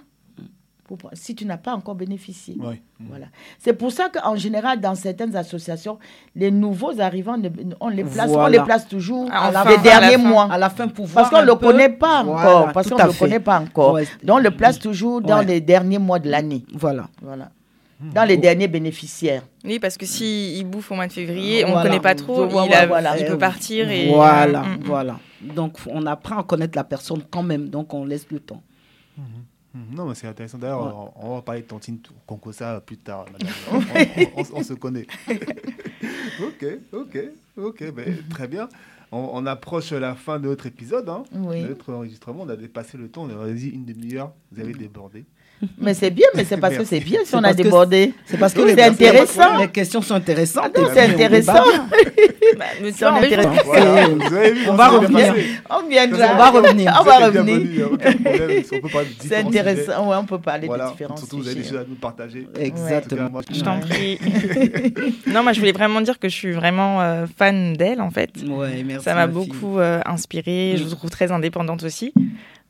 Pour- 0.88 1.08
si 1.14 1.34
tu 1.34 1.46
n'as 1.46 1.56
pas 1.56 1.72
encore 1.74 1.94
bénéficié. 1.94 2.54
Voilà. 3.00 3.26
C'est 3.58 3.72
pour 3.72 3.90
ça 3.92 4.10
qu'en 4.10 4.36
général, 4.36 4.78
dans 4.78 4.94
certaines 4.94 5.34
associations, 5.36 5.98
les 6.36 6.50
nouveaux 6.50 7.00
arrivants, 7.00 7.36
on 7.80 7.88
les 7.88 8.04
place, 8.04 8.28
on 8.28 8.32
Voilà. 8.34 8.58
les 8.58 8.64
place 8.64 8.86
toujours 8.88 9.26
À 9.32 9.50
la 9.50 9.64
les 9.64 9.70
fin, 9.70 9.78
à 9.80 9.82
derniers 9.82 10.18
fin. 10.22 10.28
mois. 10.28 10.48
À 10.52 10.58
la 10.58 10.68
fin, 10.68 10.88
pour 10.88 11.08
Parce 11.08 11.30
qu'on 11.30 11.40
ne 11.40 11.46
le 11.46 11.52
peu- 11.56 11.68
connaît 11.68 11.88
pas 11.88 12.18
encore. 12.22 12.34
Voilà, 12.58 12.72
parce 12.74 12.90
qu'on 12.90 12.98
ne 12.98 13.04
le 13.04 13.18
connaît 13.18 13.40
pas 13.40 13.60
encore. 13.60 13.92
Ouais. 13.94 14.06
Donc, 14.22 14.36
on 14.36 14.42
le 14.42 14.50
place 14.50 14.78
toujours 14.78 15.22
dans 15.22 15.40
les 15.40 15.62
derniers 15.62 15.98
mois 15.98 16.18
de 16.18 16.28
l'année. 16.28 16.62
Voilà. 16.74 17.08
Voilà. 17.22 17.50
Dans 18.14 18.24
les 18.24 18.36
derniers 18.36 18.68
bénéficiaires. 18.68 19.44
Oui, 19.64 19.78
parce 19.78 19.96
que 19.96 20.04
s'il 20.04 20.58
il 20.58 20.64
bouffe 20.64 20.90
au 20.90 20.96
mois 20.96 21.06
de 21.06 21.12
février, 21.12 21.64
on 21.64 21.68
ne 21.68 21.72
Voilà. 21.74 21.88
connaît 21.88 22.00
pas 22.02 22.16
trop, 22.16 22.46
Voilà, 22.48 22.66
il, 22.66 22.74
a- 22.74 22.86
voilà. 22.86 23.18
il 23.18 23.24
peut 23.24 23.38
partir. 23.38 23.88
Et, 23.90 24.10
Voilà, 24.12 24.62
Mm, 24.62 24.72
mm. 24.74 24.78
voilà. 24.84 25.18
Donc, 25.42 25.78
on 25.86 26.06
apprend 26.06 26.38
à 26.38 26.44
connaître 26.44 26.76
la 26.76 26.84
personne 26.84 27.22
quand 27.30 27.42
même, 27.42 27.68
donc 27.68 27.92
on 27.94 28.04
laisse 28.04 28.30
le 28.30 28.40
temps. 28.40 28.62
Mhm. 29.18 29.24
Non, 29.94 30.06
mais 30.06 30.14
c'est 30.14 30.26
intéressant. 30.26 30.58
D'ailleurs, 30.58 30.84
Ouais. 30.86 31.10
on, 31.16 31.30
on 31.30 31.34
va 31.36 31.42
parler 31.42 31.62
de 31.62 31.66
Tantine 31.66 31.98
Concosa 32.26 32.80
plus 32.82 32.98
tard. 32.98 33.24
on, 33.72 33.76
on- 33.78 34.42
on- 34.42 34.58
on 34.58 34.62
se 34.62 34.74
connaît. 34.74 35.06
ok, 36.42 36.66
ok, 36.92 37.18
ok. 37.56 37.92
ben, 37.92 38.16
très 38.30 38.48
bien. 38.48 38.68
On, 39.10 39.30
on 39.34 39.46
approche 39.46 39.92
la 39.92 40.14
fin 40.14 40.38
de 40.38 40.46
notre 40.48 40.66
épisode. 40.66 41.08
Hein, 41.08 41.22
Oui. 41.34 41.62
de 41.62 41.68
notre 41.68 41.92
enregistrement. 41.92 42.42
On 42.42 42.48
a 42.48 42.56
dépassé 42.56 42.96
le 42.98 43.08
temps. 43.08 43.22
On 43.30 43.40
a 43.42 43.50
dit 43.50 43.68
une 43.70 43.84
demi-heure. 43.84 44.32
Vous 44.50 44.60
avez 44.60 44.72
débordé. 44.72 45.24
Mais 45.78 45.94
c'est 45.94 46.10
bien, 46.10 46.26
mais 46.34 46.44
c'est 46.44 46.56
parce 46.56 46.76
que 46.76 46.84
c'est 46.84 47.00
bien 47.00 47.20
si 47.24 47.34
on 47.34 47.44
a 47.44 47.52
débordé. 47.54 48.12
C'est 48.26 48.36
parce 48.36 48.52
que 48.52 48.66
C'est 48.68 48.74
les 48.76 48.82
intéressant. 48.82 49.58
Les 49.58 49.68
questions 49.68 50.02
sont 50.02 50.14
intéressantes. 50.14 50.62
Ah 50.74 50.80
non, 50.80 50.88
c'est 50.94 51.06
on 51.06 51.12
intéressant. 51.12 51.52
débat 51.52 51.64
bien. 51.64 52.66
Mais 52.82 52.92
C'est 52.92 53.04
intéressant. 53.04 53.50
Voilà, 53.64 54.06
vous 54.08 54.34
avez 54.34 54.52
vu, 54.52 54.68
On 54.68 54.74
va 54.74 54.88
revenir. 54.88 55.34
On 55.70 55.88
viendra. 55.88 56.26
On 56.32 56.36
va 56.36 56.50
revenir. 56.50 56.92
On 56.94 57.02
Vous 57.02 57.10
va 57.10 57.26
revenir. 57.26 57.88
On 57.92 58.98
C'est 59.18 59.36
intéressant. 59.36 60.08
Ouais, 60.08 60.16
on 60.16 60.24
peut 60.24 60.38
parler 60.38 60.66
Voilà, 60.66 60.86
de 60.86 60.90
différents 60.92 61.16
surtout 61.16 61.38
vous 61.38 61.46
avez 61.48 61.56
des 61.60 61.64
choses 61.68 61.78
à 61.78 61.84
nous 61.88 61.94
partager. 61.94 62.46
Exactement. 62.58 63.30
Je 63.50 63.60
t'en 63.62 63.80
prie. 63.80 64.18
non, 65.26 65.42
moi, 65.42 65.52
je 65.52 65.60
voulais 65.60 65.72
vraiment 65.72 66.00
dire 66.00 66.18
que 66.18 66.28
je 66.28 66.34
suis 66.34 66.52
vraiment 66.52 67.00
euh, 67.00 67.26
fan 67.36 67.74
d'elle, 67.74 68.00
en 68.00 68.10
fait. 68.10 68.30
Ouais, 68.46 68.82
merci. 68.84 69.04
Ça 69.04 69.14
m'a 69.14 69.26
beaucoup 69.26 69.78
euh, 69.78 70.00
inspirée. 70.06 70.74
Je 70.76 70.84
vous 70.84 70.90
trouve 70.94 71.10
très 71.10 71.32
indépendante 71.32 71.82
aussi 71.82 72.12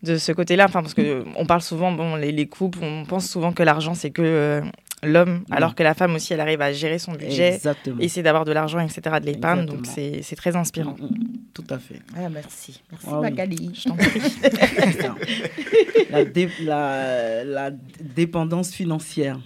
de 0.02 0.16
ce 0.16 0.32
côté-là. 0.32 0.64
Enfin, 0.66 0.82
parce 0.82 0.94
que 0.94 1.24
on 1.36 1.46
parle 1.46 1.62
souvent, 1.62 1.92
bon, 1.92 2.16
les, 2.16 2.32
les 2.32 2.46
couples, 2.46 2.78
on 2.82 3.04
pense 3.04 3.28
souvent 3.28 3.52
que 3.52 3.62
l'argent 3.62 3.94
c'est 3.94 4.10
que 4.10 4.22
euh, 4.22 4.60
l'homme, 5.02 5.38
Mm. 5.48 5.52
alors 5.52 5.74
que 5.74 5.82
la 5.82 5.94
femme 5.94 6.14
aussi, 6.14 6.32
elle 6.32 6.40
arrive 6.40 6.60
à 6.62 6.72
gérer 6.72 6.98
son 6.98 7.12
budget, 7.12 7.54
Exactement. 7.54 7.98
essayer 8.00 8.22
d'avoir 8.22 8.44
de 8.44 8.52
l'argent, 8.52 8.78
etc., 8.80 9.00
de 9.20 9.26
l'épargne. 9.26 9.66
Donc 9.66 9.86
c'est 9.86 10.22
c'est 10.22 10.36
très 10.36 10.54
inspirant. 10.56 10.94
Mm, 10.98 11.04
mm, 11.04 11.18
Tout 11.54 11.64
à 11.70 11.78
fait. 11.78 12.00
Ah, 12.16 12.28
merci. 12.30 12.80
Merci, 12.90 13.06
Ah 13.10 13.16
oui. 13.16 13.22
Magali. 13.22 13.70
Je 13.74 13.88
t'en 13.88 13.96
prie. 13.96 14.20
la, 16.10 16.24
dé- 16.24 16.48
la, 16.62 17.44
la 17.44 17.70
dépendance 18.16 18.72
financière. 18.72 19.38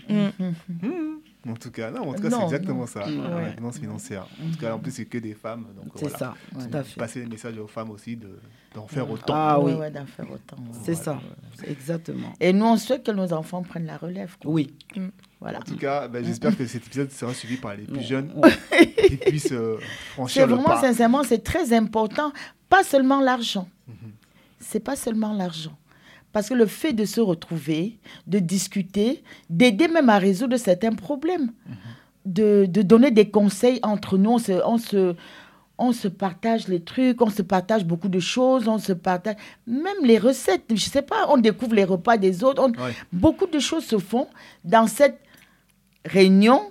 Mm. 1.47 1.51
En 1.53 1.55
tout 1.55 1.70
cas, 1.70 1.90
non, 1.90 2.09
en 2.09 2.14
tout 2.14 2.22
cas, 2.22 2.30
c'est 2.30 2.42
exactement 2.44 2.80
non. 2.80 2.86
ça. 2.86 3.07
Ouais. 3.07 3.16
La 3.42 3.51
dépendance 3.51 3.78
financière. 3.78 4.26
En 4.44 4.51
tout 4.53 4.59
cas, 4.59 4.74
en 4.74 4.78
plus, 4.80 4.90
c'est 4.90 5.05
que 5.07 5.18
des 5.18 5.34
femmes. 5.34 5.66
Donc, 5.76 5.92
C'est 5.94 6.09
voilà. 6.09 6.18
ça, 6.18 6.34
tout 6.53 6.76
à 6.76 6.82
fait. 6.82 6.99
Passer 6.99 7.20
le 7.22 7.28
message 7.28 7.57
aux 7.59 7.66
femmes 7.68 7.90
aussi 7.90 8.16
de- 8.16 8.38
d'en 8.74 8.86
faire 8.88 9.09
autant. 9.11 9.32
Ah 9.34 9.61
oui, 9.61 9.72
Ouais, 9.74 9.90
d'en 9.90 10.07
faire 10.07 10.26
autant. 10.30 10.57
c'est 10.84 10.94
ça. 10.97 11.20
Exactement. 11.66 12.32
Et 12.40 12.53
nous, 12.53 12.64
on 12.66 12.76
souhaite 12.76 13.05
que 13.05 13.12
nos 13.12 13.32
enfants 13.32 13.62
prennent 13.62 13.86
la 13.86 13.97
relève. 13.97 14.36
quoi. 14.42 14.51
Oui. 14.51 14.74
Voilà. 15.40 15.59
En 15.59 15.62
tout 15.62 15.76
cas, 15.76 16.09
ben, 16.09 16.24
j'espère 16.24 16.57
que 16.57 16.66
cet 16.66 16.84
épisode 16.86 17.11
sera 17.12 17.32
suivi 17.32 17.57
par 17.59 17.74
les 17.76 17.84
plus 17.84 18.03
jeunes 18.03 18.32
Ouais. 18.36 18.88
qui 19.09 19.16
puissent 19.16 19.53
euh, 19.53 19.76
C'est 19.78 20.12
franchir 20.14 20.47
le 20.47 20.55
vraiment, 20.55 20.68
pas. 20.68 20.80
sincèrement, 20.80 21.22
c'est 21.22 21.42
très 21.44 21.72
important. 21.72 22.32
Pas 22.68 22.82
seulement 22.82 23.20
l'argent. 23.20 23.68
Mhm. 23.86 23.94
C'est 24.59 24.80
pas 24.80 24.97
seulement 24.97 25.32
l'argent. 25.32 25.76
Parce 26.32 26.48
que 26.50 26.54
le 26.54 26.66
fait 26.66 26.92
de 26.92 27.04
se 27.04 27.20
retrouver, 27.20 27.98
de 28.26 28.38
discuter, 28.38 29.22
d'aider 29.48 29.88
même 29.88 30.08
à 30.10 30.18
résoudre 30.18 30.56
certains 30.58 30.92
problèmes, 30.92 31.52
Mhm. 31.66 31.74
de, 32.26 32.66
de 32.68 32.82
donner 32.82 33.10
des 33.10 33.30
conseils 33.30 33.78
entre 33.82 34.18
nous, 34.18 34.32
on 34.32 34.38
se, 34.38 34.52
on, 34.66 34.76
se, 34.78 35.14
on 35.78 35.92
se 35.92 36.08
partage 36.08 36.68
les 36.68 36.80
trucs, 36.80 37.22
on 37.22 37.30
se 37.30 37.42
partage 37.42 37.84
beaucoup 37.86 38.08
de 38.08 38.20
choses, 38.20 38.68
on 38.68 38.78
se 38.78 38.92
partage 38.92 39.36
même 39.66 40.02
les 40.04 40.18
recettes. 40.18 40.64
Je 40.70 40.76
sais 40.84 41.02
pas, 41.02 41.26
on 41.30 41.38
découvre 41.38 41.74
les 41.74 41.84
repas 41.84 42.16
des 42.18 42.44
autres. 42.44 42.62
on- 42.62 42.82
Ouais. 42.84 42.92
Beaucoup 43.12 43.46
de 43.46 43.58
choses 43.58 43.84
se 43.84 43.98
font 43.98 44.26
dans 44.64 44.86
cette 44.86 45.20
réunion 46.04 46.70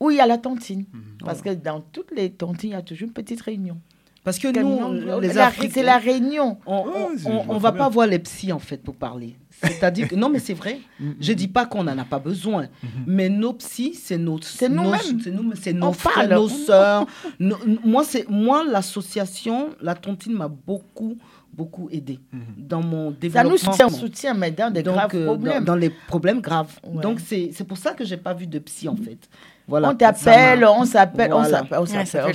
où 0.00 0.10
il 0.10 0.16
y 0.16 0.20
a 0.20 0.26
la 0.26 0.38
tontine. 0.38 0.84
Mhm. 0.92 1.02
Parce 1.24 1.42
que 1.42 1.50
dans 1.54 1.80
toutes 1.80 2.10
les 2.10 2.30
tontines, 2.30 2.70
il 2.70 2.72
y 2.72 2.76
a 2.76 2.82
toujours 2.82 3.06
une 3.08 3.14
petite 3.14 3.40
réunion. 3.40 3.78
Parce 4.24 4.38
que 4.38 4.48
nous, 4.48 5.20
les 5.20 5.36
Africains, 5.38 5.70
c'est 5.74 5.82
la 5.82 5.98
réunion. 5.98 6.56
on, 6.66 6.82
Ouais, 6.86 6.92
je 7.18 7.28
on 7.28 7.42
vois 7.58 7.58
va 7.58 7.72
pas 7.72 7.88
voir 7.90 8.06
les 8.06 8.18
psys 8.18 8.52
en 8.52 8.58
fait 8.58 8.78
pour 8.78 8.96
parler. 8.96 9.36
C'est-à-dire 9.62 10.08
que 10.08 10.14
non, 10.16 10.28
mais 10.30 10.38
c'est 10.40 10.54
vrai. 10.54 10.78
Je 11.20 11.32
dis 11.32 11.46
pas 11.48 11.64
qu'on 11.66 11.84
n'en 11.84 11.96
a 11.98 12.04
pas 12.04 12.18
besoin, 12.18 12.66
mais 13.06 13.28
nos 13.28 13.52
psys, 13.52 13.94
c'est 13.94 14.18
nos, 14.18 14.38
C'est 14.42 14.68
nos- 14.68 14.82
nous-mêmes. 14.82 15.20
c'est 15.22 15.30
nous, 15.30 15.52
c'est 15.54 15.72
nos 15.72 15.92
frères, 15.92 16.28
nos 16.28 16.48
sœurs. 16.48 17.06
Moi, 17.84 18.02
c'est 18.04 18.28
moi 18.28 18.64
l'association, 18.68 19.70
la 19.80 19.94
tontine 19.94 20.32
m'a 20.34 20.48
beaucoup, 20.48 21.16
beaucoup 21.52 21.88
aidé 21.92 22.18
Mhm. 22.32 22.40
dans 22.58 22.82
mon 22.82 23.10
Ça 23.10 23.16
développement. 23.20 23.50
nous 23.50 23.56
soutient, 23.58 23.88
soutient 23.88 24.34
mais 24.34 24.50
dans 24.50 24.72
des 24.72 24.82
Donc, 24.82 24.94
graves 24.94 25.10
euh, 25.14 25.26
problèmes. 25.26 25.64
Dans, 25.64 25.72
dans 25.74 25.78
les 25.78 25.90
problèmes 26.08 26.40
graves. 26.40 26.78
Ouais. 26.86 27.02
Donc, 27.02 27.20
c'est 27.20 27.50
c'est 27.52 27.64
pour 27.64 27.78
ça 27.78 27.92
que 27.92 28.04
j'ai 28.04 28.16
pas 28.16 28.34
vu 28.34 28.46
de 28.46 28.58
psy, 28.58 28.88
en 28.88 28.96
fait. 28.96 29.28
Voilà. 29.66 29.90
on 29.90 29.94
t'appelle, 29.94 30.64
on 30.66 30.84
s'appelle, 30.84 31.32
on 31.32 31.40
Voilà. 31.40 31.58
s'appelle, 31.60 31.78
on 31.80 31.86
s'appelle. 31.86 32.34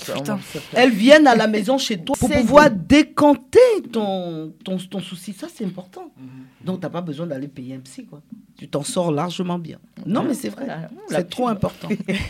Elles 0.74 0.90
viennent 0.90 1.28
à 1.28 1.36
la 1.36 1.46
maison 1.48 1.78
chez 1.78 1.98
toi 2.00 2.16
pour 2.20 2.28
pouvoir 2.30 2.72
décanter 2.72 3.60
ton, 3.92 4.52
ton, 4.64 4.78
ton 4.78 5.00
souci. 5.00 5.34
Ça, 5.34 5.48
c'est 5.54 5.64
important. 5.64 6.10
Mhm. 6.18 6.28
Donc, 6.66 6.80
tu 6.80 6.86
n'as 6.86 6.90
pas 6.90 7.02
besoin 7.02 7.28
d'aller 7.28 7.48
payer 7.48 7.76
un 7.76 7.80
psy. 7.82 8.06
Quoi. 8.06 8.22
Tu 8.58 8.68
t'en 8.68 8.84
sors 8.84 9.12
largement 9.12 9.60
bien. 9.60 9.78
Non, 10.06 10.24
mais 10.24 10.34
c'est 10.34 10.50
vrai. 10.50 10.66
Voilà. 10.66 10.90
C'est 11.10 11.30
trop 11.30 11.46
pub. 11.48 11.52
important. 11.56 11.88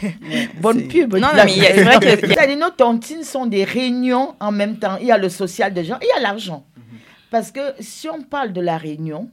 Bonne 0.61 0.87
pub. 0.87 1.13
Non, 1.15 1.21
non, 1.21 1.43
mais 1.45 1.47
c'est 1.49 1.83
vrai 1.83 1.99
que- 1.99 2.55
nos 2.59 2.69
tontines 2.69 3.23
sont 3.23 3.45
des 3.45 3.63
réunions 3.63 4.35
en 4.39 4.51
même 4.51 4.77
temps. 4.77 4.97
Il 4.99 5.07
y 5.07 5.11
a 5.11 5.17
le 5.17 5.29
social 5.29 5.73
des 5.73 5.85
gens, 5.85 5.97
il 6.01 6.07
y 6.07 6.17
a 6.17 6.21
l'argent. 6.21 6.65
Parce 7.31 7.51
que 7.51 7.61
si 7.79 8.09
on 8.09 8.21
parle 8.21 8.51
de 8.53 8.61
la 8.61 8.77
réunion, 8.77 9.29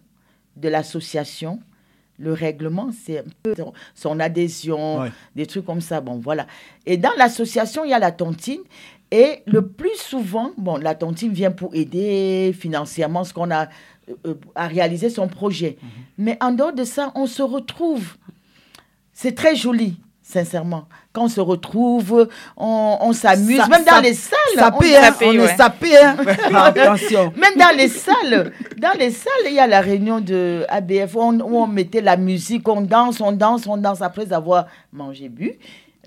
de 0.56 0.68
l'association, 0.68 1.58
le 2.18 2.32
règlement, 2.32 2.90
c'est 3.04 3.18
un 3.18 3.24
peu 3.42 3.54
son- 3.94 4.20
adhésion, 4.20 5.00
Ouais. 5.00 5.12
des 5.34 5.46
trucs 5.46 5.64
comme 5.66 5.80
ça. 5.80 6.00
Bon, 6.00 6.16
voilà. 6.18 6.46
Et 6.86 6.96
dans 6.96 7.12
l'association, 7.18 7.84
il 7.84 7.90
y 7.90 7.94
a 7.94 7.98
la 7.98 8.12
tontine. 8.12 8.60
Et 9.10 9.42
le 9.46 9.66
plus 9.68 9.94
souvent, 9.96 10.50
bon, 10.56 10.76
la 10.78 10.94
tontine 10.94 11.32
vient 11.32 11.52
pour 11.52 11.74
aider 11.74 12.54
financièrement 12.58 13.22
ce 13.24 13.32
qu'on 13.32 13.50
a 13.50 13.66
euh, 14.08 14.14
euh, 14.26 14.34
à 14.54 14.66
réaliser 14.66 15.10
son 15.10 15.28
projet. 15.28 15.76
Mais 16.18 16.36
en 16.40 16.52
dehors 16.52 16.72
de 16.72 16.84
ça, 16.84 17.12
on 17.14 17.26
se 17.26 17.42
retrouve. 17.42 18.16
C'est 19.12 19.34
très 19.34 19.54
joli, 19.56 19.96
sincèrement. 20.26 20.86
Quand 21.12 21.24
on 21.24 21.28
se 21.28 21.40
retrouve, 21.40 22.28
on, 22.56 22.98
on 23.00 23.12
s'amuse. 23.12 23.58
Même 23.68 23.84
dans 23.84 23.92
ça- 23.92 24.00
les 24.00 24.14
salles. 24.14 24.72
On- 24.74 24.78
paye, 24.78 24.96
hein, 24.96 25.02
sapé, 25.02 25.26
on 25.28 25.32
est 25.32 25.38
ouais. 25.40 25.56
sapé. 25.56 25.96
Hein. 25.96 26.16
Attention. 26.54 27.32
même 27.36 27.54
dans 27.56 27.76
les 27.76 27.88
salles, 27.88 28.52
dans 28.76 28.98
les 28.98 29.10
salles, 29.12 29.32
il 29.46 29.54
y 29.54 29.60
a 29.60 29.66
la 29.68 29.80
réunion 29.80 30.20
de 30.20 30.64
ABF 30.68 31.14
où 31.14 31.20
on, 31.20 31.38
où 31.40 31.56
on 31.58 31.66
mettait 31.68 32.00
la 32.00 32.16
musique, 32.16 32.68
on 32.68 32.80
danse, 32.80 33.20
on 33.20 33.32
danse, 33.32 33.66
on 33.68 33.76
danse 33.76 34.02
après 34.02 34.32
avoir 34.32 34.66
mangé, 34.92 35.28
bu, 35.28 35.52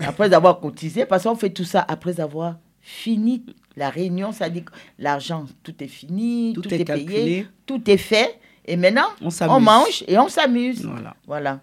après 0.06 0.34
avoir 0.34 0.60
cotisé, 0.60 1.06
parce 1.06 1.24
qu'on 1.24 1.36
fait 1.36 1.50
tout 1.52 1.64
ça 1.64 1.86
après 1.88 2.20
avoir 2.20 2.56
fini 2.82 3.46
la 3.78 3.90
réunion, 3.90 4.32
ça 4.34 4.50
dit 4.50 4.64
que 4.64 4.72
l'argent, 4.98 5.46
tout 5.64 5.76
est 5.82 5.88
fini, 5.88 6.52
tout, 6.54 6.62
Tout 6.64 6.74
est, 6.74 6.82
est 6.82 6.86
payé, 6.86 7.48
tout 7.66 7.82
est 7.90 7.98
fait, 7.98 8.38
et 8.66 8.76
maintenant, 8.76 9.08
On 9.22 9.30
on, 9.50 9.60
mange 9.62 10.04
et 10.08 10.18
on 10.20 10.28
s'amuse. 10.28 10.86
Voilà. 10.86 11.16
Voilà. 11.26 11.60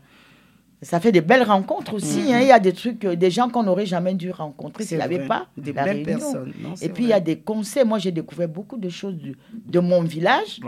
Ça 0.87 1.01
fait 1.01 1.13
des 1.13 1.21
belles 1.21 1.43
rencontres 1.43 1.95
aussi. 1.95 2.33
hein. 2.33 2.41
Il 2.41 2.47
y 2.47 2.53
a 2.53 2.59
des 2.61 2.73
trucs, 2.73 3.05
euh, 3.05 3.17
des 3.17 3.31
gens 3.31 3.49
qu'on 3.49 3.63
n'aurait 3.65 3.87
jamais 3.87 4.15
dû 4.15 4.31
rencontrer 4.31 4.85
s'il 4.85 4.99
n'y 4.99 5.03
avait 5.03 5.27
pas 5.27 5.49
des 5.57 5.73
la 5.73 5.85
belles 5.85 5.97
réunion. 6.05 6.19
personnes. 6.19 6.53
Non, 6.61 6.75
Et 6.81 6.89
puis, 6.89 7.05
il 7.05 7.09
y 7.09 7.13
a 7.13 7.21
des 7.21 7.39
conseils. 7.39 7.85
Moi, 7.85 7.99
j'ai 7.99 8.13
découvert 8.13 8.49
beaucoup 8.49 8.77
de 8.77 8.89
choses 8.89 9.17
de 9.77 9.81
mon 9.81 10.03
village 10.03 10.61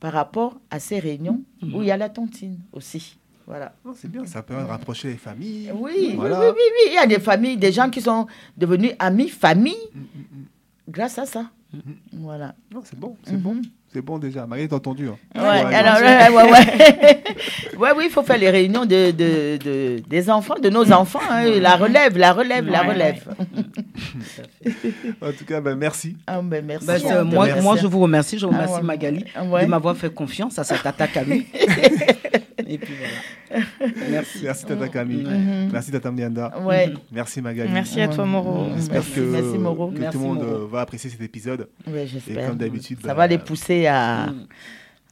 par 0.00 0.12
rapport 0.12 0.58
à 0.70 0.80
ces 0.80 0.98
réunions 0.98 1.42
où 1.62 1.80
il 1.80 1.86
y 1.86 1.90
a 1.92 1.96
la 1.96 2.08
tontine 2.08 2.58
aussi. 2.72 3.16
Voilà. 3.46 3.74
Non, 3.84 3.92
C'est 3.96 4.10
bien, 4.10 4.24
ça 4.26 4.42
permet 4.42 4.62
de 4.64 4.68
rapprocher 4.68 5.08
les 5.08 5.16
familles. 5.16 5.70
Oui, 5.74 5.92
oui, 5.96 6.12
Voilà. 6.16 6.40
oui, 6.40 6.46
oui, 6.48 6.62
oui. 6.76 6.90
Il 6.92 6.94
y 6.94 6.98
a 6.98 7.06
des 7.06 7.18
familles, 7.20 7.56
des 7.56 7.72
gens 7.72 7.90
qui 7.90 8.00
sont 8.00 8.26
devenus 8.56 8.92
amis, 8.98 9.28
famille, 9.28 9.74
Mm, 9.94 9.98
mm, 9.98 10.02
mm. 10.40 10.44
grâce 10.88 11.18
à 11.18 11.26
ça. 11.26 11.50
Voilà. 12.12 12.54
Non, 12.72 12.80
c'est 12.84 12.98
bon, 12.98 13.16
c'est 13.24 13.40
bon. 13.40 13.56
C'est 13.94 14.00
bon 14.00 14.18
déjà. 14.18 14.46
Marie, 14.46 14.66
t'as 14.68 14.76
entendu. 14.76 15.08
hein. 15.08 15.16
Ouais, 15.34 15.42
Ouais, 15.42 15.74
alors, 15.74 16.00
ouais, 16.00 16.28
ouais, 16.30 16.50
ouais. 16.50 17.22
ouais, 17.78 17.90
oui, 17.96 18.04
il 18.06 18.10
faut 18.10 18.22
faire 18.22 18.38
les 18.38 18.48
réunions 18.48 18.86
de, 18.86 19.10
de, 19.10 19.58
de- 19.62 20.02
des 20.08 20.30
enfants, 20.30 20.54
de 20.62 20.70
nos 20.70 20.90
enfants. 20.92 21.20
hein. 21.30 21.44
La 21.60 21.76
relève, 21.76 22.16
la 22.16 22.32
relève, 22.32 22.66
la 22.68 22.82
Ouais, 22.82 22.88
relève. 22.88 23.24
En 25.20 25.32
tout 25.32 25.44
cas, 25.44 25.60
ben, 25.60 25.74
merci. 25.76 26.16
Ah, 26.26 26.40
ben, 26.42 26.64
merci. 26.64 26.86
Ben, 26.86 27.24
moi, 27.24 27.46
merci. 27.46 27.62
moi, 27.62 27.76
je 27.76 27.86
vous 27.86 28.00
remercie. 28.00 28.38
Je 28.38 28.46
remercie 28.46 28.72
Ah, 28.76 28.78
ouais. 28.78 28.82
Magali 28.82 29.24
Ah, 29.34 29.44
ouais. 29.44 29.64
de 29.64 29.70
m'avoir 29.70 29.96
fait 29.96 30.12
confiance 30.12 30.58
à 30.58 30.64
cette 30.64 30.84
attaque 30.86 31.16
à 31.16 31.24
lui. 31.24 31.46
Et 32.66 32.78
puis 32.78 32.94
voilà. 32.98 33.12
Merci. 34.10 34.40
Merci 34.42 34.64
Tata 34.66 34.88
Camille. 34.88 35.24
Mhm. 35.24 35.70
Merci 35.72 35.90
Tata 35.90 36.10
Mianda. 36.10 36.52
Ouais. 36.60 36.92
Merci 37.10 37.40
Magali. 37.40 37.70
Merci 37.72 38.00
à 38.00 38.08
toi, 38.08 38.24
Moro. 38.26 38.64
Mhm. 38.64 38.76
J'espère 38.76 38.94
Merci, 38.94 39.12
que, 39.14 39.20
merci, 39.20 39.58
Moro. 39.58 39.90
que 39.90 39.98
Merci, 39.98 40.16
tout 40.16 40.22
le 40.22 40.28
monde 40.28 40.42
Moro. 40.42 40.54
euh, 40.64 40.66
va 40.70 40.80
apprécier 40.80 41.10
cet 41.10 41.20
épisode. 41.20 41.68
Ouais, 41.86 42.06
Et 42.28 42.34
comme 42.46 42.56
d'habitude, 42.56 42.98
Ça 43.02 43.08
bah, 43.08 43.14
va 43.14 43.26
les 43.26 43.38
pousser 43.38 43.86
à, 43.86 44.26
Mm. 44.26 44.46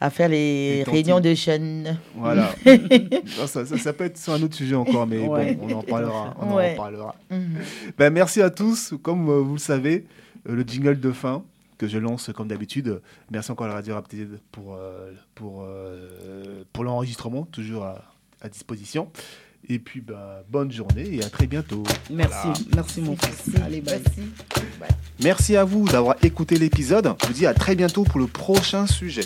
à 0.01 0.11
faire 0.11 0.29
les 0.29 0.77
Les 0.79 0.83
réunions 0.85 1.21
de 1.21 1.35
jeunes. 1.35 1.99
Voilà. 2.17 2.51
Non, 2.67 3.47
ça, 3.47 3.65
ça- 3.67 3.79
ça 3.79 3.93
peut 3.93 4.05
être 4.05 4.17
sur 4.19 4.33
un 4.33 4.43
autre 4.43 4.55
sujet 4.55 4.75
encore, 4.75 5.07
mais 5.07 5.19
Ouais. 5.27 5.55
bon, 5.55 5.67
on 5.71 5.79
en 5.79 5.83
parlera. 5.83 6.35
On 6.41 6.55
Ouais. 6.57 6.73
en 6.75 6.77
parlera. 6.77 7.15
Mhm. 7.31 7.59
Ben, 7.99 8.13
merci 8.13 8.41
à 8.43 8.51
tous. 8.51 8.95
Comme 9.03 9.29
euh, 9.29 9.41
vous 9.41 9.55
le 9.55 9.59
savez, 9.59 10.07
euh, 10.49 10.55
le 10.55 10.63
jingle 10.67 10.99
de 10.99 11.13
fin 11.13 11.43
que 11.79 11.87
je 11.89 11.97
lance 11.99 12.31
comme 12.35 12.49
d'habitude. 12.49 13.01
Merci 13.31 13.51
encore 13.53 13.65
à 13.67 13.69
la 13.71 13.75
Radio 13.77 13.95
Rapide 13.95 14.39
pour, 14.53 14.75
euh, 14.75 15.13
pour, 15.35 15.65
euh, 15.67 16.63
pour 16.75 16.85
l'enregistrement, 16.85 17.45
toujours 17.51 17.85
à, 17.85 18.05
à 18.41 18.49
disposition. 18.49 19.11
Et 19.69 19.79
puis, 19.79 20.01
bah, 20.01 20.43
bonne 20.49 20.73
journée 20.73 21.17
et 21.17 21.23
à 21.23 21.29
très 21.29 21.47
bientôt. 21.47 21.83
Merci. 22.11 22.35
Voilà. 22.45 22.59
Merci, 22.75 23.01
mon 23.03 23.17
fils. 23.17 23.55
Allez, 23.63 23.81
bye. 23.81 24.01
Merci 25.23 25.57
à 25.57 25.65
vous 25.65 25.87
d'avoir 25.87 26.17
écouté 26.25 26.57
l'épisode. 26.57 27.15
Je 27.23 27.27
vous 27.27 27.33
dis 27.35 27.47
à 27.47 27.53
très 27.53 27.75
bientôt 27.75 28.05
pour 28.05 28.19
le 28.19 28.27
prochain 28.27 28.87
sujet. 28.87 29.25